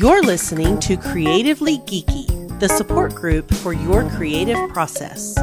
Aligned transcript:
You're 0.00 0.22
listening 0.22 0.80
to 0.80 0.96
Creatively 0.96 1.76
Geeky, 1.80 2.58
the 2.58 2.68
support 2.68 3.14
group 3.14 3.52
for 3.56 3.74
your 3.74 4.08
creative 4.12 4.56
process. 4.70 5.36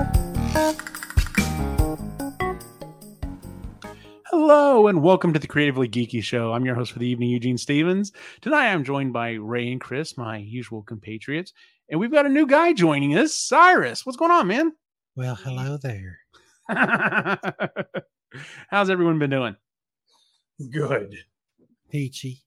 Hello 4.25 4.87
and 4.87 5.03
welcome 5.03 5.31
to 5.31 5.37
the 5.37 5.45
Creatively 5.45 5.87
Geeky 5.87 6.23
Show. 6.23 6.53
I'm 6.53 6.65
your 6.65 6.73
host 6.73 6.91
for 6.91 6.97
the 6.97 7.05
evening, 7.05 7.29
Eugene 7.29 7.59
Stephens. 7.59 8.11
Tonight 8.41 8.71
I'm 8.71 8.83
joined 8.83 9.13
by 9.13 9.33
Ray 9.33 9.71
and 9.71 9.79
Kris, 9.79 10.17
my 10.17 10.37
usual 10.37 10.81
compatriots, 10.81 11.53
and 11.91 11.99
we've 11.99 12.11
got 12.11 12.25
a 12.25 12.29
new 12.29 12.47
guy 12.47 12.73
joining 12.73 13.15
us, 13.15 13.35
Cyrus. 13.35 14.07
What's 14.07 14.17
going 14.17 14.31
on, 14.31 14.47
man? 14.47 14.73
Well, 15.15 15.35
hello 15.35 15.77
there. 15.77 16.17
How's 18.69 18.89
everyone 18.89 19.19
been 19.19 19.29
doing? 19.29 19.55
Good. 20.71 21.15
Peachy. 21.91 22.41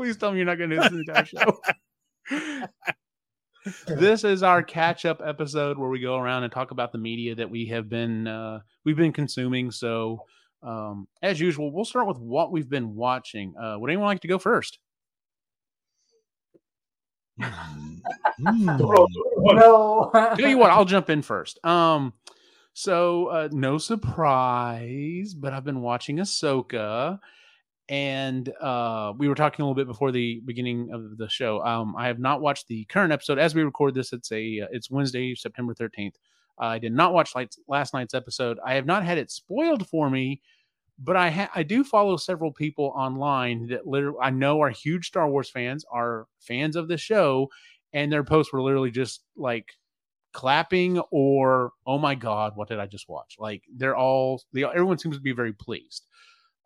Please 0.00 0.16
tell 0.16 0.32
me 0.32 0.38
you're 0.38 0.46
not 0.46 0.56
going 0.56 0.70
to 0.70 0.76
do 0.76 0.82
this 0.82 0.92
entire 0.92 1.26
show. 1.26 1.60
this 3.86 4.24
is 4.24 4.42
our 4.42 4.62
catch-up 4.62 5.20
episode 5.22 5.76
where 5.76 5.90
we 5.90 6.00
go 6.00 6.16
around 6.16 6.42
and 6.42 6.50
talk 6.50 6.70
about 6.70 6.90
the 6.90 6.96
media 6.96 7.34
that 7.34 7.50
we 7.50 7.66
have 7.66 7.90
been 7.90 8.26
uh, 8.26 8.60
we've 8.82 8.96
been 8.96 9.12
consuming. 9.12 9.70
So, 9.70 10.24
um, 10.62 11.06
as 11.20 11.38
usual, 11.38 11.70
we'll 11.70 11.84
start 11.84 12.06
with 12.06 12.16
what 12.16 12.50
we've 12.50 12.70
been 12.70 12.94
watching. 12.94 13.52
Uh, 13.62 13.76
would 13.78 13.90
anyone 13.90 14.06
like 14.06 14.20
to 14.20 14.28
go 14.28 14.38
first? 14.38 14.78
No. 18.38 20.10
Tell 20.14 20.48
you 20.48 20.56
what, 20.56 20.70
I'll 20.70 20.86
jump 20.86 21.10
in 21.10 21.20
first. 21.20 21.62
Um, 21.62 22.14
so 22.72 23.26
uh, 23.26 23.48
no 23.52 23.76
surprise, 23.76 25.34
but 25.34 25.52
I've 25.52 25.64
been 25.64 25.82
watching 25.82 26.16
Ahsoka, 26.16 27.18
and 27.90 28.48
uh, 28.60 29.12
we 29.18 29.28
were 29.28 29.34
talking 29.34 29.64
a 29.64 29.66
little 29.66 29.74
bit 29.74 29.88
before 29.88 30.12
the 30.12 30.40
beginning 30.44 30.90
of 30.92 31.18
the 31.18 31.28
show. 31.28 31.60
Um, 31.64 31.96
I 31.98 32.06
have 32.06 32.20
not 32.20 32.40
watched 32.40 32.68
the 32.68 32.84
current 32.84 33.12
episode 33.12 33.38
as 33.38 33.52
we 33.52 33.64
record 33.64 33.94
this. 33.94 34.12
It's 34.12 34.30
a 34.30 34.60
uh, 34.60 34.68
it's 34.70 34.90
Wednesday, 34.90 35.34
September 35.34 35.74
thirteenth. 35.74 36.16
I 36.56 36.78
did 36.78 36.92
not 36.92 37.12
watch 37.12 37.34
like 37.34 37.50
last 37.66 37.92
night's 37.92 38.14
episode. 38.14 38.58
I 38.64 38.74
have 38.74 38.86
not 38.86 39.04
had 39.04 39.18
it 39.18 39.32
spoiled 39.32 39.88
for 39.88 40.08
me, 40.08 40.40
but 41.00 41.16
I 41.16 41.30
ha- 41.30 41.50
I 41.52 41.64
do 41.64 41.82
follow 41.82 42.16
several 42.16 42.52
people 42.52 42.92
online 42.94 43.66
that 43.68 43.88
literally 43.88 44.18
I 44.22 44.30
know 44.30 44.60
are 44.60 44.70
huge 44.70 45.08
Star 45.08 45.28
Wars 45.28 45.50
fans, 45.50 45.84
are 45.90 46.28
fans 46.38 46.76
of 46.76 46.86
the 46.86 46.96
show, 46.96 47.50
and 47.92 48.12
their 48.12 48.24
posts 48.24 48.52
were 48.52 48.62
literally 48.62 48.92
just 48.92 49.24
like 49.36 49.66
clapping 50.32 51.00
or 51.10 51.72
oh 51.88 51.98
my 51.98 52.14
god 52.14 52.52
what 52.54 52.68
did 52.68 52.78
i 52.78 52.86
just 52.86 53.08
watch 53.08 53.34
like 53.40 53.64
they're 53.76 53.96
all 53.96 54.40
they 54.52 54.62
everyone 54.62 54.96
seems 54.96 55.16
to 55.16 55.20
be 55.20 55.32
very 55.32 55.52
pleased 55.52 56.06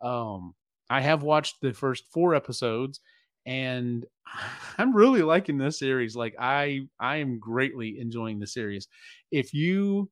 um 0.02 0.54
i 0.90 1.00
have 1.00 1.22
watched 1.22 1.60
the 1.60 1.72
first 1.72 2.04
four 2.12 2.34
episodes 2.34 3.00
and 3.46 4.06
i'm 4.78 4.94
really 4.94 5.22
liking 5.22 5.58
this 5.58 5.78
series. 5.78 6.16
Like 6.16 6.34
i 6.38 6.80
i 6.98 7.16
am 7.16 7.38
greatly 7.38 7.98
enjoying 7.98 8.38
the 8.38 8.46
series. 8.46 8.88
If 9.30 9.52
you 9.54 10.10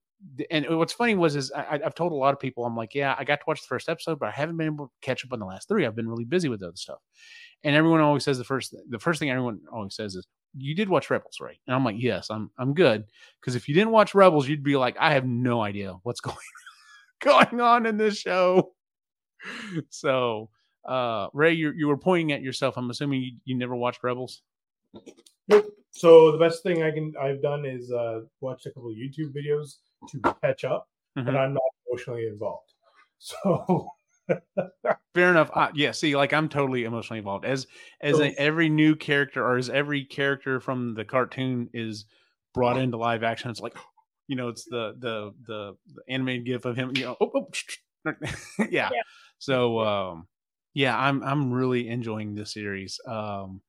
and 0.51 0.67
what's 0.79 0.93
funny 0.93 1.17
was 1.17 1.35
is 1.35 1.51
I, 1.51 1.81
i've 1.85 1.97
told 1.97 2.13
a 2.13 2.15
lot 2.15 2.33
of 2.33 2.39
people 2.39 2.65
i'm 2.65 2.77
like 2.77 2.95
yeah 2.95 3.17
i 3.19 3.25
got 3.25 3.41
to 3.41 3.45
watch 3.45 3.61
the 3.61 3.67
first 3.67 3.89
episode 3.89 4.21
but 4.21 4.29
i 4.29 4.31
haven't 4.31 4.57
been 4.57 4.69
able 4.69 4.87
to 4.87 4.93
catch 5.01 5.25
up 5.25 5.33
on 5.33 5.41
the 5.41 5.47
last 5.47 5.67
three. 5.67 5.85
I've 5.85 5.97
been 5.97 6.09
really 6.09 6.25
busy 6.25 6.49
with 6.49 6.63
other 6.63 6.77
stuff. 6.77 7.01
And 7.65 7.75
everyone 7.75 8.01
always 8.01 8.25
says 8.25 8.39
the 8.39 8.45
first 8.45 8.75
the 8.89 8.99
first 9.01 9.19
thing 9.19 9.31
everyone 9.31 9.61
always 9.73 9.97
says 9.97 10.15
is 10.15 10.27
you 10.57 10.75
did 10.77 10.89
watch 10.89 11.11
rebels 11.11 11.39
right? 11.41 11.59
And 11.67 11.75
i'm 11.75 11.85
like 11.85 11.97
yes 11.99 12.31
i'm 12.31 12.51
i'm 12.59 12.75
good. 12.75 13.05
Because 13.41 13.57
if 13.57 13.69
you 13.69 13.75
didn't 13.75 13.91
watch 13.91 14.15
rebels 14.15 14.49
you'd 14.49 14.63
be 14.63 14.77
like 14.77 14.97
i 15.01 15.13
have 15.13 15.27
no 15.27 15.61
idea 15.61 15.97
what's 16.05 16.21
going 16.29 16.37
going 17.21 17.61
on 17.61 17.87
in 17.87 17.97
this 17.97 18.17
show. 18.17 18.73
So 19.91 20.51
uh 20.85 21.29
ray 21.33 21.53
you, 21.53 21.73
you 21.73 21.87
were 21.89 21.97
pointing 21.97 22.33
at 22.33 22.43
yourself 22.43 22.77
i'm 22.77 22.91
assuming 22.91 23.23
you, 23.23 23.33
you 23.45 23.55
never 23.57 23.75
watched 23.77 24.03
rebels 24.03 24.43
Nope. 25.49 25.75
So 25.91 26.31
the 26.33 26.39
best 26.39 26.63
thing 26.63 26.83
I 26.83 26.91
can 26.91 27.13
I've 27.21 27.43
done 27.43 27.65
is 27.65 27.91
uh 27.93 28.21
watch 28.41 28.67
a 28.67 28.71
couple 28.71 28.91
of 28.91 28.97
YouTube 28.97 29.33
videos 29.35 29.77
to 30.11 30.35
catch 30.41 30.65
up, 30.65 30.89
Mhm. 31.19 31.27
but 31.27 31.37
I'm 31.37 31.53
not 31.55 31.63
emotionally 31.89 32.27
involved. 32.27 32.73
So 33.19 33.89
fair 35.15 35.31
enough 35.31 35.51
uh, 35.55 35.69
yeah 35.75 35.91
see 35.93 36.17
like 36.17 36.33
i'm 36.33 36.49
totally 36.49 36.85
emotionally 36.85 37.19
involved 37.19 37.45
as 37.45 37.67
as 38.01 38.17
So- 38.17 38.25
a, 38.25 38.35
every 38.39 38.69
new 38.69 38.97
character 38.97 39.45
or 39.45 39.57
as 39.57 39.69
every 39.71 40.05
character 40.05 40.59
from 40.61 40.95
the 40.95 41.05
cartoon 41.05 41.69
is 41.73 42.07
brought 42.55 42.79
into 42.79 42.97
live 42.97 43.23
action 43.23 43.51
it's 43.51 43.61
like 43.61 43.77
you 44.29 44.37
know 44.37 44.49
it's 44.49 44.65
the 44.65 44.95
the 44.99 45.33
the, 45.47 45.77
the 45.95 46.03
animated 46.09 46.47
gif 46.47 46.65
of 46.65 46.77
him 46.77 46.93
you 46.97 47.05
know 47.05 47.17
oh, 47.21 47.31
oh, 47.35 48.15
yeah. 48.71 48.91
so 49.39 49.81
um 49.81 50.27
yeah 50.75 50.97
i'm 50.97 51.23
i'm 51.23 51.53
really 51.53 51.89
enjoying 51.89 52.35
this 52.35 52.53
series. 52.53 53.01
Um 53.07 53.61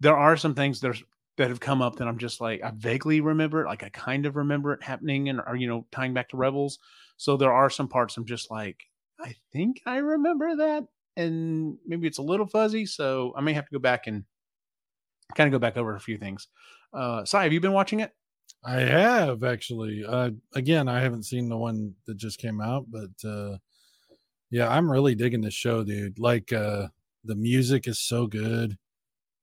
there 0.00 0.16
are 0.16 0.36
some 0.36 0.54
things 0.54 0.80
that 0.80 0.88
are, 0.88 1.04
that 1.36 1.48
have 1.48 1.60
come 1.60 1.80
up 1.80 1.96
that 1.96 2.08
i'm 2.08 2.18
just 2.18 2.40
like 2.40 2.62
i 2.62 2.72
vaguely 2.76 3.20
remember 3.20 3.62
it 3.62 3.66
like 3.68 3.82
i 3.84 3.88
kind 3.90 4.26
of 4.26 4.36
remember 4.36 4.72
it 4.72 4.82
happening 4.82 5.28
and 5.28 5.40
or 5.46 5.56
you 5.56 5.68
know 5.68 5.86
tying 5.92 6.14
back 6.14 6.28
to 6.30 6.36
rebels. 6.36 6.78
So 7.16 7.36
there 7.36 7.52
are 7.52 7.70
some 7.70 7.88
parts 7.88 8.16
i'm 8.16 8.26
just 8.26 8.50
like 8.50 8.84
i 9.20 9.34
think 9.52 9.80
i 9.86 9.96
remember 9.96 10.56
that 10.56 10.84
and 11.16 11.78
maybe 11.86 12.06
it's 12.06 12.18
a 12.18 12.22
little 12.22 12.46
fuzzy 12.46 12.86
so 12.86 13.32
i 13.36 13.40
may 13.40 13.52
have 13.52 13.66
to 13.66 13.72
go 13.72 13.78
back 13.78 14.06
and 14.06 14.24
kind 15.34 15.46
of 15.46 15.52
go 15.52 15.58
back 15.58 15.76
over 15.76 15.94
a 15.94 16.00
few 16.00 16.18
things. 16.18 16.48
Uh 16.92 17.24
Cy, 17.24 17.44
have 17.44 17.52
you 17.52 17.60
been 17.60 17.72
watching 17.72 18.00
it? 18.00 18.12
I 18.64 18.80
have 18.80 19.42
actually. 19.42 20.04
Uh, 20.06 20.30
again, 20.54 20.88
I 20.88 21.00
haven't 21.00 21.24
seen 21.24 21.48
the 21.48 21.56
one 21.56 21.94
that 22.06 22.16
just 22.16 22.38
came 22.38 22.60
out, 22.60 22.86
but 22.88 23.28
uh, 23.28 23.56
yeah, 24.52 24.68
I'm 24.68 24.90
really 24.90 25.16
digging 25.16 25.40
the 25.40 25.50
show, 25.50 25.82
dude. 25.82 26.18
Like, 26.18 26.52
uh, 26.52 26.88
the 27.24 27.34
music 27.34 27.88
is 27.88 27.98
so 27.98 28.26
good. 28.26 28.76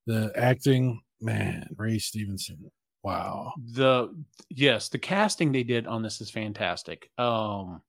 The 0.06 0.32
acting, 0.36 1.02
man, 1.20 1.68
Ray 1.76 2.00
Stevenson. 2.00 2.72
Wow. 3.02 3.54
the 3.74 4.14
yes 4.50 4.90
the 4.90 5.00
casting 5.00 5.54
they 5.54 5.64
did 5.64 5.88
on 5.88 6.02
this 6.04 6.20
is 6.20 6.30
fantastic 6.30 7.10
um 7.18 7.82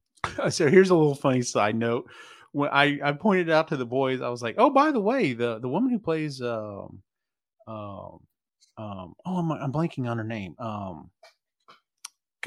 so 0.50 0.68
here's 0.68 0.90
a 0.90 0.94
little 0.94 1.16
funny 1.16 1.42
side 1.42 1.74
note 1.74 2.08
when 2.52 2.70
i 2.70 2.96
i 3.02 3.10
pointed 3.10 3.50
out 3.50 3.66
to 3.68 3.76
the 3.76 3.84
boys 3.84 4.20
i 4.20 4.28
was 4.28 4.40
like 4.40 4.54
oh 4.58 4.70
by 4.70 4.92
the 4.92 5.00
way 5.00 5.32
the 5.32 5.58
the 5.58 5.68
woman 5.68 5.90
who 5.90 5.98
plays 5.98 6.40
um 6.40 7.02
um 7.66 8.20
um 8.78 9.14
oh 9.26 9.36
i'm, 9.38 9.50
I'm 9.50 9.72
blanking 9.72 10.08
on 10.08 10.16
her 10.18 10.24
name 10.24 10.54
um 10.60 11.10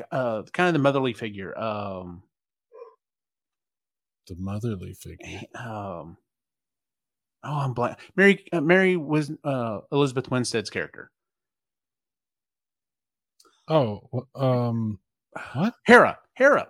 uh 0.09 0.43
kind 0.53 0.67
of 0.69 0.73
the 0.73 0.79
motherly 0.79 1.11
figure 1.13 1.57
um 1.59 2.23
The 4.27 4.35
motherly 4.37 4.93
figure. 4.93 5.41
um 5.55 6.17
oh 7.43 7.53
i'm 7.59 7.73
blank 7.73 7.97
mary 8.15 8.43
uh, 8.53 8.61
mary 8.61 8.97
was 8.97 9.31
uh 9.43 9.79
elizabeth 9.91 10.29
winstead's 10.31 10.69
character 10.69 11.11
Oh, 13.67 14.27
um, 14.35 14.99
what? 15.53 15.73
Hera. 15.87 16.19
Hera. 16.35 16.67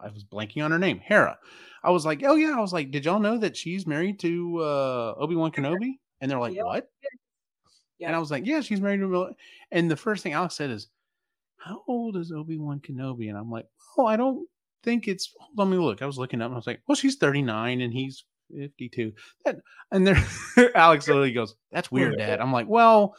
I 0.00 0.08
was 0.08 0.24
blanking 0.24 0.64
on 0.64 0.72
her 0.72 0.78
name. 0.78 0.98
Hera. 0.98 1.38
I 1.84 1.90
was 1.90 2.04
like, 2.04 2.22
oh 2.24 2.34
yeah. 2.34 2.54
I 2.56 2.60
was 2.60 2.72
like, 2.72 2.90
did 2.90 3.04
y'all 3.04 3.20
know 3.20 3.38
that 3.38 3.56
she's 3.56 3.86
married 3.86 4.18
to 4.20 4.58
uh, 4.60 5.14
Obi 5.16 5.36
Wan 5.36 5.52
Kenobi? 5.52 5.92
And 6.20 6.28
they're 6.28 6.40
like, 6.40 6.54
Yep. 6.56 6.64
what? 6.64 6.88
Yeah. 8.00 8.08
And 8.08 8.16
I 8.16 8.18
was 8.18 8.32
like, 8.32 8.46
yeah, 8.46 8.60
she's 8.62 8.80
married 8.80 8.98
to. 8.98 9.06
Mil-" 9.06 9.30
And 9.70 9.88
the 9.88 9.96
first 9.96 10.24
thing 10.24 10.32
Alex 10.32 10.56
said 10.56 10.70
is, 10.70 10.88
how 11.58 11.82
old 11.86 12.16
is 12.16 12.32
Obi 12.32 12.58
Wan 12.58 12.80
Kenobi? 12.80 13.28
And 13.28 13.38
I'm 13.38 13.50
like, 13.50 13.66
oh, 13.96 14.06
I 14.06 14.16
don't 14.16 14.44
think 14.82 15.08
it's. 15.08 15.32
hold 15.38 15.58
Let 15.58 15.68
me 15.68 15.76
look. 15.78 16.02
I 16.02 16.06
was 16.06 16.18
looking 16.18 16.40
up 16.40 16.46
and 16.46 16.54
I 16.54 16.58
was 16.58 16.66
like, 16.66 16.80
well, 16.86 16.96
she's 16.96 17.16
39 17.16 17.80
and 17.80 17.92
he's 17.92 18.24
52. 18.56 19.12
That 19.44 19.56
and 19.90 20.06
there, 20.06 20.22
Alex 20.74 21.08
literally 21.08 21.32
goes, 21.32 21.54
that's 21.70 21.90
weird, 21.90 22.18
Dad. 22.18 22.40
I'm 22.40 22.52
like, 22.52 22.68
well, 22.68 23.14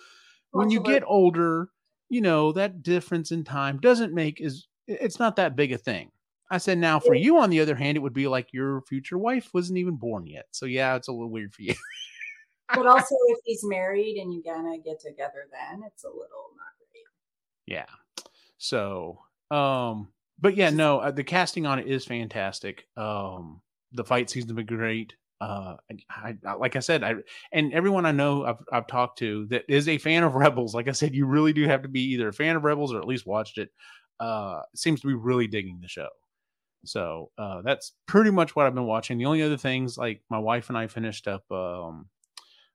when 0.51 0.69
you 0.69 0.81
get 0.81 1.03
older, 1.05 1.69
you 2.09 2.21
know 2.21 2.51
that 2.53 2.81
difference 2.81 3.31
in 3.31 3.43
time 3.43 3.79
doesn't 3.79 4.13
make 4.13 4.41
is 4.41 4.67
it's 4.87 5.19
not 5.19 5.35
that 5.35 5.55
big 5.55 5.71
a 5.71 5.77
thing. 5.77 6.11
I 6.51 6.57
said, 6.57 6.79
now 6.79 6.99
for 6.99 7.13
you, 7.13 7.37
on 7.37 7.51
the 7.51 7.59
other 7.59 7.75
hand, 7.75 7.95
it 7.95 7.99
would 7.99 8.13
be 8.13 8.27
like 8.27 8.47
your 8.51 8.81
future 8.89 9.19
wife 9.19 9.51
wasn't 9.53 9.77
even 9.77 9.97
born 9.97 10.25
yet. 10.25 10.45
So 10.49 10.65
yeah, 10.65 10.95
it's 10.95 11.07
a 11.07 11.11
little 11.11 11.29
weird 11.29 11.53
for 11.53 11.61
you. 11.61 11.75
but 12.73 12.87
also 12.87 13.15
if 13.27 13.39
he's 13.45 13.61
married 13.63 14.17
and 14.17 14.33
you 14.33 14.43
gonna 14.43 14.77
get 14.77 14.99
together 14.99 15.47
then 15.51 15.81
it's 15.87 16.03
a 16.03 16.07
little 16.07 16.49
not 16.55 16.73
great 16.77 17.03
yeah. 17.65 17.85
So, 18.57 19.19
um, 19.51 20.09
but 20.39 20.55
yeah, 20.55 20.69
no, 20.69 20.99
uh, 20.99 21.11
the 21.11 21.23
casting 21.23 21.65
on 21.65 21.79
it 21.79 21.87
is 21.87 22.05
fantastic. 22.05 22.85
Um, 22.97 23.61
the 23.91 24.03
fight 24.03 24.29
scenes 24.29 24.47
have 24.47 24.55
been 24.55 24.65
great. 24.65 25.13
Uh, 25.41 25.77
I, 26.09 26.35
I 26.45 26.53
like 26.55 26.75
I 26.75 26.79
said, 26.79 27.03
I 27.03 27.15
and 27.51 27.73
everyone 27.73 28.05
I 28.05 28.11
know 28.11 28.45
I've 28.45 28.57
I've 28.71 28.87
talked 28.87 29.19
to 29.19 29.45
that 29.47 29.63
is 29.69 29.87
a 29.87 29.97
fan 29.97 30.23
of 30.23 30.35
Rebels. 30.35 30.75
Like 30.75 30.87
I 30.87 30.91
said, 30.93 31.15
you 31.15 31.25
really 31.25 31.53
do 31.53 31.65
have 31.65 31.83
to 31.83 31.87
be 31.87 32.01
either 32.13 32.27
a 32.27 32.33
fan 32.33 32.55
of 32.55 32.63
Rebels 32.63 32.93
or 32.93 32.99
at 32.99 33.07
least 33.07 33.25
watched 33.25 33.57
it. 33.57 33.69
Uh, 34.19 34.61
seems 34.75 34.99
to 35.01 35.07
be 35.07 35.13
really 35.13 35.47
digging 35.47 35.79
the 35.81 35.87
show. 35.87 36.09
So 36.85 37.31
uh, 37.37 37.61
that's 37.61 37.93
pretty 38.05 38.31
much 38.31 38.55
what 38.55 38.65
I've 38.65 38.75
been 38.75 38.85
watching. 38.85 39.17
The 39.17 39.25
only 39.25 39.41
other 39.41 39.57
things, 39.57 39.97
like 39.97 40.21
my 40.29 40.39
wife 40.39 40.69
and 40.69 40.77
I 40.77 40.87
finished 40.87 41.27
up 41.27 41.49
um, 41.51 42.07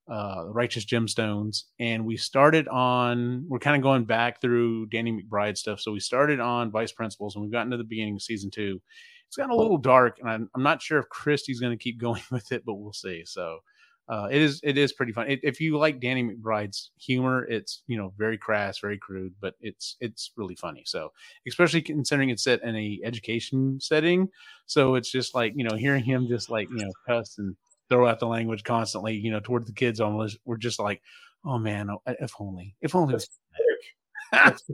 uh, 0.09 0.45
Righteous 0.49 0.85
Gemstones, 0.85 1.65
and 1.79 2.05
we 2.05 2.17
started 2.17 2.69
on. 2.69 3.47
We're 3.49 3.59
kind 3.59 3.77
of 3.77 3.83
going 3.83 4.05
back 4.05 4.41
through 4.41 4.87
Danny 4.87 5.13
McBride 5.13 5.57
stuff. 5.57 5.81
So 5.81 5.93
we 5.93 6.01
started 6.01 6.41
on 6.41 6.71
Vice 6.71 6.93
Principals, 6.93 7.35
and 7.35 7.43
we've 7.43 7.53
gotten 7.53 7.71
to 7.71 7.77
the 7.77 7.85
beginning 7.85 8.17
of 8.17 8.23
season 8.23 8.51
two. 8.51 8.81
It's 9.27 9.37
gotten 9.37 9.53
a 9.53 9.57
little 9.57 9.79
dark, 9.79 10.19
and 10.21 10.29
I'm, 10.29 10.51
I'm 10.55 10.63
not 10.63 10.83
sure 10.83 10.99
if 10.99 11.09
Christie's 11.09 11.61
going 11.61 11.77
to 11.77 11.83
keep 11.83 11.99
going 12.01 12.23
with 12.31 12.53
it, 12.53 12.65
but 12.67 12.75
we'll 12.75 12.93
see. 12.93 13.25
So 13.25 13.61
uh, 14.07 14.29
it 14.31 14.43
is 14.43 14.61
it 14.63 14.77
is 14.77 14.93
pretty 14.93 15.13
fun. 15.13 15.31
It, 15.31 15.41
if 15.43 15.61
you 15.61 15.79
like 15.79 16.01
Danny 16.01 16.23
McBride's 16.23 16.91
humor, 16.99 17.45
it's 17.47 17.83
you 17.87 17.97
know 17.97 18.13
very 18.19 18.37
crass, 18.37 18.79
very 18.79 18.99
crude, 18.99 19.33
but 19.41 19.55
it's 19.61 19.97
it's 20.01 20.33
really 20.37 20.57
funny. 20.57 20.83
So 20.85 21.11
especially 21.49 21.81
considering 21.81 22.29
it's 22.29 22.45
set 22.45 22.63
in 22.63 22.77
a 22.77 23.01
education 23.03 23.79
setting, 23.81 24.29
so 24.67 24.97
it's 24.97 25.11
just 25.11 25.35
like 25.35 25.55
you 25.57 25.65
know 25.65 25.77
hearing 25.77 26.05
him 26.05 26.29
just 26.29 26.51
like 26.51 26.69
you 26.69 26.85
know 26.85 26.93
cuss 27.09 27.39
and 27.39 27.57
throw 27.95 28.09
out 28.09 28.19
the 28.19 28.27
language 28.27 28.65
constantly, 28.65 29.15
you 29.15 29.31
know, 29.31 29.39
toward 29.39 29.67
the 29.67 29.73
kids 29.73 30.01
almost. 30.01 30.39
We're 30.45 30.57
just 30.57 30.81
like, 30.81 31.01
oh 31.45 31.59
man, 31.59 31.91
oh, 31.91 32.03
if 32.07 32.33
only, 32.41 32.75
if 32.81 32.95
only. 32.95 33.15
That's 33.15 33.29
That's, 34.33 34.71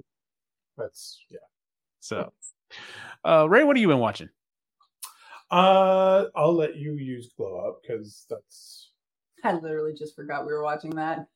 that's 0.78 1.20
yeah. 1.30 1.38
So, 2.00 2.32
uh, 3.26 3.46
Ray, 3.46 3.62
what 3.64 3.76
have 3.76 3.82
you 3.82 3.88
been 3.88 3.98
watching? 3.98 4.30
Uh, 5.50 6.26
I'll 6.34 6.54
let 6.54 6.76
you 6.76 6.94
use 6.94 7.30
glow 7.36 7.58
up 7.58 7.82
because 7.82 8.24
that's 8.30 8.92
I 9.44 9.52
literally 9.52 9.92
just 9.92 10.16
forgot 10.16 10.46
we 10.46 10.54
were 10.54 10.62
watching 10.62 10.92
that. 10.92 11.26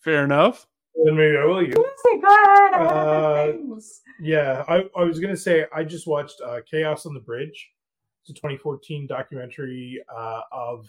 Fair 0.00 0.24
enough. 0.24 0.66
then 1.04 1.16
maybe 1.16 1.38
I 1.38 1.46
will 1.46 1.62
use. 1.62 1.74
Say, 1.74 2.20
go 2.20 2.28
ahead. 2.28 2.74
I 2.74 2.78
Uh. 2.78 3.52
Yeah, 4.20 4.64
I, 4.68 4.84
I 4.98 5.04
was 5.04 5.18
gonna 5.18 5.36
say 5.36 5.64
I 5.74 5.82
just 5.82 6.06
watched 6.06 6.42
uh, 6.44 6.60
Chaos 6.70 7.06
on 7.06 7.14
the 7.14 7.20
Bridge. 7.20 7.70
It's 8.22 8.30
a 8.30 8.34
2014 8.34 9.06
documentary 9.06 10.02
uh, 10.14 10.42
of 10.52 10.86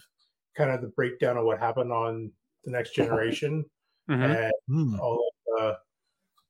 kind 0.56 0.70
of 0.70 0.82
the 0.82 0.88
breakdown 0.88 1.36
of 1.38 1.44
what 1.44 1.58
happened 1.58 1.92
on 1.92 2.30
the 2.64 2.70
Next 2.70 2.94
Generation 2.94 3.64
Mhm. 4.10 4.34
and 4.46 4.52
Hmm. 4.68 5.00
all 5.00 5.32
the 5.46 5.78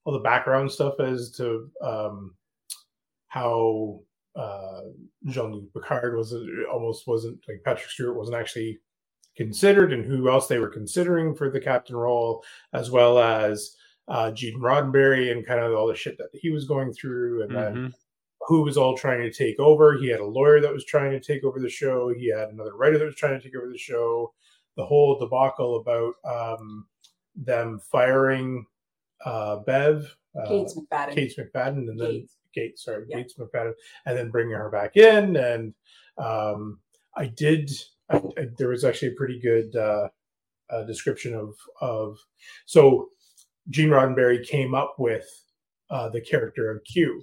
all 0.04 0.12
the 0.12 0.18
background 0.20 0.70
stuff 0.72 0.98
as 1.00 1.30
to 1.32 1.70
um, 1.80 2.34
how 3.28 4.00
uh, 4.34 4.80
Jean 5.26 5.52
Luc 5.52 5.72
Picard 5.74 6.16
was 6.16 6.34
almost 6.72 7.06
wasn't 7.06 7.38
like 7.46 7.62
Patrick 7.64 7.90
Stewart 7.90 8.16
wasn't 8.16 8.36
actually 8.38 8.80
considered, 9.36 9.92
and 9.92 10.04
who 10.04 10.28
else 10.30 10.48
they 10.48 10.58
were 10.58 10.68
considering 10.70 11.34
for 11.34 11.50
the 11.50 11.60
captain 11.60 11.94
role, 11.94 12.42
as 12.72 12.90
well 12.90 13.18
as 13.18 13.76
uh, 14.08 14.30
Gene 14.32 14.58
Roddenberry 14.60 15.30
and 15.30 15.46
kind 15.46 15.60
of 15.60 15.72
all 15.74 15.86
the 15.86 15.94
shit 15.94 16.18
that 16.18 16.30
he 16.32 16.50
was 16.50 16.64
going 16.66 16.92
through, 16.92 17.42
and 17.44 17.54
then 17.54 17.74
Mhm. 17.76 17.94
Who 18.46 18.62
was 18.62 18.76
all 18.76 18.96
trying 18.96 19.20
to 19.22 19.32
take 19.32 19.58
over. 19.58 19.96
He 19.98 20.08
had 20.08 20.20
a 20.20 20.26
lawyer 20.26 20.60
that 20.60 20.72
was 20.72 20.84
trying 20.84 21.12
to 21.12 21.20
take 21.20 21.44
over 21.44 21.60
the 21.60 21.68
show. 21.68 22.12
He 22.12 22.30
had 22.30 22.48
another 22.48 22.76
writer 22.76 22.98
that 22.98 23.04
was 23.04 23.14
trying 23.16 23.38
to 23.38 23.42
take 23.42 23.56
over 23.56 23.70
the 23.70 23.78
show. 23.78 24.32
The 24.76 24.86
whole 24.86 25.18
debacle 25.18 25.76
about 25.76 26.14
um, 26.24 26.86
them 27.36 27.80
firing 27.90 28.66
uh, 29.24 29.56
Bev, 29.58 30.16
uh, 30.40 30.48
Gates 30.48 30.74
McFadden. 30.74 31.14
Kate 31.14 31.36
McFadden, 31.38 31.88
and 31.88 32.00
then 32.00 32.10
Gates. 32.10 32.36
Kate, 32.54 32.78
sorry, 32.78 33.06
Yeah. 33.08 33.18
Gates 33.18 33.34
McFadden, 33.34 33.72
and 34.06 34.16
then 34.16 34.30
bringing 34.30 34.54
her 34.54 34.70
back 34.70 34.96
in. 34.96 35.36
And 35.36 35.74
um, 36.18 36.80
I 37.16 37.26
did. 37.26 37.70
I, 38.10 38.16
I, 38.38 38.48
there 38.58 38.68
was 38.68 38.84
actually 38.84 39.08
a 39.08 39.16
pretty 39.16 39.40
good 39.40 39.74
uh, 39.76 40.08
uh, 40.70 40.82
description 40.84 41.34
of 41.34 41.54
of 41.80 42.18
so 42.66 43.10
Gene 43.70 43.90
Roddenberry 43.90 44.46
came 44.46 44.74
up 44.74 44.96
with 44.98 45.26
uh, 45.90 46.08
the 46.08 46.20
character 46.20 46.70
of 46.70 46.82
Q, 46.84 47.22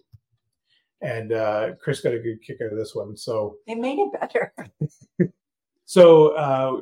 and 1.01 1.31
uh, 1.31 1.71
Kris 1.81 2.01
got 2.01 2.13
a 2.13 2.19
good 2.19 2.41
kick 2.41 2.57
out 2.63 2.71
of 2.71 2.77
this 2.77 2.93
one. 2.93 3.15
So 3.15 3.57
They 3.67 3.75
made 3.75 3.99
it 3.99 4.19
better. 4.19 4.53
so 5.85 6.29
uh, 6.35 6.81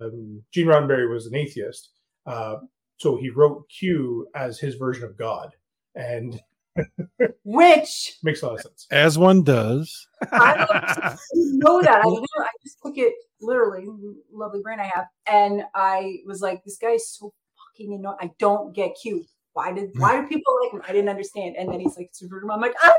um, 0.00 0.42
Gene 0.52 0.66
Roddenberry 0.66 1.10
was 1.10 1.26
an 1.26 1.34
atheist, 1.34 1.90
uh, 2.26 2.56
so 2.98 3.16
he 3.16 3.30
wrote 3.30 3.68
Q 3.68 4.26
as 4.34 4.58
his 4.58 4.74
version 4.74 5.04
of 5.04 5.16
God, 5.16 5.50
and 5.94 6.40
Which 7.44 8.18
makes 8.22 8.42
a 8.42 8.46
lot 8.46 8.54
of 8.54 8.60
sense. 8.60 8.86
As 8.90 9.18
one 9.18 9.42
does. 9.42 10.06
I 10.32 11.16
don't 11.34 11.58
know 11.58 11.82
that. 11.82 12.04
I, 12.04 12.06
literally, 12.06 12.26
I 12.38 12.48
just 12.62 12.78
took 12.84 12.96
it 12.96 13.14
literally, 13.40 13.86
lovely 14.32 14.60
brain 14.62 14.80
I 14.80 14.90
have, 14.94 15.06
and 15.26 15.64
I 15.74 16.18
was 16.26 16.40
like, 16.40 16.62
this 16.64 16.78
guy's 16.78 17.08
so 17.08 17.32
fucking 17.56 17.94
annoying. 17.94 18.16
I 18.20 18.30
don't 18.38 18.74
get 18.74 18.96
Q. 19.00 19.24
Why 19.54 19.72
did 19.72 19.90
why 19.96 20.20
do 20.20 20.26
people 20.28 20.54
like 20.62 20.72
him? 20.72 20.82
I 20.88 20.92
didn't 20.92 21.08
understand. 21.08 21.56
And 21.56 21.72
then 21.72 21.80
he's 21.80 21.96
like, 21.96 22.10
super. 22.12 22.40
I'm 22.48 22.60
like, 22.60 22.74
I, 22.80 22.94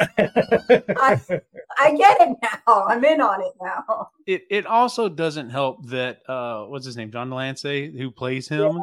I 0.00 1.94
get 1.96 2.20
it 2.20 2.36
now. 2.42 2.84
I'm 2.86 3.04
in 3.04 3.20
on 3.20 3.40
it 3.42 3.52
now. 3.60 4.08
It 4.26 4.42
it 4.50 4.66
also 4.66 5.08
doesn't 5.08 5.50
help 5.50 5.86
that 5.88 6.20
uh, 6.28 6.64
what's 6.64 6.86
his 6.86 6.96
name, 6.96 7.10
John 7.10 7.30
de 7.30 7.36
Lancie, 7.36 7.96
who 7.96 8.10
plays 8.10 8.48
him, 8.48 8.82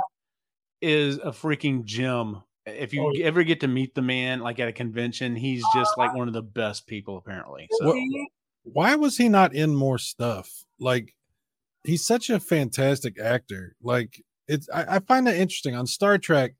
is 0.81 1.17
a 1.17 1.31
freaking 1.31 1.83
gem. 1.85 2.41
If 2.65 2.93
you 2.93 3.03
Oh, 3.07 3.11
yeah. 3.13 3.25
ever 3.25 3.43
get 3.43 3.59
to 3.61 3.67
meet 3.67 3.95
the 3.95 4.01
man, 4.03 4.39
like 4.41 4.59
at 4.59 4.67
a 4.67 4.71
convention, 4.73 5.35
he's 5.35 5.63
just 5.73 5.97
like 5.97 6.13
one 6.13 6.27
of 6.27 6.33
the 6.33 6.43
best 6.43 6.85
people, 6.85 7.17
apparently. 7.17 7.67
So 7.79 7.87
What- 7.87 8.29
Why 8.63 8.95
was 8.95 9.17
he 9.17 9.27
not 9.29 9.55
in 9.55 9.75
more 9.75 9.97
stuff? 9.97 10.63
Like, 10.79 11.15
he's 11.83 12.05
such 12.05 12.29
a 12.29 12.39
fantastic 12.39 13.19
actor. 13.19 13.75
Like, 13.81 14.23
it's 14.47 14.69
I, 14.69 14.97
I 14.97 14.99
find 14.99 15.25
that 15.25 15.35
interesting 15.37 15.75
on 15.75 15.87
Star 15.87 16.19
Trek, 16.19 16.53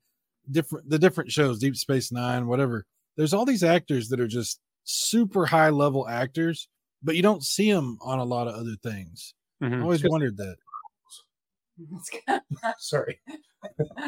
different 0.50 0.90
the 0.90 0.98
different 0.98 1.30
shows, 1.30 1.60
Deep 1.60 1.76
Space 1.76 2.10
Nine, 2.10 2.48
whatever. 2.48 2.84
There's 3.16 3.34
all 3.34 3.44
these 3.44 3.62
actors 3.64 4.08
that 4.08 4.20
are 4.20 4.28
just 4.28 4.60
super 4.84 5.46
high 5.46 5.70
level 5.70 6.08
actors, 6.08 6.68
but 7.02 7.14
you 7.16 7.22
don't 7.22 7.44
see 7.44 7.70
them 7.70 7.98
on 8.00 8.18
a 8.18 8.24
lot 8.24 8.48
of 8.48 8.54
other 8.54 8.76
things. 8.82 9.34
I 9.60 9.66
mhm. 9.66 9.82
always 9.82 10.00
Because- 10.00 10.10
wondered 10.12 10.36
that. 10.38 10.56
Sorry, 12.78 13.18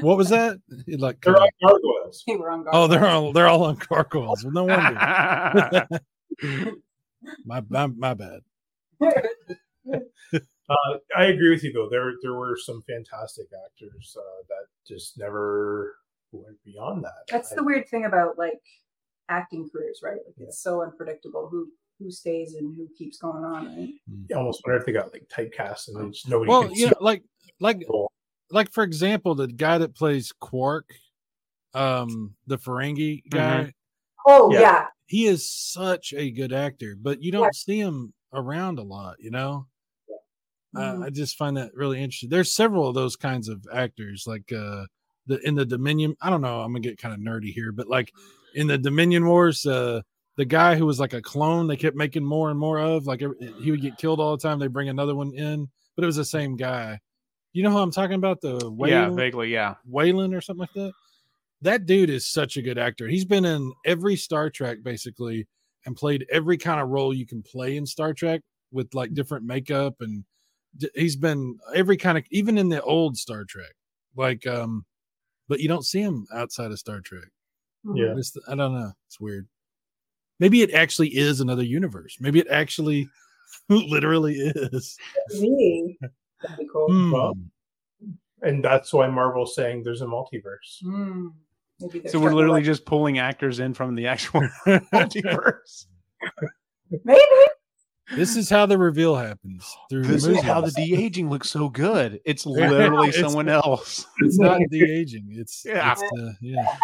What 0.00 0.16
was 0.16 0.28
that? 0.28 0.58
You'd 0.86 1.00
Like, 1.00 1.20
they're 1.22 1.40
on 1.40 1.48
gargoyles. 1.62 2.22
They 2.26 2.36
were 2.36 2.50
on 2.50 2.62
guard. 2.64 2.74
oh, 2.76 2.86
they're 2.86 3.06
all 3.06 3.32
they're 3.32 3.48
all 3.48 3.64
on 3.64 3.76
gargoyles. 3.88 4.44
Well, 4.44 4.52
no 4.52 4.64
wonder. 4.64 5.88
my, 7.44 7.62
my 7.68 7.86
my 7.86 8.14
bad. 8.14 8.40
Uh, 10.66 10.96
I 11.14 11.24
agree 11.26 11.50
with 11.50 11.62
you 11.62 11.72
though. 11.74 11.90
There 11.90 12.10
there 12.22 12.32
were 12.32 12.56
some 12.56 12.80
fantastic 12.88 13.48
actors 13.66 14.16
uh, 14.18 14.22
that 14.48 14.64
just 14.88 15.18
never 15.18 15.96
went 16.32 16.56
beyond 16.64 17.04
that. 17.04 17.12
That's 17.30 17.52
I- 17.52 17.56
the 17.56 17.64
weird 17.64 17.86
thing 17.90 18.06
about 18.06 18.38
like 18.38 18.62
acting 19.28 19.68
careers, 19.70 20.00
right? 20.02 20.18
Like 20.26 20.34
it's 20.38 20.62
so 20.62 20.82
unpredictable 20.82 21.48
who 21.50 21.68
who 21.98 22.10
stays 22.10 22.54
and 22.54 22.76
who 22.76 22.88
keeps 22.96 23.18
going 23.18 23.44
on, 23.44 23.66
right? 23.76 23.90
I 24.32 24.38
almost 24.38 24.62
wonder 24.66 24.78
if 24.78 24.86
they 24.86 24.92
got 24.92 25.12
like 25.12 25.28
typecast 25.28 25.88
and 25.88 25.96
then 25.96 26.12
just 26.12 26.28
nobody. 26.28 26.50
Well, 26.50 26.62
could 26.68 26.76
you 26.76 26.86
see 26.86 26.90
know, 26.90 26.96
like 27.00 27.22
like 27.60 27.78
the 27.80 28.08
like 28.50 28.72
for 28.72 28.84
example, 28.84 29.34
the 29.34 29.48
guy 29.48 29.78
that 29.78 29.94
plays 29.94 30.32
Quark, 30.32 30.88
um, 31.72 32.34
the 32.46 32.58
Ferengi 32.58 33.22
guy, 33.28 33.72
Oh 34.26 34.52
Yeah. 34.52 34.60
yeah. 34.60 34.86
he 35.06 35.26
is 35.26 35.50
such 35.50 36.12
a 36.14 36.30
good 36.30 36.52
actor, 36.52 36.96
but 37.00 37.22
you 37.22 37.30
don't 37.32 37.54
see 37.54 37.78
him 37.78 38.12
around 38.32 38.78
a 38.78 38.82
lot, 38.82 39.16
you 39.20 39.30
know. 39.30 39.66
Uh, 40.76 41.02
I 41.04 41.10
just 41.10 41.36
find 41.36 41.56
that 41.56 41.72
really 41.74 42.02
interesting. 42.02 42.30
There's 42.30 42.54
several 42.54 42.88
of 42.88 42.96
those 42.96 43.14
kinds 43.14 43.48
of 43.48 43.64
actors, 43.72 44.24
like 44.26 44.50
uh, 44.52 44.86
the 45.26 45.38
in 45.46 45.54
the 45.54 45.64
Dominion. 45.64 46.16
I 46.20 46.30
don't 46.30 46.40
know. 46.40 46.60
I'm 46.62 46.72
gonna 46.72 46.80
get 46.80 46.98
kind 46.98 47.14
of 47.14 47.20
nerdy 47.20 47.52
here, 47.52 47.70
but 47.70 47.86
like 47.86 48.12
in 48.54 48.66
the 48.66 48.78
Dominion 48.78 49.26
Wars, 49.26 49.66
uh, 49.66 50.00
the 50.36 50.44
guy 50.44 50.76
who 50.76 50.86
was 50.86 50.98
like 50.98 51.12
a 51.12 51.22
clone, 51.22 51.66
they 51.66 51.76
kept 51.76 51.96
making 51.96 52.24
more 52.24 52.50
and 52.50 52.58
more 52.58 52.78
of. 52.78 53.06
Like 53.06 53.22
he 53.60 53.70
would 53.70 53.82
get 53.82 53.98
killed 53.98 54.20
all 54.20 54.36
the 54.36 54.42
time. 54.42 54.58
They 54.58 54.66
bring 54.66 54.88
another 54.88 55.14
one 55.14 55.32
in, 55.34 55.68
but 55.94 56.02
it 56.02 56.06
was 56.06 56.16
the 56.16 56.24
same 56.24 56.56
guy. 56.56 57.00
You 57.52 57.62
know 57.62 57.70
who 57.70 57.78
I'm 57.78 57.92
talking 57.92 58.16
about? 58.16 58.40
The 58.40 58.74
yeah, 58.86 59.10
vaguely, 59.10 59.52
yeah. 59.52 59.74
Wayland 59.86 60.34
or 60.34 60.40
something 60.40 60.60
like 60.60 60.72
that. 60.74 60.92
That 61.62 61.86
dude 61.86 62.10
is 62.10 62.26
such 62.26 62.56
a 62.56 62.62
good 62.62 62.78
actor. 62.78 63.06
He's 63.06 63.24
been 63.24 63.44
in 63.44 63.72
every 63.86 64.16
Star 64.16 64.50
Trek 64.50 64.78
basically 64.82 65.46
and 65.86 65.96
played 65.96 66.26
every 66.30 66.58
kind 66.58 66.80
of 66.80 66.88
role 66.88 67.14
you 67.14 67.26
can 67.26 67.42
play 67.42 67.76
in 67.76 67.86
Star 67.86 68.12
Trek 68.12 68.40
with 68.72 68.92
like 68.92 69.14
different 69.14 69.44
makeup 69.44 69.94
and 70.00 70.24
d- 70.76 70.90
he's 70.94 71.16
been 71.16 71.58
every 71.74 71.96
kind 71.96 72.18
of 72.18 72.24
even 72.30 72.58
in 72.58 72.68
the 72.68 72.82
old 72.82 73.16
Star 73.16 73.44
Trek. 73.44 73.72
Like 74.16 74.46
um 74.46 74.84
but 75.48 75.60
you 75.60 75.68
don't 75.68 75.84
see 75.84 76.00
him 76.00 76.26
outside 76.34 76.72
of 76.72 76.78
Star 76.78 77.00
Trek. 77.00 77.28
Yeah. 77.94 78.14
It's, 78.16 78.36
I 78.48 78.54
don't 78.54 78.74
know. 78.78 78.92
It's 79.06 79.20
weird. 79.20 79.46
Maybe 80.40 80.62
it 80.62 80.72
actually 80.72 81.08
is 81.08 81.40
another 81.40 81.62
universe. 81.62 82.16
Maybe 82.20 82.38
it 82.40 82.48
actually 82.50 83.08
literally 83.68 84.34
is. 84.36 84.96
Me. 85.40 85.96
That'd 86.42 86.58
be 86.58 86.68
cool. 86.72 86.86
Hmm. 86.88 87.12
Well, 87.12 87.34
and 88.42 88.62
that's 88.64 88.92
why 88.92 89.06
Marvel's 89.08 89.54
saying 89.54 89.82
there's 89.84 90.02
a 90.02 90.06
multiverse. 90.06 90.82
Mm. 90.84 91.32
Maybe 91.80 92.08
So 92.08 92.18
we're 92.20 92.32
literally 92.34 92.58
like- 92.60 92.64
just 92.64 92.84
pulling 92.84 93.18
actors 93.18 93.60
in 93.60 93.74
from 93.74 93.94
the 93.94 94.06
actual 94.06 94.40
multiverse. 94.66 95.86
maybe. 97.04 97.20
This 98.14 98.36
is 98.36 98.50
how 98.50 98.66
the 98.66 98.76
reveal 98.76 99.16
happens 99.16 99.64
through 99.90 100.02
This 100.02 100.24
the 100.24 100.32
is 100.32 100.40
how 100.42 100.60
the 100.60 100.70
de 100.72 100.94
aging 100.94 101.30
looks 101.30 101.50
so 101.50 101.68
good. 101.70 102.20
It's 102.26 102.44
literally 102.46 103.08
It's- 103.08 103.22
someone 103.24 103.48
else. 103.48 104.06
it's 104.20 104.38
not 104.38 104.60
de 104.70 104.84
aging. 104.84 105.26
It's 105.30 105.64
Yeah. 105.64 105.92
It's, 105.92 106.02
uh, 106.02 106.32
yeah. 106.40 106.76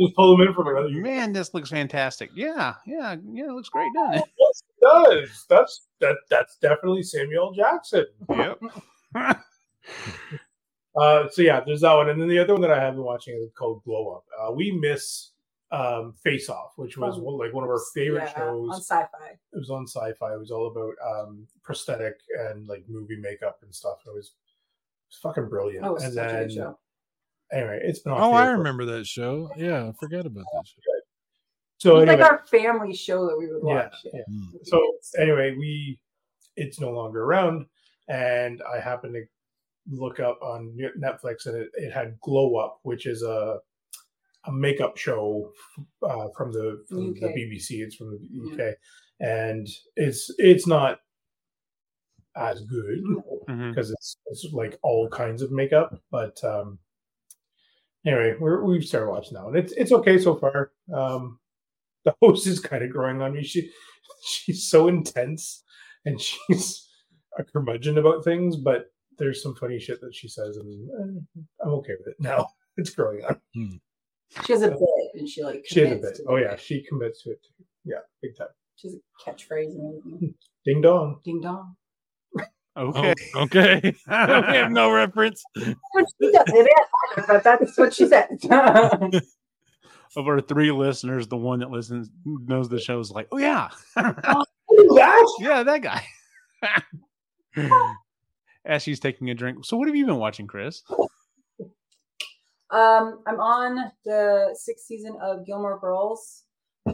Just 0.00 0.14
pull 0.14 0.36
them 0.36 0.46
in 0.46 0.54
from 0.54 0.68
another. 0.68 0.88
Man, 0.90 1.32
this 1.32 1.52
looks 1.52 1.70
fantastic. 1.70 2.30
Yeah, 2.34 2.74
yeah, 2.86 3.16
yeah. 3.32 3.44
It 3.46 3.52
looks 3.52 3.68
great, 3.68 3.90
doesn't 3.94 4.14
it? 4.22 4.24
Yes, 4.38 4.62
it 4.68 4.84
does. 4.84 5.46
That's 5.48 5.86
that. 6.00 6.16
That's 6.30 6.56
definitely 6.58 7.02
Samuel 7.02 7.52
Jackson. 7.52 8.06
Yep. 8.30 8.60
Uh, 10.96 11.28
so 11.30 11.42
yeah, 11.42 11.60
there's 11.64 11.80
that 11.82 11.94
one, 11.94 12.08
and 12.08 12.20
then 12.20 12.28
the 12.28 12.38
other 12.38 12.52
one 12.54 12.62
that 12.62 12.70
I 12.72 12.80
have 12.80 12.94
been 12.94 13.04
watching 13.04 13.34
is 13.34 13.52
called 13.56 13.82
Glow 13.84 14.16
Up. 14.16 14.24
Uh, 14.40 14.52
we 14.52 14.72
miss 14.72 15.30
um, 15.70 16.14
Face 16.24 16.48
Off, 16.48 16.72
which 16.76 16.96
was 16.96 17.16
From- 17.16 17.24
one- 17.24 17.38
like 17.38 17.52
one 17.52 17.64
of 17.64 17.70
our 17.70 17.80
favorite 17.94 18.24
Yeah, 18.24 18.36
shows. 18.38 18.70
on 18.70 18.80
sci-fi. 18.80 19.30
it 19.52 19.58
was 19.58 19.70
on 19.70 19.86
sci-fi. 19.86 20.32
It 20.34 20.38
was 20.38 20.50
all 20.50 20.66
about 20.68 20.94
um, 21.06 21.46
prosthetic 21.62 22.14
and 22.48 22.66
like 22.66 22.84
movie 22.88 23.16
makeup 23.16 23.58
and 23.62 23.74
stuff. 23.74 23.98
It 24.06 24.14
was, 24.14 24.26
it 24.28 25.10
was 25.10 25.18
fucking 25.22 25.48
brilliant. 25.48 25.84
Oh, 25.84 25.90
it 25.90 25.94
was 25.94 26.04
and 26.04 26.14
such 26.14 26.24
a 26.24 26.32
then 26.32 26.42
good 26.48 26.54
show. 26.54 26.78
anyway, 27.52 27.80
it's 27.82 27.98
been 28.00 28.12
on. 28.14 28.20
Oh, 28.20 28.32
I 28.32 28.46
remember 28.46 28.84
that 28.86 29.06
show. 29.06 29.50
Yeah, 29.56 29.88
I 29.88 29.92
forgot 30.00 30.24
about 30.26 30.44
that 30.54 30.66
show. 30.66 30.80
So 31.80 31.90
it 31.90 32.00
was 32.00 32.08
anyway, 32.08 32.22
like 32.22 32.32
our 32.32 32.46
family 32.46 32.94
show 32.94 33.26
that 33.26 33.38
we 33.38 33.46
would 33.52 33.62
watch. 33.62 33.94
yeah. 34.12 34.22
Hmm. 34.26 34.56
So 34.64 34.82
anyway, 35.18 35.54
we 35.56 35.98
it's 36.56 36.80
no 36.80 36.90
longer 36.90 37.22
around, 37.22 37.66
and 38.08 38.60
I 38.62 38.80
happened 38.80 39.14
to 39.14 39.22
look 39.94 40.18
up 40.18 40.40
on 40.42 40.76
Netflix, 40.98 41.46
and 41.46 41.56
it, 41.56 41.68
it 41.74 41.92
had 41.92 42.18
Glow 42.20 42.56
Up, 42.56 42.80
which 42.82 43.06
is 43.06 43.22
a 43.22 43.58
a 44.46 44.52
makeup 44.52 44.96
show 44.96 45.50
uh, 46.02 46.28
from 46.36 46.52
the 46.52 46.84
from 46.88 47.14
the 47.14 47.28
BBC. 47.28 47.82
It's 47.82 47.96
from 47.96 48.10
the 48.10 48.64
UK, 48.64 48.74
and 49.20 49.68
it's 49.96 50.30
it's 50.38 50.66
not 50.66 51.00
as 52.36 52.60
good 52.62 53.02
because 53.46 53.90
it's 53.90 54.16
it's 54.26 54.46
like 54.52 54.78
all 54.82 55.08
kinds 55.08 55.42
of 55.42 55.50
makeup. 55.50 56.00
But 56.10 56.42
um 56.44 56.78
anyway, 58.06 58.34
we're, 58.38 58.64
we've 58.64 58.84
started 58.84 59.10
watching 59.10 59.34
now, 59.34 59.48
and 59.48 59.56
it's 59.56 59.72
it's 59.72 59.92
okay 59.92 60.18
so 60.18 60.36
far. 60.36 60.72
Um 60.94 61.38
The 62.04 62.14
host 62.22 62.46
is 62.46 62.60
kind 62.60 62.84
of 62.84 62.90
growing 62.90 63.20
on 63.20 63.34
me. 63.34 63.42
She 63.42 63.70
she's 64.24 64.70
so 64.70 64.86
intense, 64.88 65.64
and 66.04 66.18
she's 66.20 66.88
a 67.38 67.44
curmudgeon 67.44 67.98
about 67.98 68.24
things, 68.24 68.56
but 68.56 68.86
there's 69.18 69.42
some 69.42 69.56
funny 69.56 69.80
shit 69.80 70.00
that 70.00 70.14
she 70.14 70.28
says, 70.28 70.56
and 70.56 70.88
eh, 71.36 71.40
I'm 71.62 71.70
okay 71.74 71.94
with 71.98 72.06
it 72.06 72.16
now. 72.20 72.48
It's 72.76 72.90
growing 72.90 73.24
on. 73.24 73.40
She 74.44 74.52
has 74.52 74.62
a 74.62 74.70
bit, 74.70 74.80
and 75.14 75.28
she 75.28 75.42
like 75.42 75.64
She 75.66 75.80
has 75.80 75.92
a 75.92 75.96
bit. 75.96 76.20
Oh 76.28 76.36
the 76.36 76.42
yeah, 76.42 76.56
she 76.56 76.84
commits 76.88 77.22
to 77.22 77.30
it. 77.30 77.42
Too. 77.42 77.64
Yeah, 77.84 77.98
big 78.22 78.36
time. 78.36 78.48
She 78.76 78.88
has 78.88 78.96
a 78.96 79.30
catchphrase 79.30 79.74
and. 79.74 80.02
Hmm. 80.02 80.26
Ding 80.64 80.82
dong. 80.82 81.20
Ding 81.24 81.40
dong. 81.40 81.76
Okay. 82.76 83.14
Oh, 83.34 83.40
okay. 83.42 83.80
we 84.06 84.12
have 84.12 84.70
no 84.70 84.92
reference. 84.92 85.42
What 85.54 86.04
she 86.20 86.30
does, 86.30 86.44
it 86.48 86.68
is, 87.18 87.24
but 87.26 87.42
that's 87.42 87.76
what 87.76 87.92
she 87.94 88.06
said. 88.06 88.28
of 90.16 90.26
our 90.26 90.40
three 90.40 90.70
listeners, 90.70 91.26
the 91.26 91.36
one 91.36 91.58
that 91.60 91.70
listens 91.70 92.08
knows 92.24 92.68
the 92.68 92.78
show 92.78 93.00
is 93.00 93.10
like, 93.10 93.28
oh 93.32 93.38
yeah, 93.38 93.68
oh, 93.96 94.44
That? 94.68 95.36
yeah, 95.40 95.62
that 95.62 95.82
guy. 95.82 96.04
As 98.64 98.82
she's 98.82 99.00
taking 99.00 99.30
a 99.30 99.34
drink. 99.34 99.64
So, 99.64 99.76
what 99.76 99.88
have 99.88 99.96
you 99.96 100.06
been 100.06 100.16
watching, 100.18 100.46
Kris? 100.46 100.82
Um, 102.70 103.20
I'm 103.26 103.40
on 103.40 103.92
the 104.04 104.54
sixth 104.58 104.86
season 104.86 105.16
of 105.22 105.46
Gilmore 105.46 105.78
Girls. 105.78 106.44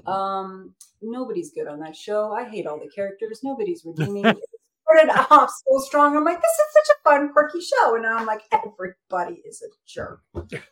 Um, 0.07 0.75
nobody's 1.02 1.52
good 1.52 1.66
on 1.66 1.81
that 1.81 1.97
show. 1.97 2.33
I 2.33 2.49
hate 2.49 2.66
all 2.66 2.78
the 2.78 2.90
characters. 2.90 3.40
Nobody's 3.43 3.85
redeeming. 3.85 4.25
it 4.26 4.38
started 4.87 5.11
off 5.31 5.50
so 5.50 5.78
strong. 5.78 6.16
I'm 6.16 6.25
like, 6.25 6.40
this 6.40 6.50
is 6.50 6.87
such 6.87 6.97
a 6.97 7.02
fun, 7.09 7.33
quirky 7.33 7.61
show, 7.61 7.95
and 7.95 8.02
now 8.02 8.19
I'm 8.19 8.26
like, 8.26 8.43
everybody 8.52 9.43
is 9.45 9.62
a 9.62 9.69
jerk. 9.87 10.21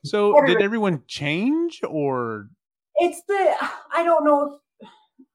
So, 0.05 0.41
did 0.47 0.63
everyone 0.63 1.03
change 1.07 1.81
or? 1.89 2.49
It's 2.97 3.23
the 3.27 3.55
I 3.93 4.05
don't 4.05 4.25
know 4.25 4.61
if 4.81 4.89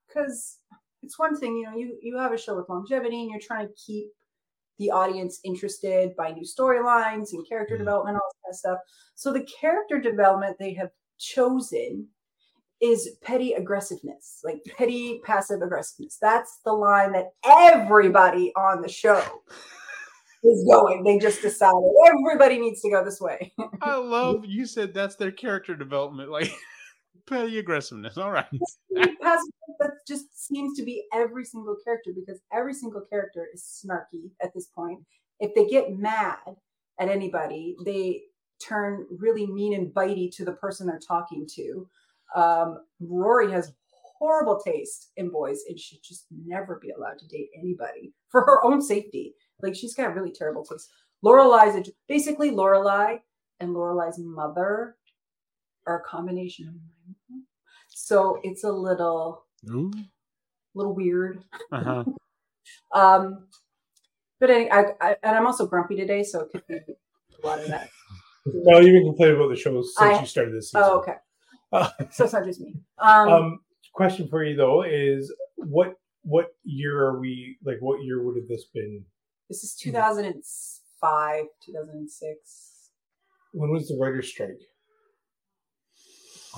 because 0.07 0.57
it's 1.03 1.19
one 1.19 1.37
thing, 1.37 1.57
you 1.57 1.63
know, 1.63 1.77
you 1.77 1.97
you 2.01 2.17
have 2.17 2.31
a 2.31 2.37
show 2.37 2.55
with 2.55 2.69
longevity, 2.69 3.21
and 3.21 3.29
you're 3.29 3.39
trying 3.39 3.67
to 3.67 3.73
keep 3.73 4.07
the 4.77 4.91
audience 4.91 5.39
interested 5.43 6.15
by 6.15 6.31
new 6.31 6.43
storylines 6.43 7.33
and 7.33 7.47
character 7.47 7.75
Mhm. 7.75 7.79
development, 7.79 8.17
all 8.17 8.31
that 8.45 8.55
stuff. 8.55 8.79
So 9.15 9.33
the 9.33 9.43
character 9.59 9.99
development 9.99 10.57
they 10.59 10.73
have 10.73 10.91
chosen 11.17 12.07
is 12.79 13.17
petty 13.21 13.53
aggressiveness, 13.53 14.41
like 14.43 14.61
petty 14.77 15.19
passive 15.25 15.61
aggressiveness. 15.63 16.17
That's 16.21 16.59
the 16.63 16.73
line 16.73 17.11
that 17.13 17.31
everybody 17.43 18.53
on 18.55 18.81
the 18.81 18.87
show 18.87 19.23
is 20.43 20.63
going. 20.69 21.03
They 21.03 21.17
just 21.17 21.41
decided 21.41 21.81
everybody 22.07 22.59
needs 22.59 22.81
to 22.81 22.91
go 22.91 23.03
this 23.03 23.19
way. 23.19 23.51
I 23.81 23.95
love 23.95 24.45
you 24.45 24.67
said 24.67 24.93
that's 24.93 25.15
their 25.15 25.31
character 25.31 25.75
development, 25.75 26.29
like 26.29 26.51
petty 27.27 27.59
aggressiveness. 27.59 28.17
All 28.17 28.31
right. 28.31 28.45
that 28.91 29.91
just 30.07 30.47
seems 30.47 30.77
to 30.77 30.83
be 30.83 31.03
every 31.13 31.45
single 31.45 31.75
character 31.83 32.11
because 32.15 32.39
every 32.53 32.73
single 32.73 33.01
character 33.01 33.47
is 33.53 33.63
snarky 33.63 34.31
at 34.41 34.53
this 34.53 34.67
point. 34.67 34.99
If 35.39 35.53
they 35.53 35.67
get 35.67 35.97
mad 35.97 36.39
at 36.99 37.09
anybody, 37.09 37.75
they 37.85 38.21
turn 38.59 39.05
really 39.19 39.45
mean 39.45 39.73
and 39.73 39.93
bitey 39.93 40.35
to 40.35 40.45
the 40.45 40.53
person 40.53 40.87
they're 40.87 40.99
talking 40.99 41.47
to. 41.55 41.87
Um, 42.35 42.79
Rory 42.99 43.51
has 43.51 43.73
horrible 44.17 44.59
taste 44.59 45.11
in 45.17 45.29
boys 45.29 45.59
and 45.69 45.79
should 45.79 45.99
just 46.03 46.25
never 46.45 46.79
be 46.81 46.89
allowed 46.89 47.19
to 47.19 47.27
date 47.27 47.49
anybody 47.57 48.13
for 48.29 48.41
her 48.41 48.63
own 48.65 48.81
safety. 48.81 49.35
Like 49.61 49.75
she's 49.75 49.93
got 49.93 50.15
really 50.15 50.31
terrible 50.31 50.63
taste. 50.63 50.89
Lorelai's 51.23 51.75
a, 51.75 51.91
basically 52.07 52.51
Lorelai 52.51 53.19
and 53.59 53.75
Lorelai's 53.75 54.19
mother 54.19 54.95
are 55.87 55.99
a 55.99 56.03
combination 56.03 56.67
of 56.67 56.75
so 57.89 58.39
it's 58.43 58.63
a 58.63 58.71
little 58.71 59.45
Ooh. 59.69 59.91
little 60.75 60.93
weird. 60.93 61.43
Uh-huh. 61.71 62.03
Um, 62.93 63.47
but 64.41 64.51
I, 64.51 64.67
I, 64.67 64.85
I 65.01 65.15
and 65.23 65.35
I'm 65.37 65.47
also 65.47 65.65
grumpy 65.65 65.95
today, 65.95 66.21
so 66.23 66.41
it 66.41 66.49
could 66.51 66.67
be 66.67 66.75
a 67.43 67.47
lot 67.47 67.59
of 67.59 67.67
that. 67.69 67.89
No, 68.45 68.79
you've 68.79 68.93
been 68.93 69.05
complaining 69.05 69.37
about 69.37 69.49
the 69.49 69.55
show 69.55 69.81
since 69.81 69.97
I- 69.99 70.19
you 70.19 70.25
started 70.25 70.53
this 70.53 70.71
season. 70.71 70.81
Oh, 70.85 70.97
okay. 70.99 71.15
Uh, 71.71 71.89
So 72.11 72.25
it's 72.25 72.33
not 72.33 72.43
just 72.45 72.59
me. 72.61 72.75
Um, 72.97 73.29
um, 73.29 73.59
question 73.93 74.27
for 74.27 74.43
you 74.43 74.55
though 74.55 74.83
is 74.83 75.33
what 75.55 75.95
what 76.23 76.47
year 76.63 77.01
are 77.05 77.19
we 77.19 77.57
like? 77.63 77.77
What 77.79 78.03
year 78.03 78.21
would 78.23 78.35
have 78.37 78.47
this 78.47 78.65
been? 78.73 79.03
this 79.49 79.63
is 79.63 79.75
2005, 79.75 81.45
2006. 81.65 82.89
When 83.53 83.71
was 83.71 83.87
the 83.87 83.97
writer's 83.99 84.27
strike? 84.29 84.59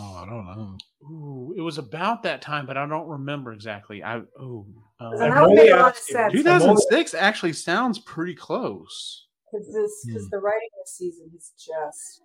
Oh, 0.02 0.24
I 0.24 0.26
don't 0.26 0.46
know. 0.46 0.78
Ooh, 1.04 1.54
it 1.58 1.62
was 1.62 1.78
about 1.78 2.24
that 2.24 2.42
time, 2.42 2.66
but 2.66 2.78
I 2.78 2.86
don't 2.86 3.08
remember 3.08 3.52
exactly. 3.52 4.02
I 4.02 4.22
oh, 4.40 4.66
uh, 5.00 5.18
that 5.18 5.42
would 5.42 5.56
make 5.56 5.72
a 5.72 5.76
lot 5.76 5.92
of 5.92 5.98
sense. 5.98 6.32
2006 6.32 7.14
actually 7.14 7.54
sounds 7.54 8.00
pretty 8.00 8.34
close. 8.34 9.28
Because 9.52 9.68
this, 9.74 10.06
because 10.06 10.24
Hmm. 10.24 10.30
the 10.32 10.40
writing 10.40 10.70
this 10.82 10.96
season 10.96 11.30
is 11.36 11.52
just. 11.58 12.22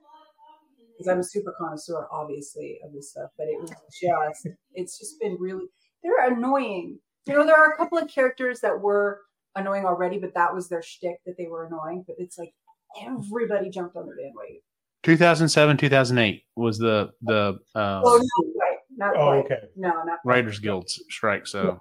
Because 0.92 1.08
I'm 1.08 1.18
a 1.18 1.24
super 1.24 1.52
connoisseur, 1.58 2.06
obviously, 2.12 2.78
of 2.84 2.92
this 2.92 3.10
stuff, 3.10 3.30
but 3.36 3.48
it 3.48 3.60
was 3.60 3.70
just, 3.70 4.46
it's 4.74 4.96
just 4.96 5.18
been 5.20 5.36
really, 5.40 5.64
they're 6.04 6.32
annoying. 6.32 7.00
You 7.26 7.34
know, 7.34 7.44
there 7.44 7.56
are 7.56 7.72
a 7.72 7.76
couple 7.76 7.98
of 7.98 8.08
characters 8.08 8.60
that 8.60 8.80
were 8.80 9.22
annoying 9.56 9.86
already, 9.86 10.18
but 10.18 10.34
that 10.34 10.54
was 10.54 10.68
their 10.68 10.82
shtick 10.82 11.16
that 11.26 11.36
they 11.36 11.48
were 11.48 11.66
annoying. 11.66 12.04
But 12.06 12.16
it's 12.20 12.38
like 12.38 12.54
everybody 13.02 13.70
jumped 13.70 13.96
on 13.96 14.06
their 14.06 14.14
bandwagon. 14.14 14.60
2007, 15.04 15.76
2008 15.76 16.42
was 16.56 16.78
the 16.78 17.10
the 17.22 17.58
uh, 17.74 18.00
Oh 18.04 18.16
no, 18.22 18.52
right, 18.60 18.78
not 18.96 19.16
Oh, 19.16 19.42
quite. 19.42 19.44
okay. 19.44 19.66
No, 19.76 19.88
not 19.88 20.04
quite. 20.04 20.18
Writers 20.24 20.58
Guild 20.58 20.88
strike. 20.90 21.46
So 21.46 21.78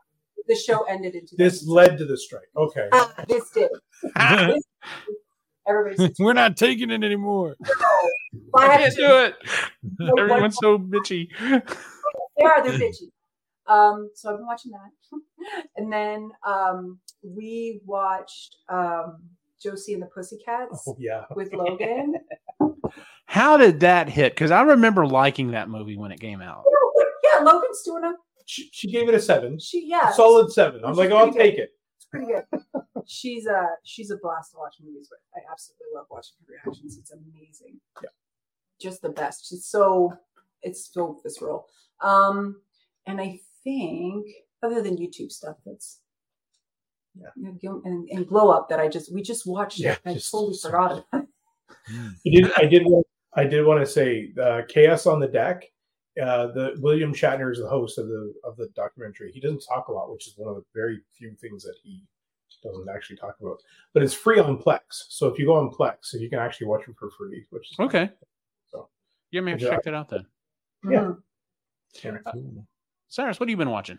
The 0.48 0.56
show 0.56 0.84
ended 0.84 1.16
in 1.16 1.26
This 1.38 1.66
led 1.68 1.98
to 1.98 2.06
the 2.06 2.18
strike. 2.18 2.50
Okay. 2.56 2.88
Ah, 2.92 3.12
this 3.28 3.50
did. 3.52 3.70
Everybody's 5.68 6.16
We're 6.20 6.34
not 6.34 6.58
taking 6.58 6.90
it 6.92 7.04
anymore. 7.04 7.56
I 8.56 8.66
I 8.68 8.78
can't 8.78 8.96
do 8.96 9.18
it. 9.20 9.36
Like, 10.00 10.20
Everyone's 10.20 10.58
so 10.62 10.78
bitchy. 10.78 11.28
They 12.36 12.46
are, 12.46 12.64
they're 12.64 12.80
bitchy. 12.80 13.12
Um, 13.68 14.10
so 14.16 14.32
I've 14.32 14.38
been 14.38 14.48
watching 14.48 14.72
that. 14.72 15.60
and 15.78 15.94
then 15.94 16.32
um 16.46 17.00
we 17.24 17.80
watched 17.86 18.58
um 18.70 19.20
Josie 19.62 19.94
and 19.94 20.02
the 20.02 20.08
Pussycats 20.08 20.84
Oh 20.88 20.96
yeah. 21.00 21.26
with 21.36 21.54
Logan. 21.54 22.16
How 23.26 23.58
did 23.58 23.80
that 23.82 24.10
hit? 24.10 24.34
Because 24.34 24.52
I 24.52 24.62
remember 24.62 25.06
liking 25.08 25.52
that 25.52 25.70
movie 25.70 25.98
when 25.98 26.12
it 26.12 26.20
came 26.20 26.42
out. 26.42 26.64
yeah, 27.24 27.44
Logan's 27.44 27.82
doing 27.84 28.04
a 28.04 28.14
She, 28.46 28.70
she 28.72 28.92
gave 28.92 29.10
it 29.10 29.16
a 29.16 29.20
seven. 29.20 29.58
she 29.60 29.86
yeah. 29.88 30.12
Solid 30.12 30.52
seven. 30.52 30.82
I'm 30.84 30.92
She's 30.92 30.98
like, 31.00 31.12
I'll 31.12 31.32
pretty 31.32 31.40
take 31.52 31.60
it. 31.60 31.70
It's 31.98 32.06
pretty 32.06 32.28
good. 32.28 32.44
she's 33.08 33.48
a 33.48 33.68
she's 33.84 34.12
a 34.12 34.18
blast 34.18 34.52
to 34.52 34.58
watch 34.58 34.76
movies 34.84 35.10
with. 35.12 35.20
I 35.36 35.40
absolutely 35.52 35.88
love 35.96 36.06
watching 36.10 36.34
her 36.48 36.54
reactions. 36.66 36.98
It's 36.98 37.12
amazing. 37.12 37.80
Yeah. 38.02 38.10
Just 38.82 39.02
the 39.02 39.10
best. 39.10 39.48
She's 39.50 39.66
so 39.66 40.14
it's 40.62 40.92
so 40.94 41.20
visceral. 41.24 41.68
Um 42.02 42.62
and 43.08 43.20
I 43.20 43.40
think 43.64 44.28
other 44.62 44.82
than 44.82 44.98
YouTube 44.98 45.32
stuff 45.32 45.58
that's 45.66 46.00
Yeah. 47.16 47.30
you 47.36 47.58
know, 47.64 47.82
and, 47.86 48.08
and 48.10 48.28
blow 48.28 48.50
up 48.52 48.70
that 48.70 48.80
I 48.80 48.90
just 48.90 49.14
we 49.14 49.22
just 49.22 49.48
watched 49.48 49.80
Yeah, 49.80 49.94
it. 49.94 50.00
I 50.06 50.14
just- 50.14 50.30
totally 50.32 50.58
forgot 50.62 50.92
about 50.92 51.06
it. 51.24 51.28
I 51.90 52.30
did. 52.30 52.52
I 52.58 52.66
did. 52.66 52.84
Want, 52.86 53.06
I 53.36 53.46
did 53.46 53.66
want 53.66 53.80
to 53.84 53.86
say, 53.92 54.32
uh, 54.42 54.62
chaos 54.68 55.06
on 55.06 55.20
the 55.20 55.28
deck. 55.28 55.64
Uh, 56.22 56.48
the 56.48 56.76
William 56.80 57.12
Shatner 57.14 57.52
is 57.52 57.58
the 57.60 57.68
host 57.68 57.98
of 57.98 58.08
the 58.08 58.34
of 58.44 58.56
the 58.58 58.68
documentary. 58.76 59.32
He 59.32 59.40
doesn't 59.40 59.64
talk 59.68 59.88
a 59.88 59.92
lot, 59.92 60.12
which 60.12 60.28
is 60.28 60.36
one 60.38 60.50
of 60.50 60.56
the 60.56 60.66
very 60.76 61.00
few 61.18 61.34
things 61.42 61.64
that 61.64 61.76
he 61.82 62.04
doesn't 62.64 62.88
actually 62.88 63.18
talk 63.18 63.36
about. 63.42 63.58
But 63.96 64.04
it's 64.04 64.14
free 64.14 64.40
on 64.40 64.58
Plex, 64.62 64.82
so 65.10 65.28
if 65.28 65.40
you 65.40 65.46
go 65.48 65.56
on 65.56 65.72
Plex, 65.72 66.14
you 66.14 66.30
can 66.30 66.38
actually 66.40 66.68
watch 66.68 66.84
it 66.88 66.96
for 67.00 67.10
free. 67.18 67.46
Which 67.50 67.72
is 67.72 67.80
Okay. 67.80 68.12
So 68.70 68.90
Yeah, 69.32 69.42
man, 69.42 69.58
Yeah. 69.58 69.70
check 69.70 69.84
that 69.84 69.96
out 69.96 70.10
then. 70.10 70.26
Yeah. 70.90 71.14
Mhm. 71.96 72.22
Cool. 72.32 72.68
Cyrus, 73.10 73.40
what 73.40 73.48
have 73.48 73.52
you 73.52 73.58
been 73.58 73.70
watching? 73.72 73.98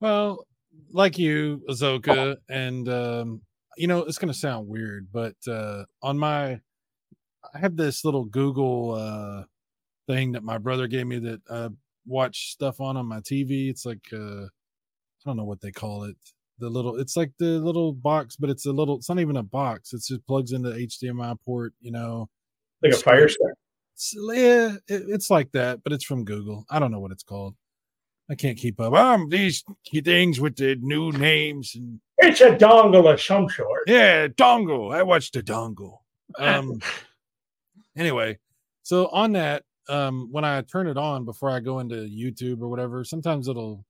Well, 0.00 0.46
like 0.90 1.16
you, 1.18 1.62
Ahsoka, 1.68 2.36
and 2.50 2.88
um, 2.90 3.42
you 3.78 3.86
know, 3.86 4.00
it's 4.00 4.18
gonna 4.18 4.34
sound 4.34 4.68
weird, 4.68 5.08
but 5.10 5.36
uh 5.48 5.84
on 6.02 6.18
my 6.18 6.60
I 7.54 7.58
have 7.58 7.76
this 7.76 8.04
little 8.04 8.24
Google 8.24 8.92
uh 8.94 9.44
thing 10.08 10.32
that 10.32 10.42
my 10.42 10.58
brother 10.58 10.86
gave 10.86 11.06
me 11.06 11.18
that 11.20 11.40
I 11.50 11.68
watch 12.06 12.52
stuff 12.52 12.80
on 12.80 12.96
on 12.96 13.06
my 13.06 13.20
TV. 13.20 13.70
It's 13.70 13.86
like 13.86 14.04
uh 14.12 14.44
I 14.44 15.24
don't 15.26 15.36
know 15.36 15.44
what 15.44 15.60
they 15.60 15.70
call 15.70 16.04
it. 16.04 16.16
The 16.58 16.68
little 16.68 16.96
it's 16.98 17.16
like 17.16 17.32
the 17.38 17.58
little 17.58 17.92
box, 17.92 18.36
but 18.36 18.50
it's 18.50 18.66
a 18.66 18.72
little 18.72 18.96
it's 18.96 19.08
not 19.08 19.20
even 19.20 19.36
a 19.36 19.42
box. 19.42 19.92
It's 19.92 20.08
just 20.08 20.26
plugs 20.26 20.52
into 20.52 20.70
HDMI 20.70 21.36
port, 21.44 21.72
you 21.80 21.92
know. 21.92 22.28
Like 22.82 22.92
a 22.92 22.96
fire 22.96 23.28
stick. 23.28 23.54
It's, 23.94 24.14
yeah, 24.16 24.74
it, 24.88 25.04
it's 25.08 25.30
like 25.30 25.52
that, 25.52 25.82
but 25.84 25.92
it's 25.92 26.04
from 26.04 26.24
Google. 26.24 26.64
I 26.70 26.78
don't 26.78 26.90
know 26.90 26.98
what 27.00 27.12
it's 27.12 27.22
called. 27.22 27.54
I 28.30 28.34
can't 28.34 28.56
keep 28.56 28.80
up. 28.80 28.94
Um, 28.94 29.28
these 29.28 29.62
things 30.04 30.40
with 30.40 30.56
the 30.56 30.76
new 30.80 31.12
names 31.12 31.74
and 31.74 32.00
It's 32.18 32.40
a 32.40 32.50
dongle 32.56 33.12
of 33.12 33.20
some 33.20 33.48
sort. 33.48 33.82
yeah, 33.86 34.26
dongle. 34.28 34.94
I 34.94 35.02
watched 35.02 35.34
the 35.34 35.42
dongle. 35.42 35.98
Um, 36.38 36.80
anyway, 37.96 38.38
so 38.82 39.08
on 39.08 39.32
that, 39.32 39.64
um, 39.88 40.28
when 40.30 40.44
I 40.44 40.60
turn 40.62 40.86
it 40.86 40.96
on 40.96 41.24
before 41.24 41.50
I 41.50 41.60
go 41.60 41.80
into 41.80 41.96
YouTube 41.96 42.60
or 42.62 42.68
whatever, 42.68 43.04
sometimes 43.04 43.48
it'll 43.48 43.84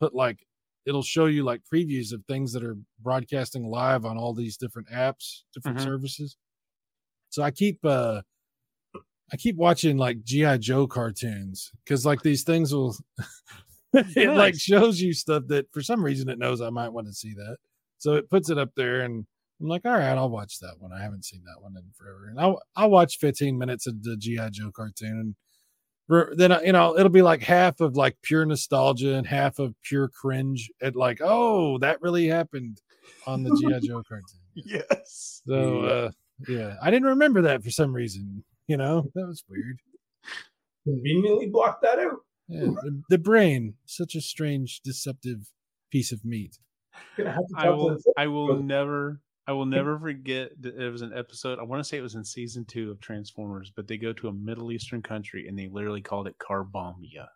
put 0.00 0.14
like 0.14 0.46
it'll 0.86 1.02
show 1.02 1.26
you 1.26 1.42
like 1.44 1.62
previews 1.72 2.12
of 2.12 2.24
things 2.26 2.52
that 2.52 2.62
are 2.64 2.76
broadcasting 3.00 3.68
live 3.68 4.04
on 4.04 4.16
all 4.16 4.34
these 4.34 4.56
different 4.56 4.88
apps, 4.88 5.42
different 5.52 5.78
Mhm. 5.78 5.84
services. 5.84 6.36
So 7.30 7.42
I 7.42 7.50
keep 7.50 7.84
uh 7.84 8.22
I 9.32 9.36
keep 9.36 9.56
watching 9.56 9.96
like 9.96 10.22
GI 10.22 10.58
Joe 10.58 10.86
cartoons 10.86 11.72
because 11.84 12.06
like 12.06 12.22
these 12.22 12.44
things 12.44 12.72
will 12.72 12.96
it 13.92 14.36
like 14.36 14.54
shows 14.54 15.00
you 15.00 15.12
stuff 15.12 15.44
that 15.48 15.66
for 15.72 15.82
some 15.82 16.04
reason 16.04 16.28
it 16.28 16.38
knows 16.38 16.60
I 16.60 16.70
might 16.70 16.90
want 16.90 17.08
to 17.08 17.12
see 17.12 17.34
that. 17.34 17.56
So 17.98 18.14
it 18.14 18.30
puts 18.30 18.50
it 18.50 18.58
up 18.58 18.70
there 18.76 19.00
and 19.00 19.26
I'm 19.60 19.68
like, 19.68 19.86
all 19.86 19.92
right, 19.92 20.16
I'll 20.16 20.28
watch 20.28 20.58
that 20.60 20.74
one. 20.78 20.92
I 20.92 21.02
haven't 21.02 21.24
seen 21.24 21.42
that 21.46 21.62
one 21.62 21.74
in 21.76 21.82
forever. 21.96 22.28
And 22.28 22.38
I'll 22.38 22.60
I'll 22.74 22.90
watch 22.90 23.18
15 23.18 23.56
minutes 23.56 23.86
of 23.86 24.02
the 24.02 24.16
GI 24.16 24.50
Joe 24.52 24.70
cartoon 24.70 25.18
and 25.18 25.34
then 26.36 26.56
you 26.64 26.72
know 26.72 26.96
it'll 26.96 27.10
be 27.10 27.22
like 27.22 27.42
half 27.42 27.80
of 27.80 27.96
like 27.96 28.16
pure 28.22 28.44
nostalgia 28.44 29.14
and 29.14 29.26
half 29.26 29.58
of 29.58 29.74
pure 29.82 30.08
cringe 30.08 30.70
at 30.80 30.94
like 30.94 31.20
oh 31.22 31.78
that 31.78 32.00
really 32.00 32.28
happened 32.28 32.80
on 33.26 33.42
the 33.42 33.50
GI 33.50 33.88
Joe 33.88 34.02
cartoon. 34.08 34.40
Yes. 34.54 35.42
So 35.46 35.80
uh 35.80 36.10
yeah, 36.48 36.76
I 36.82 36.90
didn't 36.90 37.08
remember 37.08 37.42
that 37.42 37.62
for 37.62 37.70
some 37.70 37.92
reason. 37.92 38.44
You 38.68 38.76
know 38.76 39.10
that 39.14 39.26
was 39.26 39.42
weird. 39.48 39.78
Conveniently 40.84 41.46
block 41.46 41.80
that 41.82 41.98
out. 41.98 42.20
Yeah, 42.48 42.66
the, 42.66 43.02
the 43.10 43.18
brain, 43.18 43.74
such 43.86 44.14
a 44.14 44.20
strange, 44.20 44.80
deceptive 44.82 45.50
piece 45.90 46.12
of 46.12 46.24
meat. 46.24 46.58
Gonna 47.16 47.32
have 47.32 47.46
to 47.48 47.54
I 47.56 47.70
will. 47.70 47.98
I 48.16 48.26
will 48.28 48.62
never. 48.62 49.20
I 49.48 49.52
will 49.52 49.66
never 49.66 49.98
forget 49.98 50.50
that 50.60 50.76
it 50.76 50.90
was 50.90 51.02
an 51.02 51.12
episode. 51.14 51.58
I 51.58 51.62
want 51.62 51.80
to 51.80 51.84
say 51.88 51.98
it 51.98 52.02
was 52.02 52.16
in 52.16 52.24
season 52.24 52.64
two 52.64 52.90
of 52.90 53.00
Transformers, 53.00 53.72
but 53.74 53.86
they 53.86 53.96
go 53.96 54.12
to 54.14 54.28
a 54.28 54.32
Middle 54.32 54.72
Eastern 54.72 55.02
country 55.02 55.46
and 55.46 55.56
they 55.56 55.68
literally 55.68 56.00
called 56.00 56.26
it 56.26 56.36
Carbombya. 56.38 57.28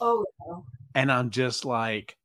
Oh, 0.00 0.24
no. 0.46 0.64
And 0.94 1.12
I'm 1.12 1.30
just 1.30 1.64
like, 1.64 2.16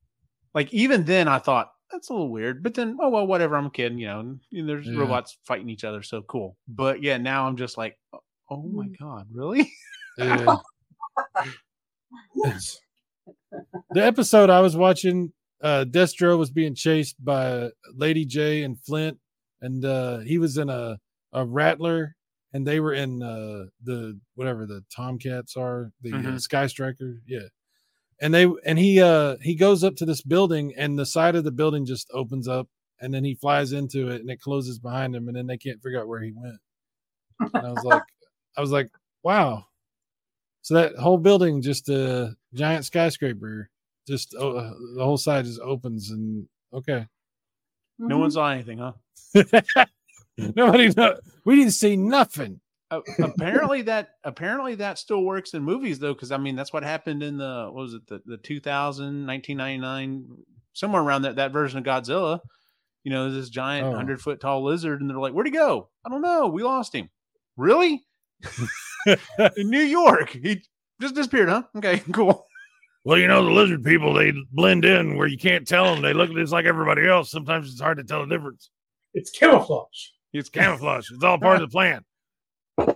like 0.54 0.72
even 0.72 1.04
then 1.04 1.28
I 1.28 1.38
thought 1.38 1.70
that's 1.90 2.08
a 2.08 2.12
little 2.12 2.30
weird, 2.30 2.62
but 2.62 2.74
then 2.74 2.96
oh 3.00 3.08
well, 3.08 3.26
whatever. 3.26 3.56
I'm 3.56 3.70
kidding, 3.70 3.98
you 3.98 4.06
know. 4.06 4.20
and 4.20 4.40
There's 4.68 4.86
Yeah. 4.86 5.00
robots 5.00 5.38
fighting 5.46 5.70
each 5.70 5.84
other, 5.84 6.02
so 6.02 6.22
cool. 6.22 6.56
But 6.66 7.02
yeah, 7.02 7.16
now 7.16 7.46
I'm 7.46 7.56
just 7.56 7.78
like, 7.78 7.98
oh, 8.12 8.20
oh 8.50 8.62
my 8.62 8.86
mm. 8.86 8.98
god, 8.98 9.26
really? 9.32 9.70
Yeah. 10.18 10.56
the 13.92 14.04
episode 14.04 14.50
I 14.50 14.60
was 14.60 14.76
watching, 14.76 15.32
uh, 15.62 15.84
Destro 15.88 16.38
was 16.38 16.50
being 16.50 16.74
chased 16.74 17.22
by 17.24 17.70
Lady 17.94 18.24
Jaye 18.26 18.64
and 18.64 18.78
Flint, 18.80 19.18
and 19.60 19.84
uh, 19.84 20.18
he 20.18 20.38
was 20.38 20.56
in 20.58 20.68
a 20.68 20.98
a 21.32 21.44
Rattler, 21.44 22.16
and 22.52 22.66
they 22.66 22.80
were 22.80 22.94
in 22.94 23.22
uh, 23.22 23.66
the 23.82 24.18
whatever 24.34 24.66
the 24.66 24.82
Tomcats 24.94 25.56
are, 25.56 25.92
the 26.00 26.12
uh, 26.14 26.16
Mhm. 26.18 26.40
Sky 26.40 26.66
Striker, 26.66 27.20
yeah. 27.26 27.48
And 28.20 28.32
they 28.34 28.46
and 28.64 28.78
he 28.78 29.00
uh 29.00 29.36
he 29.42 29.54
goes 29.54 29.84
up 29.84 29.94
to 29.96 30.06
this 30.06 30.22
building, 30.22 30.74
and 30.76 30.98
the 30.98 31.06
side 31.06 31.36
of 31.36 31.44
the 31.44 31.52
building 31.52 31.84
just 31.86 32.08
opens 32.12 32.48
up, 32.48 32.68
and 33.00 33.12
then 33.14 33.24
he 33.24 33.34
flies 33.34 33.72
into 33.72 34.08
it, 34.10 34.20
and 34.20 34.30
it 34.30 34.40
closes 34.40 34.78
behind 34.78 35.14
him, 35.14 35.28
and 35.28 35.36
then 35.36 35.46
they 35.46 35.58
can't 35.58 35.82
figure 35.82 36.00
out 36.00 36.08
where 36.08 36.20
he 36.22 36.32
went. 36.32 36.56
And 37.54 37.66
I 37.66 37.70
was 37.70 37.84
like, 37.84 38.02
I 38.56 38.60
was 38.60 38.70
like, 38.72 38.90
wow. 39.22 39.66
So 40.62 40.74
that 40.74 40.96
whole 40.96 41.18
building, 41.18 41.62
just 41.62 41.88
a 41.88 42.36
giant 42.54 42.84
skyscraper, 42.84 43.70
just 44.08 44.34
uh, 44.34 44.72
the 44.96 45.04
whole 45.04 45.16
side 45.18 45.44
just 45.44 45.60
opens 45.60 46.10
and 46.10 46.46
okay. 46.72 47.06
No 48.00 48.16
Mhm. 48.16 48.20
one 48.20 48.30
saw 48.32 48.50
anything, 48.50 48.78
huh? 48.78 48.92
Nobody 50.36 50.88
know. 50.96 51.16
We 51.44 51.56
didn't 51.56 51.72
see 51.72 51.96
nothing. 51.96 52.60
Uh, 52.90 53.00
apparently 53.22 53.82
that 53.82 54.10
apparently 54.24 54.74
that 54.76 54.98
still 54.98 55.22
works 55.22 55.52
in 55.52 55.62
movies 55.62 55.98
though 55.98 56.14
because 56.14 56.32
i 56.32 56.38
mean 56.38 56.56
that's 56.56 56.72
what 56.72 56.82
happened 56.82 57.22
in 57.22 57.36
the 57.36 57.64
what 57.70 57.82
was 57.82 57.92
it 57.92 58.06
the, 58.06 58.22
the 58.24 58.38
2000 58.38 59.26
1999 59.26 60.24
somewhere 60.72 61.02
around 61.02 61.20
that 61.20 61.36
that 61.36 61.52
version 61.52 61.78
of 61.78 61.84
godzilla 61.84 62.40
you 63.04 63.10
know 63.12 63.30
this 63.30 63.50
giant 63.50 63.88
Oh. 63.88 63.90
100 63.90 64.22
foot 64.22 64.40
tall 64.40 64.64
lizard 64.64 65.02
and 65.02 65.10
they're 65.10 65.18
like 65.18 65.34
where'd 65.34 65.46
he 65.46 65.52
go 65.52 65.90
i 66.06 66.08
don't 66.08 66.22
know 66.22 66.46
we 66.48 66.62
lost 66.62 66.94
him 66.94 67.10
really 67.58 68.06
in 69.06 69.68
new 69.68 69.82
york 69.82 70.30
he 70.30 70.62
just 70.98 71.14
disappeared 71.14 71.50
huh 71.50 71.64
okay 71.76 71.98
cool 72.14 72.46
Well, 73.04 73.18
you 73.18 73.26
know 73.28 73.44
the 73.44 73.50
lizard 73.50 73.84
people, 73.84 74.12
they 74.12 74.32
blend 74.52 74.84
in 74.84 75.16
where 75.16 75.26
you 75.28 75.38
can't 75.38 75.66
tell 75.66 75.84
them. 75.94 76.02
They 76.02 76.12
look 76.12 76.30
just 76.32 76.52
like 76.52 76.66
everybody 76.66 77.06
else. 77.08 77.30
Sometimes 77.30 77.70
it's 77.70 77.80
hard 77.80 77.98
to 77.98 78.04
tell 78.04 78.26
the 78.26 78.34
difference. 78.34 78.70
It's 79.14 79.30
camouflage. 79.30 80.08
it's 80.32 80.50
Camouflage. 80.50 81.10
It's 81.10 81.24
all 81.24 81.38
part 81.38 81.62
of 81.62 81.70
the 81.70 81.72
plan. 81.72 82.04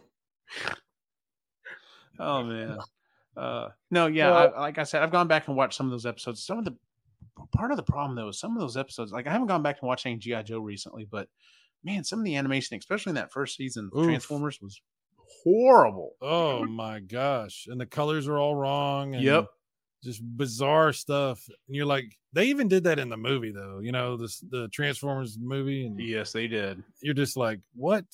Oh 2.19 2.43
man. 2.45 2.77
Uh 3.37 3.69
no, 3.91 4.07
yeah, 4.07 4.31
Well- 4.31 4.53
I, 4.57 4.61
like 4.61 4.79
I 4.79 4.83
said, 4.85 5.03
I've 5.03 5.11
gone 5.11 5.29
back 5.29 5.49
and 5.49 5.57
watched 5.57 5.75
some 5.75 5.87
of 5.87 5.91
those 5.93 6.07
episodes. 6.07 6.45
Some 6.45 6.59
of 6.59 6.65
the 6.65 6.77
part 7.57 7.71
of 7.71 7.77
the 7.77 7.83
problem 7.83 8.15
though 8.15 8.29
is 8.29 8.39
some 8.39 8.55
of 8.55 8.61
those 8.61 8.77
episodes, 8.77 9.13
like 9.13 9.27
I 9.27 9.33
haven't 9.33 9.49
gone 9.49 9.63
back 9.63 9.79
and 9.81 9.89
watched 9.89 10.07
any 10.07 10.17
GI 10.17 10.43
Joe 10.45 10.59
recently, 10.61 11.07
but 11.11 11.29
man, 11.83 12.05
some 12.05 12.19
of 12.19 12.25
the 12.25 12.37
animation, 12.37 12.77
especially 12.79 13.11
in 13.11 13.17
that 13.17 13.33
first 13.33 13.57
season 13.57 13.91
of 13.93 13.99
Oof. 14.01 14.07
Transformers, 14.07 14.61
was 14.61 14.81
horrible. 15.43 16.13
Oh 16.21 16.65
my 16.67 17.01
gosh. 17.01 17.67
And 17.69 17.81
the 17.81 17.87
colors 17.87 18.29
are 18.29 18.39
all 18.39 18.55
wrong. 18.55 19.15
And 19.15 19.25
Yep. 19.25 19.47
Just 20.03 20.21
bizarre 20.37 20.93
stuff. 20.93 21.47
And 21.69 21.77
you're 21.77 21.87
like, 21.87 22.17
they 22.33 22.47
even 22.47 22.67
did 22.69 22.85
that 22.85 22.99
in 22.99 23.09
the 23.09 23.17
movie 23.17 23.53
though. 23.53 23.79
You 23.81 23.93
know, 23.93 24.17
this 24.17 24.41
the 24.41 24.69
Transformers 24.69 25.39
movie. 25.41 25.87
And 25.87 25.99
Yes, 26.01 26.33
they 26.33 26.49
did. 26.49 26.83
you're 27.01 27.15
just 27.15 27.37
like, 27.37 27.61
what? 27.75 28.05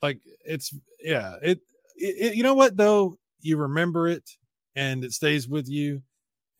Like 0.00 0.20
it's 0.44 0.74
yeah, 1.02 1.36
it, 1.42 1.60
it, 1.96 2.32
it 2.32 2.34
you 2.34 2.42
know 2.42 2.54
what 2.54 2.76
though? 2.76 3.18
You 3.40 3.56
remember 3.58 4.08
it 4.08 4.28
and 4.74 5.04
it 5.04 5.12
stays 5.12 5.48
with 5.48 5.68
you. 5.68 6.02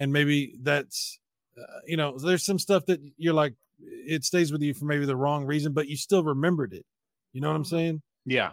And 0.01 0.13
maybe 0.13 0.55
that's 0.61 1.19
uh, 1.59 1.81
you 1.87 1.97
know, 1.97 2.19
there's 2.19 2.45
some 2.45 2.59
stuff 2.59 2.87
that 2.87 3.01
you're 3.17 3.35
like 3.35 3.55
it 3.81 4.25
stays 4.25 4.53
with 4.53 4.63
you 4.63 4.75
for 4.75 4.85
maybe 4.85 5.07
the 5.07 5.17
wrong 5.17 5.45
reason, 5.45 5.73
but 5.73 5.89
you 5.89 5.97
still 5.97 6.23
remembered 6.25 6.73
it. 6.73 6.85
You 7.33 7.41
know 7.41 7.49
what 7.49 7.57
I'm 7.57 7.65
saying? 7.65 8.03
Yeah. 8.27 8.53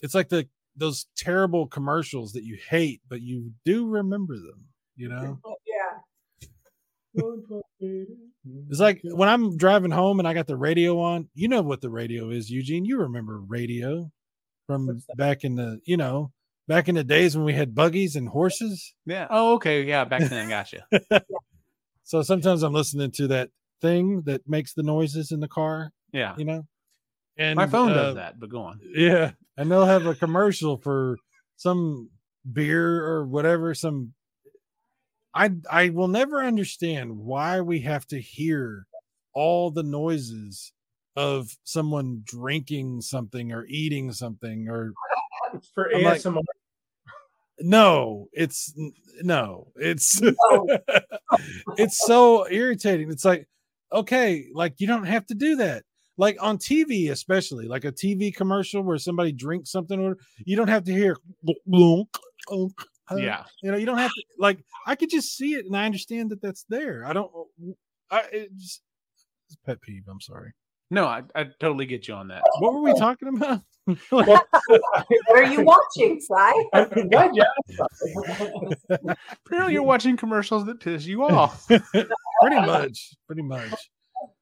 It's 0.00 0.14
like 0.14 0.28
the 0.28 0.48
those 0.76 1.06
terrible 1.16 1.66
commercials 1.68 2.32
that 2.32 2.42
you 2.44 2.58
hate, 2.68 3.00
but 3.08 3.20
you 3.20 3.52
do 3.64 3.86
remember 3.86 4.34
them, 4.36 4.64
you 4.96 5.08
know? 5.08 5.38
Yeah. 5.66 6.00
It's 8.70 8.80
like 8.80 9.00
when 9.04 9.28
I'm 9.28 9.56
driving 9.56 9.90
home 9.90 10.18
and 10.18 10.26
I 10.26 10.34
got 10.34 10.46
the 10.46 10.56
radio 10.56 10.98
on, 11.00 11.28
you 11.34 11.48
know 11.48 11.62
what 11.62 11.80
the 11.80 11.90
radio 11.90 12.30
is, 12.30 12.50
Eugene. 12.50 12.84
You 12.84 12.98
remember 13.00 13.38
radio 13.40 14.10
from 14.66 15.00
back 15.16 15.44
in 15.44 15.54
the, 15.54 15.78
you 15.84 15.96
know, 15.96 16.32
back 16.66 16.88
in 16.88 16.94
the 16.96 17.04
days 17.04 17.36
when 17.36 17.44
we 17.44 17.52
had 17.52 17.74
buggies 17.74 18.16
and 18.16 18.28
horses. 18.28 18.94
Yeah. 19.06 19.26
Oh, 19.30 19.54
okay. 19.54 19.82
Yeah, 19.84 20.04
back 20.04 20.22
then 20.22 20.46
I 20.46 20.48
gotcha. 20.48 20.86
So 22.06 22.20
sometimes 22.20 22.62
I'm 22.62 22.74
listening 22.74 23.12
to 23.12 23.28
that 23.28 23.48
thing 23.80 24.22
that 24.26 24.42
makes 24.46 24.74
the 24.74 24.82
noises 24.82 25.30
in 25.32 25.40
the 25.40 25.48
car, 25.48 25.90
Yeah. 26.12 26.34
you 26.36 26.44
know? 26.44 26.66
And 27.38 27.56
My 27.56 27.66
phone 27.66 27.92
uh, 27.92 27.94
does 27.94 28.14
that, 28.16 28.38
but 28.38 28.50
go 28.50 28.60
on. 28.60 28.78
Yeah. 28.94 29.30
And 29.56 29.70
they'll 29.70 29.86
have 29.86 30.04
a 30.04 30.14
commercial 30.14 30.76
for 30.76 31.16
some 31.56 32.10
beer 32.52 33.02
or 33.06 33.24
whatever, 33.26 33.72
some 33.74 34.12
I 35.34 35.50
I 35.70 35.88
will 35.90 36.08
never 36.08 36.42
understand 36.42 37.16
why 37.18 37.60
we 37.60 37.80
have 37.80 38.06
to 38.08 38.20
hear 38.20 38.86
all 39.34 39.70
the 39.70 39.82
noises 39.82 40.72
of 41.16 41.56
someone 41.64 42.22
drinking 42.24 43.00
something 43.00 43.52
or 43.52 43.66
eating 43.68 44.12
something 44.12 44.68
or 44.68 44.92
for 45.74 45.94
I'm 45.94 46.02
like- 46.02 46.20
ASMR. 46.20 46.42
no, 47.60 48.28
it's 48.32 48.72
no, 49.22 49.68
it's 49.76 50.20
Oh. 50.50 50.78
it's 51.78 52.04
so 52.06 52.48
irritating. 52.50 53.10
It's 53.10 53.24
like, 53.24 53.46
okay, 53.92 54.46
like 54.54 54.74
you 54.80 54.86
don't 54.86 55.04
have 55.04 55.26
to 55.26 55.34
do 55.34 55.56
that. 55.56 55.84
Like 56.16 56.36
on 56.40 56.58
TV, 56.58 57.10
especially 57.10 57.66
like 57.66 57.84
a 57.84 57.92
TV 57.92 58.32
commercial 58.34 58.82
where 58.82 58.98
somebody 58.98 59.32
drinks 59.32 59.70
something, 59.72 59.98
or 60.00 60.16
you 60.44 60.56
don't 60.56 60.68
have 60.68 60.84
to 60.84 60.92
hear. 60.92 61.16
Uh, 63.10 63.16
yeah. 63.16 63.44
You 63.62 63.70
know, 63.70 63.76
you 63.76 63.86
don't 63.86 63.98
have 63.98 64.10
to 64.10 64.22
like. 64.38 64.64
I 64.86 64.94
could 64.94 65.10
just 65.10 65.36
see 65.36 65.54
it, 65.54 65.66
and 65.66 65.76
I 65.76 65.84
understand 65.84 66.30
that 66.30 66.40
that's 66.40 66.64
there. 66.68 67.04
I 67.06 67.12
don't. 67.12 67.30
I 68.10 68.20
it 68.32 68.56
just 68.56 68.82
it's 69.46 69.56
pet 69.64 69.80
peeve. 69.82 70.04
I'm 70.08 70.20
sorry. 70.20 70.52
No, 70.90 71.06
I, 71.06 71.22
I 71.34 71.44
totally 71.60 71.86
get 71.86 72.06
you 72.08 72.14
on 72.14 72.28
that. 72.28 72.42
What 72.58 72.74
were 72.74 72.82
we 72.82 72.94
talking 72.94 73.28
about? 73.28 73.60
Like, 74.10 74.26
What 74.26 74.46
are 75.34 75.44
you 75.44 75.60
watching, 75.60 76.18
Sly? 76.18 76.64
I'm 76.72 76.88
glad 77.10 77.32
you. 77.34 77.44
Apparently, 79.44 79.74
you're 79.74 79.82
watching 79.82 80.16
commercials 80.16 80.64
that 80.64 80.80
piss 80.80 81.04
you 81.04 81.22
off. 81.22 81.66
pretty 81.68 82.56
much. 82.64 83.14
Pretty 83.26 83.42
much. 83.42 83.74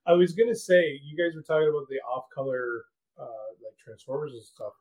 I 0.06 0.12
was 0.12 0.34
gonna 0.34 0.54
say 0.54 1.00
you 1.02 1.16
guys 1.16 1.34
were 1.34 1.42
talking 1.42 1.68
about 1.68 1.88
the 1.88 1.96
off-color 2.08 2.84
uh, 3.18 3.24
like 3.64 3.76
Transformers 3.84 4.34
and 4.34 4.44
stuff. 4.44 4.74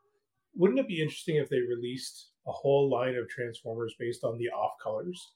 Wouldn't 0.56 0.80
it 0.80 0.88
be 0.88 1.02
interesting 1.02 1.38
if 1.38 1.50
they 1.50 1.62
released 1.62 2.28
a 2.48 2.52
whole 2.52 2.90
line 2.90 3.16
of 3.16 3.30
Transformers 3.30 3.96
based 4.00 4.24
on 4.24 4.38
the 4.38 4.50
off 4.50 4.74
colors? 4.82 5.34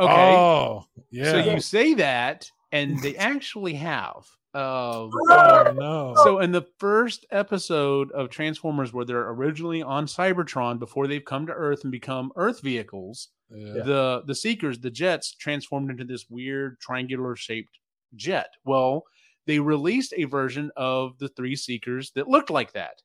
Okay. 0.00 0.12
Oh, 0.12 0.86
yeah. 1.10 1.30
So 1.30 1.38
you 1.38 1.60
say 1.60 1.94
that, 1.94 2.50
and 2.72 3.00
they 3.00 3.16
actually 3.16 3.74
have. 3.74 4.26
Um, 4.54 5.10
oh 5.30 5.72
no. 5.74 6.14
so 6.24 6.40
in 6.40 6.52
the 6.52 6.66
first 6.78 7.24
episode 7.30 8.10
of 8.12 8.28
Transformers, 8.28 8.92
where 8.92 9.04
they're 9.04 9.30
originally 9.30 9.82
on 9.82 10.06
Cybertron 10.06 10.78
before 10.78 11.06
they've 11.06 11.24
come 11.24 11.46
to 11.46 11.52
Earth 11.52 11.84
and 11.84 11.92
become 11.92 12.32
Earth 12.36 12.60
vehicles, 12.60 13.28
yeah. 13.50 13.82
the 13.84 14.22
the 14.26 14.34
Seekers, 14.34 14.78
the 14.78 14.90
jets, 14.90 15.34
transformed 15.34 15.90
into 15.90 16.04
this 16.04 16.28
weird 16.28 16.78
triangular 16.80 17.34
shaped 17.34 17.78
jet. 18.14 18.48
Well, 18.64 19.04
they 19.46 19.58
released 19.58 20.12
a 20.16 20.24
version 20.24 20.70
of 20.76 21.18
the 21.18 21.28
three 21.28 21.56
Seekers 21.56 22.10
that 22.12 22.28
looked 22.28 22.50
like 22.50 22.72
that, 22.72 23.02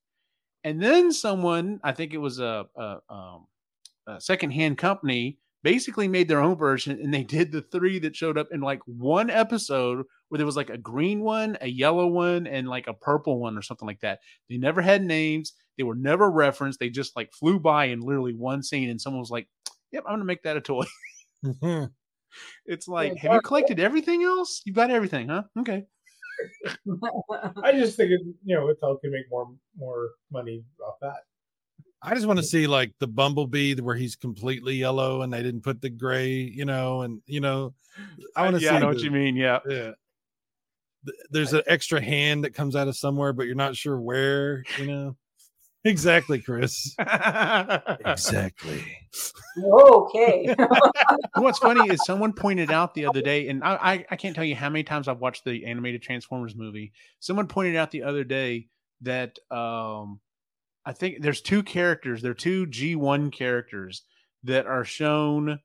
and 0.67 0.81
then 0.81 1.13
someone, 1.13 1.79
I 1.81 1.93
think 1.93 2.13
it 2.13 2.17
was 2.17 2.39
a, 2.39 2.65
a, 2.75 2.97
um, 3.09 3.47
a 4.05 4.19
secondhand 4.19 4.77
company, 4.77 5.39
basically 5.63 6.09
made 6.09 6.27
their 6.27 6.41
own 6.41 6.57
version, 6.57 6.99
and 7.01 7.13
they 7.13 7.23
did 7.23 7.53
the 7.53 7.61
three 7.61 7.99
that 7.99 8.17
showed 8.17 8.37
up 8.37 8.49
in 8.51 8.59
like 8.59 8.81
one 8.85 9.29
episode 9.29 10.05
where 10.27 10.37
there 10.37 10.45
was 10.45 10.57
like 10.57 10.69
a 10.69 10.77
green 10.77 11.21
one, 11.21 11.57
a 11.61 11.69
yellow 11.69 12.07
one, 12.07 12.47
and 12.47 12.67
like 12.67 12.87
a 12.87 12.93
purple 12.93 13.39
one 13.39 13.57
or 13.57 13.61
something 13.61 13.87
like 13.87 14.01
that. 14.01 14.19
They 14.49 14.57
never 14.57 14.81
had 14.81 15.05
names. 15.05 15.53
They 15.77 15.85
were 15.85 15.95
never 15.95 16.29
referenced. 16.29 16.81
They 16.81 16.89
just 16.89 17.15
like 17.15 17.31
flew 17.31 17.61
by 17.61 17.85
in 17.85 18.01
literally 18.01 18.33
one 18.33 18.61
scene, 18.61 18.89
and 18.89 18.99
someone 18.99 19.21
was 19.21 19.31
like, 19.31 19.47
"Yep, 19.93 20.03
I'm 20.05 20.15
gonna 20.15 20.25
make 20.25 20.43
that 20.43 20.57
a 20.57 20.61
toy." 20.61 20.83
It's 22.65 22.89
like, 22.89 23.15
have 23.19 23.33
you 23.35 23.41
collected 23.41 23.79
everything 23.79 24.21
else? 24.21 24.61
You've 24.65 24.75
got 24.75 24.91
everything, 24.91 25.29
huh? 25.29 25.43
Okay. 25.59 25.85
I 27.63 27.71
just 27.73 27.97
think 27.97 28.11
it, 28.11 28.21
you 28.45 28.55
know 28.55 28.67
it's 28.67 28.81
Mattel 28.81 28.99
can 29.01 29.11
make 29.11 29.25
more 29.29 29.47
more 29.77 30.11
money 30.31 30.63
off 30.85 30.95
that. 31.01 31.23
I 32.01 32.13
just 32.13 32.27
want 32.27 32.37
to 32.37 32.45
see 32.45 32.67
like 32.67 32.93
the 32.99 33.07
bumblebee 33.07 33.75
where 33.75 33.95
he's 33.95 34.15
completely 34.15 34.75
yellow 34.75 35.23
and 35.23 35.33
they 35.33 35.41
didn't 35.41 35.61
put 35.61 35.81
the 35.81 35.89
gray, 35.89 36.31
you 36.31 36.65
know, 36.65 37.01
and 37.01 37.21
you 37.25 37.41
know, 37.41 37.73
I 38.35 38.43
want 38.43 38.55
to 38.55 38.61
yeah, 38.61 38.69
see. 38.69 38.75
I 38.75 38.79
know 38.79 38.87
what 38.87 38.99
you 38.99 39.11
mean. 39.11 39.35
Yeah. 39.35 39.59
Yeah. 39.67 39.91
There's 41.31 41.53
an 41.53 41.63
extra 41.67 42.01
hand 42.01 42.43
that 42.43 42.53
comes 42.53 42.75
out 42.75 42.87
of 42.87 42.97
somewhere, 42.97 43.33
but 43.33 43.45
you're 43.45 43.55
not 43.55 43.75
sure 43.75 43.99
where, 43.99 44.63
you 44.77 44.85
know. 44.85 45.15
Exactly, 45.87 46.41
Kris. 46.41 46.93
Exactly. 48.05 48.83
okay. 49.63 50.55
What's 51.35 51.59
funny 51.59 51.89
is 51.89 52.03
someone 52.05 52.33
pointed 52.33 52.71
out 52.71 52.93
the 52.93 53.05
other 53.05 53.21
day, 53.21 53.47
and 53.47 53.63
I, 53.63 53.75
I, 53.75 54.05
I 54.11 54.15
can't 54.15 54.35
tell 54.35 54.43
you 54.43 54.55
how 54.55 54.69
many 54.69 54.83
times 54.83 55.07
I've 55.07 55.19
watched 55.19 55.45
the 55.45 55.65
animated 55.65 56.01
Transformers 56.01 56.55
movie. 56.55 56.91
Someone 57.19 57.47
pointed 57.47 57.75
out 57.75 57.91
the 57.91 58.03
other 58.03 58.23
day 58.23 58.67
that 59.01 59.37
um, 59.49 60.19
I 60.85 60.93
think 60.93 61.21
there's 61.21 61.41
two 61.41 61.63
characters, 61.63 62.21
there 62.21 62.31
are 62.31 62.35
two 62.35 62.65
G1 62.67 63.31
characters 63.31 64.03
that 64.43 64.65
are 64.65 64.83
shown. 64.83 65.59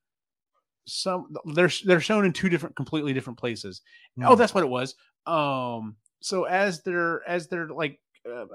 Some 0.84 1.34
they're 1.54 1.70
they're 1.84 2.00
shown 2.00 2.24
in 2.24 2.32
two 2.32 2.48
different, 2.48 2.74
completely 2.76 3.12
different 3.12 3.38
places. 3.38 3.82
Oh, 4.22 4.32
Hmm. 4.32 4.38
that's 4.38 4.54
what 4.54 4.64
it 4.64 4.70
was. 4.70 4.94
Um, 5.26 5.96
so 6.20 6.44
as 6.44 6.82
they're 6.82 7.22
as 7.28 7.48
they're 7.48 7.68
like 7.68 7.98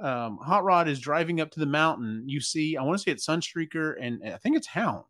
um, 0.01 0.37
Hot 0.41 0.63
Rod 0.63 0.87
is 0.87 0.99
driving 0.99 1.41
up 1.41 1.51
to 1.51 1.59
the 1.59 1.65
mountain, 1.65 2.23
you 2.27 2.39
see, 2.39 2.77
I 2.77 2.83
want 2.83 2.97
to 2.97 3.03
say 3.03 3.11
it's 3.11 3.25
Sunstreaker 3.25 3.95
and 3.99 4.21
I 4.23 4.37
think 4.37 4.55
it's 4.55 4.67
Hound. 4.67 5.03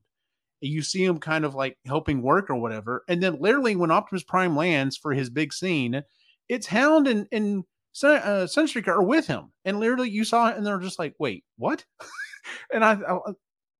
You 0.60 0.82
see 0.82 1.04
him 1.04 1.20
kind 1.20 1.46
of 1.46 1.54
like 1.54 1.78
helping 1.86 2.22
work 2.24 2.50
or 2.50 2.56
whatever, 2.56 3.04
and 3.08 3.22
then 3.22 3.40
literally 3.40 3.76
when 3.76 3.92
Optimus 3.92 4.24
Prime 4.24 4.56
lands 4.56 4.98
for 4.98 5.14
his 5.14 5.30
big 5.30 5.54
scene, 5.54 6.02
it's 6.50 6.66
Hound 6.66 7.08
and 7.08 7.28
and 7.32 7.64
Sun, 7.94 8.16
uh, 8.18 8.48
Sunstreaker 8.48 8.90
are 8.90 9.04
with 9.04 9.28
him, 9.28 9.52
and 9.66 9.80
literally 9.80 10.10
you 10.10 10.24
saw 10.24 10.50
it, 10.50 10.58
and 10.58 10.66
they're 10.66 10.80
just 10.80 10.98
like, 10.98 11.14
"Wait, 11.20 11.44
what?" 11.58 11.86
and 12.74 12.84
I, 12.84 12.94
I 12.94 13.18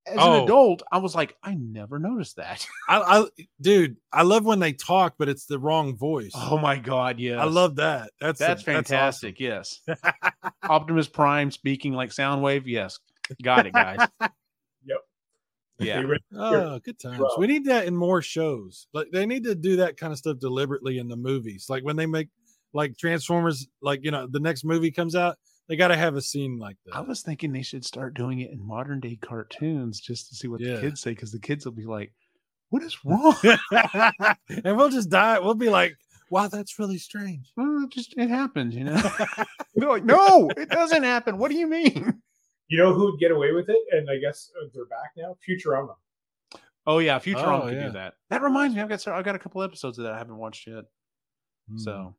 as 0.08 0.16
Oh. 0.18 0.38
an 0.38 0.44
adult, 0.44 0.82
I 0.92 0.98
was 0.98 1.14
like, 1.14 1.36
I 1.42 1.54
never 1.54 1.98
noticed 1.98 2.36
that. 2.36 2.66
I, 2.88 2.98
I 3.20 3.24
dude, 3.60 3.96
I 4.12 4.22
love 4.22 4.44
when 4.44 4.58
they 4.58 4.72
talk, 4.72 5.14
but 5.18 5.28
it's 5.28 5.46
the 5.46 5.58
wrong 5.58 5.96
voice. 5.96 6.32
oh 6.34 6.58
my 6.58 6.76
god, 6.78 7.18
yes, 7.20 7.38
I 7.38 7.44
love 7.44 7.76
that. 7.76 8.10
That's 8.20 8.38
That's 8.38 8.62
awesome. 8.62 8.74
fantastic. 8.74 9.40
Yes. 9.40 9.80
Optimus 10.62 11.08
Prime 11.08 11.50
speaking 11.50 11.92
like 11.92 12.10
Soundwave. 12.10 12.62
Yes. 12.66 12.98
Got 13.42 13.66
it, 13.66 13.72
guys. 13.72 14.06
Yep. 14.84 14.98
Yeah. 15.80 16.02
Oh, 16.36 16.80
good 16.80 16.98
times. 16.98 17.20
Well- 17.20 17.36
we 17.38 17.46
need 17.46 17.64
that 17.66 17.86
in 17.86 17.94
more 17.94 18.20
shows. 18.20 18.88
Like 18.92 19.08
they 19.12 19.26
need 19.26 19.44
to 19.44 19.54
do 19.54 19.76
that 19.76 19.96
kind 19.96 20.12
of 20.12 20.18
stuff 20.18 20.38
deliberately 20.40 20.98
in 20.98 21.06
the 21.08 21.16
movies. 21.16 21.66
Like 21.68 21.84
when 21.84 21.94
they 21.94 22.06
make 22.06 22.28
like 22.72 22.96
Transformers, 22.98 23.68
like 23.80 24.00
you 24.02 24.10
know, 24.10 24.26
the 24.28 24.40
next 24.40 24.64
movie 24.64 24.90
comes 24.90 25.14
out, 25.14 25.36
they 25.68 25.76
got 25.76 25.88
to 25.88 25.96
have 25.96 26.16
a 26.16 26.22
scene 26.22 26.58
like 26.58 26.76
that. 26.86 26.94
I 26.96 27.00
was 27.00 27.22
thinking 27.22 27.52
they 27.52 27.62
should 27.62 27.84
start 27.84 28.14
doing 28.14 28.40
it 28.40 28.50
in 28.50 28.66
modern 28.66 29.00
day 29.00 29.16
cartoons 29.20 30.00
just 30.00 30.28
to 30.28 30.34
see 30.34 30.48
what 30.48 30.60
Yeah. 30.60 30.74
the 30.76 30.80
kids 30.80 31.00
say 31.00 31.10
because 31.10 31.32
the 31.32 31.38
kids 31.40 31.64
will 31.64 31.72
be 31.72 31.84
like, 31.86 32.12
"What 32.70 32.82
is 32.82 33.04
wrong?" 33.04 33.34
and 34.64 34.76
we'll 34.76 34.88
just 34.90 35.10
die. 35.10 35.38
We'll 35.38 35.54
be 35.54 35.68
like, 35.70 35.94
"Wow, 36.30 36.48
that's 36.48 36.78
really 36.78 36.98
strange." 36.98 37.52
well, 37.56 37.84
it 37.84 37.90
just 37.90 38.14
it 38.16 38.28
happens, 38.30 38.74
you 38.74 38.84
know. 38.84 39.00
They're 39.74 39.88
like, 39.88 40.04
"No, 40.04 40.50
it 40.56 40.68
doesn't 40.70 41.02
happen." 41.02 41.38
What 41.38 41.50
do 41.50 41.56
you 41.58 41.66
mean? 41.66 42.20
you 42.70 42.78
know 42.78 42.92
who'd 42.92 43.18
get 43.20 43.30
away 43.30 43.52
with 43.52 43.68
it, 43.68 43.82
and 43.92 44.10
I 44.10 44.18
guess 44.18 44.50
uh, 44.60 44.66
they're 44.74 44.84
back 44.86 45.10
now. 45.16 45.36
Futurama. 45.48 45.94
Oh 46.86 46.98
yeah, 46.98 47.18
Futurama 47.18 47.60
Oh, 47.62 47.68
could 47.68 47.74
yeah. 47.76 47.86
do 47.86 47.92
that. 47.92 48.14
That 48.30 48.42
reminds 48.42 48.74
me, 48.74 48.80
I've 48.82 48.88
got 48.88 49.06
I've 49.08 49.24
got 49.24 49.34
a 49.34 49.38
couple 49.38 49.62
episodes 49.62 49.98
of 49.98 50.04
that 50.04 50.14
I 50.14 50.18
haven't 50.18 50.36
watched 50.38 50.66
yet. 50.66 50.84
Hmm. 51.70 51.78
So 51.78 52.14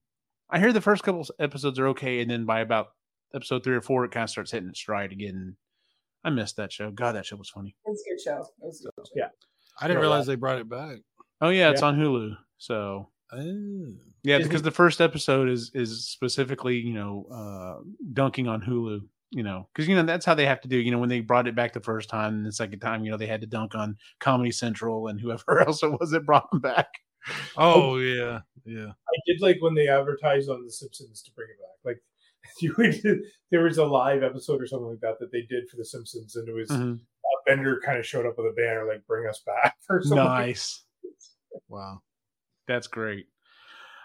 I 0.49 0.59
hear 0.59 0.71
the 0.73 0.81
first 0.81 1.03
couple 1.03 1.25
episodes 1.39 1.79
are 1.79 1.87
okay, 1.89 2.21
and 2.21 2.29
then 2.29 2.45
by 2.45 2.59
about 2.59 2.89
episode 3.33 3.63
three 3.63 3.75
or 3.75 3.81
four, 3.81 4.05
it 4.05 4.11
kind 4.11 4.23
of 4.23 4.29
starts 4.29 4.51
hitting 4.51 4.69
its 4.69 4.79
stride 4.79 5.11
again. 5.11 5.55
I 6.23 6.29
missed 6.29 6.57
that 6.57 6.71
show. 6.71 6.91
God, 6.91 7.13
that 7.15 7.25
show 7.25 7.35
was 7.37 7.49
funny. 7.49 7.75
It's 7.85 8.03
a 8.05 8.09
good 8.11 8.21
show. 8.21 8.41
It 8.61 8.65
was 8.65 8.81
a 8.81 8.83
good 8.95 9.07
show. 9.07 9.13
Yeah. 9.15 9.29
I 9.79 9.87
didn't 9.87 10.01
realize 10.01 10.25
they 10.25 10.35
brought 10.35 10.59
it 10.59 10.69
back. 10.69 10.97
Oh 11.41 11.49
yeah, 11.49 11.69
it's 11.69 11.81
Yeah. 11.81 11.87
on 11.87 11.97
Hulu. 11.99 12.35
So 12.57 13.09
Oh. 13.31 13.37
yeah, 14.23 14.37
Isn't- 14.37 14.49
because 14.49 14.63
the 14.63 14.71
first 14.71 14.99
episode 15.01 15.47
is 15.49 15.71
is 15.73 16.07
specifically 16.09 16.77
you 16.77 16.93
know 16.93 17.25
uh 17.31 17.83
dunking 18.13 18.47
on 18.47 18.61
Hulu. 18.61 19.01
You 19.31 19.43
know, 19.43 19.69
because 19.71 19.87
you 19.87 19.95
know 19.95 20.01
that's 20.01 20.25
how 20.25 20.33
they 20.33 20.47
have 20.47 20.59
to 20.61 20.67
do. 20.67 20.77
You 20.77 20.89
know, 20.89 20.97
when 20.97 21.07
they 21.09 21.19
brought 21.21 21.47
it 21.47 21.53
back 21.55 21.71
the 21.73 21.79
first 21.79 22.09
time, 22.09 22.33
and 22.37 22.45
the 22.47 22.51
second 22.51 22.79
time, 22.79 23.05
you 23.05 23.11
know, 23.11 23.17
they 23.17 23.27
had 23.27 23.41
to 23.41 23.47
dunk 23.47 23.75
on 23.75 23.95
Comedy 24.19 24.49
Central 24.51 25.05
and 25.07 25.21
whoever 25.21 25.59
else 25.67 25.83
it 25.83 25.91
was 25.99 26.09
that 26.09 26.25
brought 26.25 26.49
them 26.49 26.59
back. 26.61 26.87
Oh 27.55 27.97
yeah, 27.99 28.39
yeah. 28.65 28.87
I 28.87 29.15
did 29.27 29.39
like 29.39 29.57
when 29.61 29.75
they 29.75 29.87
advertised 29.87 30.49
on 30.49 30.65
The 30.65 30.71
Simpsons 30.71 31.21
to 31.21 31.31
bring 31.33 31.47
it 31.51 31.57
back. 31.61 31.77
Like 31.85 32.01
you 32.61 32.73
would, 32.77 33.01
there 33.51 33.63
was 33.63 33.77
a 33.77 33.85
live 33.85 34.23
episode 34.23 34.61
or 34.61 34.67
something 34.67 34.89
like 34.89 34.99
that 35.01 35.19
that 35.19 35.31
they 35.31 35.41
did 35.41 35.69
for 35.69 35.77
The 35.77 35.85
Simpsons, 35.85 36.35
and 36.35 36.47
it 36.47 36.53
was 36.53 36.69
Mhm. 36.69 36.95
uh, 36.99 37.39
Bender 37.45 37.79
kind 37.85 37.97
of 37.99 38.05
showed 38.05 38.25
up 38.25 38.35
with 38.37 38.47
a 38.47 38.53
banner 38.53 38.85
like 38.87 39.05
"Bring 39.07 39.27
us 39.27 39.41
back" 39.45 39.75
or 39.89 40.01
something. 40.01 40.17
Nice. 40.25 40.83
Wow. 41.67 42.01
That's 42.67 42.87
great. 42.87 43.27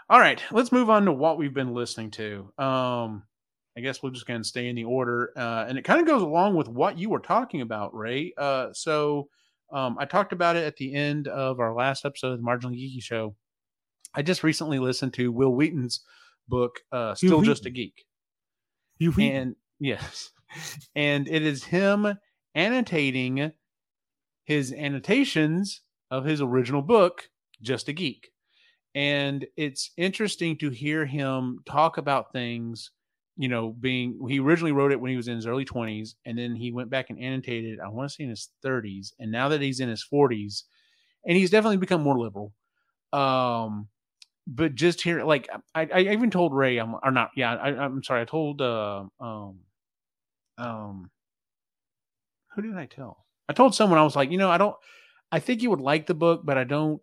All 0.08 0.18
right, 0.20 0.42
let's 0.52 0.72
move 0.72 0.90
on 0.90 1.06
to 1.06 1.12
what 1.12 1.38
we've 1.38 1.54
been 1.54 1.74
listening 1.74 2.10
to. 2.12 2.52
Um, 2.58 3.22
I 3.76 3.80
guess 3.80 4.02
we're 4.02 4.10
just 4.10 4.26
going 4.26 4.42
to 4.42 4.48
stay 4.48 4.68
in 4.68 4.76
the 4.76 4.84
order, 4.84 5.32
uh, 5.36 5.64
and 5.68 5.78
it 5.78 5.82
kind 5.84 6.00
of 6.00 6.06
goes 6.06 6.22
along 6.22 6.54
with 6.56 6.68
what 6.68 6.98
you 6.98 7.08
were 7.10 7.20
talking 7.20 7.60
about, 7.62 7.94
Ray. 7.94 8.32
Uh, 8.36 8.68
so 8.72 9.28
um, 9.72 9.96
I 9.98 10.04
talked 10.04 10.32
about 10.32 10.56
it 10.56 10.64
at 10.64 10.76
the 10.76 10.94
end 10.94 11.26
of 11.26 11.58
our 11.58 11.74
last 11.74 12.04
episode 12.04 12.32
of 12.32 12.38
the 12.38 12.44
Marginally 12.44 12.76
Geeky 12.76 13.02
Show. 13.02 13.34
I 14.14 14.22
just 14.22 14.44
recently 14.44 14.78
listened 14.78 15.14
to 15.14 15.32
Wil 15.32 15.54
Wheaton's 15.54 16.04
book, 16.48 16.80
uh, 16.92 17.14
"Still 17.14 17.40
Just 17.42 17.66
a 17.66 17.70
Geek," 17.70 18.04
You 19.04 19.12
and 19.18 19.56
yes, 19.78 20.30
and 20.94 21.28
it 21.28 21.42
is 21.42 21.64
him 21.64 22.18
annotating 22.54 23.52
his 24.44 24.72
annotations 24.72 25.80
of 26.10 26.24
his 26.24 26.40
original 26.40 26.82
book, 26.82 27.28
Just 27.60 27.88
a 27.88 27.92
Geek. 27.92 28.30
And 28.94 29.46
it's 29.56 29.90
interesting 29.96 30.56
to 30.58 30.70
hear 30.70 31.04
him 31.04 31.60
talk 31.66 31.98
about 31.98 32.32
things, 32.32 32.92
you 33.36 33.48
know, 33.48 33.70
being 33.72 34.18
he 34.28 34.38
originally 34.38 34.72
wrote 34.72 34.92
it 34.92 35.00
when 35.00 35.10
he 35.10 35.16
was 35.16 35.28
in 35.28 35.36
his 35.36 35.46
early 35.46 35.64
20s, 35.64 36.14
and 36.24 36.38
then 36.38 36.54
he 36.54 36.70
went 36.70 36.90
back 36.90 37.10
and 37.10 37.18
annotated, 37.18 37.80
I 37.80 37.88
want 37.88 38.08
to 38.08 38.14
say 38.14 38.24
in 38.24 38.30
his 38.30 38.50
30s. 38.64 39.12
And 39.18 39.32
now 39.32 39.48
that 39.48 39.60
he's 39.60 39.80
in 39.80 39.88
his 39.88 40.06
40s, 40.10 40.62
and 41.26 41.36
he's 41.36 41.50
definitely 41.50 41.78
become 41.78 42.02
more 42.02 42.18
liberal. 42.18 42.52
Um, 43.12 43.88
but 44.46 44.74
just 44.74 45.00
here, 45.00 45.24
like 45.24 45.48
I, 45.74 45.88
I 45.92 46.00
even 46.00 46.30
told 46.30 46.54
Ray, 46.54 46.78
I'm 46.78 46.94
or 47.02 47.10
not, 47.10 47.30
yeah, 47.36 47.54
I, 47.54 47.68
I'm 47.84 48.02
sorry, 48.02 48.22
I 48.22 48.24
told 48.24 48.60
uh, 48.60 49.04
um, 49.20 49.60
um, 50.58 51.10
who 52.54 52.62
did 52.62 52.76
I 52.76 52.86
tell? 52.86 53.24
I 53.48 53.52
told 53.52 53.74
someone 53.74 53.98
I 53.98 54.04
was 54.04 54.16
like, 54.16 54.30
you 54.30 54.38
know, 54.38 54.50
I 54.50 54.58
don't, 54.58 54.76
I 55.32 55.40
think 55.40 55.62
you 55.62 55.70
would 55.70 55.80
like 55.80 56.06
the 56.06 56.14
book, 56.14 56.42
but 56.44 56.58
I 56.58 56.64
don't. 56.64 57.00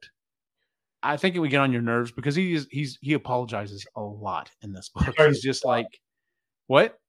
I 1.03 1.17
think 1.17 1.35
it 1.35 1.39
would 1.39 1.49
get 1.49 1.61
on 1.61 1.71
your 1.71 1.81
nerves 1.81 2.11
because 2.11 2.35
he 2.35 2.53
is 2.53 2.67
he's 2.69 2.99
he 3.01 3.13
apologizes 3.13 3.85
a 3.95 4.01
lot 4.01 4.51
in 4.61 4.71
this 4.71 4.89
book. 4.93 5.15
He's 5.17 5.41
just 5.41 5.65
like, 5.65 5.87
what 6.67 6.99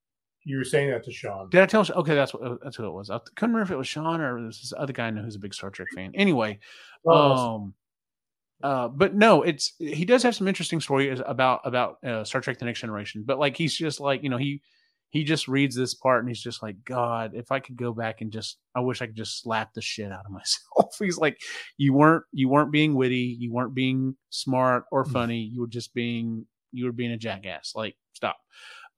You 0.45 0.57
were 0.57 0.65
saying 0.65 0.91
that 0.91 1.05
to 1.05 1.13
Sean. 1.13 1.51
did 1.51 1.61
I 1.61 1.67
tell? 1.67 1.87
Okay, 1.89 2.15
that's 2.15 2.33
what 2.33 2.59
that's 2.63 2.79
what 2.79 2.89
it 2.89 2.93
was. 2.93 3.11
I 3.11 3.19
couldn't 3.37 3.53
remember 3.53 3.63
if 3.63 3.71
it 3.71 3.77
was 3.77 3.87
Sean 3.87 4.23
or 4.23 4.47
this 4.47 4.73
other 4.77 4.95
guy 4.95 5.09
I 5.09 5.11
know 5.11 5.23
who's 5.23 5.37
a 5.37 5.41
big 5.41 5.53
Star 5.53 5.69
Trek 5.69 5.89
fan. 5.95 6.13
Anyway, 6.15 6.59
um, 7.07 7.75
uh, 8.63 8.89
but 8.89 9.15
no, 9.15 9.43
it's 9.43 9.75
he 9.79 10.05
does 10.05 10.23
have 10.23 10.35
some 10.35 10.49
interesting 10.49 10.81
stories 10.81 11.21
about 11.25 11.61
about 11.65 11.97
uh, 12.05 12.25
Star 12.25 12.41
Trek: 12.41 12.59
The 12.59 12.65
Next 12.65 12.81
Generation. 12.81 13.25
But 13.27 13.39
like 13.39 13.57
he's 13.57 13.75
just 13.75 14.01
like 14.01 14.23
you 14.23 14.29
know 14.29 14.37
he 14.37 14.63
he 15.11 15.25
just 15.25 15.47
reads 15.47 15.77
this 15.77 15.95
part 15.95 16.21
and 16.21 16.29
he's 16.29 16.43
just 16.43 16.63
like 16.63 16.77
God, 16.85 17.33
if 17.35 17.53
I 17.53 17.61
could 17.61 17.77
go 17.77 17.93
back 17.93 18.21
and 18.21 18.33
just 18.33 18.59
I 18.75 18.81
wish 18.81 19.03
I 19.03 19.07
could 19.07 19.17
just 19.17 19.43
slap 19.43 19.75
the 19.75 19.83
shit 19.83 20.11
out 20.11 20.25
of 20.25 20.31
myself. 20.33 20.97
he's 20.99 21.19
like 21.19 21.39
you 21.77 21.93
weren't 21.93 22.25
you 22.33 22.49
weren't 22.49 22.73
being 22.73 22.95
witty, 22.95 23.37
you 23.39 23.53
weren't 23.53 23.75
being 23.75 24.17
smart 24.31 24.85
or 24.91 25.05
funny, 25.05 25.41
you 25.41 25.61
were 25.61 25.67
just 25.67 25.93
being 25.95 26.47
you 26.73 26.87
were 26.87 26.93
being 26.93 27.13
a 27.13 27.19
jackass. 27.19 27.73
Like 27.75 27.97
stop. 28.15 28.37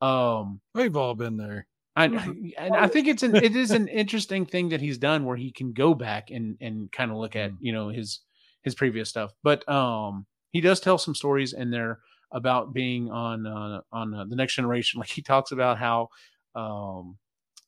Um, 0.00 0.60
We've 0.74 0.96
all 0.96 1.14
been 1.14 1.36
there. 1.36 1.66
I, 1.96 2.04
and 2.58 2.74
I 2.74 2.88
think 2.88 3.08
it's 3.08 3.22
an 3.22 3.36
it 3.36 3.56
is 3.56 3.70
an 3.70 3.88
interesting 3.88 4.46
thing 4.46 4.70
that 4.70 4.80
he's 4.80 4.98
done 4.98 5.24
where 5.24 5.36
he 5.36 5.52
can 5.52 5.72
go 5.72 5.94
back 5.94 6.30
and 6.30 6.56
and 6.60 6.90
kind 6.92 7.10
of 7.10 7.16
look 7.16 7.36
at 7.36 7.52
you 7.60 7.72
know 7.72 7.88
his 7.88 8.20
his 8.64 8.74
previous 8.74 9.08
stuff. 9.08 9.32
But 9.42 9.68
um, 9.68 10.26
he 10.50 10.60
does 10.60 10.80
tell 10.80 10.98
some 10.98 11.14
stories 11.14 11.52
in 11.52 11.70
there 11.70 12.00
about 12.32 12.72
being 12.74 13.10
on 13.10 13.46
uh, 13.46 13.80
on 13.92 14.14
uh, 14.14 14.24
the 14.24 14.36
next 14.36 14.54
generation. 14.54 14.98
Like 15.04 15.10
he 15.10 15.22
talks 15.22 15.52
about 15.52 15.78
how 15.78 16.08
um, 16.54 17.18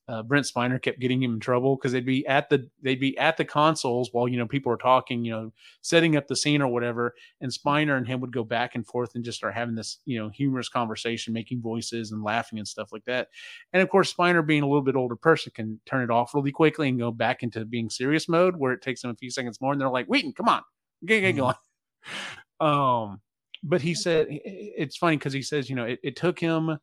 uh, 0.09 0.23
Brent 0.23 0.45
Spiner 0.45 0.81
kept 0.81 0.99
getting 0.99 1.21
him 1.21 1.33
in 1.33 1.39
trouble 1.39 1.75
because 1.75 1.91
they'd 1.91 2.05
be 2.05 2.25
at 2.27 2.49
the 2.49 2.69
they'd 2.81 2.99
be 2.99 3.17
at 3.17 3.35
the 3.35 3.43
consoles 3.43 4.09
while 4.13 4.27
you 4.27 4.37
know 4.37 4.47
people 4.47 4.69
were 4.69 4.77
talking, 4.77 5.25
you 5.25 5.31
know, 5.31 5.53
setting 5.81 6.15
up 6.15 6.27
the 6.27 6.35
scene 6.35 6.61
or 6.61 6.69
whatever, 6.69 7.13
and 7.41 7.51
Spiner 7.51 7.97
and 7.97 8.07
him 8.07 8.21
would 8.21 8.31
go 8.31 8.45
back 8.45 8.75
and 8.75 8.87
forth 8.87 9.15
and 9.15 9.25
just 9.25 9.37
start 9.37 9.53
having 9.53 9.75
this 9.75 9.99
you 10.05 10.17
know 10.17 10.29
humorous 10.29 10.69
conversation, 10.69 11.33
making 11.33 11.61
voices 11.61 12.11
and 12.11 12.23
laughing 12.23 12.57
and 12.57 12.67
stuff 12.67 12.93
like 12.93 13.03
that. 13.05 13.27
And 13.73 13.81
of 13.81 13.89
course, 13.89 14.13
Spiner 14.13 14.45
being 14.45 14.63
a 14.63 14.67
little 14.67 14.81
bit 14.81 14.95
older 14.95 15.17
person 15.17 15.51
can 15.53 15.81
turn 15.85 16.03
it 16.03 16.09
off 16.09 16.33
really 16.33 16.53
quickly 16.53 16.87
and 16.87 16.97
go 16.97 17.11
back 17.11 17.43
into 17.43 17.65
being 17.65 17.89
serious 17.89 18.29
mode 18.29 18.55
where 18.55 18.71
it 18.71 18.81
takes 18.81 19.01
them 19.01 19.11
a 19.11 19.15
few 19.15 19.29
seconds 19.29 19.59
more, 19.59 19.73
and 19.73 19.81
they're 19.81 19.89
like, 19.89 20.07
"Wheaton, 20.07 20.31
come 20.31 20.47
on, 20.47 20.61
get 21.05 21.21
get 21.21 21.35
going." 21.35 21.55
Um, 22.59 23.21
but 23.63 23.81
he 23.81 23.93
said 23.93 24.27
it's 24.29 24.97
funny 24.97 25.17
because 25.17 25.33
he 25.33 25.41
says, 25.41 25.69
you 25.69 25.75
know, 25.75 25.85
it, 25.85 25.99
it 26.03 26.15
took 26.15 26.39
him 26.39 26.77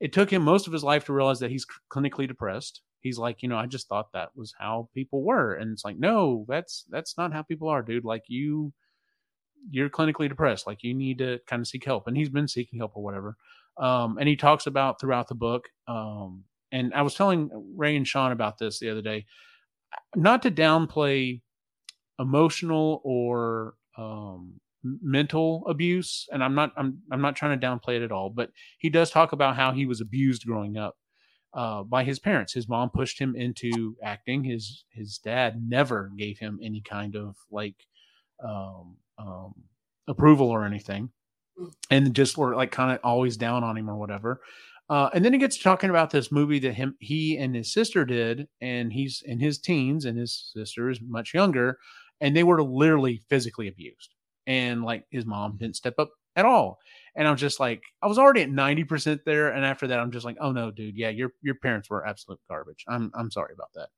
it 0.00 0.12
took 0.12 0.30
him 0.30 0.42
most 0.42 0.66
of 0.66 0.72
his 0.72 0.84
life 0.84 1.04
to 1.06 1.12
realize 1.12 1.38
that 1.40 1.50
he's 1.50 1.66
clinically 1.90 2.26
depressed. 2.28 2.82
He's 3.00 3.18
like, 3.18 3.42
you 3.42 3.48
know, 3.48 3.56
I 3.56 3.66
just 3.66 3.88
thought 3.88 4.12
that 4.12 4.30
was 4.34 4.54
how 4.58 4.88
people 4.94 5.22
were, 5.22 5.54
and 5.54 5.72
it's 5.72 5.84
like, 5.84 5.98
no, 5.98 6.44
that's 6.48 6.84
that's 6.90 7.16
not 7.16 7.32
how 7.32 7.42
people 7.42 7.68
are, 7.68 7.82
dude. 7.82 8.04
Like 8.04 8.24
you, 8.28 8.72
you're 9.70 9.90
clinically 9.90 10.28
depressed. 10.28 10.66
Like 10.66 10.82
you 10.82 10.94
need 10.94 11.18
to 11.18 11.38
kind 11.46 11.60
of 11.60 11.68
seek 11.68 11.84
help, 11.84 12.06
and 12.06 12.16
he's 12.16 12.30
been 12.30 12.48
seeking 12.48 12.78
help 12.78 12.92
or 12.96 13.02
whatever. 13.02 13.36
Um, 13.76 14.18
and 14.18 14.28
he 14.28 14.36
talks 14.36 14.66
about 14.66 15.00
throughout 15.00 15.28
the 15.28 15.34
book. 15.34 15.68
Um, 15.88 16.44
and 16.72 16.94
I 16.94 17.02
was 17.02 17.14
telling 17.14 17.50
Ray 17.76 17.96
and 17.96 18.06
Sean 18.06 18.32
about 18.32 18.58
this 18.58 18.78
the 18.78 18.90
other 18.90 19.02
day, 19.02 19.26
not 20.16 20.42
to 20.42 20.50
downplay 20.50 21.40
emotional 22.18 23.00
or 23.04 23.74
um, 23.96 24.54
mental 24.82 25.64
abuse 25.66 26.26
and 26.30 26.44
i'm 26.44 26.54
not 26.54 26.70
i'm 26.76 26.98
i'm 27.10 27.22
not 27.22 27.34
trying 27.34 27.58
to 27.58 27.66
downplay 27.66 27.96
it 27.96 28.02
at 28.02 28.12
all 28.12 28.28
but 28.28 28.50
he 28.78 28.90
does 28.90 29.10
talk 29.10 29.32
about 29.32 29.56
how 29.56 29.72
he 29.72 29.86
was 29.86 30.00
abused 30.00 30.44
growing 30.44 30.76
up 30.76 30.94
uh, 31.54 31.84
by 31.84 32.04
his 32.04 32.18
parents. 32.18 32.52
His 32.52 32.68
mom 32.68 32.90
pushed 32.90 33.18
him 33.18 33.36
into 33.36 33.96
acting. 34.02 34.44
His 34.44 34.84
his 34.90 35.18
dad 35.18 35.62
never 35.66 36.10
gave 36.16 36.38
him 36.38 36.58
any 36.62 36.80
kind 36.80 37.16
of 37.16 37.36
like 37.50 37.76
um, 38.42 38.96
um, 39.18 39.54
approval 40.08 40.50
or 40.50 40.64
anything. 40.64 41.10
And 41.90 42.12
just 42.14 42.36
were 42.36 42.56
like 42.56 42.72
kind 42.72 42.92
of 42.92 42.98
always 43.04 43.36
down 43.36 43.62
on 43.62 43.76
him 43.76 43.88
or 43.88 43.96
whatever. 43.96 44.40
Uh, 44.90 45.08
and 45.14 45.24
then 45.24 45.32
he 45.32 45.38
gets 45.38 45.56
to 45.56 45.62
talking 45.62 45.90
about 45.90 46.10
this 46.10 46.32
movie 46.32 46.58
that 46.58 46.74
him 46.74 46.96
he 46.98 47.38
and 47.38 47.54
his 47.54 47.72
sister 47.72 48.04
did 48.04 48.48
and 48.60 48.92
he's 48.92 49.22
in 49.24 49.38
his 49.38 49.58
teens 49.58 50.04
and 50.04 50.18
his 50.18 50.50
sister 50.52 50.90
is 50.90 51.00
much 51.00 51.32
younger 51.32 51.78
and 52.20 52.36
they 52.36 52.44
were 52.44 52.62
literally 52.62 53.22
physically 53.28 53.68
abused 53.68 54.14
and 54.46 54.82
like 54.82 55.04
his 55.10 55.26
mom 55.26 55.56
didn't 55.56 55.76
step 55.76 55.94
up 55.98 56.10
at 56.36 56.44
all. 56.44 56.78
And 57.16 57.28
I 57.28 57.30
was 57.30 57.40
just 57.40 57.60
like, 57.60 57.82
I 58.02 58.06
was 58.06 58.18
already 58.18 58.42
at 58.42 58.50
90% 58.50 59.20
there. 59.24 59.50
And 59.50 59.64
after 59.64 59.86
that, 59.86 60.00
I'm 60.00 60.10
just 60.10 60.24
like, 60.24 60.36
oh 60.40 60.52
no, 60.52 60.70
dude, 60.70 60.96
yeah, 60.96 61.10
your 61.10 61.30
your 61.42 61.54
parents 61.54 61.88
were 61.88 62.06
absolute 62.06 62.40
garbage. 62.48 62.84
I'm 62.88 63.10
I'm 63.14 63.30
sorry 63.30 63.54
about 63.54 63.70
that. 63.74 63.88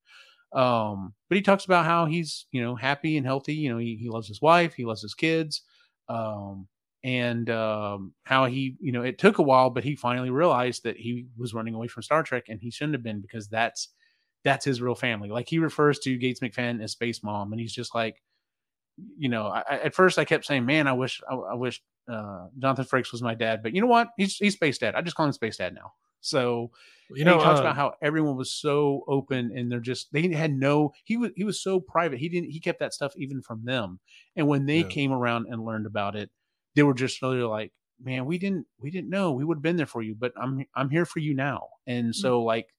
Um, 0.59 1.15
but 1.29 1.37
he 1.37 1.43
talks 1.43 1.65
about 1.65 1.85
how 1.85 2.07
he's, 2.07 2.47
you 2.53 2.63
know, 2.63 2.77
happy 2.77 3.17
and 3.17 3.27
healthy. 3.27 3.55
You 3.55 3.71
know, 3.71 3.79
he, 3.79 3.97
he 3.97 4.09
loves 4.09 4.29
his 4.29 4.41
wife, 4.41 4.75
he 4.75 4.85
loves 4.85 5.03
his 5.03 5.15
kids. 5.15 5.63
Um, 6.09 6.69
and 7.05 7.49
um, 7.51 8.15
how 8.25 8.47
he, 8.47 8.77
you 8.81 8.91
know, 8.91 9.03
it 9.03 9.19
took 9.19 9.39
a 9.39 9.43
while, 9.43 9.71
but 9.71 9.85
he 9.85 9.95
finally 9.95 10.31
realized 10.31 10.83
that 10.85 10.97
he 10.97 11.27
was 11.37 11.55
running 11.55 11.75
away 11.75 11.87
from 11.87 12.03
Star 12.03 12.23
Trek 12.23 12.45
and 12.49 12.61
he 12.61 12.71
shouldn't 12.71 12.95
have 12.95 13.03
been 13.03 13.21
because 13.21 13.49
that's 13.49 13.91
that's 14.47 14.65
his 14.67 14.83
real 14.83 14.97
family. 14.97 15.31
Like 15.31 15.51
he 15.51 15.61
refers 15.61 16.01
to 16.01 16.19
Gates 16.19 16.41
McFadden 16.41 16.83
as 16.83 16.93
Space 16.93 17.23
Mom, 17.25 17.53
and 17.53 17.61
he's 17.61 17.75
just 17.75 17.95
like, 17.95 18.23
you 19.19 19.29
know, 19.29 19.47
I, 19.49 19.61
at 19.85 19.95
first 19.95 20.19
I 20.19 20.25
kept 20.25 20.45
saying, 20.45 20.65
"Man, 20.65 20.87
I 20.87 20.93
wish, 20.93 21.21
I, 21.31 21.35
I 21.35 21.55
wish 21.55 21.83
uh, 22.11 22.49
Jonathan 22.59 22.85
Frakes 22.87 23.13
was 23.13 23.23
my 23.23 23.35
dad," 23.35 23.63
but 23.63 23.75
you 23.75 23.81
know 23.81 23.87
what? 23.87 24.09
He's 24.17 24.37
he's 24.37 24.55
Space 24.55 24.79
Dad. 24.79 24.95
I 24.95 25.03
just 25.03 25.17
call 25.17 25.27
him 25.27 25.33
Space 25.33 25.59
Dad 25.59 25.75
now. 25.75 25.93
So 26.21 26.71
You 27.15 27.25
know, 27.25 27.31
know, 27.31 27.33
he 27.33 27.39
talks 27.39 27.61
uh, 27.61 27.61
about 27.61 27.77
how 27.77 27.95
everyone 28.03 28.37
was 28.37 28.53
so 28.53 29.05
open 29.07 29.57
and 29.57 29.71
they're 29.71 29.81
just 29.81 30.13
they 30.13 30.29
had 30.33 30.53
no. 30.53 30.93
He 31.05 31.17
was 31.17 31.31
he 31.37 31.45
was 31.45 31.63
so 31.63 31.81
private. 31.81 32.19
He 32.19 32.29
didn't 32.29 32.51
he 32.51 32.61
kept 32.61 32.81
that 32.81 32.95
stuff 32.95 33.13
even 33.17 33.43
from 33.43 33.65
them. 33.65 34.01
And 34.35 34.49
when 34.49 34.67
they 34.67 34.83
Yeah. 34.83 34.85
came 34.85 35.13
around 35.13 35.47
and 35.51 35.65
learned 35.65 35.87
about 35.87 36.17
it, 36.17 36.31
they 36.75 36.83
were 36.83 36.95
just 36.95 37.23
really 37.23 37.41
like, 37.43 37.73
"Man, 38.01 38.25
we 38.27 38.39
didn't 38.39 38.67
we 38.79 38.91
didn't 38.91 39.11
know. 39.11 39.33
We 39.33 39.45
would 39.45 39.59
have 39.59 39.63
been 39.63 39.77
there 39.77 39.87
for 39.87 40.03
you, 40.03 40.15
but 40.15 40.33
I'm 40.37 40.65
I'm 40.75 40.91
here 40.91 41.07
for 41.07 41.21
you 41.21 41.35
now." 41.35 41.69
And 41.87 42.15
so 42.15 42.43
like, 42.43 42.75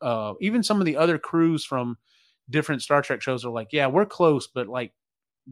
uh, 0.00 0.34
even 0.40 0.62
some 0.62 0.80
of 0.80 0.86
the 0.86 0.96
other 0.96 1.18
crews 1.18 1.64
from 1.64 1.96
different 2.50 2.82
Star 2.82 3.02
Trek 3.02 3.22
shows 3.22 3.44
are 3.44 3.50
like, 3.50 3.68
"Yeah, 3.72 3.86
we're 3.88 4.06
close, 4.06 4.46
but 4.46 4.68
like." 4.68 4.92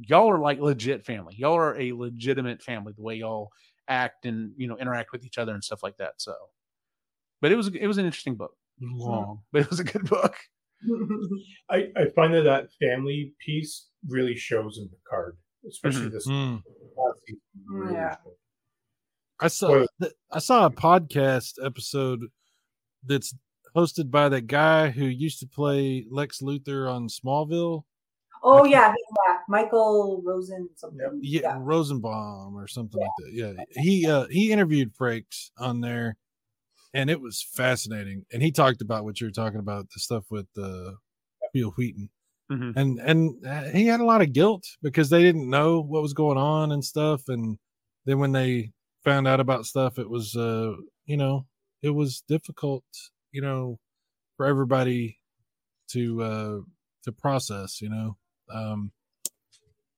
y'all 0.06 0.28
are 0.30 0.38
like 0.38 0.60
legit 0.60 1.06
family. 1.06 1.34
Y'all 1.38 1.54
are 1.56 1.74
a 1.80 1.90
legitimate 1.94 2.62
family. 2.62 2.92
The 2.94 3.00
way 3.00 3.14
y'all 3.14 3.50
act 3.88 4.26
and 4.26 4.52
you 4.58 4.66
know 4.66 4.76
interact 4.76 5.10
with 5.10 5.24
each 5.24 5.38
other 5.38 5.54
and 5.54 5.64
stuff 5.64 5.82
like 5.82 5.96
that. 5.96 6.12
So, 6.18 6.34
but 7.40 7.50
it 7.50 7.56
was 7.56 7.68
it 7.68 7.86
was 7.86 7.96
an 7.96 8.04
interesting 8.04 8.34
book. 8.34 8.54
It 8.78 8.92
was 8.92 9.02
long, 9.02 9.40
but 9.52 9.62
it 9.62 9.70
was 9.70 9.80
a 9.80 9.84
good 9.84 10.04
book. 10.06 10.36
I, 11.70 11.88
I 11.96 12.04
find 12.14 12.34
that 12.34 12.42
that 12.42 12.68
family 12.78 13.32
piece 13.42 13.88
really 14.06 14.36
shows 14.36 14.76
in 14.76 14.86
Picard, 14.90 15.38
especially 15.66 16.08
Mhm. 16.08 16.12
this 16.12 16.26
Mm. 16.28 16.62
last 16.94 17.20
really 17.66 17.94
Yeah. 17.94 18.16
shows. 18.22 18.34
I 19.40 19.48
saw 19.48 19.86
I 20.30 20.38
saw 20.40 20.66
a 20.66 20.70
podcast 20.70 21.54
episode 21.64 22.20
that's 23.02 23.34
hosted 23.76 24.10
by 24.10 24.28
that 24.30 24.46
guy 24.46 24.88
who 24.90 25.04
used 25.04 25.38
to 25.40 25.46
play 25.46 26.06
Lex 26.10 26.40
Luthor 26.40 26.90
on 26.90 27.08
Smallville. 27.08 27.84
oh 28.42 28.64
yeah, 28.64 28.92
yeah, 29.26 29.38
Michael 29.48 30.22
Rosen 30.24 30.68
something. 30.76 31.18
Yeah, 31.22 31.40
Yeah. 31.42 31.58
Rosenbaum 31.60 32.56
or 32.56 32.66
something 32.68 33.00
like 33.00 33.10
that. 33.18 33.32
Yeah, 33.32 33.82
he 33.82 34.06
uh, 34.08 34.26
he 34.30 34.52
interviewed 34.52 34.94
Frakes 34.94 35.50
on 35.58 35.80
there, 35.80 36.16
and 36.94 37.10
it 37.10 37.20
was 37.20 37.42
fascinating. 37.42 38.24
And 38.32 38.42
he 38.42 38.50
talked 38.52 38.82
about 38.82 39.04
what 39.04 39.20
you 39.20 39.26
were 39.26 39.32
talking 39.32 39.58
about, 39.60 39.88
the 39.92 40.00
stuff 40.00 40.24
with 40.30 40.46
uh, 40.58 40.92
Bill 41.52 41.70
Wheaton, 41.76 42.08
Mhm. 42.50 42.72
and 42.76 42.98
and 43.00 43.46
uh, 43.46 43.64
he 43.70 43.86
had 43.86 44.00
a 44.00 44.04
lot 44.04 44.22
of 44.22 44.32
guilt 44.32 44.64
because 44.82 45.10
they 45.10 45.22
didn't 45.22 45.50
know 45.50 45.80
what 45.80 46.02
was 46.02 46.14
going 46.14 46.38
on 46.38 46.72
and 46.72 46.84
stuff. 46.84 47.22
And 47.28 47.58
then 48.04 48.18
when 48.20 48.32
they 48.32 48.72
found 49.04 49.26
out 49.26 49.40
about 49.40 49.66
stuff, 49.66 49.98
it 49.98 50.08
was 50.08 50.36
uh, 50.36 50.74
you 51.06 51.16
know, 51.16 51.46
it 51.82 51.90
was 51.90 52.22
difficult, 52.28 52.84
you 53.37 53.42
know, 53.42 53.79
for 54.38 54.46
everybody 54.46 55.18
to 55.88 56.22
uh 56.22 56.59
to 57.05 57.12
process, 57.12 57.83
you 57.83 57.90
know. 57.90 58.16
Um 58.51 58.92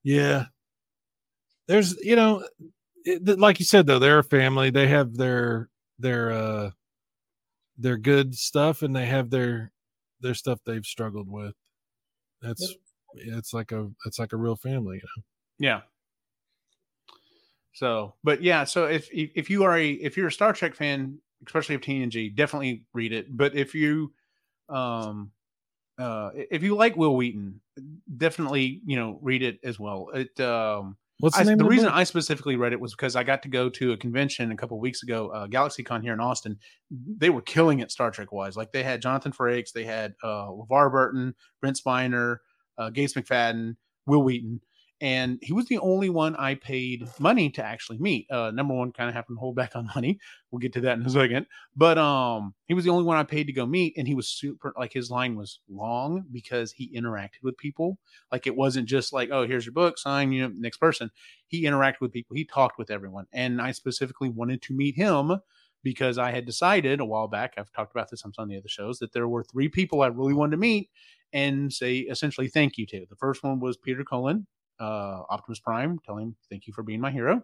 yeah. 0.03 0.47
There's, 1.69 1.97
you 2.03 2.17
know, 2.17 2.45
it, 3.05 3.39
like 3.39 3.61
you 3.61 3.65
said 3.65 3.87
though, 3.87 4.01
they're 4.01 4.19
a 4.19 4.25
family. 4.25 4.71
They 4.71 4.89
have 4.89 5.15
their 5.15 5.69
their 6.01 6.33
uh 6.33 6.71
their 7.77 7.97
good 7.97 8.35
stuff 8.35 8.83
and 8.83 8.95
they 8.95 9.07
have 9.07 9.31
their 9.31 9.71
their 10.21 10.35
stuff 10.35 10.59
they've 10.67 10.85
struggled 10.85 11.31
with. 11.31 11.55
That's 12.43 12.75
it's 13.15 13.55
like 13.55 13.71
a 13.71 13.89
it's 14.05 14.19
like 14.19 14.33
a 14.33 14.37
real 14.37 14.57
family, 14.57 14.97
you 14.97 15.03
know. 15.17 15.23
Yeah. 15.61 15.81
So, 17.73 18.15
but 18.25 18.43
yeah, 18.43 18.65
so 18.65 18.87
if 18.87 19.09
if 19.13 19.49
you 19.49 19.63
are 19.63 19.79
a 19.79 19.91
if 19.91 20.17
you're 20.17 20.27
a 20.27 20.33
Star 20.33 20.53
Trek 20.53 20.75
fan, 20.75 21.21
especially 21.47 21.75
of 21.75 21.81
TNG, 21.81 22.35
definitely 22.35 22.85
read 22.93 23.13
it. 23.13 23.37
But 23.37 23.55
if 23.55 23.75
you 23.75 24.13
um 24.69 25.31
uh 25.99 26.31
if 26.35 26.63
you 26.63 26.77
like 26.77 26.97
Wil 26.97 27.17
Wheaton, 27.17 27.61
definitely, 28.17 28.81
you 28.85 28.97
know, 28.97 29.19
read 29.23 29.43
it 29.43 29.59
as 29.65 29.79
well. 29.79 30.09
It 30.15 30.39
um 30.41 30.97
What's 31.21 31.37
the 31.37 31.43
I, 31.43 31.45
name 31.47 31.59
the 31.59 31.65
reason 31.65 31.87
book? 31.87 31.97
I 31.97 32.05
specifically 32.05 32.55
read 32.55 32.73
it 32.73 32.81
was 32.81 32.95
because 32.95 33.17
I 33.17 33.25
got 33.25 33.43
to 33.43 33.49
go 33.49 33.69
to 33.71 33.93
a 33.93 33.97
convention 33.97 34.53
a 34.53 34.57
couple 34.57 34.77
of 34.77 34.81
weeks 34.81 35.03
ago, 35.03 35.31
uh, 35.31 35.49
GalaxyCon 35.49 36.01
here 36.03 36.13
in 36.13 36.21
Austin. 36.21 36.59
They 36.91 37.29
were 37.29 37.43
killing 37.43 37.81
it 37.81 37.91
Star 37.91 38.13
Trek 38.13 38.31
wise. 38.31 38.57
Like 38.57 38.71
they 38.71 38.85
had 38.85 39.03
Jonathan 39.03 39.33
Frakes, 39.33 39.73
they 39.73 39.85
had 39.85 40.15
uh, 40.23 40.47
LeVar 40.47 40.93
Burton, 40.93 41.35
Brent 41.61 41.81
Spiner, 41.85 42.37
uh, 42.79 42.91
Gates 42.91 43.15
McFadden, 43.15 43.75
Wil 44.07 44.23
Wheaton, 44.23 44.61
and 45.01 45.39
he 45.43 45.53
was 45.53 45.67
the 45.67 45.79
only 45.79 46.11
one 46.11 46.35
I 46.37 46.57
paid 46.57 47.09
money 47.21 47.51
to 47.51 47.65
actually 47.65 47.99
meet. 47.99 48.29
Uh, 48.31 48.51
number 48.51 48.75
one, 48.75 48.91
kind 48.91 49.09
of 49.09 49.15
happened 49.15 49.37
to 49.37 49.41
hold 49.41 49.55
back 49.55 49.77
on 49.77 49.89
money. 49.95 50.19
We'll 50.51 50.59
get 50.59 50.73
to 50.75 50.81
that 50.83 50.99
in 50.99 51.07
a 51.07 51.11
second. 51.11 51.47
But 51.77 51.99
um, 51.99 52.55
he 52.67 52.75
was 52.75 52.85
the 52.85 52.91
only 52.91 53.05
one 53.05 53.17
I 53.17 53.23
paid 53.23 53.47
to 53.47 53.53
go 53.53 53.65
meet, 53.65 53.95
and 53.97 54.09
he 54.09 54.15
was 54.15 54.29
super 54.29 54.73
like 54.77 54.93
his 54.93 55.11
line 55.11 55.37
was 55.37 55.61
long 55.69 56.25
because 56.33 56.73
he 56.73 56.93
interacted 56.97 57.43
with 57.43 57.57
people. 57.57 57.99
Like 58.33 58.47
it 58.47 58.57
wasn't 58.57 58.89
just 58.89 59.13
like, 59.13 59.31
oh, 59.31 59.47
here's 59.47 59.67
your 59.67 59.73
book, 59.73 59.99
sign, 59.99 60.33
you 60.33 60.43
know, 60.43 60.55
next 60.57 60.79
person. 60.79 61.11
He 61.47 61.65
interacted 61.65 62.01
with 62.01 62.13
people. 62.13 62.35
He 62.37 62.45
talked 62.45 62.79
with 62.79 62.91
everyone, 62.91 63.27
and 63.33 63.63
I 63.63 63.73
specifically 63.73 64.31
wanted 64.31 64.63
to 64.63 64.75
meet 64.75 64.97
him 64.97 65.39
because 65.85 66.19
I 66.19 66.33
had 66.33 66.45
decided 66.45 67.01
a 67.01 67.05
while 67.05 67.29
back. 67.29 67.55
I've 67.57 67.73
talked 67.73 67.93
about 67.93 68.11
this 68.11 68.25
on 68.25 68.33
some 68.33 68.45
of 68.45 68.51
the 68.51 68.59
other 68.59 68.69
shows 68.69 68.99
that 68.99 69.13
there 69.13 69.29
were 69.29 69.45
three 69.45 69.69
people 69.69 70.03
I 70.03 70.09
really 70.09 70.35
wanted 70.35 70.53
to 70.53 70.57
meet 70.57 70.91
and 71.33 71.73
say 71.73 71.99
essentially 71.99 72.49
thank 72.49 72.79
you 72.79 72.87
to. 72.87 73.07
The 73.09 73.17
first 73.17 73.43
one 73.43 73.61
was 73.61 73.77
Peter 73.77 74.05
Cullen, 74.05 74.47
uh, 74.81 75.23
Optimus 75.31 75.61
Prime, 75.61 75.99
tell 76.05 76.17
him 76.17 76.37
thank 76.51 76.67
you 76.67 76.73
for 76.73 76.83
being 76.83 77.01
my 77.01 77.11
hero. 77.11 77.43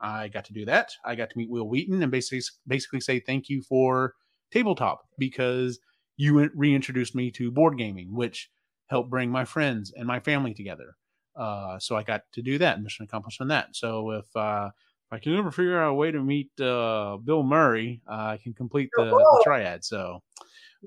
I 0.00 0.28
got 0.28 0.44
to 0.46 0.52
do 0.52 0.64
that. 0.64 0.90
I 1.04 1.14
got 1.14 1.30
to 1.30 1.38
meet 1.38 1.48
Wil 1.50 1.68
Wheaton 1.68 2.02
and 2.02 2.10
basically 2.10 2.42
basically 2.66 3.00
say 3.00 3.20
thank 3.20 3.48
you 3.48 3.62
for 3.62 4.14
tabletop 4.50 5.06
because 5.18 5.78
you 6.16 6.50
reintroduced 6.54 7.14
me 7.14 7.30
to 7.32 7.50
board 7.50 7.78
gaming, 7.78 8.14
which 8.14 8.50
helped 8.88 9.10
bring 9.10 9.30
my 9.30 9.44
friends 9.44 9.92
and 9.96 10.06
my 10.06 10.20
family 10.20 10.54
together. 10.54 10.96
Uh, 11.34 11.78
so 11.78 11.96
I 11.96 12.02
got 12.02 12.22
to 12.32 12.42
do 12.42 12.58
that, 12.58 12.82
mission 12.82 13.04
accomplished 13.04 13.40
on 13.40 13.48
that. 13.48 13.74
So 13.74 14.10
if 14.10 14.36
uh, 14.36 14.70
if 15.12 15.12
I 15.12 15.18
can 15.18 15.36
ever 15.36 15.50
figure 15.50 15.80
out 15.80 15.90
a 15.90 15.94
way 15.94 16.10
to 16.10 16.20
meet 16.20 16.50
uh, 16.60 17.16
Bill 17.18 17.42
Murray, 17.42 18.02
I 18.06 18.38
can 18.42 18.52
complete 18.52 18.90
the, 18.96 19.04
the 19.04 19.40
triad. 19.44 19.84
So, 19.84 20.22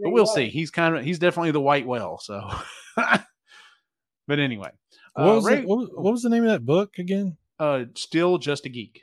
but 0.02 0.12
we'll 0.12 0.28
see. 0.28 0.50
He's 0.50 0.72
kind 0.72 0.96
of 0.96 1.04
he's 1.04 1.20
definitely 1.20 1.52
the 1.52 1.62
white 1.62 1.88
whale. 1.88 2.20
So, 2.22 2.48
but 2.96 4.40
anyway, 4.40 4.72
what 5.16 5.24
uh, 5.32 5.36
was, 5.36 5.46
Ray- 5.46 5.62
the, 5.62 5.68
what, 5.68 5.78
was- 5.80 5.90
what 5.94 6.12
was 6.12 6.22
the 6.22 6.30
name 6.30 6.44
of 6.44 6.50
that 6.52 6.66
book 6.66 6.98
again? 7.00 7.38
uh, 7.60 7.86
still 7.96 8.38
just 8.38 8.66
a 8.66 8.70
geek. 8.70 9.02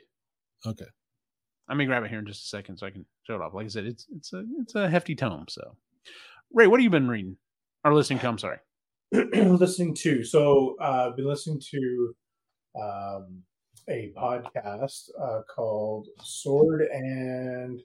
Okay. 0.65 0.85
Let 1.67 1.77
me 1.77 1.85
grab 1.85 2.03
it 2.03 2.09
here 2.09 2.19
in 2.19 2.25
just 2.27 2.45
a 2.45 2.47
second 2.49 2.77
so 2.77 2.85
I 2.87 2.91
can 2.91 3.05
show 3.25 3.35
it 3.35 3.41
off. 3.41 3.53
Like 3.53 3.65
I 3.65 3.69
said, 3.69 3.85
it's 3.85 4.05
it's 4.15 4.31
a 4.33 4.43
it's 4.59 4.75
a 4.75 4.89
hefty 4.89 5.15
tome. 5.15 5.45
So, 5.49 5.75
Ray, 6.53 6.67
what 6.67 6.79
have 6.79 6.83
you 6.83 6.89
been 6.89 7.07
reading 7.07 7.37
or 7.83 7.93
listening 7.93 8.19
to? 8.19 8.27
I'm 8.27 8.37
sorry. 8.37 8.57
listening 9.11 9.95
to. 9.95 10.23
So 10.23 10.75
uh, 10.81 11.07
I've 11.09 11.15
been 11.15 11.25
listening 11.27 11.61
to 11.71 12.15
um, 12.79 13.43
a 13.89 14.11
podcast 14.17 15.09
uh, 15.21 15.41
called 15.53 16.07
Sword 16.23 16.81
and 16.91 17.81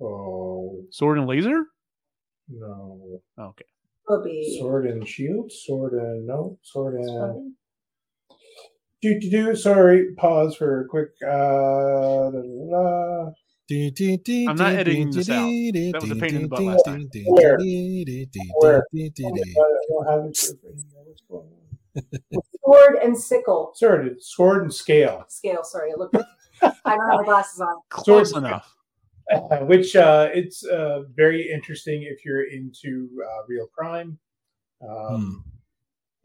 oh 0.00 0.84
Sword 0.90 1.18
and 1.18 1.26
Laser. 1.26 1.64
no 2.48 3.20
Oh, 3.38 3.44
okay. 3.44 3.64
Will 4.10 4.24
be. 4.24 4.58
Sword 4.58 4.86
and 4.86 5.06
Shield, 5.06 5.52
Sword 5.52 5.92
and 5.92 6.26
no 6.26 6.58
Sword 6.62 6.96
and 6.96 7.52
do 9.00 9.20
do 9.20 9.30
do. 9.30 9.54
Sorry, 9.54 10.14
pause 10.16 10.56
for 10.56 10.80
a 10.80 10.88
quick. 10.88 11.10
Uh, 11.24 12.32
da, 13.68 13.90
da, 13.90 14.16
da. 14.24 14.48
I'm 14.48 14.56
not 14.56 14.72
editing 14.72 15.12
this 15.12 15.30
out. 15.30 15.48
That 15.92 16.00
was 16.00 16.10
a 16.10 16.16
pain 16.16 16.34
in 16.34 16.42
the 16.42 16.48
butt 16.48 16.64
last 16.64 16.86
time. 16.86 17.08
Where? 17.26 17.56
Where? 18.56 18.84
I 19.22 19.30
don't 19.88 20.06
have 20.08 20.24
it 20.28 20.36
here. 20.40 20.56
What's 21.04 21.22
going 21.30 21.46
on? 21.46 22.42
Sword 22.64 22.96
and 23.04 23.16
sickle 23.16 23.70
Sword, 23.76 24.16
sword 24.20 24.62
and 24.62 24.74
scale. 24.74 25.24
scale. 25.28 25.62
Sorry, 25.62 25.92
I 25.92 25.94
looked. 25.96 26.16
I 26.16 26.96
don't 26.96 27.10
have 27.10 27.20
my 27.20 27.24
glasses 27.24 27.60
on. 27.60 27.76
Close 27.90 28.36
enough. 28.36 28.74
Uh, 29.32 29.58
which 29.60 29.96
uh, 29.96 30.28
it's 30.32 30.64
uh, 30.64 31.02
very 31.14 31.50
interesting 31.50 32.02
if 32.02 32.24
you're 32.24 32.44
into 32.44 33.08
uh, 33.24 33.44
real 33.48 33.66
crime. 33.66 34.18
Um, 34.86 35.44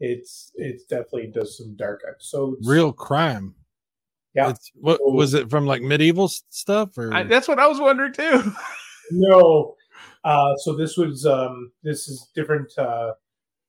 It's 0.00 0.52
it 0.56 0.82
definitely 0.88 1.28
does 1.28 1.56
some 1.56 1.74
dark 1.76 2.02
episodes. 2.08 2.66
Real 2.66 2.92
crime. 2.92 3.54
Yeah. 4.34 4.50
It's, 4.50 4.70
what 4.74 5.00
was 5.02 5.32
it 5.32 5.48
from 5.48 5.66
like 5.66 5.80
medieval 5.80 6.28
stuff 6.28 6.98
or 6.98 7.14
I, 7.14 7.22
that's 7.22 7.48
what 7.48 7.58
I 7.58 7.66
was 7.66 7.80
wondering 7.80 8.12
too. 8.12 8.52
no. 9.10 9.74
Uh, 10.24 10.54
so 10.56 10.74
this 10.76 10.98
was 10.98 11.24
um, 11.24 11.72
this 11.82 12.08
is 12.08 12.28
different 12.34 12.76
uh, 12.76 13.14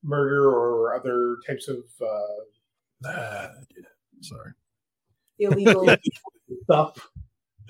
murder 0.04 0.50
or 0.50 0.96
other 0.96 1.38
types 1.48 1.70
of 1.70 1.84
uh, 2.02 2.44
Ah, 3.06 3.50
sorry. 4.22 4.54
Illegal. 5.40 5.88
stuff, 6.64 7.10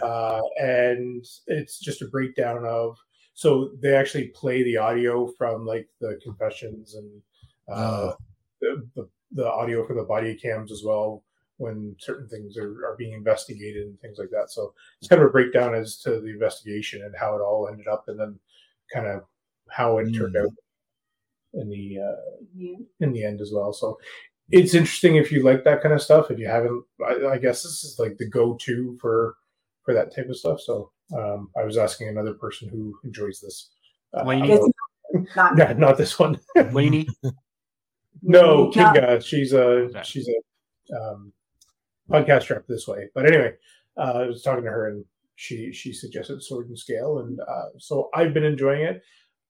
uh, 0.02 0.42
and 0.60 1.26
it's 1.48 1.80
just 1.80 2.02
a 2.02 2.08
breakdown 2.08 2.66
of. 2.66 2.98
So 3.34 3.72
they 3.82 3.94
actually 3.96 4.30
play 4.30 4.64
the 4.64 4.78
audio 4.78 5.28
from 5.38 5.66
like 5.66 5.88
the 6.02 6.20
confessions 6.24 6.96
and 6.96 7.22
uh, 7.70 8.12
Oh. 8.12 8.16
the, 8.62 8.88
the 8.96 9.10
the 9.34 9.52
audio 9.52 9.86
from 9.86 9.98
the 9.98 10.04
body 10.04 10.34
cams 10.36 10.72
as 10.72 10.84
well 10.86 11.22
when 11.58 11.96
certain 12.00 12.30
things 12.30 12.56
are, 12.58 12.86
are 12.86 12.96
being 12.98 13.14
investigated 13.14 13.86
and 13.88 14.00
things 14.00 14.18
like 14.20 14.30
that. 14.30 14.50
So 14.50 14.74
it's 15.00 15.10
kind 15.10 15.22
of 15.22 15.28
a 15.28 15.32
breakdown 15.32 15.76
as 15.76 15.98
to 16.04 16.22
the 16.22 16.30
investigation 16.30 17.02
and 17.04 17.14
how 17.16 17.36
it 17.36 17.42
all 17.42 17.68
ended 17.68 17.88
up, 17.88 18.06
and 18.08 18.18
then 18.20 18.40
kind 18.94 19.06
of 19.08 19.24
how 19.70 19.98
it 19.98 20.12
turned 20.14 20.36
Mm. 20.36 20.46
out 20.46 20.54
in 21.54 21.70
the 21.70 22.00
uh, 22.00 22.46
Yeah. 22.56 22.78
in 23.02 23.12
the 23.12 23.24
end 23.24 23.42
as 23.42 23.52
well. 23.54 23.74
So 23.74 24.00
it's 24.50 24.74
interesting 24.74 25.18
if 25.18 25.32
you 25.32 25.44
like 25.44 25.64
that 25.66 25.82
kind 25.82 25.94
of 25.94 26.02
stuff. 26.02 26.32
If 26.32 26.40
you 26.40 26.48
haven't, 26.48 26.86
I, 27.06 27.34
I 27.34 27.38
guess 27.38 27.64
this 27.64 27.84
is 27.84 28.00
like 28.00 28.18
the 28.18 28.30
go-to 28.30 28.98
for 29.02 29.36
for 29.88 29.94
that 29.94 30.14
type 30.14 30.28
of 30.28 30.36
stuff. 30.38 30.60
So 30.60 30.92
um, 31.18 31.50
I 31.58 31.64
was 31.64 31.78
asking 31.78 32.10
another 32.10 32.34
person 32.34 32.68
who 32.68 32.94
enjoys 33.06 33.40
this. 33.40 33.70
Uh, 34.14 34.26
Lainey? 34.26 34.60
Not 35.38 35.54
yeah, 35.58 35.72
not 35.78 35.98
this 35.98 36.20
one. 36.20 36.38
Laney. 36.74 37.08
no, 38.22 38.70
Not- 38.76 38.96
Kinga. 38.96 39.24
She's 39.26 39.54
a 39.54 39.62
Okay. 39.88 40.02
she's 40.04 40.28
a 40.30 40.96
um, 41.02 41.32
podcaster 42.10 42.58
up 42.58 42.68
this 42.68 42.86
way. 42.86 43.08
But 43.16 43.28
anyway, 43.28 43.54
uh, 43.98 44.12
I 44.16 44.28
was 44.28 44.42
talking 44.44 44.66
to 44.66 44.70
her 44.70 44.90
and 44.90 45.06
she 45.36 45.72
she 45.72 45.94
suggested 45.94 46.44
Sword 46.44 46.68
and 46.68 46.78
Scale, 46.78 47.20
and 47.20 47.40
uh, 47.40 47.70
so 47.78 48.10
I've 48.14 48.34
been 48.34 48.44
enjoying 48.44 48.82
it. 48.82 49.02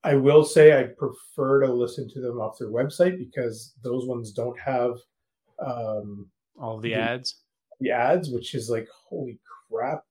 I 0.03 0.13
will 0.15 0.43
say 0.43 0.79
I 0.79 0.83
prefer 0.83 1.65
to 1.65 1.73
listen 1.73 2.07
to 2.09 2.21
them 2.21 2.39
off 2.39 2.59
their 2.59 2.69
website 2.69 3.17
because 3.17 3.73
those 3.83 4.05
ones 4.05 4.31
don't 4.31 4.57
have 4.59 4.91
um, 5.65 6.27
All 6.61 6.79
the 6.79 6.91
Mhm. 6.91 6.97
ads. 6.97 7.41
the 7.79 7.89
ads, 7.91 8.29
which 8.29 8.53
is 8.53 8.69
like 8.69 8.87
holy 9.09 9.39
crap! 9.71 10.03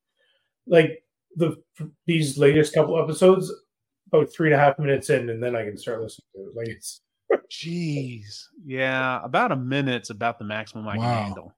Like 0.67 1.03
the 1.37 1.57
these 2.07 2.39
latest 2.39 2.75
couple 2.75 3.01
episodes, 3.03 3.53
about 4.09 4.33
three 4.33 4.49
and 4.53 4.55
a 4.61 4.65
half 4.65 4.79
minutes 4.79 5.11
in, 5.11 5.31
and 5.31 5.43
then 5.43 5.55
I 5.57 5.65
can 5.65 5.77
start 5.77 6.01
listening 6.01 6.27
to 6.35 6.41
it. 6.51 6.57
Like 6.57 6.69
it's 6.69 7.03
Jeez. 7.51 8.45
Yeah, 8.65 9.21
about 9.25 9.53
a 9.53 9.57
minute's 9.57 10.11
about 10.11 10.39
the 10.39 10.45
maximum 10.45 10.87
I 10.89 10.97
Wow. 10.99 11.03
can 11.05 11.25
handle. 11.25 11.53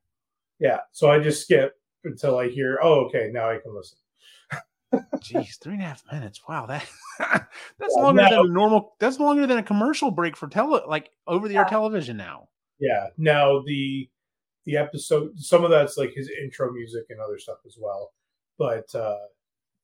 yeah. 0.59 0.79
So 0.93 1.11
I 1.11 1.19
just 1.21 1.43
skip 1.43 1.75
until 2.05 2.39
I 2.39 2.49
hear, 2.49 2.79
oh, 2.83 3.07
okay, 3.07 3.31
now 3.33 3.51
I 3.51 3.59
can 3.59 3.75
listen. 3.75 3.99
Jeez, 5.23 5.59
three 5.61 5.75
and 5.75 5.83
a 5.83 5.87
half 5.87 6.03
minutes. 6.13 6.41
Wow, 6.49 6.65
that 6.67 6.89
that's 7.19 7.95
Yeah, 7.97 8.03
longer 8.03 8.23
no. 8.23 8.29
than 8.31 8.39
a 8.51 8.53
normal. 8.55 8.95
That's 9.01 9.19
longer 9.19 9.47
than 9.47 9.59
a 9.59 9.63
commercial 9.63 10.11
break 10.11 10.37
for 10.37 10.49
tele, 10.49 10.81
like 10.87 11.11
over 11.27 11.49
the 11.49 11.57
air 11.57 11.63
Yeah. 11.63 11.69
television 11.69 12.17
now. 12.17 12.49
Yeah. 12.79 13.09
Now 13.19 13.61
the 13.67 14.09
the 14.65 14.77
episode, 14.77 15.39
some 15.39 15.65
of 15.65 15.71
that's 15.71 15.97
like 15.99 16.13
his 16.15 16.31
intro 16.43 16.73
music 16.73 17.05
and 17.11 17.21
other 17.21 17.39
stuff 17.39 17.59
as 17.67 17.77
well, 17.81 18.13
but 18.59 18.93
uh 18.95 19.17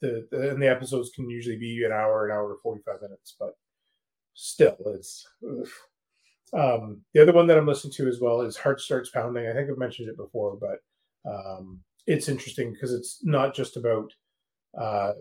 the, 0.00 0.26
the 0.30 0.50
and 0.50 0.62
the 0.62 0.70
episodes 0.70 1.10
can 1.14 1.30
usually 1.30 1.56
be 1.56 1.84
an 1.84 1.92
hour, 1.92 2.26
an 2.26 2.32
hour 2.32 2.56
forty 2.62 2.82
five 2.84 3.00
minutes, 3.00 3.36
but 3.38 3.56
still, 4.34 4.76
it's. 4.86 5.26
Um, 6.52 7.00
the 7.14 7.22
other 7.22 7.32
one 7.32 7.48
that 7.48 7.58
I'm 7.58 7.66
listening 7.66 7.94
to 7.94 8.06
as 8.06 8.20
well 8.20 8.42
is 8.42 8.56
Heart 8.56 8.80
Starts 8.80 9.10
Pounding. 9.10 9.48
I 9.48 9.52
think 9.52 9.68
I've 9.68 9.78
mentioned 9.78 10.08
it 10.08 10.16
before, 10.16 10.56
but 10.56 10.78
um, 11.28 11.80
it's 12.06 12.28
interesting 12.28 12.72
because 12.72 12.92
it's 12.92 13.20
not 13.24 13.54
just 13.54 13.76
about 13.76 14.12
uh, 14.80 15.14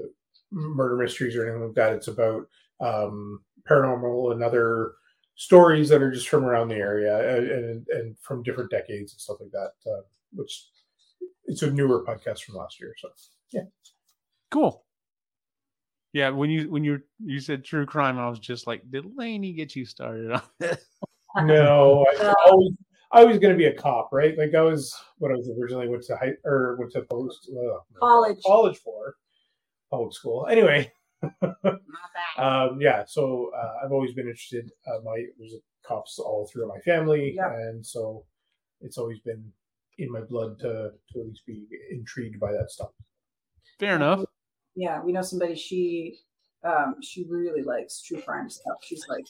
murder 0.52 0.96
mysteries 0.96 1.36
or 1.36 1.48
anything 1.48 1.66
like 1.66 1.76
that. 1.76 1.94
It's 1.94 2.08
about 2.08 2.48
um, 2.82 3.40
paranormal 3.68 4.34
and 4.34 4.44
other 4.44 4.94
stories 5.34 5.90
that 5.90 6.04
are 6.04 6.12
just 6.12 6.30
from 6.30 6.46
around 6.46 6.68
the 6.68 6.76
area 6.76 7.38
and, 7.38 7.50
and, 7.50 7.88
and 7.88 8.16
from 8.20 8.44
different 8.44 8.70
decades 8.70 9.14
and 9.14 9.22
stuff 9.22 9.38
like 9.40 9.52
that. 9.52 9.72
Uh, 9.90 10.02
which 10.34 10.68
it's 11.54 11.62
a 11.62 11.72
newer 11.72 12.04
podcast 12.04 12.42
from 12.44 12.56
last 12.56 12.80
year. 12.80 12.94
So 12.98 13.10
yeah, 13.52 13.62
Cool. 14.52 14.84
Yeah, 16.12 16.30
when 16.30 16.50
you 16.50 16.70
when 16.70 16.84
you 16.84 17.02
you 17.24 17.40
said 17.40 17.64
true 17.64 17.86
crime, 17.86 18.20
I 18.20 18.30
was 18.30 18.40
just 18.40 18.68
like, 18.68 18.84
did 18.92 19.06
Laney 19.16 19.54
get 19.54 19.76
you 19.76 19.86
started 19.86 20.32
on 20.32 20.42
this? 20.60 20.86
no, 21.44 22.06
I, 22.20 22.26
Uh, 22.26 22.34
always, 22.48 22.74
I 23.12 23.24
was 23.26 23.40
going 23.40 23.54
to 23.54 23.58
be 23.58 23.66
a 23.66 23.74
cop, 23.74 24.10
right? 24.12 24.38
Like 24.38 24.54
I 24.56 24.62
was 24.62 24.96
when 25.18 25.32
I 25.32 25.36
was 25.36 25.50
originally 25.60 25.88
went 25.88 26.04
to 26.04 26.16
high 26.18 26.34
or 26.46 26.76
went 26.80 26.92
to 26.94 27.02
post 27.04 27.50
uh, 27.52 27.80
College. 28.00 28.38
college 28.46 28.78
for 28.78 29.16
public 29.90 30.14
school. 30.14 30.46
Anyway, 30.50 30.92
um, 32.38 32.80
yeah. 32.80 33.04
So 33.08 33.52
uh, 33.58 33.74
I've 33.84 33.92
always 33.92 34.14
been 34.14 34.28
interested. 34.28 34.72
Uh, 34.88 35.00
my 35.04 35.24
there's 35.40 35.56
cops 35.86 36.20
all 36.20 36.48
through 36.52 36.68
my 36.68 36.80
family, 36.80 37.34
Yeah. 37.36 37.54
and 37.54 37.84
so 37.86 38.26
it's 38.82 38.98
always 39.00 39.20
been 39.20 39.52
in 39.98 40.12
my 40.12 40.22
blood 40.22 40.60
to 40.60 40.92
to 41.12 41.20
at 41.20 41.26
least 41.28 41.46
be 41.46 41.66
intrigued 41.92 42.40
by 42.40 42.52
that 42.52 42.70
stuff. 42.72 42.90
Fair 43.80 43.96
enough. 43.96 44.24
yeah, 44.76 45.02
we 45.02 45.12
know 45.12 45.22
somebody. 45.22 45.56
She 45.56 46.20
Um, 46.64 46.96
she 47.02 47.26
really 47.30 47.62
likes 47.64 48.02
true 48.02 48.22
crime 48.22 48.50
stuff. 48.50 48.78
She's 48.82 49.06
like, 49.10 49.26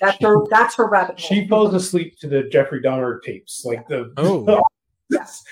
that's 0.00 0.16
her 0.22 0.36
that's 0.50 0.76
her 0.76 0.88
rabbit 0.88 1.18
hole. 1.18 1.28
She 1.28 1.48
falls 1.48 1.74
asleep 1.74 2.16
to 2.20 2.28
the 2.28 2.44
Jeffrey 2.52 2.80
Dahmer 2.80 3.20
tapes, 3.22 3.64
like 3.64 3.86
the. 3.88 4.12
Oh. 4.16 4.62
Yes. 5.10 5.42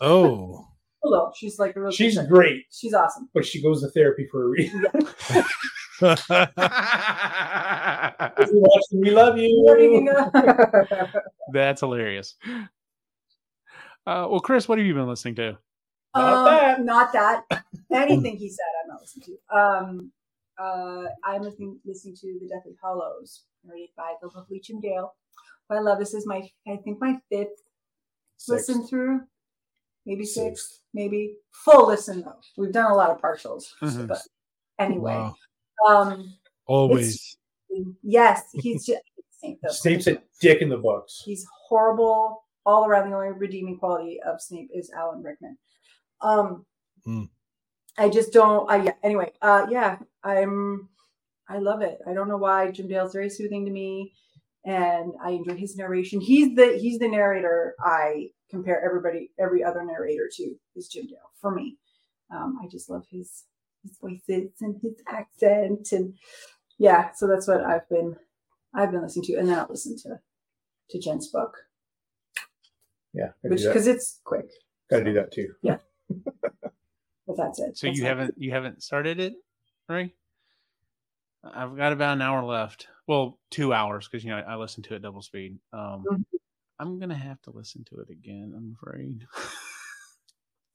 Oh, 0.00 0.64
Hello. 1.02 1.32
She's 1.34 1.58
like 1.58 1.74
a 1.74 1.80
really 1.80 1.92
She's 1.92 2.16
good- 2.16 2.28
great, 2.28 2.66
she's 2.70 2.94
awesome. 2.94 3.28
but 3.34 3.44
she 3.44 3.60
goes 3.60 3.82
to 3.82 3.88
therapy 3.90 4.28
for 4.30 4.44
a 4.44 4.48
reason. 4.48 4.84
If 8.38 8.82
we 8.92 9.10
love 9.10 9.38
you 9.38 9.48
you. 9.78 10.12
That's 11.52 11.80
hilarious. 11.80 12.36
Uh, 14.06 14.26
well, 14.30 14.40
Kris, 14.40 14.68
what 14.68 14.78
have 14.78 14.86
you 14.86 14.94
been 14.94 15.06
listening 15.08 15.34
to? 15.36 15.58
Not 16.14 16.32
Um, 16.34 16.44
that. 16.44 16.84
Not 16.84 17.12
that. 17.12 17.44
Anything 17.92 18.36
he 18.36 18.48
said, 18.48 18.64
I'm 18.82 18.88
not 18.88 19.00
listening 19.00 19.26
to. 19.50 19.56
Um, 19.56 20.12
uh, 20.58 21.04
I'm 21.24 21.42
listening, 21.42 21.78
listening 21.84 22.16
to 22.16 22.38
The 22.40 22.48
Deathly 22.48 22.76
Hallows, 22.82 23.44
narrated 23.64 23.90
by 23.96 24.14
the 24.20 24.28
lovely 24.34 24.60
Jim 24.60 24.80
Dale. 24.80 25.14
But 25.68 25.78
I 25.78 25.80
love 25.80 25.98
this 25.98 26.14
is 26.14 26.26
my, 26.26 26.48
I 26.66 26.76
think 26.76 27.00
my 27.00 27.18
fifth 27.30 27.62
listen 28.48 28.86
through, 28.86 29.20
maybe 30.06 30.24
sixth, 30.24 30.66
Sixth. 30.66 30.80
maybe 30.92 31.36
full 31.52 31.86
listen 31.86 32.22
though. 32.22 32.40
We've 32.56 32.72
done 32.72 32.90
a 32.90 32.94
lot 32.94 33.10
of 33.10 33.20
partials, 33.20 33.64
Mhm. 33.80 34.08
but 34.08 34.20
anyway, 34.78 35.12
wow. 35.14 35.34
um, 35.88 36.34
Always. 36.66 37.36
yes, 38.02 38.42
he's 38.54 38.86
just 38.86 39.02
Snape. 39.38 39.58
Snape's 39.68 40.06
a 40.08 40.20
dick 40.40 40.60
in 40.60 40.68
the 40.68 40.76
books. 40.76 41.22
He's 41.24 41.46
horrible 41.68 42.42
all 42.66 42.86
around. 42.86 43.10
The 43.10 43.16
only 43.16 43.30
redeeming 43.32 43.78
quality 43.78 44.20
of 44.26 44.40
Snape 44.42 44.70
is 44.74 44.90
Alan 44.90 45.22
Rickman. 45.22 45.58
Um, 46.22 46.66
Hmm. 47.04 47.24
I 47.98 48.08
just 48.08 48.32
don't. 48.32 48.70
I 48.70 48.84
yeah. 48.84 48.92
Anyway, 49.02 49.32
uh, 49.42 49.66
yeah, 49.70 49.98
I'm. 50.24 50.88
I 51.48 51.58
love 51.58 51.82
it. 51.82 51.98
I 52.08 52.14
don't 52.14 52.28
know 52.28 52.36
why 52.36 52.70
Jim 52.70 52.88
Dale's 52.88 53.12
very 53.12 53.30
soothing 53.30 53.64
to 53.66 53.70
me, 53.72 54.12
and 54.64 55.12
I 55.22 55.30
enjoy 55.32 55.56
his 55.56 55.76
narration. 55.76 56.20
He's 56.20 56.54
the 56.56 56.78
he's 56.80 56.98
the 56.98 57.08
narrator. 57.08 57.74
I 57.84 58.30
compare 58.50 58.84
everybody, 58.84 59.30
every 59.38 59.64
other 59.64 59.84
narrator 59.84 60.28
to 60.36 60.54
is 60.76 60.88
Jim 60.88 61.06
Dale 61.06 61.32
for 61.40 61.52
me. 61.54 61.78
Um, 62.34 62.58
I 62.62 62.68
just 62.68 62.90
love 62.90 63.04
his 63.10 63.44
his 63.82 63.98
voices 64.00 64.52
and 64.60 64.76
his 64.82 64.94
accent, 65.08 65.88
and 65.92 66.14
yeah. 66.78 67.12
So 67.14 67.26
that's 67.26 67.48
what 67.48 67.62
I've 67.62 67.88
been 67.88 68.16
I've 68.74 68.92
been 68.92 69.02
listening 69.02 69.24
to, 69.26 69.34
and 69.36 69.48
then 69.48 69.58
I'll 69.58 69.68
listen 69.70 69.96
to 70.04 70.20
to 70.90 71.00
Jen's 71.00 71.28
book, 71.28 71.56
Yeah, 73.12 73.30
which 73.42 73.62
because 73.62 73.86
it's 73.86 74.20
quick. 74.24 74.46
Gotta 74.90 75.04
do 75.04 75.12
that 75.14 75.32
too. 75.32 75.48
Yeah. 75.62 75.78
but 77.26 77.36
that's 77.36 77.58
it. 77.60 77.76
So 77.78 77.86
That's 77.86 77.98
you 77.98 78.04
it. 78.04 78.08
haven't 78.08 78.34
you 78.36 78.50
haven't 78.52 78.82
started 78.82 79.18
it, 79.20 79.34
right? 79.88 80.10
I've 81.42 81.76
got 81.76 81.92
about 81.92 82.14
an 82.14 82.22
hour 82.22 82.44
left. 82.44 82.88
Well, 83.06 83.38
two 83.50 83.72
hours 83.72 84.06
because 84.08 84.24
you 84.24 84.30
know 84.30 84.38
I, 84.38 84.52
I 84.52 84.56
listen 84.56 84.82
to 84.84 84.94
it 84.94 85.02
double 85.02 85.22
speed. 85.22 85.58
Um, 85.72 86.04
Mhm. 86.10 86.24
I'm 86.78 86.98
gonna 86.98 87.14
have 87.16 87.40
to 87.42 87.50
listen 87.50 87.84
to 87.90 88.00
it 88.00 88.10
again. 88.10 88.52
I'm 88.56 88.76
afraid. 88.80 89.26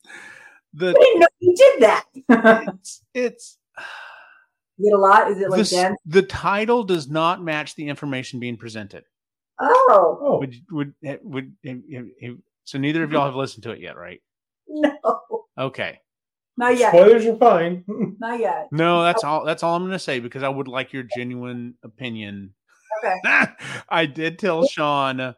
I 0.08 0.92
didn't 0.94 1.20
know 1.20 1.28
you 1.40 1.56
did 1.56 1.82
that. 1.84 2.06
it's, 2.74 3.02
it's 3.14 3.58
Is 4.78 4.86
it 4.88 4.94
a 4.94 4.98
lot? 4.98 5.32
Is 5.32 5.40
it 5.40 5.50
like 5.50 5.62
s- 5.62 5.70
dense? 5.72 5.98
the 6.06 6.22
title 6.22 6.84
does 6.84 7.10
not 7.10 7.42
match 7.44 7.76
the 7.76 7.88
information 7.88 8.40
being 8.40 8.58
presented. 8.58 9.06
Oh 9.88 10.18
Oh, 10.22 10.40
Would 10.40 10.56
would 10.72 10.94
eh, 11.04 11.18
would 11.22 11.54
so 12.64 12.78
neither 12.78 13.04
of 13.04 13.12
y'all 13.12 13.26
have 13.26 13.36
listened 13.36 13.64
to 13.64 13.72
it 13.72 13.80
yet, 13.80 13.96
right? 13.98 14.22
no, 14.68 14.98
Okay. 15.58 16.00
not 16.58 16.78
yet. 16.78 16.90
spoilers 16.90 17.26
are 17.28 17.38
fine. 17.38 17.84
Not 18.20 18.40
yet. 18.40 18.70
No, 18.72 19.04
that's 19.04 19.24
all. 19.24 19.46
That's 19.46 19.62
all 19.62 19.76
I'm 19.76 19.84
going 19.84 19.92
to 19.92 20.00
say 20.00 20.20
because 20.20 20.42
I 20.44 20.50
would 20.50 20.68
like 20.68 20.92
your 20.94 21.04
genuine 21.04 21.76
opinion. 21.84 22.54
Okay. 23.04 23.16
I 23.90 24.06
did 24.06 24.40
tell 24.40 24.66
Sean. 24.66 25.20
Um, 25.22 25.36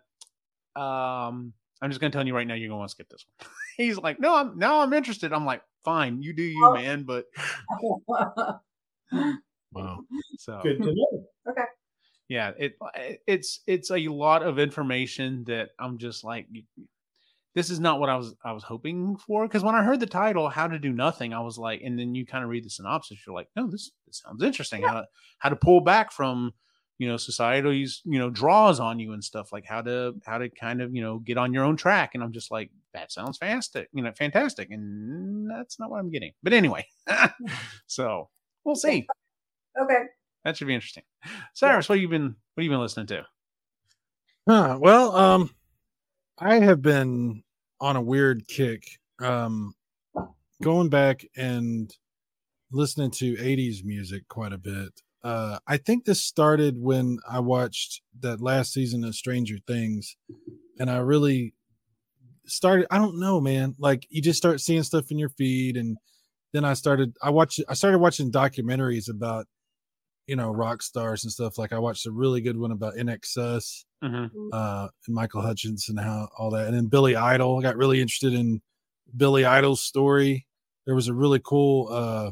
I'm 1.82 1.90
just 1.90 2.00
going 2.00 2.12
to 2.12 2.18
tell 2.18 2.26
you 2.26 2.36
right 2.36 2.48
now. 2.48 2.54
You're 2.54 2.70
going 2.70 2.78
to 2.78 2.80
want 2.80 2.90
to 2.90 2.92
skip 2.92 3.10
this 3.10 3.26
one. 3.40 3.50
He's 3.78 3.98
like, 3.98 4.20
no, 4.20 4.36
I'm 4.36 4.58
now 4.58 4.82
I'm 4.82 4.94
interested. 4.94 5.34
I'm 5.34 5.46
like, 5.46 5.62
fine, 5.84 6.22
you 6.22 6.34
do 6.34 6.44
you, 6.44 6.66
Oh. 6.66 6.74
man. 6.74 7.04
But 7.04 7.26
Wow. 9.74 10.00
so 10.38 10.60
Good 10.64 10.82
to 10.84 10.94
know. 10.96 11.26
Yeah, 12.30 12.52
it 12.58 12.78
eh, 12.96 13.16
it's 13.26 13.62
it's 13.68 13.92
a 13.92 14.08
lot 14.08 14.44
of 14.44 14.60
information 14.60 15.44
that 15.46 15.70
I'm 15.80 15.98
just 15.98 16.24
like, 16.24 16.48
this 17.56 17.70
is 17.70 17.80
not 17.80 18.00
what 18.00 18.10
I 18.10 18.16
was 18.16 18.36
I 18.44 18.52
was 18.52 18.64
hoping 18.64 19.18
for. 19.18 19.48
Because 19.48 19.64
when 19.64 19.76
I 19.76 19.84
heard 19.84 20.00
the 20.00 20.08
title, 20.08 20.50
"How 20.50 20.68
to 20.68 20.80
Do 20.80 20.92
Nothing," 20.92 21.34
I 21.34 21.40
was 21.40 21.58
like, 21.58 21.82
and 21.84 21.98
then 21.98 22.16
you 22.16 22.26
kind 22.26 22.44
of 22.44 22.50
read 22.50 22.66
the 22.66 22.70
synopsis, 22.70 23.20
you're 23.26 23.36
like, 23.36 23.48
no, 23.56 23.70
this, 23.70 23.92
this 24.06 24.22
sounds 24.24 24.44
interesting. 24.44 24.84
How 24.84 24.94
to 24.94 25.08
how 25.40 25.50
to 25.50 25.56
pull 25.56 25.82
back 25.82 26.12
from 26.12 26.54
you 26.98 27.08
know 27.08 27.18
society's 27.18 28.02
you 28.06 28.20
know 28.20 28.30
draws 28.30 28.80
on 28.80 29.00
you 29.00 29.14
and 29.14 29.24
stuff 29.24 29.54
like 29.54 29.66
how 29.66 29.82
to 29.82 30.16
how 30.26 30.38
to 30.38 30.50
kind 30.50 30.82
of 30.82 30.94
you 30.96 31.02
know 31.02 31.20
get 31.20 31.38
on 31.38 31.54
your 31.54 31.64
own 31.64 31.78
track 31.78 32.12
and 32.16 32.24
i'm 32.24 32.32
just 32.32 32.50
like 32.50 32.72
that 32.94 33.12
sounds 33.12 33.38
fantastic 33.38 33.88
you 33.94 34.02
know 34.02 34.12
fantastic 34.18 34.72
and 34.72 35.50
that's 35.50 35.80
not 35.80 35.92
what 35.92 36.00
i'm 36.00 36.10
getting 36.10 36.32
but 36.42 36.54
anyway 36.54 36.84
so 37.88 38.30
we'll 38.64 38.76
see 38.76 39.08
okay. 39.80 40.06
That 40.48 40.58
should 40.58 40.68
be 40.68 40.76
interesting 40.76 41.04
cyrus 41.54 41.90
what 41.90 41.98
have 41.98 42.02
you 42.02 42.08
been 42.08 42.24
what 42.54 42.62
have 42.62 42.64
you 42.64 42.70
been 42.70 42.80
listening 42.80 43.06
to 43.06 43.24
Huh, 44.48 44.78
well, 44.80 45.14
um, 45.14 45.50
I 46.40 46.60
have 46.60 46.82
been 46.82 47.44
on 47.82 47.98
a 47.98 48.02
weird 48.02 48.48
kick, 48.48 48.82
um, 49.20 49.74
going 50.64 50.88
back 50.88 51.26
and 51.36 51.94
listening 52.72 53.12
to 53.12 53.36
80s 53.36 53.84
music 53.84 54.26
quite 54.30 54.54
a 54.54 54.58
bit. 54.58 55.02
Uh, 55.22 55.60
I 55.68 55.76
think 55.76 56.06
this 56.06 56.24
started 56.24 56.82
when 56.82 57.18
I 57.30 57.42
watched 57.42 58.02
that 58.22 58.40
last 58.40 58.72
season 58.72 59.04
of 59.04 59.16
Stranger 59.16 59.58
Things, 59.68 60.16
and 60.80 60.90
I 60.90 61.00
really 61.00 61.54
started. 62.46 62.88
I 62.90 63.00
don't 63.00 63.20
know, 63.20 63.42
man. 63.42 63.76
Like 63.80 64.08
you 64.10 64.22
just 64.22 64.38
start 64.38 64.62
seeing 64.62 64.84
stuff 64.84 65.12
in 65.12 65.20
your 65.20 65.28
feed, 65.28 65.76
and 65.76 65.98
then 66.54 66.64
I 66.64 66.74
started. 66.74 67.18
I 67.22 67.32
watched. 67.32 67.60
I 67.68 67.74
started 67.74 68.00
watching 68.00 68.32
documentaries 68.32 69.10
about, 69.10 69.46
you 70.28 70.36
know, 70.36 70.52
rock 70.52 70.82
stars 70.82 71.24
and 71.24 71.32
stuff. 71.32 71.58
Like 71.58 71.74
I 71.74 71.80
watched 71.80 72.06
a 72.06 72.12
really 72.12 72.42
good 72.42 72.58
one 72.58 72.72
about 72.72 72.96
INXS 72.96 73.86
mm-hmm. 74.04 74.50
uh, 74.52 74.88
and 75.08 75.16
Michael 75.16 75.42
Hutchence 75.42 75.90
and 75.90 76.00
how 76.00 76.30
all 76.38 76.52
that. 76.52 76.68
And 76.68 76.76
then 76.76 76.88
Billy 76.88 77.16
Idol. 77.16 77.58
I 77.58 77.64
got 77.64 77.78
really 77.78 78.02
interested 78.02 78.34
in 78.34 78.62
Billy 79.16 79.46
Idol's 79.46 79.82
story. 79.82 80.46
There 80.86 80.96
was 80.96 81.08
a 81.08 81.14
really 81.14 81.40
cool 81.44 81.88
uh, 81.90 82.32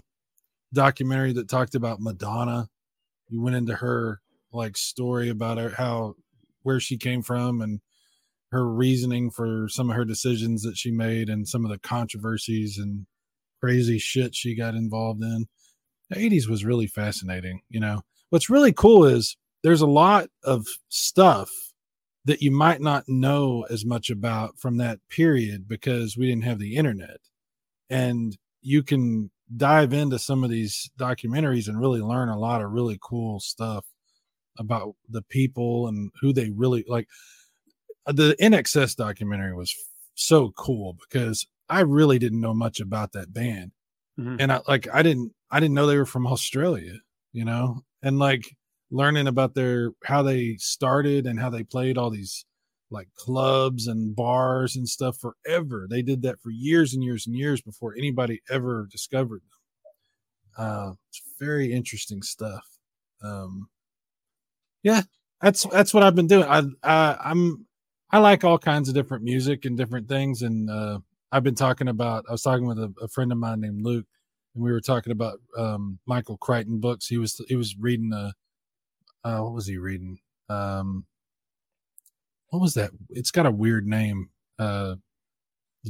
documentary 0.73 1.33
that 1.33 1.49
talked 1.49 1.75
about 1.75 2.01
Madonna. 2.01 2.67
You 3.29 3.41
went 3.41 3.55
into 3.55 3.75
her 3.75 4.19
like 4.51 4.77
story 4.77 5.29
about 5.29 5.57
her, 5.57 5.69
how 5.69 6.15
where 6.63 6.79
she 6.79 6.97
came 6.97 7.21
from 7.21 7.61
and 7.61 7.79
her 8.51 8.67
reasoning 8.67 9.29
for 9.29 9.67
some 9.69 9.89
of 9.89 9.95
her 9.95 10.05
decisions 10.05 10.63
that 10.63 10.77
she 10.77 10.91
made 10.91 11.29
and 11.29 11.47
some 11.47 11.65
of 11.65 11.71
the 11.71 11.79
controversies 11.79 12.77
and 12.77 13.05
crazy 13.61 13.97
shit 13.97 14.35
she 14.35 14.55
got 14.55 14.75
involved 14.75 15.23
in. 15.23 15.47
The 16.09 16.17
80s 16.17 16.47
was 16.47 16.65
really 16.65 16.87
fascinating. 16.87 17.61
You 17.69 17.79
know, 17.79 18.01
what's 18.29 18.49
really 18.49 18.73
cool 18.73 19.05
is 19.05 19.37
there's 19.63 19.81
a 19.81 19.87
lot 19.87 20.29
of 20.43 20.65
stuff 20.89 21.49
that 22.25 22.41
you 22.41 22.51
might 22.51 22.81
not 22.81 23.03
know 23.07 23.65
as 23.69 23.85
much 23.85 24.09
about 24.09 24.57
from 24.57 24.77
that 24.77 24.99
period 25.09 25.67
because 25.67 26.17
we 26.17 26.27
didn't 26.27 26.43
have 26.43 26.59
the 26.59 26.75
internet. 26.75 27.17
And 27.89 28.35
you 28.61 28.81
can 28.83 29.29
dive 29.57 29.93
into 29.93 30.17
some 30.17 30.43
of 30.43 30.49
these 30.49 30.89
documentaries 30.99 31.67
and 31.67 31.79
really 31.79 32.01
learn 32.01 32.29
a 32.29 32.39
lot 32.39 32.61
of 32.61 32.71
really 32.71 32.97
cool 33.01 33.39
stuff 33.39 33.85
about 34.57 34.95
the 35.09 35.21
people 35.23 35.87
and 35.87 36.11
who 36.19 36.33
they 36.33 36.49
really 36.49 36.83
like. 36.87 37.07
The 38.07 38.35
INXS 38.39 38.95
documentary 38.95 39.53
was 39.53 39.73
so 40.15 40.51
cool 40.57 40.97
because 41.07 41.45
I 41.69 41.81
really 41.81 42.19
didn't 42.19 42.41
know 42.41 42.53
much 42.53 42.79
about 42.79 43.11
that 43.13 43.33
band. 43.33 43.71
Mhm. 44.19 44.35
And 44.39 44.51
I 44.51 44.61
like 44.67 44.87
I 44.93 45.03
didn't 45.03 45.33
I 45.51 45.59
didn't 45.59 45.75
know 45.75 45.87
they 45.87 45.97
were 45.97 46.05
from 46.05 46.27
Australia, 46.27 46.99
you 47.33 47.45
know? 47.45 47.83
And 48.01 48.19
like 48.19 48.55
learning 48.91 49.27
about 49.27 49.55
their 49.55 49.91
how 50.05 50.21
they 50.23 50.55
started 50.57 51.25
and 51.25 51.39
how 51.39 51.49
they 51.49 51.63
played 51.63 51.97
all 51.97 52.09
these 52.09 52.45
like 52.91 53.07
clubs 53.17 53.87
and 53.87 54.15
bars 54.15 54.75
and 54.75 54.87
stuff 54.87 55.17
forever. 55.19 55.87
They 55.89 56.01
did 56.01 56.21
that 56.23 56.39
for 56.41 56.51
years 56.51 56.93
and 56.93 57.03
years 57.03 57.25
and 57.27 57.35
years 57.35 57.61
before 57.61 57.95
anybody 57.97 58.41
ever 58.49 58.87
discovered 58.91 59.41
them. 59.41 59.49
Uh, 60.57 60.93
it's 61.09 61.21
very 61.39 61.71
interesting 61.71 62.21
stuff. 62.21 62.65
Um, 63.21 63.67
yeah, 64.83 65.01
that's 65.41 65.63
that's 65.65 65.93
what 65.93 66.03
I've 66.03 66.15
been 66.15 66.27
doing. 66.27 66.43
I, 66.47 66.63
I 66.83 67.17
I'm 67.23 67.65
I 68.11 68.19
like 68.19 68.43
all 68.43 68.57
kinds 68.59 68.87
of 68.89 68.95
different 68.95 69.23
music 69.23 69.65
and 69.65 69.77
different 69.77 70.07
things, 70.07 70.41
and 70.41 70.69
uh, 70.69 70.99
I've 71.35 71.43
been 71.43 71.53
talking 71.55 71.89
about. 71.89 72.23
I 72.29 72.31
was 72.31 72.41
talking 72.41 72.65
with 72.65 72.79
a, 72.79 72.93
a 73.01 73.09
friend 73.09 73.29
of 73.33 73.37
mine 73.37 73.59
named 73.59 73.83
Luke, 73.83 74.05
and 74.53 74.63
we 74.63 74.71
were 74.71 74.79
talking 74.79 75.11
about 75.11 75.39
um, 75.57 75.99
Michael 76.05 76.37
Crichton 76.37 76.79
books. 76.79 77.07
He 77.07 77.17
was 77.17 77.41
he 77.49 77.57
was 77.57 77.75
reading 77.77 78.13
a 78.13 78.33
uh, 79.27 79.41
what 79.41 79.53
was 79.53 79.67
he 79.67 79.77
reading? 79.77 80.19
Um, 80.47 81.05
what 82.51 82.61
was 82.61 82.75
that? 82.75 82.91
It's 83.09 83.31
got 83.31 83.45
a 83.45 83.51
weird 83.51 83.85
name. 83.85 84.29
Uh, 84.57 84.95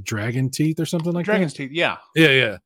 Dragon 0.02 0.50
Teeth 0.50 0.80
or 0.80 0.88
something 0.88 1.14
like 1.14 1.26
Dragon's 1.26 1.54
that. 1.54 1.58
Teeth. 1.58 1.72
Yeah. 1.74 1.98
Yeah, 2.16 2.30
yeah. 2.30 2.58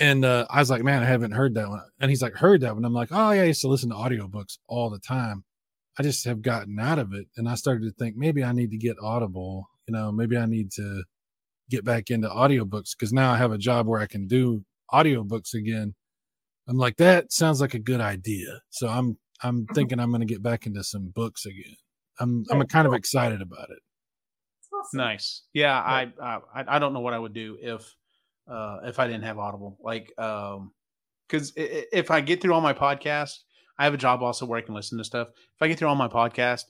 And 0.00 0.24
uh, 0.24 0.46
I 0.50 0.58
was 0.58 0.70
like, 0.70 0.82
man, 0.82 1.04
I 1.04 1.06
haven't 1.06 1.32
heard 1.32 1.54
that 1.54 1.68
one. 1.68 1.82
And 2.00 2.10
he's 2.10 2.20
like, 2.20 2.34
heard 2.34 2.62
that 2.62 2.74
one. 2.74 2.84
I'm 2.84 2.92
like, 2.92 3.10
oh 3.12 3.30
yeah, 3.30 3.42
I 3.42 3.44
used 3.44 3.60
to 3.60 3.68
listen 3.68 3.90
to 3.90 3.94
audiobooks 3.94 4.58
all 4.66 4.90
the 4.90 4.98
time. 4.98 5.44
I 5.96 6.02
just 6.02 6.24
have 6.24 6.42
gotten 6.42 6.80
out 6.80 6.98
of 6.98 7.14
it, 7.14 7.28
and 7.36 7.48
I 7.48 7.54
started 7.54 7.84
to 7.84 7.92
think 7.92 8.16
maybe 8.16 8.42
I 8.42 8.50
need 8.50 8.72
to 8.72 8.76
get 8.76 8.96
Audible. 9.00 9.68
You 9.86 9.92
know, 9.92 10.10
maybe 10.10 10.36
I 10.36 10.46
need 10.46 10.72
to 10.72 11.04
get 11.70 11.84
back 11.84 12.10
into 12.10 12.28
audiobooks 12.28 12.90
because 12.96 13.12
now 13.12 13.32
I 13.32 13.36
have 13.36 13.52
a 13.52 13.58
job 13.58 13.86
where 13.86 14.00
I 14.00 14.06
can 14.06 14.26
do 14.26 14.64
audiobooks 14.92 15.54
again. 15.54 15.94
I'm 16.68 16.78
like, 16.78 16.96
that 16.96 17.32
sounds 17.32 17.60
like 17.60 17.74
a 17.74 17.78
good 17.78 18.00
idea. 18.00 18.60
So 18.70 18.88
I'm 18.88 19.18
I'm 19.42 19.66
thinking 19.74 20.00
I'm 20.00 20.10
going 20.10 20.20
to 20.20 20.26
get 20.26 20.42
back 20.42 20.66
into 20.66 20.82
some 20.84 21.10
books 21.14 21.44
again. 21.46 21.76
I'm 22.20 22.44
I'm 22.50 22.66
kind 22.66 22.86
of 22.86 22.94
excited 22.94 23.42
about 23.42 23.70
it. 23.70 23.78
Awesome. 24.72 24.98
Nice. 24.98 25.42
Yeah, 25.52 25.76
I, 25.78 26.12
I 26.22 26.40
I 26.54 26.78
don't 26.78 26.92
know 26.92 27.00
what 27.00 27.14
I 27.14 27.18
would 27.18 27.34
do 27.34 27.58
if 27.60 27.94
uh 28.50 28.78
if 28.84 28.98
I 28.98 29.06
didn't 29.06 29.24
have 29.24 29.38
Audible. 29.38 29.78
Like 29.82 30.12
um 30.18 30.72
cuz 31.28 31.52
if 31.56 32.10
I 32.10 32.20
get 32.20 32.40
through 32.40 32.54
all 32.54 32.60
my 32.60 32.74
podcasts, 32.74 33.40
I 33.78 33.84
have 33.84 33.94
a 33.94 33.98
job 33.98 34.22
also 34.22 34.46
where 34.46 34.58
I 34.58 34.62
can 34.62 34.74
listen 34.74 34.98
to 34.98 35.04
stuff. 35.04 35.28
If 35.28 35.62
I 35.62 35.68
get 35.68 35.78
through 35.78 35.88
all 35.88 35.96
my 35.96 36.08
podcast, 36.08 36.64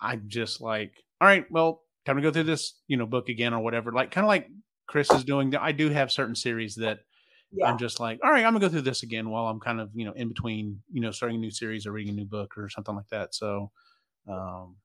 I'm 0.00 0.24
just 0.26 0.60
like, 0.60 0.92
all 1.20 1.28
right, 1.28 1.44
well, 1.50 1.81
time 2.04 2.16
to 2.16 2.22
go 2.22 2.30
through 2.30 2.44
this, 2.44 2.74
you 2.88 2.96
know, 2.96 3.06
book 3.06 3.28
again 3.28 3.54
or 3.54 3.60
whatever. 3.62 3.92
Like 3.92 4.10
kind 4.10 4.24
of 4.24 4.28
like 4.28 4.48
Kris 4.86 5.10
is 5.10 5.24
doing. 5.24 5.54
I 5.56 5.72
do 5.72 5.88
have 5.90 6.10
certain 6.12 6.34
series 6.34 6.74
that 6.76 7.00
Yeah. 7.52 7.66
I'm 7.66 7.78
just 7.78 8.00
like, 8.00 8.18
all 8.24 8.30
right, 8.30 8.44
I'm 8.44 8.52
gonna 8.52 8.60
go 8.60 8.68
through 8.68 8.82
this 8.82 9.02
again 9.02 9.28
while 9.30 9.46
I'm 9.46 9.60
kind 9.60 9.80
of, 9.80 9.90
you 9.94 10.04
know, 10.04 10.12
in 10.12 10.28
between, 10.28 10.82
you 10.92 11.00
know, 11.00 11.10
starting 11.10 11.36
a 11.36 11.40
new 11.40 11.50
series 11.50 11.86
or 11.86 11.92
reading 11.92 12.12
a 12.14 12.16
new 12.16 12.24
book 12.24 12.56
or 12.56 12.68
something 12.68 12.94
like 12.96 13.08
that. 13.10 13.34
So, 13.34 13.70
um, 14.28 14.76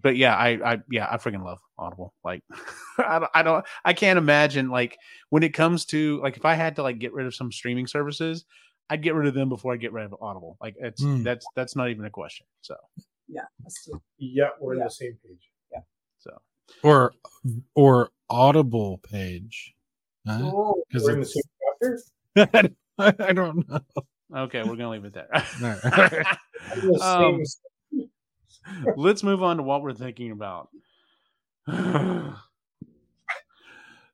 but 0.00 0.16
yeah, 0.16 0.36
I, 0.36 0.74
I, 0.74 0.78
yeah, 0.90 1.08
I 1.10 1.16
freaking 1.16 1.42
love 1.44 1.58
Audible. 1.78 2.14
Like, 2.22 2.42
I, 2.98 3.18
don't, 3.18 3.30
I 3.34 3.42
don't, 3.42 3.64
I 3.84 3.92
can't 3.94 4.18
imagine 4.18 4.68
like 4.70 4.96
when 5.30 5.42
it 5.42 5.54
comes 5.54 5.86
to 5.86 6.20
like 6.22 6.36
if 6.36 6.44
I 6.44 6.54
had 6.54 6.76
to 6.76 6.82
like 6.82 6.98
get 6.98 7.12
rid 7.14 7.26
of 7.26 7.34
some 7.34 7.50
streaming 7.50 7.86
services, 7.86 8.44
I'd 8.90 9.02
get 9.02 9.14
rid 9.14 9.26
of 9.26 9.34
them 9.34 9.48
before 9.48 9.72
I 9.72 9.76
get 9.76 9.92
rid 9.92 10.04
of 10.04 10.14
Audible. 10.20 10.56
Like, 10.62 10.76
it's 10.78 11.02
Hmm. 11.02 11.22
that's 11.22 11.46
that's 11.56 11.74
not 11.74 11.88
even 11.90 12.04
a 12.04 12.10
question. 12.10 12.46
So, 12.62 12.76
Yeah. 13.28 13.42
Yeah, 14.18 14.48
we're 14.60 14.74
Yeah. 14.76 14.82
on 14.82 14.86
the 14.86 14.90
same 14.90 15.18
page. 15.26 15.50
So 16.18 16.40
Or 16.82 17.12
or 17.74 18.10
Audible 18.30 18.98
page. 18.98 19.74
Huh? 20.26 20.38
Oh, 20.42 20.82
Because 20.88 21.04
We're 21.04 21.12
in 21.12 21.20
the 21.20 21.22
it's 21.22 21.34
same 22.36 22.48
chapter. 22.60 22.74
I 22.98 23.32
don't 23.32 23.66
know. 23.68 23.80
okay, 24.44 24.62
we're 24.64 24.76
gonna 24.76 24.90
leave 24.90 25.04
it 25.04 25.14
there. 25.14 25.28
right. 25.60 25.78
We're 25.84 26.82
in 26.82 26.92
the 26.92 27.00
Um, 27.04 27.42
Let's 28.96 29.22
move 29.22 29.42
on 29.42 29.56
to 29.56 29.62
what 29.62 29.82
we're 29.82 29.94
thinking 29.94 30.30
about. 30.30 30.68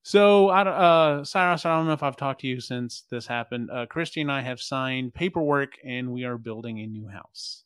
so, 0.03 0.51
I, 0.51 0.65
don't- 0.65 0.75
uh, 0.75 1.25
Cyrus, 1.25 1.65
I 1.67 1.77
don't 1.77 1.87
know 1.87 1.93
if 1.93 2.03
I've 2.03 2.17
talked 2.17 2.43
to 2.43 2.47
you 2.47 2.61
since 2.61 3.05
this 3.11 3.27
happened. 3.27 3.71
Uh, 3.71 3.87
Christy 3.87 4.21
and 4.21 4.31
I 4.31 4.43
have 4.43 4.61
signed 4.61 5.15
paperwork, 5.15 5.73
and 5.85 6.13
we 6.13 6.25
are 6.25 6.39
building 6.39 6.81
a 6.81 6.87
new 6.87 7.09
house. 7.09 7.64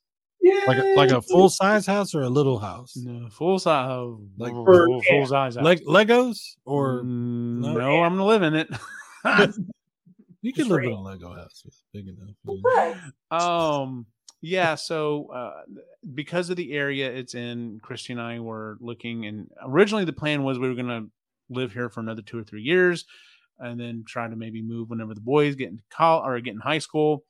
Like 0.66 0.78
a, 0.78 0.94
like 0.96 1.10
a 1.10 1.22
full 1.22 1.48
size 1.48 1.86
house 1.86 2.14
or 2.14 2.22
a 2.22 2.28
little 2.28 2.58
house, 2.58 2.96
No, 2.96 3.28
full 3.30 3.58
size, 3.58 3.90
Like 4.36 4.52
full, 4.52 4.64
for- 4.64 4.86
full, 4.86 5.02
full 5.02 5.26
size 5.26 5.56
house. 5.56 5.64
like 5.64 5.80
Legos, 5.84 6.56
or 6.64 7.02
Mm, 7.02 7.60
no? 7.60 7.72
no, 7.74 8.02
I'm 8.02 8.12
gonna 8.16 8.24
live 8.26 8.42
in 8.42 8.54
it. 8.54 8.68
you 10.42 10.52
can 10.52 10.68
live 10.68 10.84
in 10.84 10.92
a 10.92 11.00
Lego 11.00 11.34
house. 11.34 11.62
It's 11.66 11.82
big 11.92 12.06
enough. 12.08 12.34
Right. 12.64 12.96
um 13.30 14.06
yeah 14.40 14.76
so 14.76 15.26
uh 15.32 15.62
because 16.14 16.48
of 16.48 16.56
the 16.56 16.72
area 16.72 17.10
it's 17.10 17.34
in 17.34 17.80
christy 17.82 18.12
and 18.12 18.22
i 18.22 18.38
were 18.38 18.78
looking 18.80 19.26
and 19.26 19.50
originally 19.64 20.04
the 20.04 20.12
plan 20.12 20.44
was 20.44 20.60
we 20.60 20.68
were 20.68 20.76
going 20.76 20.86
to 20.86 21.10
live 21.50 21.72
here 21.72 21.88
for 21.88 21.98
another 21.98 22.22
two 22.22 22.38
or 22.38 22.44
three 22.44 22.62
years 22.62 23.04
and 23.58 23.80
then 23.80 24.04
try 24.06 24.28
to 24.28 24.36
maybe 24.36 24.62
move 24.62 24.90
whenever 24.90 25.12
the 25.12 25.20
boys 25.20 25.56
get 25.56 25.70
into 25.70 25.82
college 25.90 26.24
or 26.24 26.38
get 26.40 26.54
in 26.54 26.60
high 26.60 26.78
school 26.78 27.24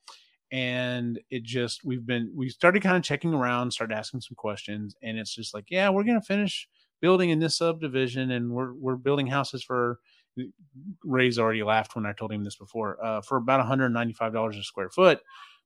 and 0.51 1.19
it 1.29 1.43
just 1.43 1.83
we've 1.83 2.05
been 2.05 2.31
we 2.35 2.49
started 2.49 2.81
kind 2.81 2.97
of 2.97 3.03
checking 3.03 3.33
around 3.33 3.71
started 3.71 3.93
asking 3.93 4.19
some 4.19 4.35
questions 4.35 4.95
and 5.03 5.19
it's 5.19 5.33
just 5.33 5.53
like 5.53 5.65
yeah 5.69 5.89
we're 5.89 6.03
to 6.19 6.25
finish 6.25 6.67
building 7.01 7.29
in 7.29 7.39
this 7.39 7.57
subdivision 7.57 8.31
and 8.31 8.51
we're 8.51 8.73
we're 8.73 8.95
building 8.95 9.27
houses 9.27 9.63
for 9.63 9.99
Ray's 11.03 11.39
already 11.39 11.63
laughed 11.63 11.95
when 11.95 12.05
I 12.05 12.13
told 12.13 12.31
him 12.31 12.43
this 12.43 12.55
before. 12.55 13.03
Uh, 13.03 13.21
for 13.21 13.37
about 13.37 13.65
$195 13.65 14.59
a 14.59 14.63
square 14.63 14.89
foot, 14.89 15.19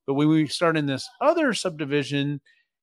but 0.05 0.15
when 0.15 0.27
we 0.27 0.47
start 0.47 0.77
in 0.77 0.85
this 0.85 1.07
other 1.21 1.53
subdivision, 1.53 2.41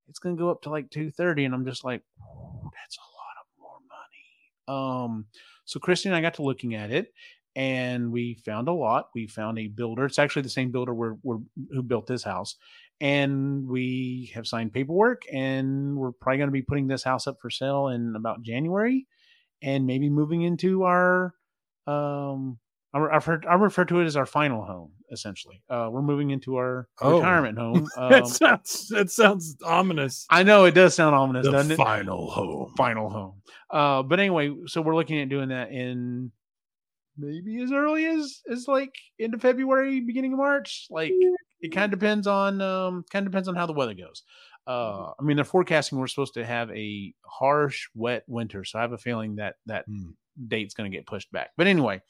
it's 0.08 0.18
to 0.18 0.34
go 0.34 0.50
up 0.50 0.62
to 0.62 0.70
like 0.70 0.90
230, 0.90 1.44
and 1.44 1.54
I'm 1.54 1.64
just 1.64 1.84
like, 1.84 2.02
that's 2.18 2.98
a 2.98 3.08
lot 3.16 3.36
of 3.40 3.46
more 3.58 3.78
money. 3.88 5.04
Um, 5.08 5.26
so 5.64 5.78
Christy 5.78 6.08
and 6.08 6.16
I 6.16 6.20
got 6.20 6.34
to 6.34 6.42
looking 6.42 6.74
at 6.74 6.90
it, 6.90 7.12
and 7.56 8.12
we 8.12 8.34
found 8.44 8.68
a 8.68 8.72
lot. 8.72 9.08
We 9.14 9.26
found 9.26 9.58
a 9.58 9.66
builder. 9.68 10.04
It's 10.06 10.18
actually 10.18 10.42
the 10.42 10.48
same 10.50 10.70
builder 10.70 10.94
we're, 10.94 11.14
we're 11.22 11.38
who 11.72 11.82
built 11.82 12.06
this 12.06 12.22
house, 12.24 12.56
and 13.00 13.66
we 13.68 14.30
have 14.34 14.46
signed 14.46 14.72
paperwork, 14.72 15.22
and 15.32 15.96
we're 15.96 16.12
probably 16.12 16.38
going 16.38 16.48
to 16.48 16.52
be 16.52 16.62
putting 16.62 16.86
this 16.86 17.02
house 17.04 17.26
up 17.26 17.36
for 17.40 17.50
sale 17.50 17.88
in 17.88 18.14
about 18.16 18.42
January, 18.42 19.06
and 19.62 19.86
maybe 19.86 20.08
moving 20.10 20.42
into 20.42 20.84
our 20.84 21.34
um 21.86 22.58
I- 22.92 23.16
I've 23.16 23.24
heard 23.24 23.46
I 23.46 23.54
refer 23.54 23.84
to 23.84 24.00
it 24.00 24.06
as 24.06 24.16
our 24.16 24.26
final 24.26 24.64
home. 24.64 24.92
Essentially, 25.12 25.62
uh, 25.70 25.88
we're 25.92 26.02
moving 26.02 26.30
into 26.30 26.56
our 26.56 26.88
Oh. 27.00 27.16
retirement 27.16 27.56
home. 27.58 27.88
that 27.96 28.22
Um, 28.22 28.28
sounds 28.28 28.88
that 28.88 29.10
sounds 29.10 29.56
ominous. 29.64 30.26
I 30.30 30.42
know 30.44 30.64
it 30.66 30.72
does 30.74 30.94
sound 30.94 31.14
ominous, 31.16 31.46
The 31.46 31.52
doesn't 31.52 31.72
it? 31.72 31.76
final 31.76 32.30
home. 32.30 32.72
Final 32.76 33.08
home. 33.10 33.42
Uh, 33.70 34.02
but 34.02 34.18
anyway, 34.20 34.52
so 34.66 34.82
we're 34.82 34.94
looking 34.96 35.20
at 35.20 35.28
doing 35.28 35.48
that 35.50 35.70
in 35.72 36.30
maybe 37.16 37.62
as 37.62 37.72
early 37.72 38.06
as 38.06 38.40
as 38.50 38.66
like 38.68 38.94
end 39.18 39.34
of 39.34 39.42
February, 39.42 40.00
beginning 40.00 40.32
of 40.32 40.38
March. 40.38 40.86
Like 40.90 41.12
it 41.60 41.72
kind 41.72 41.92
of 41.92 41.98
depends 41.98 42.26
on 42.26 42.60
um 42.60 43.04
kind 43.12 43.26
of 43.26 43.32
depends 43.32 43.48
on 43.48 43.54
how 43.54 43.66
the 43.66 43.72
weather 43.72 43.94
goes. 43.94 44.22
Uh, 44.66 45.12
I 45.18 45.22
mean, 45.22 45.36
they're 45.36 45.44
forecasting 45.44 45.98
we're 45.98 46.06
supposed 46.06 46.34
to 46.34 46.44
have 46.44 46.70
a 46.70 47.14
harsh, 47.24 47.88
wet 47.94 48.24
winter, 48.28 48.64
so 48.64 48.78
I 48.78 48.82
have 48.82 48.92
a 48.92 48.98
feeling 48.98 49.36
that 49.36 49.56
that 49.66 49.84
Hmm. 49.86 50.10
date's 50.48 50.74
going 50.74 50.90
to 50.90 50.96
get 50.96 51.06
pushed 51.06 51.32
back. 51.32 51.50
But 51.56 51.66
anyway, 51.66 52.02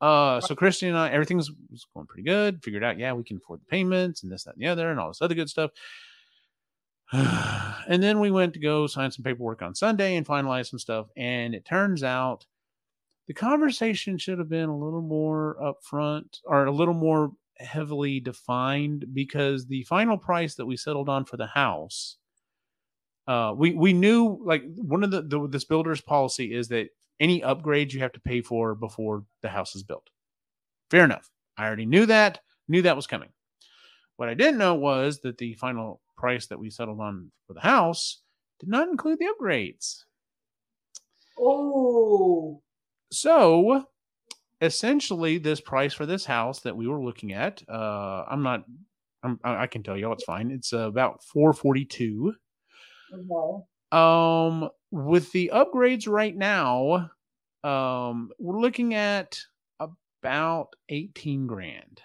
uh, 0.00 0.40
so 0.40 0.54
Christian 0.54 0.88
and 0.90 0.98
I, 0.98 1.10
everything's 1.10 1.50
was 1.70 1.86
going 1.94 2.06
pretty 2.06 2.24
good. 2.24 2.62
Figured 2.62 2.84
out, 2.84 2.98
yeah, 2.98 3.12
we 3.12 3.24
can 3.24 3.38
afford 3.38 3.60
the 3.60 3.66
payments 3.66 4.22
and 4.22 4.32
this, 4.32 4.44
that, 4.44 4.54
and 4.54 4.62
the 4.62 4.68
other, 4.68 4.90
and 4.90 4.98
all 4.98 5.08
this 5.08 5.22
other 5.22 5.34
good 5.34 5.48
stuff. 5.48 5.70
and 7.12 8.02
then 8.02 8.20
we 8.20 8.30
went 8.30 8.54
to 8.54 8.60
go 8.60 8.86
sign 8.86 9.10
some 9.10 9.22
paperwork 9.22 9.62
on 9.62 9.74
Sunday 9.74 10.16
and 10.16 10.26
finalize 10.26 10.66
some 10.66 10.78
stuff. 10.78 11.06
And 11.16 11.54
it 11.54 11.64
turns 11.64 12.02
out 12.02 12.46
the 13.28 13.34
conversation 13.34 14.18
should 14.18 14.38
have 14.38 14.48
been 14.48 14.68
a 14.68 14.76
little 14.76 15.02
more 15.02 15.56
upfront 15.62 16.40
or 16.44 16.66
a 16.66 16.72
little 16.72 16.94
more 16.94 17.32
heavily 17.58 18.20
defined 18.20 19.06
because 19.12 19.66
the 19.66 19.82
final 19.84 20.18
price 20.18 20.54
that 20.56 20.66
we 20.66 20.76
settled 20.76 21.08
on 21.08 21.24
for 21.24 21.36
the 21.36 21.46
house 21.46 22.16
uh 23.28 23.54
we 23.56 23.72
we 23.72 23.92
knew 23.92 24.40
like 24.44 24.64
one 24.74 25.04
of 25.04 25.12
the, 25.12 25.22
the 25.22 25.46
this 25.48 25.64
builder's 25.64 26.00
policy 26.00 26.52
is 26.52 26.68
that 26.68 26.88
any 27.20 27.40
upgrades 27.40 27.92
you 27.92 28.00
have 28.00 28.12
to 28.12 28.20
pay 28.20 28.40
for 28.40 28.74
before 28.74 29.24
the 29.42 29.48
house 29.48 29.76
is 29.76 29.84
built. 29.84 30.10
Fair 30.90 31.04
enough. 31.04 31.30
I 31.56 31.66
already 31.66 31.86
knew 31.86 32.06
that 32.06 32.40
knew 32.68 32.82
that 32.82 32.96
was 32.96 33.06
coming. 33.06 33.28
What 34.16 34.28
i 34.28 34.34
didn't 34.34 34.58
know 34.58 34.74
was 34.74 35.20
that 35.20 35.38
the 35.38 35.54
final 35.54 36.00
price 36.16 36.46
that 36.46 36.58
we 36.58 36.70
settled 36.70 37.00
on 37.00 37.30
for 37.46 37.54
the 37.54 37.60
house 37.60 38.22
did 38.60 38.68
not 38.68 38.88
include 38.88 39.18
the 39.18 39.26
upgrades. 39.26 40.04
Oh. 41.38 42.62
So 43.12 43.84
essentially 44.60 45.38
this 45.38 45.60
price 45.60 45.92
for 45.92 46.06
this 46.06 46.24
house 46.24 46.60
that 46.60 46.76
we 46.76 46.86
were 46.86 47.02
looking 47.02 47.32
at 47.32 47.62
uh 47.68 48.24
i'm 48.30 48.42
not 48.42 48.64
I'm, 49.22 49.38
i 49.44 49.66
can 49.66 49.82
tell 49.82 49.96
you 49.96 50.06
all 50.06 50.14
it's 50.14 50.24
fine. 50.24 50.50
It's 50.50 50.72
uh, 50.72 50.88
about 50.88 51.22
442 51.24 52.34
Okay. 53.14 53.64
um 53.92 54.68
with 54.90 55.30
the 55.32 55.50
upgrades 55.54 56.08
right 56.08 56.34
now 56.36 57.10
um 57.62 58.30
we're 58.38 58.60
looking 58.60 58.94
at 58.94 59.38
about 59.78 60.74
18 60.88 61.46
grand. 61.46 62.00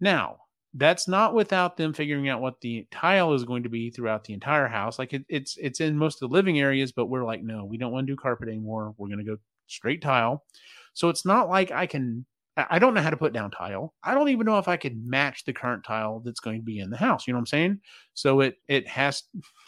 Now 0.00 0.38
that's 0.74 1.08
not 1.08 1.34
without 1.34 1.76
them 1.76 1.92
figuring 1.92 2.28
out 2.28 2.40
what 2.42 2.60
the 2.60 2.86
tile 2.90 3.32
is 3.32 3.44
going 3.44 3.62
to 3.62 3.68
be 3.68 3.90
throughout 3.90 4.24
the 4.24 4.34
entire 4.34 4.68
house. 4.68 4.98
Like 4.98 5.12
it, 5.14 5.24
it's 5.28 5.56
it's 5.56 5.80
in 5.80 5.96
most 5.96 6.22
of 6.22 6.28
the 6.28 6.34
living 6.34 6.60
areas 6.60 6.92
but 6.92 7.06
we're 7.06 7.24
like 7.24 7.42
no 7.42 7.64
we 7.64 7.78
don't 7.78 7.92
want 7.92 8.06
to 8.06 8.12
do 8.12 8.16
carpet 8.16 8.48
anymore. 8.48 8.94
We're 8.98 9.08
going 9.08 9.18
to 9.18 9.24
go 9.24 9.38
straight 9.68 10.02
tile 10.02 10.44
so 10.94 11.08
it's 11.08 11.24
not 11.24 11.48
like 11.48 11.70
i 11.70 11.86
can 11.86 12.24
I 12.70 12.80
don't 12.80 12.94
know 12.94 13.02
how 13.02 13.10
to 13.10 13.16
put 13.16 13.32
down 13.32 13.52
tile. 13.52 13.94
I 14.02 14.14
don't 14.14 14.30
even 14.30 14.44
know 14.44 14.58
if 14.58 14.66
I 14.66 14.76
could 14.76 15.06
match 15.06 15.44
the 15.44 15.52
current 15.52 15.84
tile 15.84 16.20
that's 16.24 16.40
going 16.40 16.58
to 16.58 16.64
be 16.64 16.80
in 16.80 16.90
the 16.90 16.96
house. 16.96 17.26
You 17.26 17.32
know 17.32 17.36
what 17.36 17.42
I'm 17.42 17.46
saying? 17.46 17.80
So 18.14 18.40
it 18.40 18.56
it 18.66 18.88
has 18.88 19.22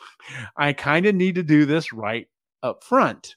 I 0.56 0.72
kind 0.72 1.06
of 1.06 1.14
need 1.14 1.36
to 1.36 1.42
do 1.42 1.66
this 1.66 1.92
right 1.92 2.26
up 2.62 2.82
front. 2.82 3.36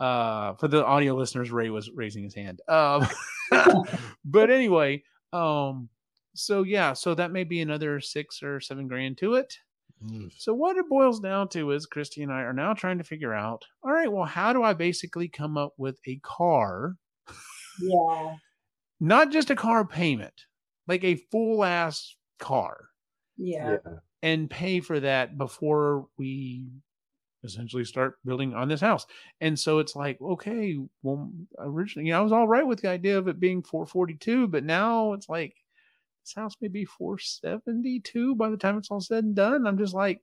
Uh 0.00 0.54
for 0.54 0.68
the 0.68 0.84
audio 0.84 1.14
listeners, 1.14 1.50
Ray 1.50 1.70
was 1.70 1.90
raising 1.94 2.24
his 2.24 2.34
hand. 2.34 2.60
Um 2.68 3.06
but 4.24 4.50
anyway, 4.50 5.02
um 5.32 5.88
so 6.34 6.62
yeah, 6.62 6.92
so 6.92 7.14
that 7.14 7.32
may 7.32 7.44
be 7.44 7.62
another 7.62 8.00
six 8.00 8.42
or 8.42 8.60
seven 8.60 8.86
grand 8.86 9.16
to 9.18 9.34
it. 9.34 9.56
Oof. 10.12 10.32
So 10.36 10.52
what 10.54 10.76
it 10.76 10.88
boils 10.88 11.20
down 11.20 11.48
to 11.50 11.70
is 11.70 11.86
Christy 11.86 12.22
and 12.22 12.32
I 12.32 12.40
are 12.40 12.52
now 12.52 12.74
trying 12.74 12.98
to 12.98 13.04
figure 13.04 13.32
out, 13.32 13.64
all 13.82 13.92
right, 13.92 14.10
well, 14.12 14.24
how 14.24 14.52
do 14.52 14.62
I 14.62 14.74
basically 14.74 15.28
come 15.28 15.56
up 15.56 15.72
with 15.78 15.98
a 16.06 16.18
car 16.22 16.96
Yeah. 17.80 18.36
not 19.00 19.30
just 19.30 19.50
a 19.50 19.56
car 19.56 19.86
payment, 19.86 20.42
like 20.86 21.04
a 21.04 21.16
full 21.30 21.64
ass 21.64 22.16
car 22.38 22.88
Yeah. 23.36 23.78
and 24.22 24.50
pay 24.50 24.80
for 24.80 25.00
that 25.00 25.38
before 25.38 26.08
we 26.18 26.66
essentially 27.42 27.84
start 27.84 28.16
building 28.24 28.54
on 28.54 28.68
this 28.68 28.80
house. 28.80 29.06
And 29.40 29.58
so 29.58 29.78
it's 29.78 29.94
like, 29.94 30.20
okay, 30.20 30.78
well, 31.02 31.30
originally, 31.58 32.06
you 32.06 32.12
know, 32.12 32.20
I 32.20 32.22
was 32.22 32.32
all 32.32 32.48
right 32.48 32.66
with 32.66 32.80
the 32.80 32.88
idea 32.88 33.18
of 33.18 33.28
it 33.28 33.38
being 33.40 33.62
442, 33.62 34.48
but 34.48 34.64
now 34.64 35.12
it's 35.12 35.28
like 35.28 35.54
this 36.24 36.34
house 36.34 36.54
may 36.60 36.68
be 36.68 36.84
472 36.84 38.34
by 38.36 38.48
the 38.50 38.56
time 38.56 38.78
it's 38.78 38.90
all 38.90 39.00
said 39.00 39.24
and 39.24 39.34
done. 39.34 39.66
I'm 39.66 39.78
just 39.78 39.94
like, 39.94 40.20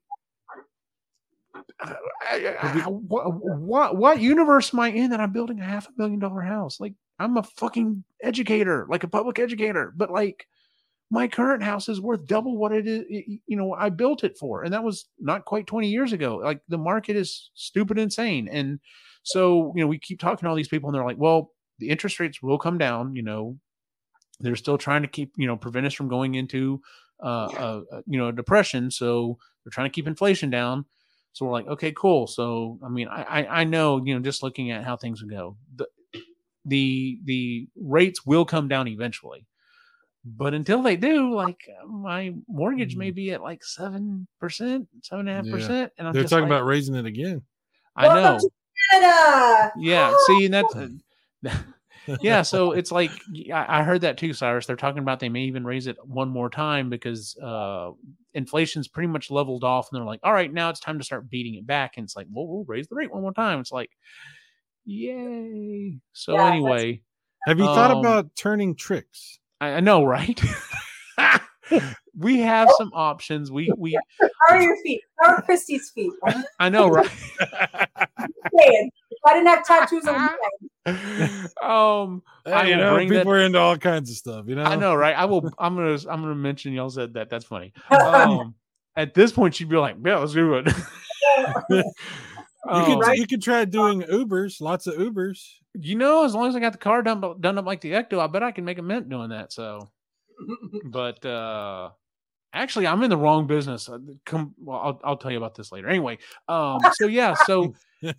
I- 1.79 1.95
I- 2.29 2.57
I- 2.61 2.87
what, 2.87 3.25
what 3.59 3.97
what 3.97 4.19
universe 4.21 4.73
am 4.73 4.79
I 4.79 4.89
in 4.89 5.11
that 5.11 5.19
I'm 5.19 5.31
building 5.31 5.59
a 5.59 5.63
half 5.65 5.87
a 5.87 5.91
million 5.97 6.19
dollar 6.19 6.41
house? 6.41 6.79
Like 6.79 6.93
I'm 7.19 7.37
a 7.37 7.43
fucking 7.43 8.03
educator, 8.23 8.87
like 8.89 9.03
a 9.03 9.07
public 9.07 9.37
educator, 9.39 9.93
but 9.95 10.11
like 10.11 10.47
my 11.11 11.27
current 11.27 11.61
house 11.61 11.89
is 11.89 11.99
worth 11.99 12.25
double 12.25 12.57
what 12.57 12.71
it 12.71 12.87
is 12.87 13.03
you 13.45 13.57
know 13.57 13.73
i 13.73 13.89
built 13.89 14.23
it 14.23 14.37
for 14.37 14.63
and 14.63 14.73
that 14.73 14.81
was 14.83 15.09
not 15.19 15.43
quite 15.43 15.67
20 15.67 15.89
years 15.89 16.13
ago 16.13 16.37
like 16.37 16.61
the 16.69 16.77
market 16.77 17.17
is 17.17 17.51
stupid 17.53 17.99
insane 17.99 18.47
and 18.47 18.79
so 19.23 19.73
you 19.75 19.81
know 19.81 19.87
we 19.87 19.99
keep 19.99 20.21
talking 20.21 20.45
to 20.45 20.47
all 20.49 20.55
these 20.55 20.69
people 20.69 20.87
and 20.87 20.95
they're 20.95 21.03
like 21.03 21.17
well 21.17 21.51
the 21.79 21.89
interest 21.89 22.17
rates 22.21 22.41
will 22.41 22.57
come 22.57 22.77
down 22.77 23.13
you 23.13 23.21
know 23.23 23.57
they're 24.41 24.55
still 24.55 24.77
trying 24.77 25.01
to 25.01 25.07
keep 25.07 25.33
you 25.37 25.47
know 25.47 25.57
prevent 25.57 25.85
us 25.85 25.93
from 25.93 26.07
going 26.07 26.35
into 26.35 26.81
uh, 27.21 27.45
uh 27.45 27.81
uh, 27.91 28.01
you 28.07 28.17
know 28.17 28.27
a 28.29 28.33
depression 28.33 28.89
so 28.91 29.37
they're 29.63 29.71
trying 29.71 29.89
to 29.89 29.93
keep 29.93 30.07
inflation 30.07 30.49
down. 30.49 30.85
So 31.33 31.45
we're 31.45 31.51
like 31.53 31.67
okay 31.67 31.93
cool. 31.95 32.27
So 32.27 32.79
i 32.83 32.89
mean 32.89 33.07
i 33.07 33.23
i, 33.23 33.61
I 33.61 33.63
know 33.63 34.03
you 34.03 34.13
know 34.13 34.21
just 34.21 34.43
looking 34.43 34.71
at 34.71 34.83
how 34.83 34.97
things 34.97 35.21
would 35.21 35.31
go 35.31 35.55
the 35.75 35.87
the 36.65 37.19
the 37.25 37.67
rates 37.75 38.25
will 38.25 38.45
come 38.45 38.67
down 38.67 38.87
eventually. 38.87 39.45
But 40.23 40.53
until 40.53 40.83
they 40.83 40.97
do, 40.97 41.33
like 41.33 41.67
my 41.87 42.33
mortgage 42.47 42.95
may 42.95 43.09
be 43.09 43.31
at 43.31 43.41
like 43.41 43.63
seven 43.63 44.27
percent, 44.39 44.87
seven 45.01 45.27
and 45.27 45.29
a 45.29 45.33
half 45.33 45.51
percent, 45.51 45.91
and 45.97 46.07
I'm 46.07 46.13
They're 46.13 46.23
talking 46.23 46.41
like, 46.41 46.49
about 46.49 46.65
raising 46.65 46.95
it 46.95 47.07
again. 47.07 47.41
I 47.95 48.07
know, 48.07 48.37
Canada. 48.91 49.71
yeah. 49.77 50.13
See, 50.27 50.45
and 50.45 50.53
that's 50.53 50.75
uh, 50.75 50.89
yeah. 52.21 52.41
So 52.51 52.71
it's 52.71 52.91
like 52.91 53.11
I, 53.53 53.79
I 53.79 53.83
heard 53.83 54.01
that 54.01 54.17
too, 54.17 54.33
Cyrus. 54.33 54.65
They're 54.65 54.75
talking 54.75 54.99
about 54.99 55.19
they 55.19 55.29
may 55.29 55.43
even 55.43 55.63
raise 55.63 55.87
it 55.87 55.97
one 56.03 56.29
more 56.29 56.49
time 56.49 56.89
because 56.89 57.37
uh, 57.37 57.91
inflation's 58.33 58.87
pretty 58.87 59.07
much 59.07 59.31
leveled 59.31 59.63
off, 59.63 59.89
and 59.91 59.97
they're 59.97 60.05
like, 60.05 60.19
all 60.23 60.33
right, 60.33 60.51
now 60.51 60.69
it's 60.69 60.79
time 60.79 60.99
to 60.99 61.05
start 61.05 61.29
beating 61.29 61.55
it 61.55 61.65
back, 61.65 61.93
and 61.97 62.03
it's 62.03 62.15
like, 62.15 62.27
well, 62.31 62.47
we'll 62.47 62.65
raise 62.65 62.87
the 62.87 62.95
rate 62.95 63.11
one 63.11 63.21
more 63.21 63.33
time. 63.33 63.59
It's 63.59 63.71
like, 63.71 63.91
yay. 64.85 65.99
So 66.13 66.33
Yeah, 66.33 66.47
anyway, 66.47 67.01
Have 67.45 67.59
you 67.59 67.65
thought 67.65 67.91
Um, 67.91 67.99
about 67.99 68.35
turning 68.35 68.75
tricks? 68.75 69.39
I, 69.59 69.73
I 69.73 69.79
know, 69.79 70.03
right? 70.03 70.39
we 72.17 72.39
have 72.39 72.69
some 72.77 72.91
options. 72.93 73.51
We 73.51 73.71
we 73.77 73.97
How 74.21 74.55
are 74.55 74.61
your 74.61 74.77
feet? 74.83 75.01
How 75.19 75.33
are 75.33 75.41
Christy's 75.41 75.91
feet? 75.91 76.11
I'm 76.59 76.71
know, 76.71 76.89
right? 76.89 77.09
saying. 78.57 78.91
I 79.25 79.33
didn't 79.33 79.47
have 79.47 79.65
tattoos 79.65 80.07
on 80.07 80.15
my 80.15 80.35
leg, 80.85 80.95
um, 81.63 82.23
I 82.45 82.67
you 82.67 82.75
know, 82.77 82.97
people 82.97 83.15
that- 83.17 83.27
are 83.27 83.39
into 83.39 83.59
all 83.59 83.77
kinds 83.77 84.09
of 84.09 84.15
stuff. 84.17 84.45
You 84.47 84.55
know, 84.55 84.63
I 84.63 84.75
know, 84.75 84.95
right? 84.95 85.15
I 85.15 85.25
will. 85.25 85.49
I'm 85.59 85.75
gonna. 85.75 85.93
I'm 86.09 86.21
gonna 86.21 86.35
mention 86.35 86.73
y'all 86.73 86.89
said 86.89 87.13
that. 87.15 87.29
That's 87.29 87.45
funny. 87.45 87.73
Um, 87.91 88.55
at 88.95 89.13
this 89.13 89.31
point, 89.31 89.55
she'd 89.55 89.69
be 89.69 89.77
like, 89.77 89.95
"Yeah, 90.03 90.17
let's 90.17 90.33
do 90.33 90.55
it." 90.55 90.67
You 91.69 91.83
Um, 92.69 93.01
could 93.01 93.17
you 93.17 93.25
could 93.27 93.41
try 93.41 93.65
doing 93.65 94.01
Ubers, 94.03 94.61
lots 94.61 94.85
of 94.85 94.93
Ubers. 94.95 95.39
you 95.73 95.95
know, 95.95 96.25
as 96.25 96.35
long 96.35 96.47
as 96.47 96.55
I 96.55 96.59
got 96.59 96.73
the 96.73 96.77
car 96.77 97.01
done 97.01 97.19
done 97.39 97.57
up 97.57 97.65
like 97.65 97.81
the 97.81 97.93
Ecto, 97.93 98.19
I 98.19 98.27
bet 98.27 98.43
I 98.43 98.51
can 98.51 98.65
make 98.65 98.77
a 98.77 98.83
mint 98.83 99.09
doing 99.09 99.29
that. 99.29 99.51
So, 99.51 99.89
but 100.85 101.25
uh 101.25 101.89
actually, 102.53 102.85
I'm 102.85 103.01
in 103.01 103.09
the 103.09 103.17
wrong 103.17 103.47
business. 103.47 103.89
Uh, 103.89 103.97
Come, 104.25 104.53
well, 104.59 104.77
I'll 104.79 105.01
I'll 105.03 105.17
tell 105.17 105.31
you 105.31 105.37
about 105.37 105.55
this 105.55 105.71
later. 105.71 105.87
Anyway, 105.87 106.19
um, 106.47 106.79
so 106.93 107.07
yeah, 107.07 107.33
so 107.45 107.73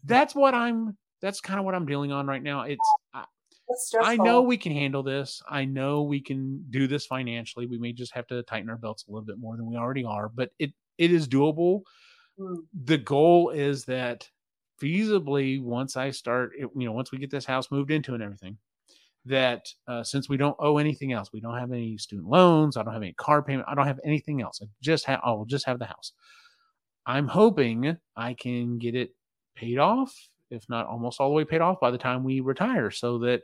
that's 0.05 0.35
what 0.35 0.55
I'm. 0.55 0.97
That's 1.23 1.41
kind 1.41 1.59
of 1.59 1.65
what 1.65 1.75
I'm 1.75 1.87
dealing 1.87 2.13
on 2.13 2.27
right 2.27 2.43
now. 2.43 2.63
It's 2.63 2.81
I, 3.15 3.25
That's. 3.69 3.95
I 4.03 4.17
know 4.17 4.43
we 4.43 4.57
can 4.57 4.73
handle 4.73 5.03
this. 5.03 5.41
I 5.49 5.65
know 5.65 6.03
we 6.03 6.21
can 6.21 6.65
do 6.71 6.87
this 6.87 7.07
financially. 7.07 7.67
We 7.67 7.79
may 7.79 7.93
just 7.93 8.13
have 8.15 8.27
to 8.27 8.43
tighten 8.43 8.69
our 8.69 8.77
belts 8.77 9.05
a 9.09 9.11
little 9.11 9.25
bit 9.25 9.39
more 9.39 9.57
than 9.57 9.67
we 9.67 9.77
already 9.77 10.05
are, 10.05 10.29
but 10.29 10.51
it 10.59 10.73
it 10.99 11.11
is 11.13 11.29
doable. 11.29 11.83
Mm. 12.39 12.57
The 12.85 12.99
goal 12.99 13.51
is 13.51 13.85
that 13.87 14.29
feasibly 14.83 15.63
once 15.63 15.97
I 15.97 16.11
start, 16.11 16.53
you 16.59 16.71
know, 16.75 16.93
once 16.93 17.13
we 17.13 17.19
get 17.19 17.31
this 17.31 17.45
house 17.45 17.71
moved 17.71 17.91
into 17.91 18.15
and 18.15 18.23
everything, 18.23 18.59
that 19.25 19.67
uh, 19.87 20.03
since 20.03 20.29
we 20.29 20.37
don't 20.37 20.57
owe 20.59 20.79
anything 20.79 21.13
else, 21.13 21.33
we 21.33 21.41
don't 21.41 21.59
have 21.59 21.73
any 21.73 21.97
student 21.99 22.29
loans, 22.29 22.77
I 22.77 22.83
don't 22.83 22.93
have 22.93 23.03
any 23.03 23.13
car 23.13 23.43
payment, 23.43 23.69
I 23.69 23.75
don't 23.75 23.87
have 23.87 24.01
anything 24.05 24.43
else. 24.43 24.61
I 24.63 24.67
just 24.83 25.05
have, 25.07 25.21
I'll 25.23 25.45
just 25.45 25.67
have 25.67 25.79
the 25.79 25.87
house. 25.87 26.13
I'm 27.07 27.29
hoping 27.29 27.97
I 28.17 28.35
can 28.35 28.79
get 28.79 28.95
it 28.95 29.11
paid 29.55 29.79
off, 29.79 30.13
if 30.53 30.69
not 30.69 30.87
almost 30.87 31.21
all 31.21 31.29
the 31.29 31.35
way 31.35 31.45
paid 31.45 31.61
off 31.61 31.81
by 31.81 31.91
the 31.91 31.99
time 31.99 32.23
we 32.23 32.41
retire, 32.41 32.91
so 32.91 33.19
that 33.21 33.43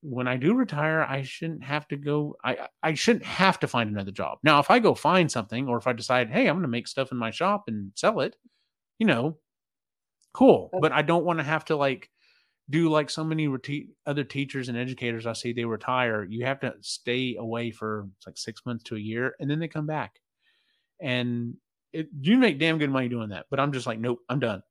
when 0.00 0.28
I 0.28 0.36
do 0.36 0.54
retire, 0.54 1.02
I 1.02 1.22
shouldn't 1.22 1.64
have 1.64 1.88
to 1.88 1.96
go. 1.96 2.36
I 2.44 2.68
I- 2.82 2.94
shouldn't 2.94 3.24
have 3.24 3.58
to 3.60 3.66
find 3.68 3.90
another 3.90 4.12
job. 4.12 4.38
Now, 4.42 4.60
if 4.60 4.70
I 4.70 4.78
go 4.78 4.94
find 4.94 5.30
something, 5.30 5.68
or 5.68 5.78
if 5.78 5.86
I 5.86 5.92
decide, 5.92 6.30
hey, 6.30 6.46
I'm 6.46 6.54
going 6.56 6.62
to 6.62 6.68
make 6.68 6.86
stuff 6.86 7.10
in 7.12 7.18
my 7.18 7.30
shop 7.30 7.64
and 7.66 7.92
sell 7.96 8.20
it, 8.20 8.36
you 8.98 9.06
know, 9.06 9.38
cool. 10.32 10.70
But 10.80 10.92
I 10.92 11.02
don't 11.02 11.24
want 11.24 11.38
to 11.40 11.44
have 11.44 11.64
to 11.66 11.76
like 11.76 12.10
do 12.70 12.90
like 12.90 13.08
so 13.10 13.24
many 13.24 13.48
reti- 13.48 13.88
other 14.06 14.24
teachers 14.24 14.68
and 14.68 14.76
educators 14.78 15.26
I 15.26 15.32
see 15.32 15.52
they 15.52 15.64
retire. 15.64 16.24
You 16.24 16.44
have 16.44 16.60
to 16.60 16.74
stay 16.82 17.36
away 17.36 17.70
for 17.70 18.08
like 18.26 18.36
six 18.38 18.64
months 18.66 18.84
to 18.84 18.96
a 18.96 19.00
year, 19.00 19.34
and 19.40 19.50
then 19.50 19.58
they 19.58 19.68
come 19.68 19.86
back, 19.86 20.20
and 21.00 21.54
it, 21.92 22.08
you 22.20 22.36
make 22.36 22.58
damn 22.58 22.78
good 22.78 22.90
money 22.90 23.08
doing 23.08 23.30
that. 23.30 23.46
But 23.50 23.58
I'm 23.58 23.72
just 23.72 23.86
like, 23.86 23.98
nope, 23.98 24.20
I'm 24.28 24.38
done. 24.40 24.62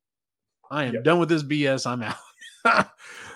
I 0.72 0.86
am 0.86 0.96
Yep. 0.96 1.04
done 1.04 1.20
with 1.20 1.30
this 1.30 1.44
BS. 1.44 1.86
I'm 1.86 2.04
out. 2.04 2.16
Let 2.66 2.90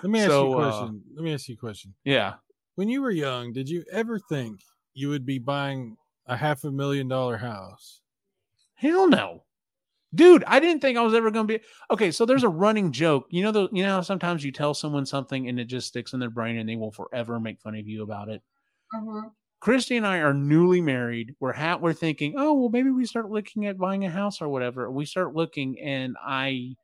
me 0.04 0.20
ask 0.20 0.30
So, 0.30 0.48
you 0.50 0.54
a 0.54 0.58
uh, 0.58 0.72
question. 0.72 1.04
Let 1.16 1.24
me 1.24 1.34
ask 1.34 1.48
you 1.48 1.56
a 1.56 1.58
question. 1.58 1.94
yeah. 2.04 2.36
When 2.76 2.90
you 2.90 3.02
were 3.02 3.12
young, 3.12 3.54
did 3.54 3.70
you 3.70 3.84
ever 3.92 4.18
think 4.18 4.62
you 4.94 5.10
would 5.10 5.26
be 5.26 5.38
buying 5.40 5.98
a 6.26 6.36
half 6.38 6.64
a 6.64 6.72
million 6.72 7.08
dollar 7.08 7.38
house? 7.38 8.02
Hell 8.76 9.08
no. 9.08 9.44
Dude, 10.16 10.44
I 10.46 10.60
didn't 10.60 10.82
think 10.82 10.98
I 10.98 11.02
was 11.02 11.14
ever 11.14 11.32
going 11.32 11.48
to 11.48 11.58
be 11.60 11.64
okay. 11.92 12.12
So 12.12 12.26
there's 12.26 12.44
a 12.44 12.50
running 12.50 12.92
joke, 12.92 13.28
you 13.30 13.44
know. 13.44 13.52
The 13.52 13.70
you 13.72 13.84
know 13.84 13.92
how 13.96 14.02
sometimes 14.02 14.44
you 14.44 14.52
tell 14.52 14.74
someone 14.74 15.06
something 15.06 15.48
and 15.48 15.60
it 15.60 15.66
just 15.66 15.88
sticks 15.88 16.12
in 16.14 16.20
their 16.20 16.30
brain 16.30 16.58
and 16.58 16.68
they 16.68 16.76
will 16.76 16.92
forever 16.92 17.40
make 17.40 17.62
fun 17.62 17.76
of 17.76 17.88
you 17.88 18.04
about 18.04 18.28
it. 18.30 18.42
Mhm. 18.94 19.32
Christy 19.62 19.96
and 19.96 20.06
I 20.08 20.18
are 20.18 20.34
newly 20.34 20.82
married. 20.82 21.36
We're 21.40 21.54
ha- 21.54 21.78
we're 21.78 21.94
thinking, 21.94 22.34
oh 22.38 22.54
well, 22.54 22.70
maybe 22.70 22.90
we 22.90 23.06
start 23.06 23.30
looking 23.30 23.68
at 23.68 23.78
buying 23.78 24.04
a 24.04 24.10
house 24.10 24.42
or 24.42 24.50
whatever. 24.50 24.90
We 24.92 25.06
start 25.06 25.34
looking, 25.36 25.80
and 25.80 26.18
I, 26.22 26.76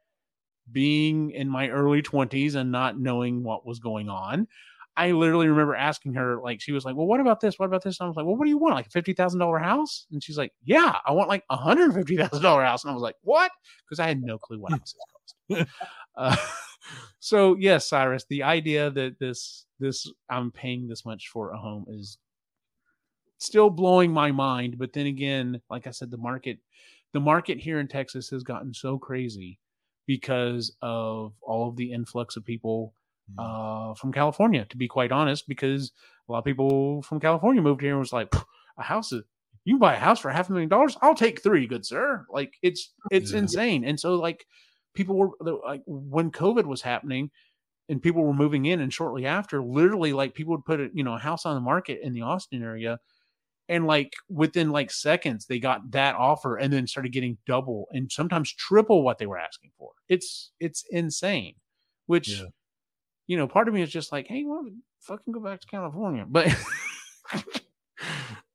being 0.72 1.32
in 1.32 1.50
my 1.50 1.70
early 1.70 2.02
twenties 2.02 2.56
and 2.56 2.72
not 2.72 3.00
knowing 3.00 3.44
what 3.44 3.66
was 3.66 3.80
going 3.80 4.10
on, 4.10 4.48
I 4.98 5.12
literally 5.12 5.48
remember 5.48 5.76
asking 5.76 6.16
her, 6.16 6.42
like, 6.42 6.60
she 6.60 6.72
was 6.72 6.84
like, 6.84 6.96
"Well, 6.96 7.06
what 7.06 7.20
about 7.20 7.40
this? 7.40 7.60
What 7.60 7.68
about 7.68 7.84
this?" 7.84 8.00
And 8.00 8.06
I 8.06 8.08
was 8.10 8.18
like, 8.18 8.26
"Well, 8.26 8.36
what 8.36 8.46
do 8.46 8.50
you 8.50 8.58
want? 8.58 8.74
Like 8.74 8.88
a 8.88 8.90
fifty 8.90 9.14
thousand 9.14 9.40
dollar 9.40 9.60
house?" 9.60 10.08
And 10.12 10.24
she's 10.24 10.40
like, 10.40 10.54
"Yeah, 10.64 10.98
I 11.06 11.12
want 11.12 11.30
like 11.30 11.44
a 11.52 11.56
hundred 11.56 11.94
fifty 11.94 12.18
thousand 12.18 12.42
dollar 12.42 12.64
house." 12.64 12.84
And 12.84 12.92
I 12.92 12.94
was 12.96 13.04
like, 13.04 13.16
"What?" 13.22 13.52
Because 13.86 14.00
I 14.00 14.08
had 14.08 14.22
no 14.24 14.40
clue 14.40 14.60
what 14.60 14.72
houses 14.72 14.96
cost. 15.50 15.68
uh, 16.18 16.36
so 17.20 17.56
yes, 17.56 17.88
Cyrus, 17.88 18.26
the 18.28 18.42
idea 18.42 18.90
that 18.90 19.20
this 19.20 19.68
this 19.80 20.12
I'm 20.30 20.52
paying 20.52 20.88
this 20.88 21.06
much 21.06 21.30
for 21.30 21.52
a 21.52 21.58
home 21.58 21.86
is 21.90 22.18
still 23.38 23.70
blowing 23.70 24.12
my 24.12 24.32
mind. 24.32 24.80
But 24.80 24.94
then 24.94 25.06
again, 25.06 25.62
like 25.70 25.86
I 25.86 25.92
said, 25.92 26.10
the 26.10 26.18
market 26.18 26.58
the 27.14 27.20
market 27.20 27.60
here 27.60 27.80
in 27.80 27.88
Texas 27.88 28.30
has 28.30 28.44
gotten 28.44 28.74
so 28.74 28.98
crazy 28.98 29.60
because 30.08 30.76
of 30.82 31.34
all 31.42 31.70
of 31.70 31.76
the 31.76 31.92
influx 31.92 32.38
of 32.38 32.46
people 32.46 32.94
uh, 33.38 33.94
from 33.96 34.14
California, 34.14 34.66
to 34.66 34.78
be 34.78 34.88
quite 34.88 35.12
honest, 35.12 35.48
because 35.48 35.92
a 36.28 36.32
lot 36.32 36.40
of 36.40 36.46
people 36.46 37.02
from 37.04 37.20
California 37.20 37.62
moved 37.62 37.82
here 37.82 37.92
and 37.92 38.00
was 38.00 38.14
like, 38.14 38.34
a 38.78 38.84
house 38.84 39.12
is 39.12 39.24
you 39.66 39.78
buy 39.78 39.96
a 39.96 40.00
house 40.00 40.20
for 40.20 40.32
half 40.32 40.50
a 40.50 40.52
million 40.54 40.70
dollars. 40.70 40.96
I'll 41.02 41.14
take 41.14 41.44
three, 41.44 41.68
good 41.68 41.86
sir. 41.86 42.26
Like 42.32 42.54
it's 42.62 42.94
it's 43.12 43.34
Yeah. 43.34 43.40
insane. 43.40 43.84
And 43.84 44.00
so 44.00 44.16
like 44.16 44.46
people 44.94 45.18
were 45.18 45.32
like 45.42 45.82
when 45.86 46.32
COVID 46.32 46.66
was 46.66 46.82
happening 46.82 47.32
and 47.90 48.02
people 48.02 48.24
were 48.24 48.34
moving 48.34 48.66
in 48.66 48.80
and 48.80 48.94
shortly 48.94 49.26
after, 49.26 49.62
literally 49.62 50.14
like 50.14 50.36
people 50.36 50.54
would 50.56 50.66
put 50.66 50.80
a 50.80 50.90
you 50.94 51.04
know 51.04 51.16
a 51.16 51.20
house 51.20 51.46
on 51.46 51.56
the 51.56 51.62
market 51.62 52.00
in 52.02 52.14
the 52.14 52.22
Austin 52.22 52.64
area. 52.64 53.00
And 53.70 53.86
like 53.86 54.14
within 54.30 54.70
like 54.72 54.92
seconds, 54.92 55.46
they 55.46 55.60
got 55.60 55.92
that 55.92 56.16
offer 56.16 56.56
and 56.58 56.72
then 56.72 56.88
started 56.88 57.12
getting 57.12 57.38
double 57.46 57.88
and 57.92 58.10
sometimes 58.12 58.54
triple 58.54 59.04
what 59.04 59.18
they 59.18 59.26
were 59.26 59.38
asking 59.38 59.72
for. 59.78 59.92
It's 60.08 60.52
it's 60.60 60.86
insane. 60.90 61.56
Which 62.06 62.30
Yeah. 62.30 62.46
you 63.28 63.36
know, 63.38 63.48
part 63.48 63.68
of 63.68 63.74
me 63.74 63.82
is 63.82 63.90
just 63.92 64.12
like, 64.14 64.28
hey, 64.28 64.46
well, 64.46 64.66
fucking 65.02 65.34
go 65.34 65.42
back 65.42 65.60
to 65.62 65.68
California. 65.68 66.26
But 66.28 66.48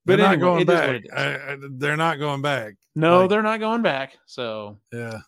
They're 0.04 0.16
but 0.16 0.18
not 0.18 0.40
going 0.40 0.62
it 0.62 0.68
is 0.68 0.74
what 0.80 1.10
back. 1.14 1.16
I, 1.16 1.52
I, 1.52 1.56
they're 1.76 1.96
not 1.96 2.18
going 2.18 2.42
back. 2.42 2.74
no, 2.96 3.20
like- 3.20 3.30
they're 3.30 3.42
not 3.42 3.60
going 3.60 3.82
back. 3.82 4.14
So, 4.26 4.78
Yeah. 4.92 5.18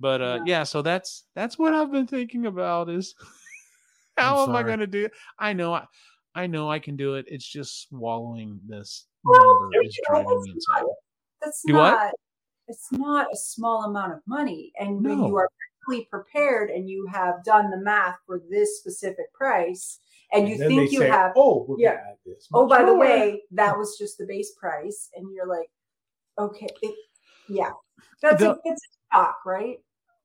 but 0.00 0.22
uh, 0.22 0.38
Yeah. 0.46 0.58
yeah. 0.58 0.62
So 0.62 0.80
that's 0.80 1.24
that's 1.34 1.58
what 1.58 1.74
I've 1.74 1.92
been 1.92 2.06
thinking 2.06 2.46
about 2.46 2.88
is 2.88 3.14
how 4.16 4.44
am 4.44 4.50
I 4.50 4.60
sorry. 4.60 4.64
going 4.64 4.78
to 4.78 4.86
do? 4.86 5.04
it? 5.06 5.12
I 5.38 5.52
know 5.52 5.74
I, 5.74 5.84
I 6.34 6.46
know 6.46 6.70
I 6.70 6.78
can 6.78 6.96
do 6.96 7.16
it. 7.16 7.26
It's 7.28 7.46
just 7.46 7.88
swallowing 7.88 8.60
this 8.66 9.06
Well, 9.24 9.60
number 9.60 9.82
is 9.82 9.98
driving 10.08 10.42
me 10.42 10.50
insane. 10.52 10.84
That's 11.42 11.62
Do 11.66 11.74
what? 11.74 11.90
not. 11.90 12.12
It's 12.66 12.90
not 12.92 13.26
a 13.32 13.36
small 13.36 13.84
amount 13.84 14.12
of 14.14 14.20
money, 14.26 14.72
and 14.78 15.04
when 15.04 15.18
you 15.24 15.36
are 15.36 15.48
mentally 15.86 16.06
prepared 16.10 16.70
and 16.70 16.88
you 16.88 17.06
have 17.12 17.44
done 17.44 17.70
the 17.70 17.76
math 17.76 18.16
for 18.26 18.40
this 18.50 18.78
specific 18.78 19.32
price, 19.34 20.00
and 20.32 20.48
you 20.48 20.56
then 20.56 20.68
think 20.68 20.90
you 20.92 21.00
say, 21.00 21.10
have, 21.10 21.32
oh, 21.36 21.66
we're 21.68 21.76
yeah. 21.78 21.96
gonna 21.96 22.00
add 22.12 22.16
this. 22.24 22.48
oh, 22.54 22.66
by 22.66 22.78
the 22.80 22.86
more." 22.86 23.00
way, 23.00 23.42
that 23.50 23.76
was 23.76 23.98
just 23.98 24.16
the 24.16 24.24
base 24.26 24.52
price, 24.58 25.10
and 25.14 25.30
you're 25.34 25.46
like, 25.46 25.68
okay, 26.38 26.68
it, 26.82 26.94
yeah, 27.50 27.70
that's 28.22 28.40
a, 28.42 28.46
The- 28.46 28.60
it's 28.64 28.82
a 28.82 29.16
shock, 29.16 29.36
right? 29.44 29.78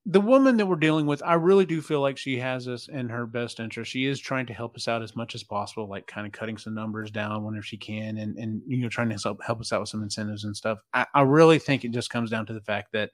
The 0.06 0.22
woman 0.22 0.58
that 0.58 0.66
we're 0.66 0.78
dealing 0.78 1.06
with, 1.06 1.22
I 1.24 1.34
really 1.34 1.66
do 1.66 1.82
feel 1.82 2.02
like 2.02 2.18
she 2.18 2.40
has 2.40 2.68
us 2.68 2.88
in 2.88 3.10
her 3.10 3.26
best 3.26 3.60
interest. 3.60 3.92
She 3.92 4.06
is 4.06 4.20
trying 4.20 4.46
to 4.48 4.54
help 4.54 4.76
us 4.76 4.88
out 4.88 5.04
as 5.04 5.16
much 5.16 5.36
as 5.36 5.44
possible, 5.44 5.90
like 5.90 6.08
kind 6.08 6.26
of 6.26 6.34
cutting 6.34 6.58
some 6.58 6.74
numbers 6.74 7.12
down 7.12 7.44
whenever 7.44 7.64
she 7.64 7.78
can, 7.78 8.18
and 8.18 8.38
and 8.38 8.62
you 8.66 8.78
know 8.78 8.90
trying 8.90 9.10
to 9.10 9.18
help 9.22 9.44
help 9.44 9.60
us 9.60 9.74
out 9.74 9.82
with 9.82 9.90
some 9.90 10.02
incentives 10.02 10.46
and 10.46 10.56
stuff. 10.56 10.80
I, 10.94 11.06
I 11.14 11.22
really 11.24 11.60
think 11.60 11.84
it 11.84 11.92
just 11.92 12.10
comes 12.10 12.32
down 12.32 12.46
to 12.48 12.54
the 12.54 12.62
fact 12.62 12.94
that 12.94 13.12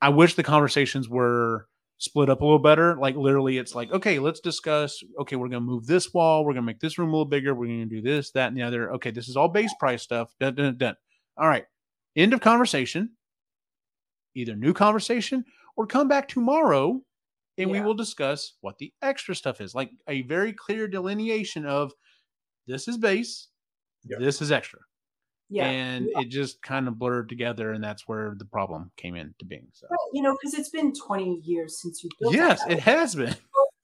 I 0.00 0.08
wish 0.08 0.34
the 0.34 0.42
conversations 0.42 1.08
were 1.08 1.68
split 1.98 2.28
up 2.28 2.42
a 2.42 2.44
little 2.44 2.58
better. 2.58 2.96
Like 2.96 3.14
literally, 3.14 3.56
it's 3.58 3.74
like 3.74 3.92
okay, 3.92 4.18
let's 4.18 4.40
discuss. 4.40 5.00
Okay, 5.20 5.36
we're 5.36 5.48
gonna 5.48 5.60
move 5.60 5.86
this 5.86 6.12
wall. 6.12 6.44
We're 6.44 6.54
gonna 6.54 6.66
make 6.66 6.80
this 6.80 6.98
room 6.98 7.10
a 7.10 7.12
little 7.12 7.24
bigger. 7.24 7.54
We're 7.54 7.66
gonna 7.66 7.86
do 7.86 8.02
this, 8.02 8.32
that, 8.32 8.48
and 8.48 8.56
the 8.56 8.62
other. 8.62 8.92
Okay, 8.94 9.12
this 9.12 9.28
is 9.28 9.36
all 9.36 9.48
base 9.48 9.72
price 9.78 10.02
stuff. 10.02 10.34
Dun, 10.40 10.56
dun, 10.56 10.76
dun. 10.76 10.96
All 11.38 11.48
right, 11.48 11.64
end 12.16 12.34
of 12.34 12.40
conversation. 12.40 13.10
Either 14.34 14.56
new 14.56 14.72
conversation 14.72 15.44
or 15.76 15.86
come 15.86 16.08
back 16.08 16.28
tomorrow 16.28 17.00
and 17.56 17.70
we 17.70 17.80
will 17.80 17.94
discuss 17.94 18.54
what 18.62 18.78
the 18.78 18.92
extra 19.00 19.34
stuff 19.34 19.60
is. 19.60 19.74
Like 19.74 19.90
a 20.08 20.22
very 20.22 20.52
clear 20.52 20.88
delineation 20.88 21.66
of 21.66 21.92
this 22.66 22.88
is 22.88 22.98
base 22.98 23.48
Yeah. 24.04 24.18
this 24.20 24.42
is 24.42 24.50
extra. 24.52 24.80
Yeah, 25.50 25.66
and 25.68 26.08
it 26.16 26.30
just 26.30 26.62
kind 26.62 26.88
of 26.88 26.98
blurred 26.98 27.28
together 27.28 27.70
and 27.72 27.84
that's 27.84 28.08
where 28.08 28.34
the 28.36 28.46
problem 28.46 28.90
came 28.96 29.14
into 29.14 29.44
being 29.46 29.68
so. 29.72 29.86
But, 29.90 29.98
you 30.12 30.22
know, 30.22 30.32
because 30.40 30.54
it's 30.58 30.70
been 30.70 30.92
20 30.94 31.42
years 31.44 31.80
since 31.80 32.02
you 32.02 32.10
built. 32.18 32.34
yes 32.34 32.60
that 32.64 32.72
it 32.72 32.80
has 32.80 33.14
been. 33.14 33.36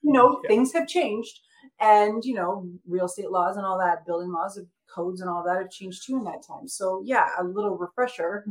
You 0.03 0.13
know 0.15 0.41
Yeah. 0.43 0.49
things 0.49 0.73
have 0.73 0.89
changed 0.89 1.39
and 1.79 2.25
you 2.25 2.35
know 2.35 2.67
real 2.89 3.05
estate 3.05 3.31
laws 3.31 3.57
and 3.57 3.65
all 3.67 3.79
that 3.79 4.07
building 4.07 4.33
laws 4.33 4.57
and 4.57 4.67
codes 4.93 5.21
and 5.21 5.29
all 5.31 5.45
that 5.45 5.59
have 5.59 5.71
changed 5.71 6.05
too 6.07 6.17
in 6.17 6.25
that 6.25 6.43
time. 6.45 6.67
So 6.67 7.03
yeah 7.05 7.29
a 7.39 7.45
little 7.45 7.77
refresher 7.77 8.47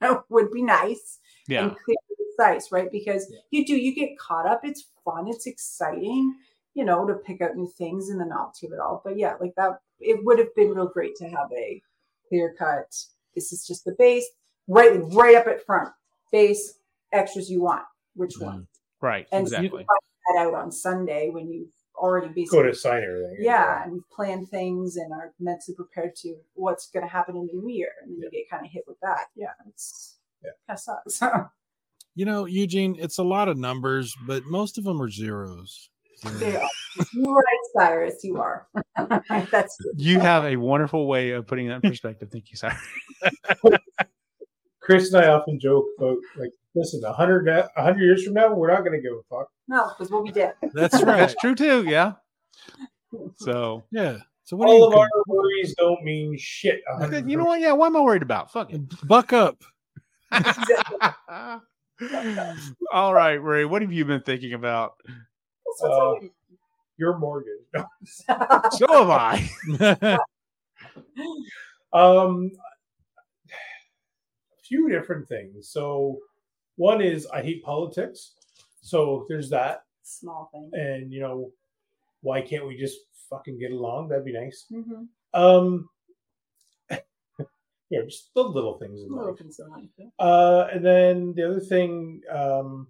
would 0.28 0.50
be 0.52 0.62
nice 0.62 1.18
yeah. 1.48 1.62
and 1.62 1.70
clear 1.84 1.96
and 2.50 2.62
right 2.70 2.90
because 2.90 3.26
Yeah. 3.30 3.38
you 3.50 3.66
do 3.66 3.76
you 3.76 3.94
get 3.94 4.18
caught 4.18 4.46
up 4.46 4.60
it's 4.64 4.88
fun 5.04 5.28
it's 5.28 5.46
exciting 5.46 6.34
you 6.74 6.84
know 6.84 7.06
to 7.06 7.14
pick 7.14 7.40
out 7.40 7.56
new 7.56 7.68
things 7.68 8.08
in 8.10 8.18
the 8.18 8.24
novelty 8.24 8.66
of 8.66 8.72
it 8.72 8.80
all 8.80 9.00
but 9.04 9.16
yeah 9.16 9.34
like 9.40 9.54
that 9.56 9.80
it 10.00 10.24
would 10.24 10.38
have 10.38 10.54
been 10.54 10.70
real 10.70 10.88
great 10.88 11.14
to 11.16 11.28
have 11.28 11.50
a 11.56 11.82
clear 12.28 12.54
cut 12.58 12.92
this 13.34 13.52
is 13.52 13.66
just 13.66 13.84
the 13.84 13.94
base 13.98 14.26
right 14.68 15.00
right 15.12 15.34
up 15.36 15.46
at 15.46 15.64
front 15.64 15.88
base 16.30 16.78
extras 17.12 17.50
you 17.50 17.62
want 17.62 17.84
which 18.14 18.34
Yeah. 18.40 18.46
one 18.46 18.66
right 19.00 19.26
and 19.32 19.42
exactly 19.42 19.66
you 19.68 19.70
find 19.70 19.86
that 20.36 20.40
out 20.46 20.54
on 20.54 20.70
Sunday 20.72 21.30
when 21.30 21.48
you've 21.50 21.68
already 21.96 22.28
go 22.28 22.32
basically 22.34 22.62
to 22.64 22.74
sign 22.74 23.02
everything. 23.04 23.36
yeah, 23.40 23.82
and 23.84 23.92
we've 23.92 24.10
planned 24.10 24.48
things 24.48 24.96
and 24.96 25.12
are 25.12 25.32
mentally 25.38 25.74
prepared 25.74 26.16
to 26.16 26.34
what's 26.54 26.88
going 26.90 27.04
to 27.06 27.12
happen 27.12 27.36
in 27.36 27.46
the 27.46 27.52
new 27.52 27.68
year, 27.68 27.90
and 28.02 28.10
then 28.12 28.18
you 28.22 28.30
get 28.30 28.48
kind 28.50 28.64
of 28.64 28.72
hit 28.72 28.82
with 28.88 28.98
that. 29.02 29.26
Yeah, 29.36 29.50
it's 29.68 30.16
Yeah. 30.42 30.50
kind 30.66 30.76
of 30.76 30.80
sucks. 30.80 31.20
You 32.14 32.26
know, 32.26 32.44
Eugene, 32.46 32.96
it's 32.98 33.18
a 33.18 33.22
lot 33.22 33.48
of 33.48 33.56
numbers, 33.56 34.14
but 34.26 34.44
most 34.44 34.76
of 34.78 34.84
them 34.84 35.00
are 35.00 35.08
zeros. 35.10 35.88
So- 36.16 36.30
yeah. 36.40 36.66
You're 37.14 37.34
right, 37.34 37.58
Cyrus. 37.74 38.22
You 38.22 38.36
are. 38.36 38.66
That's 39.50 39.76
you 39.96 40.20
have 40.20 40.44
a 40.44 40.56
wonderful 40.56 41.06
way 41.06 41.30
of 41.30 41.46
putting 41.46 41.68
that 41.68 41.82
in 41.82 41.90
perspective 41.90 42.28
thank 42.30 42.50
you 42.50 42.56
sir 42.56 42.70
Kris 44.80 45.12
and 45.12 45.24
I 45.24 45.28
often 45.28 45.58
joke 45.58 45.86
about 45.98 46.18
like, 46.38 46.50
listen, 46.74 47.02
a 47.04 47.12
hundred 47.12 47.48
a 47.48 47.68
hundred 47.76 48.02
years 48.02 48.24
from 48.24 48.34
now, 48.34 48.52
we're 48.52 48.70
not 48.70 48.80
going 48.84 48.92
to 48.92 49.00
give 49.00 49.12
a 49.12 49.22
fuck. 49.30 49.48
no, 49.68 49.88
because 49.96 50.10
we'll 50.12 50.22
be 50.24 50.32
dead. 50.32 50.54
That's 50.74 50.94
right. 51.02 51.20
that's 51.20 51.34
true 51.40 51.54
too 51.54 51.84
yeah 51.88 52.12
so 53.36 53.82
Yeah. 53.90 54.18
So 54.44 54.56
what 54.56 54.66
do 54.66 54.72
All 54.72 54.78
you 54.80 54.86
of 54.88 54.94
our 54.98 55.08
worries 55.28 55.74
don't 55.78 56.02
mean 56.04 56.36
shit. 56.38 56.82
hundred 56.90 57.12
said, 57.14 57.30
you 57.30 57.36
know 57.38 57.44
what 57.44 57.60
yeah 57.60 57.72
what 57.72 57.86
am 57.86 57.96
i 57.96 58.00
worried 58.00 58.22
about 58.22 58.52
fuck 58.52 58.70
it 58.72 58.82
buck 59.08 59.32
up? 59.32 59.62
all 62.92 63.14
right 63.14 63.42
ray 63.42 63.64
what 63.64 63.82
have 63.82 63.92
you 63.92 64.04
been 64.04 64.22
thinking 64.22 64.54
about 64.54 64.94
Uh, 65.84 66.14
Your 66.96 67.18
mortgage. 67.18 67.52
so 68.72 68.86
have 68.88 69.10
i 69.10 70.18
Um, 71.92 72.50
a 73.48 74.62
few 74.64 74.88
different 74.88 75.28
things. 75.28 75.68
So, 75.68 76.18
one 76.76 77.02
is 77.02 77.26
I 77.26 77.42
hate 77.42 77.62
politics. 77.62 78.32
So 78.80 79.26
there's 79.28 79.50
that, 79.50 79.84
Small 80.02 80.48
thing. 80.52 80.70
and 80.72 81.12
you 81.12 81.20
know, 81.20 81.52
why 82.22 82.40
can't 82.40 82.66
we 82.66 82.76
just 82.76 82.98
fucking 83.28 83.58
get 83.58 83.72
along? 83.72 84.08
That'd 84.08 84.24
be 84.24 84.32
nice. 84.32 84.64
Mm-hmm. 84.72 85.04
Um, 85.34 85.88
yeah, 87.92 88.00
just 88.04 88.32
the 88.34 88.42
little 88.42 88.78
things 88.78 89.02
in 89.02 89.10
Little 89.10 89.28
life. 89.28 89.38
things 89.38 89.60
in 89.60 89.68
life, 89.68 89.88
yeah. 89.98 90.06
Uh, 90.18 90.68
and 90.72 90.84
then 90.84 91.34
the 91.36 91.46
other 91.48 91.60
thing, 91.60 92.22
um, 92.30 92.88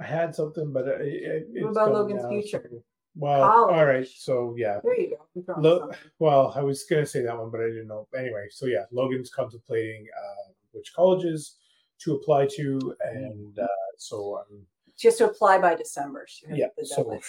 I 0.00 0.04
had 0.04 0.34
something, 0.34 0.72
but 0.72 0.86
it, 0.88 1.46
it, 1.54 1.62
What 1.64 1.70
about 1.70 1.86
gone 1.86 1.94
Logan's 1.94 2.22
now, 2.24 2.28
future? 2.28 2.70
Well, 3.14 3.48
College. 3.50 3.74
all 3.78 3.86
right. 3.86 4.06
So 4.08 4.54
yeah, 4.58 4.80
There 4.84 5.00
you 5.00 5.16
go. 5.16 5.54
Lo- 5.58 5.78
something. 5.80 5.98
well, 6.18 6.52
I 6.54 6.60
was 6.62 6.84
gonna 6.84 7.06
say 7.06 7.22
that 7.22 7.38
one, 7.38 7.50
but 7.50 7.60
I 7.62 7.68
didn't 7.68 7.88
know. 7.88 8.06
Anyway, 8.16 8.46
so 8.50 8.66
yeah, 8.66 8.84
Logan's 8.92 9.30
contemplating 9.30 10.06
uh, 10.14 10.52
which 10.72 10.92
colleges 10.94 11.56
to 12.00 12.14
apply 12.14 12.46
to, 12.56 12.94
and 13.04 13.58
uh, 13.58 13.66
so 13.96 14.44
um, 14.96 15.00
Just 15.00 15.18
to 15.18 15.26
apply 15.26 15.58
by 15.58 15.74
December. 15.74 16.26
Yeah, 16.50 16.66
so- 16.84 17.20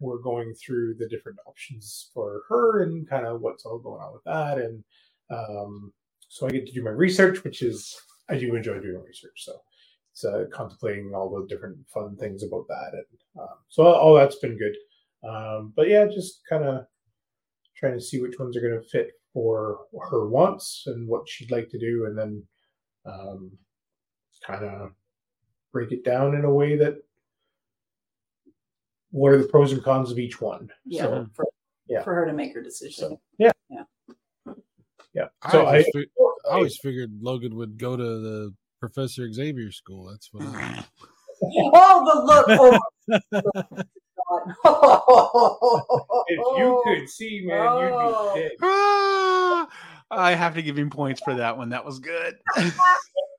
we're 0.00 0.18
going 0.18 0.54
through 0.54 0.94
the 0.94 1.08
different 1.08 1.38
options 1.46 2.10
for 2.14 2.42
her 2.48 2.82
and 2.82 3.08
kind 3.08 3.26
of 3.26 3.40
what's 3.42 3.64
all 3.66 3.78
going 3.78 4.00
on 4.00 4.12
with 4.12 4.24
that, 4.24 4.58
and 4.58 4.82
um, 5.30 5.92
so 6.28 6.46
I 6.46 6.50
get 6.50 6.66
to 6.66 6.72
do 6.72 6.82
my 6.82 6.90
research, 6.90 7.44
which 7.44 7.62
is 7.62 7.96
I 8.28 8.38
do 8.38 8.54
enjoy 8.54 8.80
doing 8.80 9.02
research. 9.06 9.44
So 9.44 9.60
it's 10.12 10.24
uh, 10.24 10.44
contemplating 10.52 11.12
all 11.14 11.28
the 11.30 11.46
different 11.46 11.76
fun 11.92 12.16
things 12.16 12.42
about 12.42 12.66
that, 12.68 12.92
and 12.94 13.42
um, 13.42 13.58
so 13.68 13.84
all 13.84 14.14
that's 14.14 14.36
been 14.36 14.56
good. 14.58 14.76
Um, 15.28 15.72
but 15.76 15.88
yeah, 15.88 16.06
just 16.06 16.40
kind 16.48 16.64
of 16.64 16.86
trying 17.76 17.94
to 17.94 18.00
see 18.00 18.20
which 18.20 18.38
ones 18.38 18.56
are 18.56 18.60
going 18.62 18.80
to 18.80 18.88
fit 18.88 19.12
for 19.32 19.80
her 20.10 20.28
wants 20.28 20.84
and 20.86 21.06
what 21.06 21.28
she'd 21.28 21.50
like 21.52 21.68
to 21.70 21.78
do, 21.78 22.06
and 22.06 22.16
then 22.18 22.42
um, 23.06 23.52
kind 24.46 24.64
of 24.64 24.92
break 25.72 25.92
it 25.92 26.04
down 26.04 26.34
in 26.34 26.44
a 26.44 26.52
way 26.52 26.76
that 26.76 26.96
what 29.10 29.32
are 29.32 29.38
the 29.38 29.48
pros 29.48 29.72
and 29.72 29.82
cons 29.82 30.10
of 30.10 30.18
each 30.18 30.40
one. 30.40 30.70
Yeah, 30.84 31.02
So, 31.02 31.26
for, 31.34 31.46
yeah. 31.88 32.02
for 32.02 32.14
her 32.14 32.26
to 32.26 32.32
make 32.32 32.54
her 32.54 32.62
decision. 32.62 32.92
So, 32.94 33.20
yeah. 33.38 33.52
I, 35.42 35.50
So 35.50 35.62
I, 35.62 35.66
always 35.66 35.86
fi- 35.92 36.06
I 36.48 36.54
always 36.54 36.78
figured 36.78 37.10
Logan 37.20 37.56
would 37.56 37.76
go 37.78 37.96
to 37.96 38.02
the 38.04 38.54
Professor 38.78 39.30
Xavier 39.32 39.72
school. 39.72 40.06
That's 40.10 40.28
what. 40.32 40.46
I, 40.46 40.84
Oh, 41.42 42.04
the 42.04 42.16
look! 42.26 42.46
Oh, 43.04 43.84
if 46.28 46.38
you 46.58 46.82
could 46.86 47.08
see, 47.08 47.42
man, 47.44 47.66
Oh. 47.66 48.34
you'd 48.34 48.42
be 48.42 48.42
dead. 48.42 48.52
Ah, 48.62 49.68
I 50.10 50.34
have 50.34 50.54
to 50.56 50.62
give 50.62 50.78
him 50.78 50.90
points 50.90 51.20
for 51.22 51.34
that 51.34 51.56
one. 51.56 51.70
That 51.70 51.84
was 51.84 51.98
good. 51.98 52.34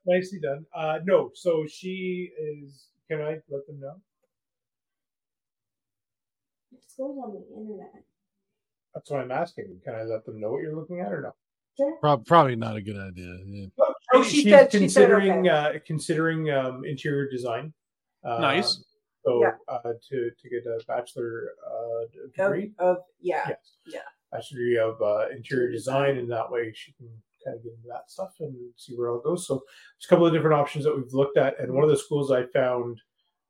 Nicely 0.06 0.40
done. 0.40 0.66
Uh, 0.74 0.98
no, 1.04 1.30
so 1.34 1.64
she 1.68 2.30
is. 2.38 2.88
Can 3.08 3.20
I 3.20 3.38
let 3.48 3.66
them 3.66 3.78
know? 3.80 3.94
It's 6.98 7.18
on 7.18 7.32
the 7.32 7.56
internet. 7.60 8.04
That's 8.94 9.10
what 9.10 9.20
I'm 9.20 9.30
asking. 9.30 9.80
Can 9.84 9.94
I 9.94 10.02
let 10.02 10.24
them 10.26 10.40
know 10.40 10.50
what 10.52 10.62
you're 10.62 10.76
looking 10.76 11.00
at 11.00 11.12
or 11.12 11.22
no? 11.22 11.32
Sure. 11.78 11.96
prob- 12.00 12.26
probably 12.26 12.54
not 12.54 12.76
a 12.76 12.82
good 12.82 12.98
idea. 12.98 13.34
Yeah. 13.46 13.66
Oh, 14.12 14.22
she 14.22 14.42
She's 14.42 14.52
said- 14.52 14.70
she 14.70 14.78
said 14.78 14.80
considering 15.08 15.48
okay. 15.48 15.48
uh, 15.48 15.78
considering 15.86 16.50
um, 16.50 16.84
interior 16.84 17.30
design. 17.30 17.72
Uh, 18.22 18.38
Nice. 18.40 18.84
So 19.24 19.40
Yeah. 19.40 19.52
uh, 19.68 19.80
to 20.10 20.30
to 20.38 20.48
get 20.50 20.66
a 20.66 20.84
bachelor 20.86 21.52
uh, 21.66 22.06
d- 22.12 22.18
of, 22.24 22.32
degree. 22.34 22.72
of 22.78 22.98
yeah, 23.20 23.48
Yes. 23.48 23.72
yeah. 23.86 24.00
Bachelor 24.30 24.58
degree 24.58 24.78
of 24.78 25.00
uh, 25.00 25.28
interior 25.34 25.70
design, 25.70 26.18
and 26.18 26.30
that 26.30 26.50
way 26.50 26.72
she 26.74 26.92
can 26.92 27.08
kind 27.44 27.56
of 27.56 27.62
get 27.62 27.72
into 27.72 27.88
that 27.88 28.10
stuff 28.10 28.32
and 28.40 28.54
see 28.76 28.94
where 28.94 29.08
it 29.08 29.12
all 29.12 29.20
goes. 29.20 29.46
So 29.46 29.54
there's 29.54 30.06
a 30.06 30.08
couple 30.08 30.26
of 30.26 30.32
different 30.34 30.60
options 30.60 30.84
that 30.84 30.94
we've 30.94 31.12
looked 31.14 31.38
at, 31.38 31.58
and 31.58 31.72
one 31.72 31.84
of 31.84 31.90
the 31.90 31.96
schools 31.96 32.30
I 32.30 32.44
found. 32.52 33.00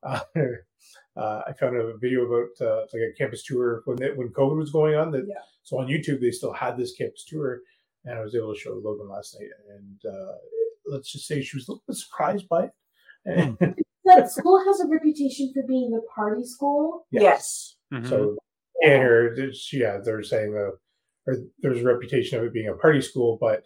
Uh, 0.02 0.20
uh, 1.16 1.42
I 1.46 1.52
found 1.52 1.76
a 1.76 1.96
video 1.98 2.24
about 2.26 2.66
uh, 2.66 2.80
like 2.92 3.02
a 3.02 3.12
campus 3.16 3.44
tour 3.44 3.82
when 3.84 3.96
they, 3.98 4.10
when 4.10 4.28
COVID 4.28 4.56
was 4.56 4.70
going 4.72 4.94
on. 4.94 5.10
That 5.12 5.26
Yeah. 5.28 5.34
so 5.62 5.78
on 5.78 5.86
YouTube 5.88 6.20
they 6.20 6.30
still 6.30 6.52
had 6.52 6.76
this 6.76 6.94
campus 6.94 7.24
tour, 7.24 7.60
and 8.04 8.18
I 8.18 8.22
was 8.22 8.34
able 8.34 8.52
to 8.54 8.58
show 8.60 8.72
Logan 8.82 9.08
last 9.08 9.36
night. 9.38 9.50
And 9.76 10.00
uh, 10.12 10.32
let's 10.86 11.10
just 11.12 11.26
say 11.26 11.42
she 11.42 11.56
was 11.56 11.68
a 11.68 11.72
little 11.72 11.84
bit 11.86 11.96
surprised 11.96 12.48
by 12.48 12.64
it. 12.64 12.70
And 13.26 13.56
That 14.04 14.32
school 14.32 14.60
has 14.66 14.80
a 14.80 14.88
reputation 14.88 15.52
for 15.54 15.62
being 15.68 15.92
the 15.92 16.02
party 16.12 16.44
school. 16.44 17.06
Yes. 17.12 17.76
Mhm. 17.94 18.08
So, 18.08 18.36
and 18.84 19.00
her, 19.00 19.32
it's- 19.32 19.72
yeah, 19.72 19.98
they're 20.04 20.24
saying 20.24 20.50
the, 20.52 20.72
or 21.28 21.36
there's 21.60 21.78
a 21.80 21.84
reputation 21.84 22.36
of 22.40 22.44
it 22.44 22.52
being 22.52 22.66
a 22.68 22.74
party 22.74 23.00
school, 23.00 23.38
but 23.40 23.62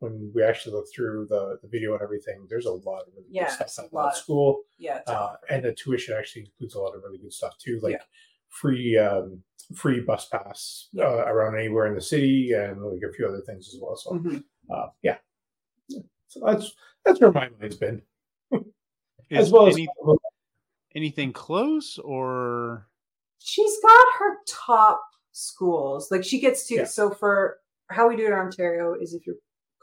when 0.00 0.30
we 0.34 0.42
actually 0.42 0.72
look 0.74 0.86
through 0.94 1.26
the, 1.30 1.58
the 1.62 1.68
video 1.68 1.94
and 1.94 2.02
everything, 2.02 2.46
there's 2.50 2.66
a 2.66 2.70
lot 2.72 3.00
of 3.00 3.06
really 3.14 3.26
Yeah, 3.30 3.44
good 3.56 3.68
stuff 3.70 3.88
a 3.92 3.98
at 4.08 4.16
school. 4.16 4.62
Yeah. 4.78 5.00
Uh, 5.06 5.36
and 5.48 5.64
the 5.64 5.72
tuition 5.72 6.14
actually 6.18 6.42
includes 6.42 6.74
a 6.74 6.80
lot 6.80 6.94
of 6.94 7.02
really 7.02 7.18
good 7.18 7.32
stuff 7.32 7.56
too, 7.58 7.80
like 7.82 7.92
Yeah. 7.92 8.02
free 8.48 8.98
um, 8.98 9.42
free 9.74 10.00
bus 10.00 10.28
pass 10.28 10.88
Yeah. 10.92 11.04
uh, 11.04 11.24
around 11.26 11.58
anywhere 11.58 11.86
in 11.86 11.94
the 11.94 12.00
city, 12.00 12.52
and 12.52 12.82
like 12.82 13.00
a 13.08 13.12
few 13.12 13.26
other 13.26 13.40
things 13.46 13.68
as 13.68 13.80
well. 13.80 13.96
So, 13.96 14.10
Mhm. 14.12 14.44
uh, 14.70 14.88
yeah, 15.02 15.18
so 16.28 16.40
that's 16.44 16.72
that's 17.04 17.20
where 17.20 17.32
my 17.32 17.48
mind's 17.58 17.76
been, 17.76 18.02
Is 19.30 19.46
as 19.46 19.52
well 19.52 19.66
as 19.66 19.76
any- 19.76 19.88
anything 20.94 21.32
close 21.32 21.98
or 21.98 22.88
She's 23.38 23.80
got 23.82 24.04
her 24.18 24.38
top 24.46 25.00
schools. 25.32 26.10
Like 26.10 26.24
she 26.24 26.38
gets 26.40 26.66
to 26.68 26.74
Yeah. 26.76 26.84
so 26.84 27.10
for 27.10 27.58
how 27.88 28.08
we 28.08 28.16
do 28.16 28.24
it 28.24 28.28
in 28.28 28.32
Ontario 28.34 28.94
is 28.94 29.14
if 29.14 29.26
you're 29.26 29.36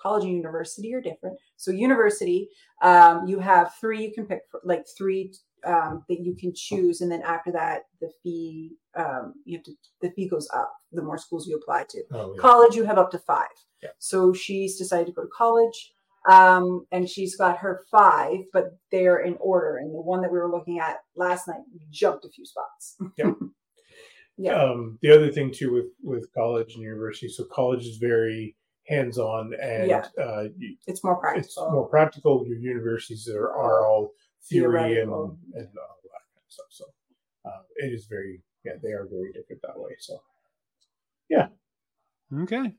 college 0.04 0.26
and 0.26 0.34
university 0.34 0.93
are 0.93 1.01
different. 1.01 1.38
So 1.56 1.72
university, 1.72 2.49
um, 2.82 3.26
you 3.26 3.39
have 3.39 3.74
three 3.80 4.04
you 4.04 4.14
can 4.14 4.26
pick 4.26 4.41
for, 4.51 4.60
like 4.66 4.84
three 4.97 5.34
um, 5.66 6.04
that 6.10 6.20
you 6.20 6.36
can 6.36 6.54
choose, 6.54 6.99
and 7.01 7.10
then 7.10 7.22
after 7.22 7.51
that, 7.54 7.84
the 8.01 8.12
fee 8.22 8.72
um, 8.95 9.34
you 9.45 9.58
have 9.58 9.64
to 9.64 9.72
the 10.01 10.12
fee 10.12 10.28
goes 10.28 10.47
up 10.54 10.74
the 10.91 11.01
more 11.01 11.18
schools 11.18 11.47
you 11.47 11.56
apply 11.56 11.86
to. 11.89 12.04
oh, 12.12 12.34
yeah. 12.36 12.41
College, 12.41 12.76
you 12.76 12.84
have 12.84 12.97
up 12.97 13.12
to 13.12 13.20
five. 13.20 13.47
Yeah. 13.82 13.89
So 13.99 14.34
she's 14.34 14.78
decided 14.78 15.08
to 15.08 15.14
go 15.14 15.24
to 15.24 15.30
college. 15.36 15.93
Um, 16.30 16.86
and 16.91 17.10
she's 17.10 17.36
got 17.36 17.58
her 17.58 17.84
five, 17.91 18.38
but 18.54 18.78
they're 18.91 19.20
in 19.20 19.36
order. 19.39 19.78
And 19.78 19.93
the 19.93 20.01
one 20.01 20.22
that 20.22 20.32
we 20.32 20.38
were 20.38 20.49
looking 20.49 20.80
at 20.80 20.99
last 21.16 21.47
night 21.47 21.62
jumped 21.89 22.26
a 22.26 22.30
few 22.30 22.45
spots. 22.45 22.95
Yeah. 23.18 23.32
yeah. 24.38 24.64
um, 24.64 24.99
the 25.01 25.12
other 25.12 25.32
thing 25.32 25.51
too 25.51 25.74
with 25.74 25.88
with 26.01 26.34
college 26.34 26.76
and 26.76 26.84
university, 26.84 27.28
so 27.28 27.43
college 27.51 27.86
is 27.86 27.97
very 27.97 28.56
hands 28.88 29.17
on 29.17 29.53
and 29.61 29.88
Yeah. 29.89 30.05
uh, 30.21 30.43
you, 30.57 30.75
It's 30.88 31.03
more 31.03 31.15
practical. 31.15 31.45
it's 31.45 31.55
practical. 31.55 31.71
more 31.71 31.88
practical. 31.88 32.45
Your 32.47 32.57
universities 32.57 33.29
are, 33.29 33.49
are 33.51 33.86
all 33.86 34.11
theory 34.49 34.99
and 34.99 35.09
and 35.09 35.11
all 35.11 35.38
that 35.53 35.55
kind 35.55 36.45
of 36.45 36.49
stuff. 36.49 36.65
So 36.69 36.86
uh, 37.45 37.61
it 37.77 37.93
is 37.93 38.05
very 38.07 38.41
yeah, 38.65 38.73
they 38.81 38.91
are 38.91 39.05
very 39.09 39.31
different 39.34 39.61
that 39.63 39.77
way. 39.79 39.91
So 39.99 40.21
yeah. 41.29 41.47
okay 42.41 42.73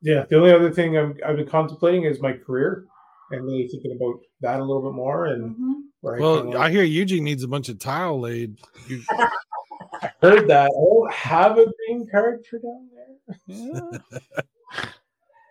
yeah, 0.00 0.24
the 0.30 0.36
only 0.36 0.52
other 0.52 0.70
thing 0.70 0.96
I'm, 0.96 1.16
I've 1.26 1.36
been 1.36 1.48
contemplating 1.48 2.04
is 2.04 2.20
my 2.20 2.32
career 2.32 2.84
and 3.32 3.44
really 3.44 3.66
thinking 3.68 3.96
about 4.00 4.20
that 4.42 4.60
a 4.60 4.64
little 4.64 4.82
bit 4.82 4.94
more 4.94 5.26
and 5.26 5.56
Mhm. 5.56 5.74
where 6.02 6.16
I 6.16 6.20
Well, 6.20 6.42
kinda 6.42 6.58
I 6.58 6.70
hear 6.70 6.84
Eugene 6.84 7.24
needs 7.24 7.42
a 7.42 7.48
bunch 7.48 7.68
of 7.68 7.78
tile 7.80 8.20
laid. 8.20 8.58
You, 8.86 9.00
heard 10.22 10.46
that. 10.48 10.66
I 10.66 10.68
don't 10.68 11.12
have 11.12 11.58
a 11.58 11.66
green 11.66 12.06
card 12.10 12.46
for 12.46 12.58
down 12.60 12.88
there. 12.94 13.36
yeah. 13.46 13.98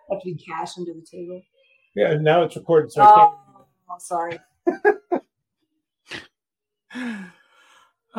Have 0.09 0.21
to 0.21 0.25
be 0.25 0.35
cash 0.35 0.77
under 0.77 0.93
the 0.93 1.05
table. 1.09 1.41
Yeah, 1.95 2.11
and 2.11 2.23
now 2.23 2.43
it's 2.43 2.55
recorded, 2.55 2.91
so 2.91 3.01
I 3.01 3.15
can't. 3.15 3.33
Oh, 3.89 3.97
sorry. 3.99 4.39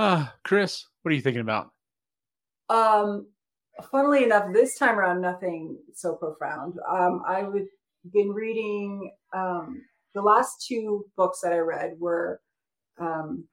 Ah, 0.00 0.32
Kris, 0.44 0.86
what 1.02 1.10
are 1.10 1.14
you 1.16 1.20
thinking 1.20 1.40
about? 1.40 1.72
Um, 2.68 3.26
funnily 3.90 4.22
enough, 4.22 4.52
this 4.52 4.78
time 4.78 4.96
around, 4.96 5.20
nothing 5.20 5.76
so 5.92 6.14
profound. 6.14 6.74
Um, 6.88 7.24
I 7.26 7.42
would 7.42 7.66
been 8.12 8.30
reading 8.30 9.10
um, 9.34 9.82
the 10.14 10.22
last 10.22 10.66
two 10.66 11.04
books 11.16 11.40
that 11.40 11.52
I 11.52 11.58
read 11.58 11.94
were 11.98 12.40
um, 12.98 13.44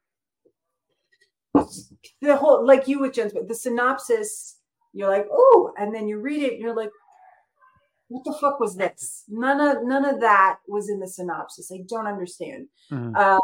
the 2.22 2.36
whole 2.36 2.66
like 2.66 2.88
you 2.88 3.00
with 3.00 3.14
Jen's, 3.14 3.34
but 3.34 3.48
the 3.48 3.56
synopsis. 3.56 4.58
You're 4.94 5.10
like, 5.10 5.28
oh, 5.30 5.74
and 5.78 5.94
then 5.94 6.08
you 6.08 6.20
read 6.20 6.44
it, 6.44 6.54
and 6.54 6.62
you're 6.62 6.76
like, 6.76 6.92
what 8.10 8.24
the 8.24 8.38
fuck 8.40 8.60
was 8.60 8.76
this? 8.76 9.24
None 9.28 9.60
of 9.60 9.84
none 9.84 10.06
of 10.06 10.20
that 10.22 10.58
was 10.68 10.90
in 10.90 11.00
the 11.00 11.08
synopsis. 11.08 11.72
I 11.72 11.80
don't 11.88 12.08
understand. 12.08 12.68
Mhm. 12.92 13.16
Uh, 13.16 13.40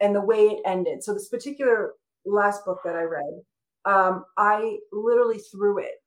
and 0.00 0.14
the 0.14 0.20
way 0.20 0.46
it 0.48 0.60
ended. 0.64 1.02
So 1.04 1.14
this 1.14 1.28
particular 1.28 1.94
last 2.26 2.64
book 2.64 2.80
that 2.84 2.96
I 2.96 3.02
read, 3.02 3.42
um, 3.84 4.24
I 4.36 4.78
literally 4.92 5.38
threw 5.38 5.78
it 5.78 6.02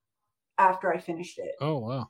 after 0.58 0.94
I 0.94 0.98
finished 1.00 1.40
it. 1.40 1.52
oh 1.62 1.78
wow. 1.80 2.10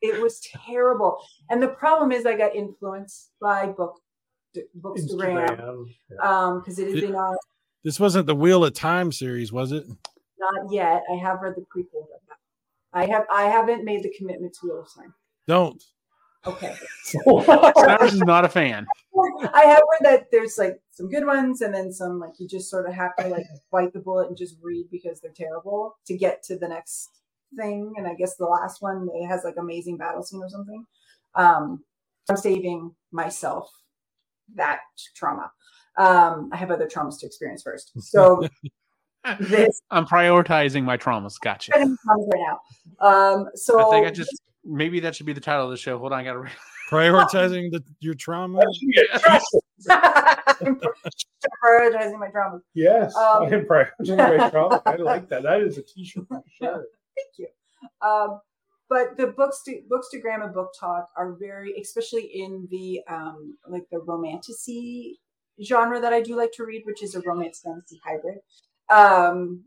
It 0.00 0.22
was 0.22 0.40
terrible. 0.40 1.18
And 1.50 1.60
the 1.62 1.68
problem 1.68 2.12
is, 2.12 2.24
I 2.24 2.36
got 2.36 2.54
influenced 2.54 3.32
by 3.40 3.66
book 3.66 4.00
bookstagram 4.80 5.48
Instagram. 5.48 5.86
Yeah. 6.10 6.16
um 6.48 6.60
because 6.60 6.78
it 6.78 6.86
has 6.86 6.94
It- 6.96 7.00
been 7.02 7.14
on 7.16 7.36
This 7.84 8.00
wasn't 8.00 8.26
the 8.26 8.34
Wheel 8.34 8.64
of 8.64 8.74
Time 8.74 9.12
series, 9.12 9.52
was 9.52 9.72
it? 9.72 9.86
not 10.38 10.72
yet. 10.72 11.02
I 11.12 11.16
have 11.16 11.40
read 11.42 11.54
the 11.56 11.62
prequel. 11.74 12.06
Of 12.92 13.00
that. 13.00 13.08
I 13.08 13.12
have 13.12 13.24
I 13.30 13.44
haven't 13.44 13.84
made 13.84 14.02
the 14.02 14.14
commitment 14.16 14.54
to 14.54 14.66
Wheel 14.66 14.80
of 14.80 14.94
Time. 14.94 15.14
Don't. 15.46 15.82
Okay. 16.46 16.74
Snowers 17.02 18.14
is 18.14 18.20
not 18.20 18.44
a 18.44 18.48
fan. 18.48 18.86
I 19.52 19.64
have 19.64 19.78
heard 19.78 20.02
that 20.02 20.30
there's 20.30 20.56
like 20.56 20.80
some 20.90 21.08
good 21.08 21.26
ones 21.26 21.60
and 21.62 21.74
then 21.74 21.92
some 21.92 22.20
like 22.20 22.38
you 22.38 22.46
just 22.46 22.70
sort 22.70 22.88
of 22.88 22.94
have 22.94 23.16
to 23.16 23.28
like 23.28 23.46
bite 23.72 23.92
the 23.92 23.98
bullet 23.98 24.28
and 24.28 24.36
just 24.36 24.56
read 24.62 24.86
because 24.90 25.20
they're 25.20 25.32
terrible 25.32 25.96
to 26.06 26.16
get 26.16 26.42
to 26.44 26.56
the 26.56 26.68
next 26.68 27.10
thing. 27.56 27.92
And 27.96 28.06
I 28.06 28.14
guess 28.14 28.36
the 28.36 28.44
last 28.44 28.80
one 28.80 29.08
it 29.12 29.26
has 29.26 29.42
like 29.44 29.56
amazing 29.58 29.96
battle 29.96 30.22
scene 30.22 30.42
or 30.42 30.48
something. 30.48 30.86
Um, 31.34 31.84
I'm 32.28 32.36
saving 32.36 32.94
myself 33.10 33.70
that 34.54 34.80
trauma. 35.16 35.50
Um, 35.96 36.50
I 36.52 36.56
have 36.56 36.70
other 36.70 36.86
traumas 36.86 37.18
to 37.20 37.26
experience 37.26 37.62
first. 37.62 37.90
So 38.00 38.46
this 39.40 39.80
I'm 39.90 40.06
prioritizing 40.06 40.84
my 40.84 40.96
traumas. 40.96 41.34
Gotcha. 41.40 41.72
traumas 41.72 41.96
right 42.06 42.40
now. 43.00 43.06
Um, 43.06 43.48
so 43.54 43.86
I 43.86 43.90
think 43.90 44.06
I 44.06 44.10
just 44.10 44.42
maybe 44.64 45.00
that 45.00 45.14
should 45.16 45.26
be 45.26 45.32
the 45.32 45.40
title 45.40 45.64
of 45.64 45.70
the 45.70 45.76
show. 45.76 45.98
Hold 45.98 46.12
on, 46.12 46.20
I 46.20 46.24
gotta. 46.24 46.38
Re- 46.40 46.50
Prioritizing 46.90 47.70
the, 47.70 47.84
your 48.00 48.14
trauma. 48.14 48.60
I'm 49.90 50.80
prioritizing 51.62 52.18
my 52.18 52.28
traumas. 52.28 52.60
yes, 52.74 53.14
Um, 53.14 53.42
I 53.42 53.46
am 53.46 53.66
prioritizing 53.66 54.38
my 54.38 54.48
trauma. 54.48 54.82
I 54.86 54.96
like 54.96 55.28
that. 55.28 55.42
That 55.42 55.60
is 55.60 55.76
a 55.76 55.82
t-shirt 55.82 56.26
for 56.28 56.42
sure. 56.56 56.84
Thank 57.14 57.38
you. 57.38 57.48
Um, 58.00 58.40
but 58.88 59.18
the 59.18 59.26
books 59.28 59.62
to 59.66 59.82
bookstagram 59.90 60.42
and 60.44 60.54
book 60.54 60.70
talk 60.80 61.08
are 61.16 61.34
very, 61.38 61.74
especially 61.80 62.22
in 62.32 62.66
the 62.70 63.00
um, 63.08 63.58
like 63.68 63.84
the 63.92 63.98
romantasy 63.98 65.20
genre 65.62 66.00
that 66.00 66.12
I 66.14 66.22
do 66.22 66.36
like 66.36 66.52
to 66.52 66.64
read, 66.64 66.82
which 66.86 67.02
is 67.02 67.14
a 67.14 67.20
romance 67.20 67.60
fantasy 67.62 68.00
hybrid. 68.04 68.38
Um, 68.90 69.64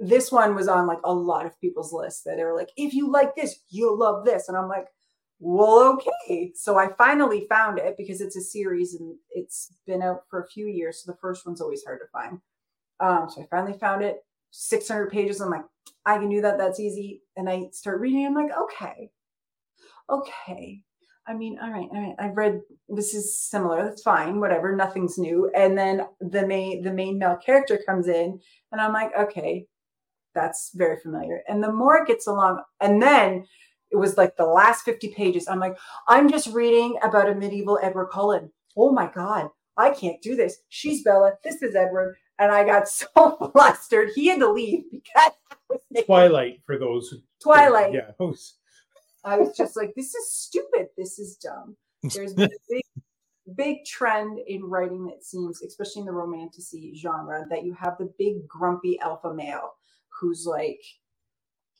this 0.00 0.32
one 0.32 0.54
was 0.54 0.68
on 0.68 0.86
like 0.86 0.98
a 1.04 1.14
lot 1.14 1.46
of 1.46 1.60
people's 1.60 1.92
lists 1.92 2.22
that 2.24 2.36
they 2.36 2.44
were 2.44 2.56
like, 2.56 2.70
if 2.76 2.92
you 2.92 3.10
like 3.10 3.34
this, 3.36 3.60
you'll 3.70 3.98
love 3.98 4.24
this, 4.24 4.48
and 4.48 4.56
I'm 4.56 4.68
like, 4.68 4.86
well, 5.44 5.98
okay. 5.98 6.52
So 6.54 6.78
I 6.78 6.92
finally 6.96 7.46
found 7.48 7.78
it 7.78 7.96
because 7.98 8.20
it's 8.20 8.36
a 8.36 8.40
series 8.40 8.94
and 8.94 9.16
it's 9.30 9.74
been 9.88 10.00
out 10.00 10.22
for 10.30 10.40
a 10.40 10.46
few 10.46 10.66
years. 10.66 11.02
So 11.02 11.10
the 11.10 11.18
first 11.18 11.44
one's 11.44 11.60
always 11.60 11.82
hard 11.84 11.98
to 12.00 12.06
find. 12.12 12.40
Um, 13.00 13.28
so 13.28 13.42
I 13.42 13.46
finally 13.50 13.76
found 13.76 14.02
it. 14.04 14.24
600 14.52 15.10
pages. 15.10 15.40
I'm 15.40 15.50
like, 15.50 15.64
I 16.06 16.18
can 16.18 16.28
do 16.28 16.42
that. 16.42 16.58
That's 16.58 16.78
easy. 16.78 17.22
And 17.36 17.48
I 17.48 17.64
start 17.72 18.00
reading. 18.00 18.24
I'm 18.24 18.34
like, 18.34 18.52
okay, 18.56 19.10
okay. 20.08 20.82
I 21.26 21.34
mean, 21.34 21.58
all 21.62 21.70
right, 21.70 21.88
all 21.92 22.00
right. 22.00 22.16
I've 22.18 22.36
read 22.36 22.60
this 22.88 23.14
is 23.14 23.38
similar. 23.38 23.84
That's 23.84 24.02
fine. 24.02 24.40
Whatever. 24.40 24.74
Nothing's 24.74 25.18
new. 25.18 25.50
And 25.54 25.78
then 25.78 26.02
the 26.20 26.46
main 26.46 26.82
the 26.82 26.92
main 26.92 27.18
male 27.18 27.36
character 27.44 27.80
comes 27.86 28.08
in, 28.08 28.40
and 28.72 28.80
I'm 28.80 28.92
like, 28.92 29.12
okay, 29.16 29.66
that's 30.34 30.72
very 30.74 30.98
familiar. 31.00 31.42
And 31.48 31.62
the 31.62 31.72
more 31.72 31.96
it 31.98 32.08
gets 32.08 32.26
along, 32.26 32.62
and 32.80 33.00
then 33.00 33.44
it 33.90 33.96
was 33.96 34.16
like 34.16 34.36
the 34.36 34.46
last 34.46 34.84
50 34.84 35.12
pages. 35.14 35.46
I'm 35.46 35.60
like, 35.60 35.76
I'm 36.08 36.30
just 36.30 36.48
reading 36.52 36.98
about 37.02 37.28
a 37.28 37.34
medieval 37.34 37.78
Edward 37.82 38.08
Cullen. 38.08 38.50
Oh 38.76 38.90
my 38.92 39.08
God, 39.14 39.48
I 39.76 39.90
can't 39.90 40.20
do 40.22 40.34
this. 40.34 40.58
She's 40.70 41.04
Bella. 41.04 41.32
This 41.44 41.62
is 41.62 41.74
Edward. 41.76 42.16
And 42.38 42.50
I 42.50 42.64
got 42.64 42.88
so 42.88 43.50
flustered. 43.52 44.08
He 44.14 44.26
had 44.28 44.40
to 44.40 44.50
leave 44.50 44.84
because 44.90 45.12
I 45.16 45.30
was 45.68 45.80
making- 45.90 46.06
Twilight 46.06 46.62
for 46.66 46.78
those 46.78 47.14
Twilight. 47.42 47.92
Yeah, 47.92 48.12
who's 48.18 48.54
I 49.24 49.36
was 49.36 49.56
just 49.56 49.76
like, 49.76 49.92
this 49.94 50.14
is 50.14 50.32
stupid. 50.32 50.88
This 50.96 51.18
is 51.18 51.36
dumb. 51.36 51.76
There's 52.02 52.34
been 52.34 52.50
a 52.50 52.58
big, 52.70 52.84
big 53.56 53.84
trend 53.84 54.38
in 54.46 54.64
writing 54.64 55.06
that 55.06 55.24
seems, 55.24 55.62
especially 55.62 56.00
in 56.00 56.06
the 56.06 56.12
romantasy 56.12 56.94
genre, 56.96 57.46
that 57.50 57.64
you 57.64 57.74
have 57.74 57.98
the 57.98 58.12
big 58.18 58.46
grumpy 58.48 58.98
alpha 59.00 59.32
male 59.32 59.74
who's 60.08 60.46
like, 60.46 60.80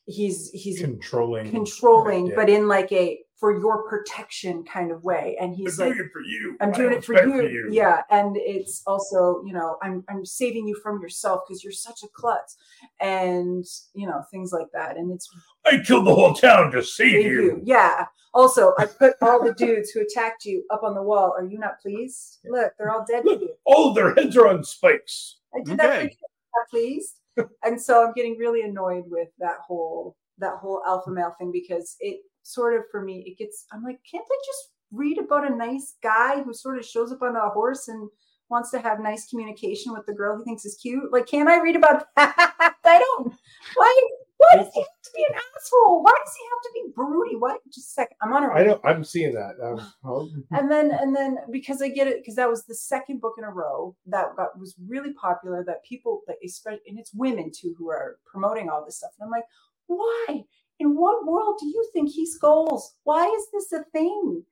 he's 0.06 0.50
he's 0.50 0.80
controlling 0.80 1.50
controlling, 1.50 2.26
Yeah. 2.28 2.34
but 2.36 2.48
in 2.48 2.68
like 2.68 2.90
a 2.92 3.20
for 3.38 3.58
your 3.58 3.88
protection 3.88 4.62
kind 4.62 4.92
of 4.92 5.02
way. 5.02 5.36
And 5.40 5.52
he's 5.56 5.80
I'm 5.80 5.88
like, 5.88 5.96
doing 5.96 6.06
it 6.06 6.12
for 6.12 6.20
you. 6.20 6.56
I'm 6.60 6.70
doing 6.70 6.92
it 6.92 7.04
for 7.04 7.12
respect 7.14 7.28
you. 7.52 7.68
Yeah. 7.72 8.02
And 8.08 8.36
it's 8.36 8.82
also, 8.86 9.42
you 9.44 9.52
know, 9.52 9.78
I'm 9.82 10.04
I'm 10.08 10.24
saving 10.24 10.68
you 10.68 10.78
from 10.80 11.00
yourself 11.02 11.40
because 11.48 11.64
you're 11.64 11.72
such 11.72 12.04
a 12.04 12.08
klutz 12.14 12.56
and 13.00 13.64
you 13.94 14.06
know, 14.06 14.22
things 14.30 14.52
like 14.52 14.68
that. 14.74 14.96
And 14.96 15.10
it's 15.10 15.28
I 15.66 15.78
killed 15.84 16.06
the 16.06 16.14
whole 16.14 16.34
town 16.34 16.70
to 16.72 16.84
save 16.84 17.12
Thank 17.14 17.24
you. 17.26 17.42
you. 17.42 17.60
Yeah. 17.64 18.06
Also, 18.34 18.72
I 18.78 18.86
put 18.86 19.14
all 19.20 19.42
the 19.44 19.52
dudes 19.54 19.90
who 19.90 20.00
attacked 20.02 20.44
you 20.44 20.64
up 20.70 20.82
on 20.84 20.94
the 20.94 21.02
wall. 21.02 21.34
Are 21.36 21.44
you 21.44 21.58
not 21.58 21.80
pleased? 21.82 22.38
Look, 22.46 22.72
they're 22.78 22.90
all 22.90 23.04
dead 23.06 23.24
to 23.24 23.30
Look, 23.30 23.42
all 23.66 23.92
their 23.92 24.14
heads 24.14 24.36
are 24.36 24.48
on 24.48 24.62
spikes. 24.64 25.38
I 25.54 25.60
did 25.64 25.78
that 25.78 25.86
for 25.86 25.92
Okay. 25.98 26.04
you. 26.04 26.28
Not 26.56 26.68
pleased. 26.70 27.14
And 27.62 27.80
so 27.80 28.06
I'm 28.06 28.12
getting 28.14 28.36
really 28.38 28.62
annoyed 28.62 29.04
with 29.06 29.28
that 29.38 29.58
whole 29.66 30.16
that 30.38 30.56
whole 30.56 30.82
alpha 30.86 31.10
male 31.10 31.34
thing 31.38 31.52
because 31.52 31.96
it 32.00 32.20
sort 32.42 32.74
of 32.74 32.82
for 32.90 33.02
me 33.02 33.24
it 33.26 33.38
gets. 33.38 33.66
I'm 33.72 33.82
like, 33.82 34.00
can't 34.10 34.24
I 34.24 34.36
just 34.46 34.68
read 34.90 35.18
about 35.18 35.50
a 35.50 35.54
nice 35.54 35.94
guy 36.02 36.42
who 36.42 36.52
sort 36.52 36.78
of 36.78 36.84
shows 36.84 37.12
up 37.12 37.22
on 37.22 37.36
a 37.36 37.48
horse 37.50 37.88
and 37.88 38.08
wants 38.50 38.70
to 38.70 38.78
have 38.78 39.00
nice 39.00 39.28
communication 39.28 39.92
with 39.92 40.04
the 40.06 40.12
girl 40.12 40.36
he 40.36 40.44
thinks 40.44 40.64
is 40.64 40.78
cute? 40.80 41.12
Like, 41.12 41.26
can 41.26 41.48
I 41.48 41.58
read 41.58 41.76
about 41.76 42.06
that? 42.16 42.74
I 42.84 42.98
don't. 42.98 43.34
Why? 43.74 44.08
Why 44.42 44.62
does 44.64 44.72
he 44.74 44.80
have 44.80 45.02
to 45.04 45.10
be 45.14 45.24
an 45.28 45.34
asshole? 45.34 46.02
Why 46.02 46.12
does 46.24 46.34
he 46.36 46.44
have 46.50 46.62
to 46.62 46.70
be 46.74 46.92
broody? 46.94 47.36
What? 47.36 47.60
Just 47.72 47.90
a 47.90 47.92
second. 47.92 48.16
I'm 48.22 48.32
on 48.32 48.44
a 48.44 48.48
I 48.48 48.64
know. 48.64 48.80
I'm 48.84 49.04
seeing 49.04 49.34
that. 49.34 49.54
Um, 49.62 49.80
I'll- 50.04 50.30
and 50.52 50.70
then 50.70 50.90
and 50.90 51.14
then 51.14 51.38
because 51.50 51.80
I 51.82 51.88
get 51.88 52.08
it 52.08 52.18
because 52.20 52.34
that 52.36 52.48
was 52.48 52.64
the 52.64 52.74
second 52.74 53.20
book 53.20 53.34
in 53.38 53.44
a 53.44 53.50
row 53.50 53.94
that 54.06 54.34
got 54.36 54.58
was 54.58 54.74
really 54.88 55.12
popular 55.14 55.62
that 55.64 55.84
people 55.84 56.22
that 56.26 56.36
especially 56.44 56.80
and 56.88 56.98
it's 56.98 57.14
women 57.14 57.50
too 57.56 57.74
who 57.78 57.88
are 57.90 58.18
promoting 58.26 58.68
all 58.68 58.84
this 58.84 58.96
stuff 58.98 59.12
and 59.20 59.26
I'm 59.26 59.30
like 59.30 59.44
why 59.86 60.42
in 60.80 60.96
what 60.96 61.24
world 61.26 61.58
do 61.60 61.66
you 61.66 61.88
think 61.92 62.10
he 62.10 62.26
scolds 62.26 62.96
why 63.04 63.26
is 63.26 63.46
this 63.52 63.72
a 63.80 63.84
thing 63.92 64.42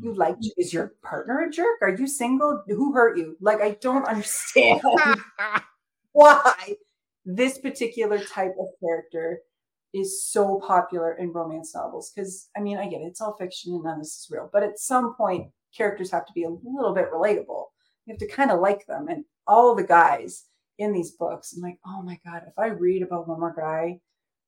you 0.00 0.14
like 0.14 0.36
is 0.56 0.72
your 0.72 0.94
partner 1.02 1.40
a 1.40 1.50
jerk 1.50 1.76
are 1.82 1.90
you 1.94 2.06
single 2.08 2.62
who 2.66 2.92
hurt 2.92 3.16
you 3.18 3.36
like 3.40 3.60
I 3.60 3.76
don't 3.80 4.06
understand 4.08 4.80
why 6.12 6.74
this 7.26 7.58
particular 7.58 8.18
type 8.20 8.54
of 8.58 8.66
character 8.80 9.40
is 9.92 10.24
so 10.24 10.60
popular 10.64 11.14
in 11.14 11.32
romance 11.32 11.74
novels 11.74 12.12
because 12.14 12.48
i 12.56 12.60
mean 12.60 12.78
i 12.78 12.88
get 12.88 13.00
it 13.00 13.06
it's 13.06 13.20
all 13.20 13.36
fiction 13.36 13.72
and 13.72 13.82
none 13.82 13.94
of 13.94 14.00
this 14.00 14.14
is 14.14 14.28
real 14.30 14.48
but 14.52 14.62
at 14.62 14.78
some 14.78 15.14
point 15.16 15.50
characters 15.76 16.10
have 16.10 16.24
to 16.26 16.32
be 16.32 16.44
a 16.44 16.48
little 16.48 16.94
bit 16.94 17.12
relatable. 17.12 17.64
You 18.06 18.12
have 18.12 18.18
to 18.18 18.28
kind 18.28 18.50
of 18.50 18.60
like 18.60 18.86
them 18.86 19.08
and 19.08 19.24
all 19.46 19.74
the 19.74 19.84
guys 19.84 20.44
in 20.78 20.92
these 20.92 21.12
books 21.12 21.54
i'm 21.54 21.62
like 21.62 21.78
oh 21.86 22.02
my 22.02 22.18
god 22.24 22.42
if 22.46 22.58
i 22.58 22.66
read 22.66 23.02
about 23.02 23.26
one 23.26 23.40
more 23.40 23.54
guy 23.56 23.98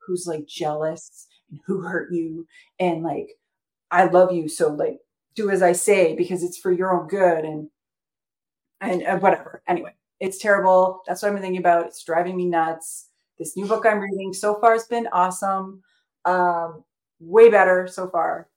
who's 0.07 0.27
like 0.27 0.47
jealous 0.47 1.27
and 1.51 1.59
who 1.67 1.81
hurt 1.81 2.13
you 2.13 2.47
and 2.79 3.03
like 3.03 3.29
i 3.91 4.05
love 4.05 4.33
you 4.33 4.47
so 4.49 4.69
like 4.69 4.99
do 5.35 5.51
as 5.51 5.63
i 5.63 5.73
say 5.73 6.15
because 6.15 6.43
it's 6.43 6.59
for 6.59 6.71
your 6.71 6.93
own 6.93 7.09
good 7.09 7.45
and 7.45 7.71
and 8.81 9.03
uh, 9.05 9.17
whatever. 9.17 9.63
Anyway 9.67 9.95
it's 10.21 10.39
terrible. 10.39 11.03
That's 11.07 11.23
what 11.23 11.33
I'm 11.33 11.39
thinking 11.41 11.61
about. 11.61 11.87
It's 11.87 12.03
driving 12.05 12.37
me 12.37 12.47
nuts. 12.47 13.09
This 13.39 13.57
new 13.57 13.67
book 13.67 13.87
I'm 13.87 14.01
reading 14.01 14.33
so 14.33 14.59
far 14.61 14.73
has 14.73 14.85
been 14.87 15.07
awesome. 15.13 15.83
Um, 16.25 16.85
way 17.21 17.51
better 17.51 17.87
so 17.87 18.09
far. 18.09 18.49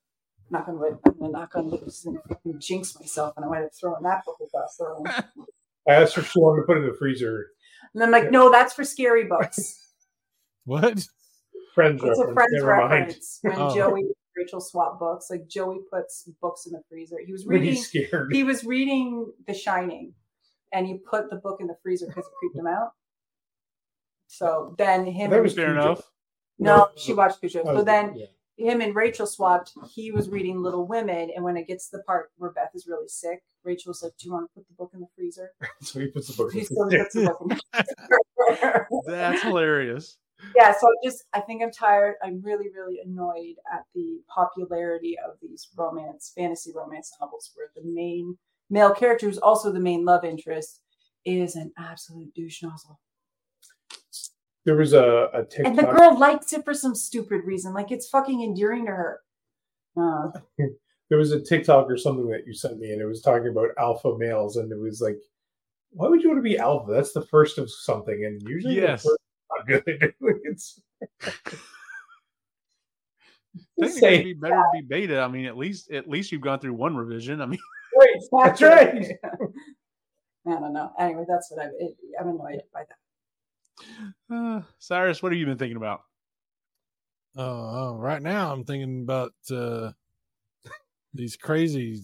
Knock 0.49 0.67
on 0.67 0.79
wood. 0.79 0.97
I'm 1.05 1.13
gonna 1.19 1.31
knock 1.31 1.55
on 1.55 1.69
wood 1.69 1.81
and 2.05 2.17
fucking 2.27 2.59
jinx 2.59 2.99
myself, 2.99 3.33
and 3.37 3.45
I 3.45 3.47
might 3.47 3.61
have 3.61 3.73
thrown 3.73 4.01
that 4.03 4.25
book 4.25 4.37
across 4.45 4.75
the 4.77 4.85
room. 4.85 5.03
And 5.05 5.25
I 5.87 5.93
asked 5.93 6.15
her 6.15 6.21
if 6.21 6.31
she 6.31 6.39
wanted 6.39 6.61
to 6.61 6.67
put 6.67 6.77
it 6.77 6.81
in 6.81 6.87
the 6.87 6.95
freezer. 6.97 7.47
And 7.93 8.03
I'm 8.03 8.11
like, 8.11 8.31
no, 8.31 8.51
that's 8.51 8.73
for 8.73 8.83
scary 8.83 9.25
books. 9.25 9.77
What? 10.65 11.03
Friends 11.73 12.01
It's 12.03 12.19
a 12.19 12.31
friend's 12.33 12.53
Never 12.53 12.77
mind. 12.77 12.91
reference. 13.07 13.39
When 13.41 13.55
Oh. 13.57 13.73
Joey 13.73 14.03
Rachel 14.37 14.61
swap 14.61 14.99
books, 14.99 15.27
like 15.31 15.47
Joey 15.47 15.79
puts 15.91 16.29
books 16.39 16.67
in 16.67 16.73
the 16.73 16.83
freezer. 16.87 17.17
He 17.25 17.31
was 17.31 17.47
reading. 17.47 17.69
he's 17.69 17.87
scared. 17.87 18.31
He 18.31 18.43
was 18.43 18.63
reading 18.63 19.31
The 19.47 19.55
Shining, 19.55 20.13
and 20.73 20.87
he 20.87 20.97
put 21.09 21.29
the 21.29 21.35
book 21.37 21.59
in 21.61 21.67
the 21.67 21.75
freezer 21.83 22.07
because 22.07 22.25
it 22.25 22.31
creeped 22.39 22.55
him 22.55 22.67
out. 22.67 22.91
So 24.27 24.75
then 24.77 25.05
him. 25.05 25.29
That 25.29 25.37
and- 25.37 25.43
was 25.43 25.53
Fair 25.53 25.73
Cujo. 25.73 25.81
enough. 25.81 26.11
No, 26.59 26.77
No. 26.77 26.89
she 26.95 27.13
watched 27.13 27.39
Cujo. 27.41 27.63
Oh, 27.65 27.77
So 27.77 27.83
then 27.83 28.15
yeah. 28.15 28.25
him 28.71 28.81
and 28.81 28.95
Rachel 28.95 29.25
swapped. 29.25 29.73
He 29.93 30.11
was 30.11 30.29
reading 30.29 30.61
Little 30.61 30.85
Women, 30.87 31.31
and 31.35 31.43
when 31.43 31.57
it 31.57 31.67
gets 31.67 31.89
to 31.89 31.97
the 31.97 32.03
part 32.03 32.31
where 32.37 32.51
Beth 32.51 32.69
is 32.75 32.87
really 32.87 33.07
sick, 33.07 33.41
Rachel's 33.63 34.03
like, 34.03 34.13
"Do 34.17 34.27
you 34.27 34.33
want 34.33 34.49
to 34.49 34.53
put 34.55 34.67
the 34.67 34.73
book 34.75 34.91
in 34.93 34.99
the 35.01 35.07
freezer?" 35.15 35.51
so 35.81 35.99
he 35.99 36.07
puts 36.07 36.27
the 36.27 36.33
book. 36.41 36.53
He 36.53 36.63
still 36.63 36.87
freezer. 36.89 37.03
puts 37.03 37.13
the 37.15 37.21
book 37.23 37.41
in 37.41 37.47
the 37.47 37.85
freezer. 38.59 38.87
That's 39.07 39.41
hilarious. 39.41 40.17
yeah. 40.55 40.71
So 40.73 40.87
I 40.87 40.93
just, 41.03 41.23
I 41.33 41.39
think 41.41 41.61
I'm 41.61 41.71
tired. 41.71 42.15
I'm 42.23 42.41
really, 42.43 42.69
really 42.69 42.99
annoyed 43.03 43.55
at 43.71 43.85
the 43.95 44.21
popularity 44.33 45.17
of 45.23 45.35
these 45.41 45.67
romance, 45.75 46.31
fantasy 46.35 46.71
romance 46.75 47.11
novels, 47.19 47.51
where 47.55 47.67
the 47.75 47.83
main 47.83 48.37
male 48.71 48.93
character, 48.95 49.27
who's 49.27 49.37
also 49.37 49.71
the 49.71 49.79
main 49.79 50.03
love 50.05 50.23
interest, 50.25 50.79
is 51.25 51.55
an 51.55 51.71
absolute 51.77 52.33
douche 52.33 52.63
nozzle. 52.63 52.99
There 54.65 54.75
was 54.75 54.93
a, 54.93 55.29
a 55.33 55.43
TikTok. 55.43 55.65
And 55.67 55.77
the 55.77 55.83
girl 55.83 56.17
likes 56.17 56.53
it 56.53 56.63
for 56.63 56.73
some 56.73 56.95
stupid 56.95 57.41
reason. 57.45 57.73
Like 57.73 57.91
it's 57.91 58.09
fucking 58.09 58.41
endearing 58.41 58.85
to 58.85 58.91
her. 58.91 59.19
Uh, 59.99 60.29
there 61.09 61.17
was 61.19 61.31
a 61.31 61.41
TikTok 61.41 61.89
or 61.89 61.97
something 61.97 62.27
that 62.29 62.47
you 62.47 62.53
sent 62.53 62.79
me, 62.79 62.91
and 62.91 63.01
it 63.01 63.05
was 63.05 63.21
talking 63.21 63.49
about 63.49 63.69
alpha 63.77 64.17
males, 64.17 64.57
and 64.57 64.71
it 64.71 64.79
was 64.79 65.01
like, 65.01 65.17
why 65.91 66.07
would 66.07 66.21
you 66.23 66.29
want 66.29 66.39
to 66.39 66.49
be 66.49 66.57
alpha? 66.57 66.91
That's 66.91 67.11
the 67.11 67.25
first 67.25 67.57
of 67.57 67.69
something, 67.69 68.23
and 68.25 68.41
usually 68.47 68.75
Yes. 68.75 69.03
first 69.03 69.17
is 69.19 69.49
not 69.49 69.67
good. 69.67 70.13
it's 70.45 70.81
Technically, 73.79 73.99
say- 73.99 74.13
it'd 74.13 74.25
be 74.25 74.33
better 74.33 74.55
to 74.55 74.69
be 74.73 74.81
beta. 74.81 75.19
I 75.21 75.27
mean, 75.27 75.45
at 75.45 75.57
least 75.57 75.91
at 75.91 76.07
least 76.07 76.31
you've 76.31 76.41
gone 76.41 76.59
through 76.59 76.73
one 76.73 76.95
revision. 76.95 77.41
I 77.41 77.45
mean, 77.47 77.59
right. 77.97 78.45
That's 78.45 78.61
right. 78.61 79.05
I 80.47 80.51
don't 80.59 80.73
know. 80.73 80.91
Anyway, 80.99 81.25
that's 81.27 81.51
what 81.51 81.65
I, 81.65 81.69
it, 81.79 81.95
I'm 82.19 82.29
annoyed 82.29 82.61
by 82.73 82.83
that. 84.29 84.35
uh, 84.35 84.61
Cyrus, 84.79 85.21
what 85.21 85.31
have 85.31 85.39
you 85.39 85.45
been 85.45 85.57
thinking 85.57 85.77
about? 85.77 86.01
Oh, 87.37 87.43
oh, 87.45 87.95
right 87.97 88.21
now 88.21 88.51
I'm 88.51 88.65
thinking 88.65 89.03
about 89.03 89.33
uh, 89.51 89.91
these 91.13 91.37
crazy 91.37 92.01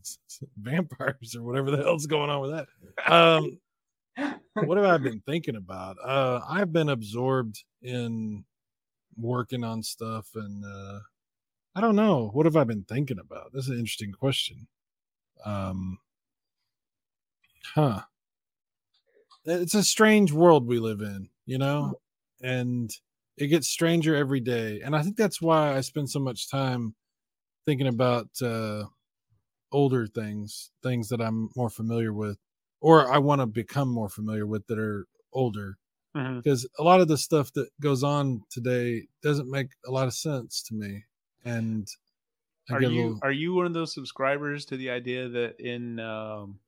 vampires 0.56 1.36
or 1.36 1.42
whatever 1.42 1.70
the 1.70 1.78
hell's 1.78 2.06
going 2.06 2.30
on 2.30 2.40
with 2.40 2.50
that. 2.50 2.66
Um, 3.12 3.58
what 4.54 4.78
have 4.78 4.86
I 4.86 4.98
been 4.98 5.20
thinking 5.26 5.56
about? 5.56 5.96
Uh, 6.04 6.40
I've 6.48 6.72
been 6.72 6.88
absorbed 6.88 7.62
in 7.82 8.44
working 9.16 9.64
on 9.64 9.82
stuff, 9.82 10.28
and 10.34 10.64
uh, 10.64 11.00
I 11.74 11.80
don't 11.80 11.96
know. 11.96 12.30
What 12.32 12.46
have 12.46 12.56
I 12.56 12.64
been 12.64 12.84
thinking 12.84 13.18
about? 13.18 13.50
That's 13.52 13.68
an 13.68 13.78
interesting 13.78 14.12
question. 14.12 14.66
Um, 15.44 15.98
huh? 17.74 18.02
It's 19.44 19.74
a 19.74 19.84
strange 19.84 20.32
world 20.32 20.66
we 20.66 20.78
live 20.78 21.00
in, 21.00 21.28
you 21.46 21.58
know, 21.58 22.00
and 22.42 22.90
it 23.36 23.48
gets 23.48 23.68
stranger 23.68 24.14
every 24.14 24.40
day. 24.40 24.80
And 24.80 24.94
i 24.96 25.02
think 25.02 25.16
that's 25.16 25.42
why 25.42 25.76
i 25.76 25.80
spend 25.80 26.08
so 26.10 26.20
much 26.20 26.50
time 26.50 26.94
thinking 27.66 27.86
about 27.88 28.28
uh 28.42 28.84
older 29.72 30.06
things 30.06 30.70
things 30.82 31.08
that 31.08 31.20
i'm 31.20 31.50
more 31.56 31.70
familiar 31.70 32.12
with 32.12 32.38
or 32.80 33.10
i 33.12 33.18
want 33.18 33.40
to 33.40 33.46
become 33.46 33.88
more 33.88 34.08
familiar 34.08 34.46
with 34.46 34.66
that 34.68 34.78
are 34.78 35.06
older. 35.32 35.76
Because 36.36 36.68
a 36.78 36.82
lot 36.84 37.00
of 37.00 37.08
the 37.08 37.18
stuff 37.18 37.52
that 37.54 37.68
goes 37.80 38.04
on 38.04 38.42
today 38.50 39.08
doesn't 39.22 39.50
make 39.50 39.68
a 39.84 39.90
lot 39.90 40.06
of 40.06 40.14
sense 40.14 40.62
to 40.62 40.74
me. 40.74 41.04
And 41.44 41.88
I 42.70 42.74
Are 42.74 42.82
you 42.82 42.88
little- 42.88 43.18
are 43.22 43.32
you 43.32 43.54
one 43.54 43.66
of 43.66 43.74
those 43.74 43.92
subscribers 43.92 44.64
to 44.66 44.76
the 44.76 44.90
idea 44.90 45.28
that 45.28 45.60
in 45.60 46.00
um, 46.00 46.58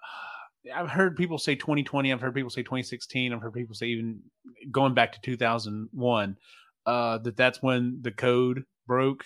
I've 0.74 0.90
heard 0.90 1.16
people 1.16 1.38
say 1.38 1.54
2020, 1.54 2.12
I've 2.12 2.20
heard 2.20 2.34
people 2.34 2.50
say 2.50 2.62
2016, 2.62 3.32
I've 3.32 3.40
heard 3.40 3.54
people 3.54 3.74
say 3.74 3.86
even 3.86 4.20
going 4.70 4.94
back 4.94 5.12
to 5.12 5.20
2001 5.22 6.36
uh, 6.86 7.18
that 7.18 7.36
that's 7.36 7.62
when 7.62 7.98
the 8.02 8.12
code 8.12 8.64
broke 8.86 9.24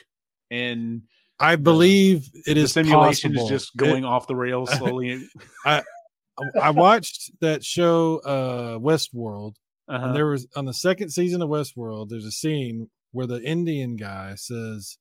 and 0.51 1.03
i 1.39 1.55
believe 1.57 2.29
it 2.47 2.55
the 2.55 2.61
is 2.63 2.73
simulation 2.73 3.33
possible. 3.35 3.45
is 3.45 3.63
just 3.63 3.75
It- 3.75 3.79
going 3.79 4.05
off 4.05 4.27
the 4.27 4.35
rails 4.37 4.71
slowly. 4.73 5.23
I 5.67 6.71
watched 6.71 7.31
that 7.41 7.63
show 7.65 8.19
uh 8.25 8.79
westworld 8.79 9.55
uh-huh. 9.91 10.07
And 10.07 10.17
there 10.17 10.27
was 10.27 10.47
on 10.55 10.67
the 10.67 10.73
second 10.73 11.11
season 11.11 11.43
of 11.43 11.49
Westworld, 11.49 12.11
there's 12.11 12.25
a 12.25 12.31
scene 12.31 12.89
where 13.11 13.27
the 13.27 13.43
Indian 13.43 13.97
guy 13.97 14.35
says, 14.37 14.99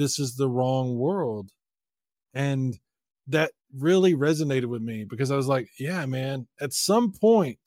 This 0.00 0.18
is 0.18 0.34
the 0.34 0.48
wrong 0.48 0.96
world. 0.96 1.50
And 2.32 2.78
that 3.26 3.52
really 3.76 4.14
resonated 4.14 4.64
with 4.64 4.80
me 4.80 5.04
because 5.04 5.30
I 5.30 5.36
was 5.36 5.46
like, 5.46 5.68
Yeah, 5.78 6.06
man, 6.06 6.48
at 6.58 6.72
some 6.72 7.12
point 7.12 7.58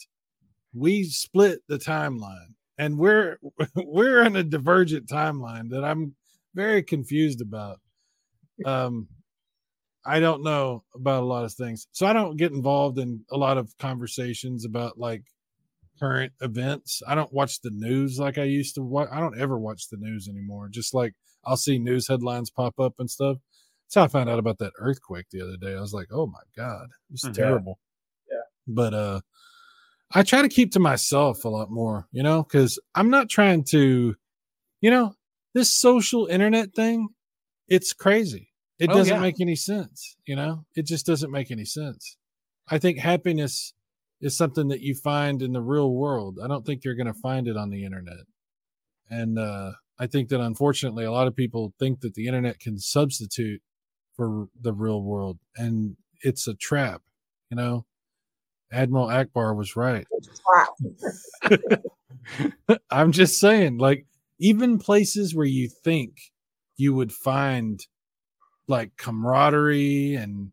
we 0.73 1.03
split 1.03 1.59
the 1.67 1.77
timeline 1.77 2.55
and 2.79 2.97
we're 2.97 3.37
we're 3.75 4.23
in 4.23 4.35
a 4.35 4.43
divergent 4.43 5.07
timeline 5.07 5.69
that 5.69 5.83
I'm 5.83 6.15
very 6.55 6.81
confused 6.81 7.39
about. 7.39 7.79
Um 8.65 9.07
I 10.03 10.19
don't 10.19 10.43
know 10.43 10.83
about 10.95 11.21
a 11.21 11.27
lot 11.27 11.45
of 11.45 11.53
things. 11.53 11.85
So 11.91 12.07
I 12.07 12.13
don't 12.13 12.35
get 12.35 12.51
involved 12.51 12.97
in 12.97 13.23
a 13.31 13.37
lot 13.37 13.59
of 13.59 13.77
conversations 13.77 14.65
about 14.65 14.97
like 14.97 15.21
current 15.99 16.33
events. 16.41 17.03
I 17.07 17.13
don't 17.13 17.31
watch 17.31 17.61
the 17.61 17.69
news 17.69 18.17
like 18.17 18.39
I 18.39 18.45
used 18.45 18.73
to. 18.75 18.81
Watch. 18.81 19.09
I 19.11 19.19
don't 19.19 19.39
ever 19.39 19.59
watch 19.59 19.89
the 19.89 19.97
news 19.97 20.27
anymore. 20.27 20.67
Just 20.69 20.95
like 20.95 21.13
I'll 21.45 21.57
see 21.57 21.77
news 21.79 22.07
headlines 22.07 22.49
pop 22.49 22.79
up 22.79 22.93
and 22.99 23.09
stuff. 23.09 23.37
That's 23.85 23.95
how 23.95 24.03
I 24.03 24.07
found 24.07 24.29
out 24.29 24.39
about 24.39 24.59
that 24.59 24.73
earthquake 24.79 25.27
the 25.31 25.41
other 25.41 25.57
day. 25.57 25.75
I 25.75 25.81
was 25.81 25.93
like, 25.93 26.07
oh 26.11 26.25
my 26.27 26.39
god, 26.55 26.87
it's 27.11 27.25
Mhm. 27.25 27.33
terrible. 27.33 27.79
Yeah. 28.31 28.37
But 28.67 28.93
uh, 28.93 29.21
I 30.11 30.23
try 30.23 30.41
to 30.41 30.49
keep 30.49 30.71
to 30.73 30.79
myself 30.79 31.43
a 31.45 31.49
lot 31.49 31.69
more, 31.71 32.07
you 32.11 32.23
know, 32.23 32.43
because 32.43 32.79
I'm 32.95 33.09
not 33.09 33.29
trying 33.29 33.63
to, 33.65 34.15
you 34.81 34.91
know, 34.91 35.15
this 35.53 35.73
social 35.73 36.25
internet 36.27 36.73
thing. 36.75 37.09
It's 37.67 37.93
crazy. 37.93 38.49
It 38.79 38.89
Oh, 38.89 38.93
doesn't 38.95 39.15
yeah. 39.15 39.21
make 39.21 39.39
any 39.39 39.55
sense, 39.55 40.17
you 40.25 40.35
know. 40.35 40.65
It 40.75 40.85
just 40.85 41.05
doesn't 41.05 41.31
make 41.31 41.51
any 41.51 41.65
sense. 41.65 42.17
I 42.67 42.79
think 42.79 42.97
happiness 42.99 43.73
is 44.21 44.35
something 44.37 44.67
that 44.69 44.81
you 44.81 44.95
find 44.95 45.41
in 45.41 45.51
the 45.53 45.61
real 45.61 45.93
world. 45.93 46.39
I 46.43 46.47
don't 46.47 46.65
think 46.65 46.83
you're 46.83 46.95
going 46.95 47.07
to 47.07 47.13
find 47.13 47.47
it 47.47 47.57
on 47.57 47.69
the 47.69 47.83
internet. 47.85 48.25
And 49.09 49.37
uh, 49.37 49.73
I 49.99 50.07
think 50.07 50.29
that 50.29 50.41
unfortunately, 50.41 51.05
a 51.05 51.11
lot 51.11 51.27
of 51.27 51.35
people 51.35 51.73
think 51.79 52.01
that 52.01 52.15
the 52.15 52.27
internet 52.27 52.59
can 52.59 52.79
substitute 52.79 53.61
for 54.15 54.47
the 54.59 54.73
real 54.73 55.01
world, 55.01 55.39
and 55.55 55.95
it's 56.21 56.47
a 56.47 56.53
trap. 56.53 57.01
You 57.49 57.57
know, 57.57 57.85
Admiral 58.71 59.07
Ackbar 59.07 59.55
was 59.55 59.75
right. 59.75 60.07
I'm 62.89 63.11
just 63.11 63.39
saying, 63.39 63.77
like, 63.77 64.05
even 64.39 64.79
places 64.79 65.35
where 65.35 65.45
you 65.45 65.69
think 65.69 66.17
you 66.75 66.93
would 66.93 67.11
find 67.11 67.79
like 68.67 68.95
camaraderie 68.97 70.15
and 70.15 70.51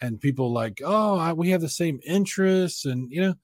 and 0.00 0.20
people 0.20 0.52
like, 0.52 0.80
oh, 0.84 1.16
I, 1.16 1.32
we 1.32 1.50
have 1.50 1.60
the 1.60 1.68
same 1.68 2.00
interests, 2.04 2.84
and 2.84 3.10
you 3.10 3.20
know, 3.22 3.34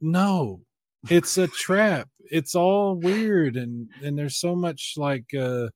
no, 0.00 0.62
it's 1.10 1.38
a 1.38 1.48
trap. 1.48 2.08
It's 2.30 2.54
all 2.54 2.96
weird, 2.96 3.56
and 3.56 3.88
and 4.02 4.18
there's 4.18 4.38
so 4.38 4.54
much 4.56 4.94
like 4.96 5.32
uh 5.34 5.68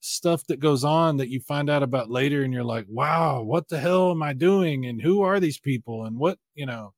stuff 0.00 0.42
that 0.46 0.60
goes 0.60 0.84
on 0.84 1.16
that 1.16 1.28
you 1.28 1.40
find 1.40 1.68
out 1.68 1.82
about 1.82 2.10
later, 2.10 2.42
and 2.42 2.52
you're 2.52 2.64
like, 2.64 2.86
wow, 2.88 3.42
what 3.42 3.68
the 3.68 3.78
hell 3.78 4.10
am 4.12 4.22
I 4.22 4.32
doing, 4.32 4.86
and 4.86 5.00
who 5.02 5.22
are 5.22 5.40
these 5.40 5.58
people, 5.58 6.04
and 6.04 6.18
what 6.18 6.38
you 6.54 6.66
know. 6.66 6.92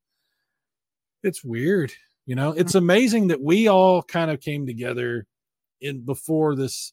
It's 1.23 1.43
weird 1.45 1.93
you 2.27 2.35
know 2.35 2.53
it's 2.53 2.75
amazing 2.75 3.29
that 3.29 3.41
we 3.41 3.69
all 3.69 4.03
kind 4.03 4.31
of 4.31 4.39
came 4.41 4.67
together 4.67 5.25
in 5.81 6.05
before 6.05 6.55
this 6.55 6.93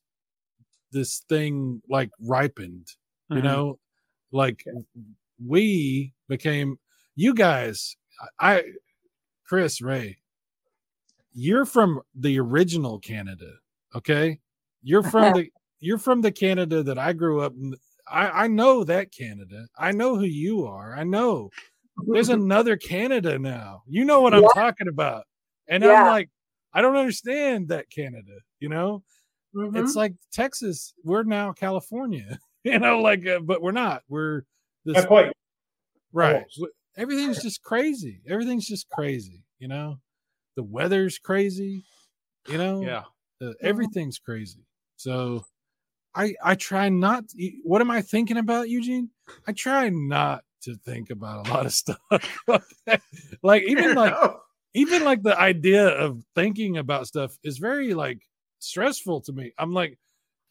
this 0.91 1.19
thing 1.29 1.81
like 1.89 2.09
ripened 2.21 2.87
you 3.29 3.37
Mhm. 3.37 3.43
know 3.43 3.79
like 4.31 4.63
we 5.45 6.13
became 6.29 6.77
you 7.15 7.33
guys 7.33 7.97
i 8.39 8.63
kris 9.47 9.81
ray 9.81 10.17
you're 11.33 11.65
from 11.65 12.01
the 12.15 12.39
original 12.39 12.99
canada 12.99 13.51
okay? 13.93 14.39
You're 14.83 15.03
from 15.03 15.33
the 15.33 15.49
you're 15.79 15.97
from 15.97 16.21
the 16.21 16.31
canada 16.31 16.83
that 16.83 16.97
i 16.97 17.13
grew 17.13 17.41
up 17.41 17.53
in 17.53 17.75
i 18.09 18.43
i 18.43 18.47
know 18.47 18.83
that 18.83 19.11
canada. 19.11 19.67
I 19.77 19.91
know 19.91 20.15
who 20.15 20.25
you 20.25 20.65
are. 20.65 20.95
I 20.95 21.03
know. 21.03 21.49
There's 22.07 22.29
another 22.41 22.77
canada 22.77 23.37
now. 23.39 23.83
You 23.87 24.05
know 24.05 24.21
what 24.21 24.33
i'm 24.33 24.47
talking 24.53 24.87
about. 24.87 25.25
And 25.67 25.83
i'm 25.83 26.07
like 26.07 26.29
i 26.73 26.81
don't 26.81 26.95
understand 26.95 27.69
that 27.69 27.89
canada 27.89 28.37
you 28.59 28.69
know? 28.69 29.03
Mhm. 29.55 29.81
it's 29.81 29.95
like 29.95 30.13
texas 30.33 30.93
we're 31.03 31.23
now 31.23 31.53
california 31.53 32.37
you 32.63 32.77
know 32.79 32.99
like 33.01 33.25
uh, 33.25 33.39
but 33.39 33.61
we're 33.61 33.71
not. 33.71 34.03
We're 34.09 34.43
this 34.85 34.95
Not 34.97 35.07
quite. 35.07 35.33
right. 36.13 36.35
Almost. 36.35 36.74
W- 36.97 37.03
everything's 37.17 37.41
just 37.41 37.61
crazy 37.63 38.21
everything's 38.27 38.67
just 38.67 38.89
crazy 38.89 39.43
you 39.59 39.67
know 39.67 39.99
the 40.55 40.63
weather's 40.63 41.17
crazy 41.19 41.83
you 42.47 42.57
know 42.57 42.81
Yeah. 42.81 43.03
uh, 43.41 43.53
everything's 43.61 44.19
crazy 44.19 44.65
so 44.97 45.43
i 46.15 46.33
i 46.43 46.55
try 46.55 46.89
not 46.89 47.25
y- 47.37 47.53
what 47.63 47.81
am 47.81 47.91
i 47.91 48.01
thinking 48.01 48.37
about 48.37 48.69
eugene 48.69 49.09
i 49.47 49.51
try 49.51 49.89
not 49.89 50.43
to 50.61 50.75
think 50.85 51.09
about 51.09 51.47
a 51.47 51.51
lot 51.53 51.65
of 51.65 51.73
stuff 51.81 51.99
like 53.43 53.63
even 53.63 53.95
like 53.95 54.13
even 54.73 55.03
like 55.03 55.23
the 55.23 55.37
idea 55.39 55.87
of 55.87 56.21
thinking 56.35 56.77
about 56.77 57.07
stuff 57.07 57.37
is 57.43 57.57
very 57.57 57.93
like 57.93 58.19
stressful 58.59 59.21
to 59.21 59.31
me. 59.31 59.53
I'm 59.57 59.73
like, 59.73 59.97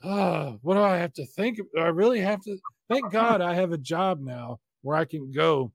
oh, 0.03 0.59
what 0.63 0.75
do 0.75 0.83
I 0.83 0.97
have 0.97 1.13
to 1.15 1.27
think? 1.27 1.59
Do 1.59 1.81
I 1.81 1.89
really 1.89 2.21
have 2.21 2.41
to? 2.43 2.57
Thank 2.89 3.13
God 3.13 3.41
I 3.43 3.55
have 3.55 3.73
a 3.73 3.79
job 3.79 4.21
now 4.21 4.61
where 4.83 4.97
I 4.97 5.05
can 5.05 5.31
go 5.31 5.73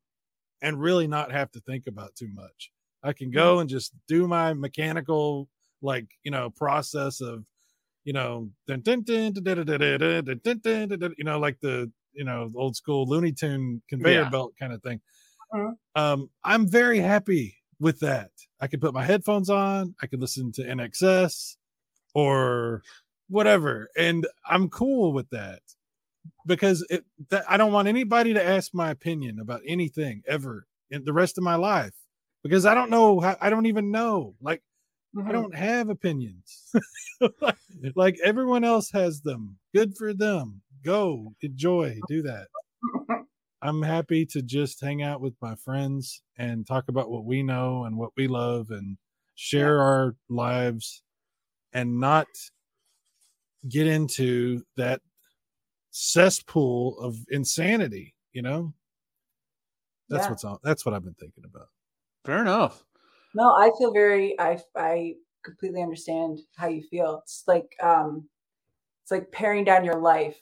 and 0.62 0.80
really 0.80 1.08
not 1.08 1.32
have 1.32 1.52
to 1.52 1.60
think 1.62 1.88
about 1.88 2.16
too 2.16 2.30
much. 2.34 2.72
I 3.04 3.14
can 3.14 3.32
go 3.32 3.60
and 3.60 3.70
just 3.70 3.94
do 4.08 4.28
my 4.28 4.54
mechanical, 4.54 5.48
like, 5.82 6.08
you 6.24 6.32
know, 6.32 6.50
process 6.50 7.22
of, 7.22 7.46
you 8.04 8.14
know, 8.14 8.50
you 11.18 11.24
know, 11.24 11.40
like 11.40 11.60
the, 11.62 11.92
you 12.14 12.26
know, 12.26 12.52
old 12.56 12.76
school 12.76 13.08
Looney 13.08 13.32
Tune 13.32 13.82
conveyor 13.90 14.24
yeah. 14.24 14.30
belt 14.30 14.54
kind 14.60 14.74
of 14.74 14.82
thing. 14.84 15.00
Um, 15.96 16.30
I'm 16.44 16.68
very 16.68 17.00
happy 17.00 17.56
with 17.80 18.00
that. 18.02 18.32
I 18.60 18.68
can 18.68 18.80
put 18.80 18.94
my 18.94 19.06
headphones 19.06 19.50
on, 19.50 19.96
I 20.02 20.08
can 20.08 20.20
listen 20.20 20.52
to 20.54 20.64
INXS 20.64 21.56
or 22.14 22.82
whatever. 23.30 23.88
And 23.98 24.28
I'm 24.46 24.70
cool 24.70 25.14
with 25.14 25.30
that 25.30 25.62
because 26.50 26.86
it 26.90 27.06
that 27.30 27.46
I 27.48 27.56
don't 27.56 27.72
want 27.72 27.88
anybody 27.88 28.34
to 28.34 28.44
ask 28.44 28.74
my 28.74 28.90
opinion 28.90 29.40
about 29.40 29.62
anything 29.66 30.24
ever 30.28 30.66
in 30.90 31.06
the 31.06 31.14
rest 31.14 31.38
of 31.38 31.44
my 31.46 31.56
life 31.56 31.94
because 32.44 32.66
I 32.66 32.74
don't 32.74 32.90
know 32.90 33.20
how 33.22 33.38
I 33.40 33.50
don't 33.50 33.68
even 33.68 33.92
know. 33.92 34.36
Like 34.42 34.62
I 35.18 35.22
Mhm. 35.22 35.32
don't 35.32 35.56
have 35.56 35.90
opinions. 35.90 36.74
like 37.96 38.18
everyone 38.24 38.64
else 38.64 38.92
has 38.92 39.22
them. 39.22 39.58
Good 39.74 39.96
for 39.96 40.14
them. 40.14 40.62
Go 40.84 41.34
enjoy, 41.42 42.00
do 42.08 42.22
that. 42.24 42.48
I'm 43.62 43.82
happy 43.82 44.26
to 44.28 44.42
just 44.42 44.82
hang 44.82 45.02
out 45.04 45.22
with 45.22 45.36
my 45.42 45.56
friends 45.56 46.22
and 46.38 46.66
talk 46.66 46.88
about 46.88 47.12
what 47.12 47.26
we 47.26 47.44
know 47.44 47.84
and 47.84 47.98
what 47.98 48.12
we 48.18 48.28
love 48.28 48.72
and 48.72 48.98
share 49.36 49.82
our 49.82 50.16
lives 50.30 51.04
and 51.74 52.00
not 52.00 52.28
get 53.68 53.88
into 53.88 54.64
that 54.78 55.02
cesspool 55.92 57.00
of 57.00 57.18
insanity, 57.30 58.16
you 58.32 58.42
know? 58.42 58.74
That's 60.10 60.26
Yeah. 60.26 60.30
what's 60.30 60.44
on 60.44 60.58
that's 60.64 60.86
what 60.86 60.96
I've 60.96 61.04
been 61.04 61.14
thinking 61.16 61.46
about. 61.46 61.70
Fair 62.26 62.42
enough. 62.42 62.84
No, 63.36 63.54
I 63.56 63.72
feel 63.78 63.92
very 63.92 64.40
I 64.40 64.60
I 64.76 65.16
completely 65.44 65.82
understand 65.82 66.40
how 66.56 66.68
you 66.68 66.84
feel. 66.84 67.20
It's 67.24 67.44
like 67.48 67.76
um 67.82 68.28
it's 69.04 69.12
like 69.12 69.32
paring 69.32 69.64
down 69.64 69.86
your 69.86 70.00
life 70.00 70.40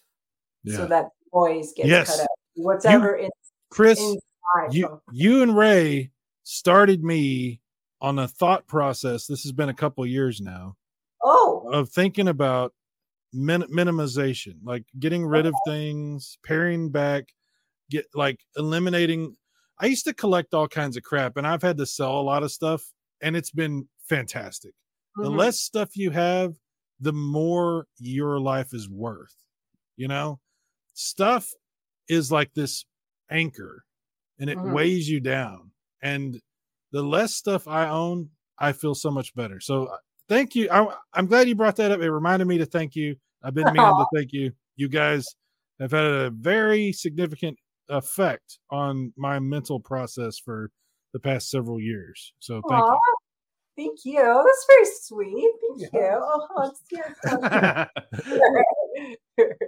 Yeah. 0.64 0.78
so 0.78 0.88
that 0.88 1.10
noise 1.34 1.74
gets 1.74 1.90
Yes. 1.90 2.08
cut 2.08 2.22
out. 2.22 2.28
Whatever 2.56 3.16
in, 3.18 3.30
Kris, 3.70 4.00
inside. 4.00 4.74
you 4.74 5.02
you 5.12 5.44
and 5.44 5.56
Ray 5.56 6.12
started 6.44 7.04
me 7.04 7.62
on 8.02 8.20
a 8.20 8.28
thought 8.28 8.66
process. 8.68 9.28
This 9.28 9.44
has 9.44 9.52
been 9.52 9.70
a 9.70 9.74
couple 9.74 10.06
years 10.06 10.40
now 10.40 10.76
oh, 11.24 11.70
of 11.72 11.90
thinking 11.90 12.30
about 12.30 12.74
min- 13.34 13.64
minimization, 13.64 14.60
like 14.64 14.86
getting 15.00 15.26
rid 15.26 15.46
of 15.46 15.56
things, 15.66 16.38
paring 16.44 16.92
back, 16.92 17.26
get 17.90 18.06
like 18.14 18.42
eliminating. 18.56 19.36
I 19.80 19.88
used 19.88 20.06
to 20.06 20.14
collect 20.14 20.54
all 20.54 20.68
kinds 20.68 20.98
of 20.98 21.04
crap, 21.04 21.38
and 21.38 21.48
I've 21.48 21.62
had 21.62 21.78
to 21.78 21.86
sell 21.86 22.20
a 22.20 22.24
lot 22.24 22.44
of 22.44 22.52
stuff, 22.52 22.84
and 23.22 23.36
it's 23.36 23.52
been 23.52 23.90
fantastic. 24.10 24.74
The 25.22 25.30
mhm. 25.30 25.38
less 25.38 25.60
stuff 25.60 25.96
you 25.98 26.12
have, 26.12 26.56
the 27.00 27.14
more 27.14 27.88
your 28.00 28.40
life 28.40 28.74
is 28.74 28.90
worth. 28.90 29.36
You 29.96 30.08
know, 30.08 30.40
stuff 30.94 31.52
is 32.10 32.32
like 32.32 32.54
this 32.54 32.86
anchor 33.30 33.86
and 34.40 34.50
it 34.50 34.60
Mhm. 34.60 34.64
weighs 34.64 35.10
you 35.10 35.20
down. 35.20 35.72
And 36.02 36.42
the 36.92 37.04
less 37.04 37.36
stuff 37.36 37.68
I 37.68 37.90
own, 37.90 38.32
I 38.60 38.72
feel 38.74 38.96
so 38.96 39.12
much 39.12 39.36
better. 39.36 39.60
So 39.60 39.88
uh, 39.88 39.98
thank 40.30 40.56
you. 40.56 40.70
I, 40.72 40.94
I'm 41.14 41.28
glad 41.28 41.48
you 41.48 41.56
brought 41.56 41.76
that 41.78 41.92
up. 41.92 42.02
It 42.02 42.12
reminded 42.12 42.48
me 42.48 42.58
to 42.58 42.66
thank 42.66 42.96
you. 42.96 43.16
I've 43.44 43.54
been 43.54 43.66
meaning 43.66 43.78
to 43.78 44.06
thank 44.14 44.34
you. 44.34 44.52
You 44.76 44.90
guys 44.90 45.26
have 45.80 45.92
had 45.92 46.06
a 46.06 46.30
very 46.32 46.92
significant 46.92 47.58
effect 47.90 48.60
on 48.70 49.14
my 49.16 49.40
mental 49.40 49.80
process 49.80 50.38
for 50.40 50.72
the 51.14 51.20
past 51.20 51.50
several 51.50 51.80
years. 51.80 52.34
So 52.40 52.62
thank 52.70 52.84
Aw, 52.84 52.94
you. 52.94 53.00
Thank 53.78 54.00
you. 54.06 54.44
That's 54.46 54.66
very 54.68 54.86
sweet. 55.02 55.54
Thank 55.80 55.94
Yeah. 55.94 56.16
you. 56.16 56.20
Oh, 56.22 56.72
it's 56.72 56.82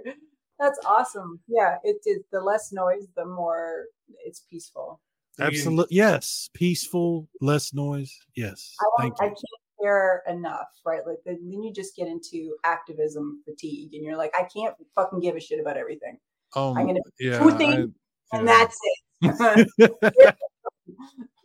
That's 0.58 0.78
awesome. 0.84 1.40
Yeah, 1.48 1.76
it 1.84 1.96
is. 2.04 2.22
The 2.32 2.40
less 2.40 2.70
noise, 2.72 3.06
the 3.16 3.24
more 3.24 3.86
it's 4.26 4.42
peaceful. 4.50 5.00
Absolutely. 5.38 5.96
Yes. 5.96 6.50
Peaceful, 6.52 7.28
less 7.40 7.72
noise. 7.72 8.14
Yes. 8.36 8.74
I 8.80 9.02
Thank 9.02 9.16
don't, 9.16 9.26
I 9.26 9.30
you. 9.30 9.34
can't 9.34 9.69
care 9.82 10.22
enough, 10.28 10.68
right? 10.84 11.06
Like 11.06 11.18
then 11.24 11.38
then 11.50 11.62
you 11.62 11.72
just 11.72 11.96
get 11.96 12.08
into 12.08 12.56
activism 12.64 13.42
fatigue, 13.44 13.94
and 13.94 14.04
you're 14.04 14.16
like, 14.16 14.32
I 14.36 14.44
can't 14.44 14.74
fucking 14.94 15.20
give 15.20 15.36
a 15.36 15.40
shit 15.40 15.60
about 15.60 15.76
everything, 15.76 16.18
Um, 16.54 16.76
I'm 16.76 16.86
gonna 16.86 17.00
yeah, 17.18 17.38
two 17.38 17.56
things, 17.58 17.90
and 18.32 18.46
yeah. 18.48 18.66
that's 18.66 18.78
it. 18.82 20.36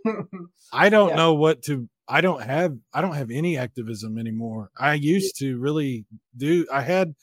I 0.73 0.89
don't 0.89 1.09
Yeah. 1.09 1.15
know 1.15 1.33
what 1.33 1.63
to 1.63 1.89
I 2.07 2.21
don't 2.21 2.41
have 2.43 2.77
I 2.93 3.01
don't 3.01 3.15
have 3.15 3.31
any 3.31 3.57
activism 3.57 4.17
anymore. 4.17 4.69
I 4.77 4.93
used 4.93 5.37
to 5.39 5.57
really 5.57 6.05
do. 6.37 6.67
I 6.71 6.81
had, 6.81 7.15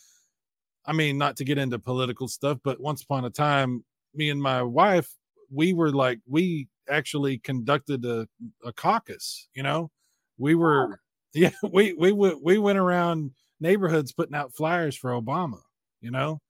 I 0.84 0.92
mean, 0.92 1.18
not 1.18 1.36
to 1.36 1.44
get 1.44 1.58
into 1.58 1.78
political 1.78 2.26
stuff, 2.28 2.58
but 2.64 2.80
once 2.80 3.02
upon 3.02 3.24
a 3.24 3.30
time, 3.30 3.84
me 4.14 4.30
and 4.30 4.42
my 4.42 4.62
wife, 4.62 5.08
we 5.50 5.72
were 5.72 5.92
like 5.92 6.18
we 6.26 6.68
actually 6.88 7.38
conducted 7.38 8.04
a, 8.04 8.26
a 8.64 8.72
caucus. 8.72 9.48
You 9.54 9.62
know, 9.62 9.90
we 10.38 10.54
were 10.56 10.98
yeah 11.34 11.50
we 11.72 11.92
we 11.94 12.12
went 12.12 12.42
we 12.42 12.58
went 12.58 12.78
around 12.78 13.32
neighborhoods 13.60 14.12
putting 14.12 14.34
out 14.34 14.54
flyers 14.54 14.96
for 14.96 15.10
Obama. 15.12 15.60
You 16.00 16.10
know, 16.10 16.40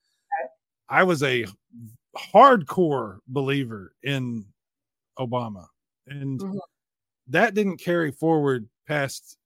I 0.88 1.02
was 1.04 1.22
a 1.22 1.46
hardcore 2.16 3.18
believer 3.28 3.94
in 4.02 4.46
Obama, 5.18 5.66
and 6.06 6.40
Mhm. 6.40 6.60
that 7.28 7.54
didn't 7.54 7.78
carry 7.78 8.12
forward 8.12 8.68
past 8.88 9.38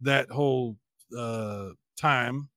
that 0.00 0.30
whole 0.30 0.76
uh 1.16 1.70
time, 1.96 2.48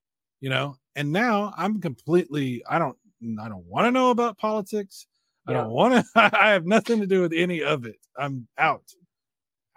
you 0.41 0.49
know. 0.49 0.77
And 0.95 1.11
now 1.11 1.53
I'm 1.57 1.81
completely 1.81 2.63
I 2.69 2.79
don't 2.79 2.97
I 3.41 3.49
don't 3.49 3.65
want 3.65 3.85
to 3.87 3.91
know 3.91 4.11
about 4.11 4.37
politics. 4.37 5.07
I 5.47 5.53
don't 5.53 5.71
want 5.71 5.93
to 5.95 6.05
I 6.39 6.51
have 6.51 6.65
nothing 6.65 6.99
to 7.01 7.07
do 7.07 7.21
with 7.21 7.33
any 7.33 7.63
of 7.63 7.85
it. 7.85 7.97
I'm 8.17 8.47
out. 8.57 8.83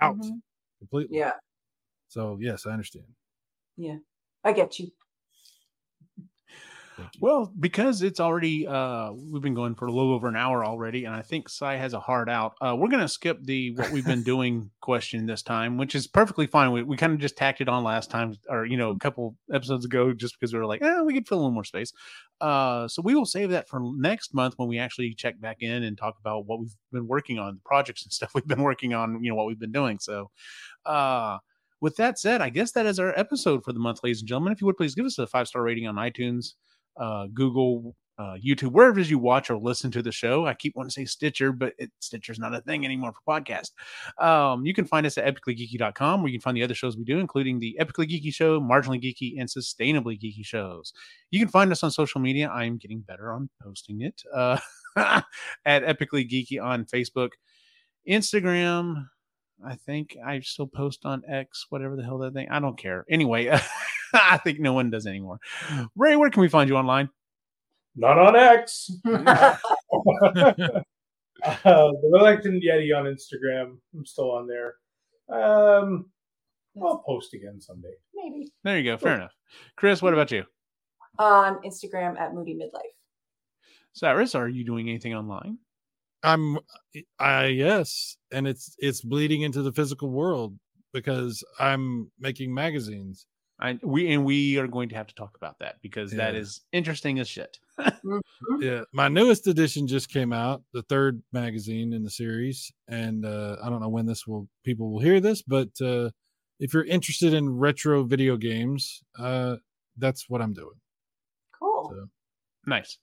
Out 0.00 0.16
Mhm. 0.18 0.42
completely. 0.78 1.18
Yeah, 1.18 1.32
So 2.12 2.36
yes, 2.38 2.66
I 2.66 2.72
understand. 2.72 3.06
Yeah, 3.76 3.96
I 4.44 4.52
get 4.52 4.78
you. 4.78 4.90
You. 6.98 7.06
Well, 7.20 7.50
because 7.58 8.02
it's 8.02 8.20
already 8.20 8.66
uh 8.66 9.12
we've 9.12 9.40
been 9.40 9.54
going 9.54 9.74
for 9.74 9.86
a 9.86 9.90
little 9.90 10.12
over 10.12 10.28
an 10.28 10.36
hour 10.36 10.62
already, 10.62 11.06
and 11.06 11.14
I 11.14 11.22
think 11.22 11.48
Cy 11.48 11.76
has 11.76 11.94
a 11.94 12.00
hard 12.00 12.28
out. 12.28 12.52
Uh 12.60 12.76
we're 12.78 12.90
gonna 12.90 13.08
skip 13.08 13.38
the 13.42 13.70
what 13.76 13.90
we've 13.92 14.04
been 14.04 14.22
doing 14.22 14.70
question 14.82 15.24
this 15.24 15.42
time, 15.42 15.78
which 15.78 15.94
is 15.94 16.06
perfectly 16.06 16.46
fine. 16.46 16.70
We, 16.70 16.82
we 16.82 16.98
kind 16.98 17.14
of 17.14 17.18
just 17.18 17.38
tacked 17.38 17.62
it 17.62 17.68
on 17.68 17.82
last 17.82 18.10
time 18.10 18.36
or 18.50 18.66
you 18.66 18.76
know, 18.76 18.90
a 18.90 18.98
couple 18.98 19.38
episodes 19.50 19.86
ago 19.86 20.12
just 20.12 20.38
because 20.38 20.52
we 20.52 20.58
were 20.58 20.66
like, 20.66 20.82
eh, 20.82 21.00
we 21.00 21.14
could 21.14 21.26
fill 21.26 21.38
a 21.38 21.40
little 21.40 21.52
more 21.52 21.64
space. 21.64 21.94
Uh 22.42 22.86
so 22.88 23.00
we 23.00 23.14
will 23.14 23.24
save 23.24 23.48
that 23.50 23.70
for 23.70 23.80
next 23.82 24.34
month 24.34 24.52
when 24.58 24.68
we 24.68 24.78
actually 24.78 25.14
check 25.14 25.40
back 25.40 25.62
in 25.62 25.82
and 25.84 25.96
talk 25.96 26.16
about 26.20 26.44
what 26.44 26.60
we've 26.60 26.76
been 26.92 27.08
working 27.08 27.38
on, 27.38 27.54
the 27.54 27.60
projects 27.64 28.04
and 28.04 28.12
stuff 28.12 28.34
we've 28.34 28.46
been 28.46 28.62
working 28.62 28.92
on, 28.92 29.24
you 29.24 29.30
know, 29.30 29.34
what 29.34 29.46
we've 29.46 29.58
been 29.58 29.72
doing. 29.72 29.98
So 29.98 30.30
uh 30.84 31.38
with 31.82 31.96
that 31.96 32.18
said, 32.18 32.40
I 32.40 32.48
guess 32.48 32.70
that 32.72 32.86
is 32.86 33.00
our 33.00 33.12
episode 33.18 33.64
for 33.64 33.72
the 33.72 33.80
month, 33.80 34.00
ladies 34.04 34.20
and 34.20 34.28
gentlemen. 34.28 34.52
If 34.52 34.60
you 34.60 34.66
would 34.68 34.76
please 34.76 34.94
give 34.94 35.04
us 35.04 35.18
a 35.18 35.26
five 35.26 35.48
star 35.48 35.62
rating 35.62 35.88
on 35.88 35.96
iTunes, 35.96 36.54
uh, 36.96 37.26
Google, 37.34 37.96
uh, 38.18 38.36
YouTube, 38.44 38.70
wherever 38.70 39.00
you 39.00 39.18
watch 39.18 39.50
or 39.50 39.58
listen 39.58 39.90
to 39.90 40.00
the 40.00 40.12
show. 40.12 40.46
I 40.46 40.54
keep 40.54 40.76
wanting 40.76 40.90
to 40.90 40.94
say 40.94 41.04
Stitcher, 41.06 41.50
but 41.50 41.72
it, 41.78 41.90
Stitcher's 41.98 42.38
not 42.38 42.54
a 42.54 42.60
thing 42.60 42.84
anymore 42.84 43.12
for 43.12 43.40
podcast. 43.40 43.70
Um, 44.24 44.64
you 44.64 44.74
can 44.74 44.84
find 44.84 45.04
us 45.06 45.18
at 45.18 45.34
epicallygeeky.com 45.34 46.22
where 46.22 46.28
you 46.28 46.38
can 46.38 46.42
find 46.42 46.56
the 46.56 46.62
other 46.62 46.74
shows 46.74 46.96
we 46.96 47.02
do, 47.02 47.18
including 47.18 47.58
the 47.58 47.76
Epically 47.80 48.08
Geeky 48.08 48.32
Show, 48.32 48.60
Marginally 48.60 49.02
Geeky, 49.02 49.40
and 49.40 49.48
Sustainably 49.48 50.20
Geeky 50.20 50.44
shows. 50.44 50.92
You 51.32 51.40
can 51.40 51.48
find 51.48 51.72
us 51.72 51.82
on 51.82 51.90
social 51.90 52.20
media. 52.20 52.48
I'm 52.48 52.76
getting 52.76 53.00
better 53.00 53.32
on 53.32 53.50
posting 53.60 54.02
it 54.02 54.22
uh, 54.32 54.60
at 54.96 55.24
Epically 55.66 56.30
Geeky 56.30 56.62
on 56.62 56.84
Facebook, 56.84 57.30
Instagram. 58.08 59.06
I 59.66 59.76
think 59.76 60.16
I 60.24 60.40
still 60.40 60.66
post 60.66 61.04
on 61.04 61.22
X, 61.28 61.66
whatever 61.68 61.96
the 61.96 62.02
hell 62.02 62.18
that 62.18 62.34
thing. 62.34 62.48
I 62.50 62.60
don't 62.60 62.78
care. 62.78 63.04
Anyway, 63.10 63.48
I 64.14 64.38
think 64.38 64.60
no 64.60 64.72
one 64.72 64.90
does 64.90 65.06
anymore. 65.06 65.38
Ray, 65.96 66.16
where 66.16 66.30
can 66.30 66.42
we 66.42 66.48
find 66.48 66.68
you 66.68 66.76
online? 66.76 67.08
Not 67.96 68.18
on 68.18 68.36
X. 68.36 68.90
uh, 69.04 69.56
the 70.24 70.84
Wellington 71.64 72.60
Yeti 72.60 72.96
on 72.96 73.04
Instagram. 73.04 73.76
I'm 73.94 74.06
still 74.06 74.30
on 74.30 74.46
there. 74.46 74.74
Um, 75.28 76.06
I'll 76.82 76.98
post 76.98 77.34
again 77.34 77.60
someday. 77.60 77.92
Maybe 78.14 78.50
There 78.64 78.78
you 78.78 78.84
go. 78.84 78.96
Fair 78.96 79.16
enough. 79.16 79.34
Kris, 79.76 80.00
what 80.00 80.12
about 80.14 80.30
you? 80.30 80.44
on 81.18 81.62
Instagram 81.62 82.18
at 82.18 82.34
Moody 82.34 82.54
Midlife. 82.54 82.96
Cyrus, 83.92 84.34
are 84.34 84.48
you 84.48 84.64
doing 84.64 84.88
anything 84.88 85.14
online? 85.14 85.58
I'm 86.22 86.58
I 87.18 87.46
yes, 87.46 88.16
and 88.32 88.46
it's 88.46 88.74
it's 88.78 89.00
bleeding 89.02 89.42
into 89.42 89.62
the 89.62 89.72
physical 89.72 90.10
world 90.10 90.56
because 90.92 91.42
I'm 91.58 92.10
making 92.18 92.54
magazines. 92.54 93.26
I 93.60 93.78
we 93.82 94.12
and 94.12 94.24
we 94.24 94.58
are 94.58 94.66
going 94.68 94.88
to 94.90 94.94
have 94.96 95.06
to 95.08 95.14
talk 95.14 95.36
about 95.36 95.58
that 95.60 95.76
because 95.82 96.12
that 96.12 96.34
Yeah. 96.34 96.40
is 96.40 96.60
interesting 96.72 97.18
as 97.18 97.28
shit. 97.28 97.58
Yeah, 98.60 98.82
my 98.92 99.08
newest 99.08 99.46
edition 99.46 99.86
just 99.86 100.08
came 100.10 100.32
out, 100.32 100.62
the 100.72 100.82
third 100.82 101.22
magazine 101.32 101.92
in 101.92 102.02
the 102.02 102.10
series, 102.10 102.72
and 102.88 103.24
uh, 103.24 103.56
I 103.62 103.68
don't 103.70 103.80
know 103.80 103.88
when 103.88 104.06
this 104.06 104.26
will 104.26 104.48
people 104.64 104.92
will 104.92 105.00
hear 105.00 105.20
this, 105.20 105.42
but 105.42 105.68
uh, 105.80 106.10
if 106.60 106.74
you're 106.74 106.84
interested 106.84 107.32
in 107.32 107.48
retro 107.48 108.04
video 108.04 108.36
games, 108.36 109.02
uh, 109.18 109.56
that's 109.96 110.28
what 110.28 110.42
I'm 110.42 110.52
doing. 110.52 110.80
Cool. 111.58 111.90
So 111.92 112.06
Nice. 112.66 112.98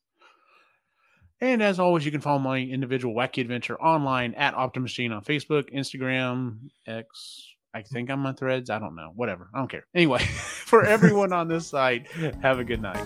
And 1.42 1.64
as 1.64 1.80
always, 1.80 2.06
you 2.06 2.12
can 2.12 2.22
follow 2.22 2.40
my 2.40 2.58
individual 2.58 3.16
wacky 3.16 3.42
adventure 3.42 3.80
online 3.82 4.34
at 4.34 4.54
Optimus 4.54 4.92
Gene 4.94 5.14
on 5.14 5.24
Facebook, 5.24 5.74
Instagram, 5.74 6.70
X. 6.86 7.46
I 7.74 7.82
think 7.82 8.10
I'm 8.10 8.26
on 8.26 8.36
threads. 8.36 8.70
I 8.70 8.80
don't 8.80 8.96
know. 8.96 9.12
Whatever. 9.16 9.50
I 9.54 9.60
don't 9.60 9.70
care. 9.70 9.86
Anyway, 9.96 10.20
for 10.24 10.84
everyone 10.84 11.32
on 11.32 11.48
this 11.48 11.68
site, 11.68 12.08
have 12.42 12.60
a 12.60 12.64
good 12.64 12.82
night. 12.82 13.06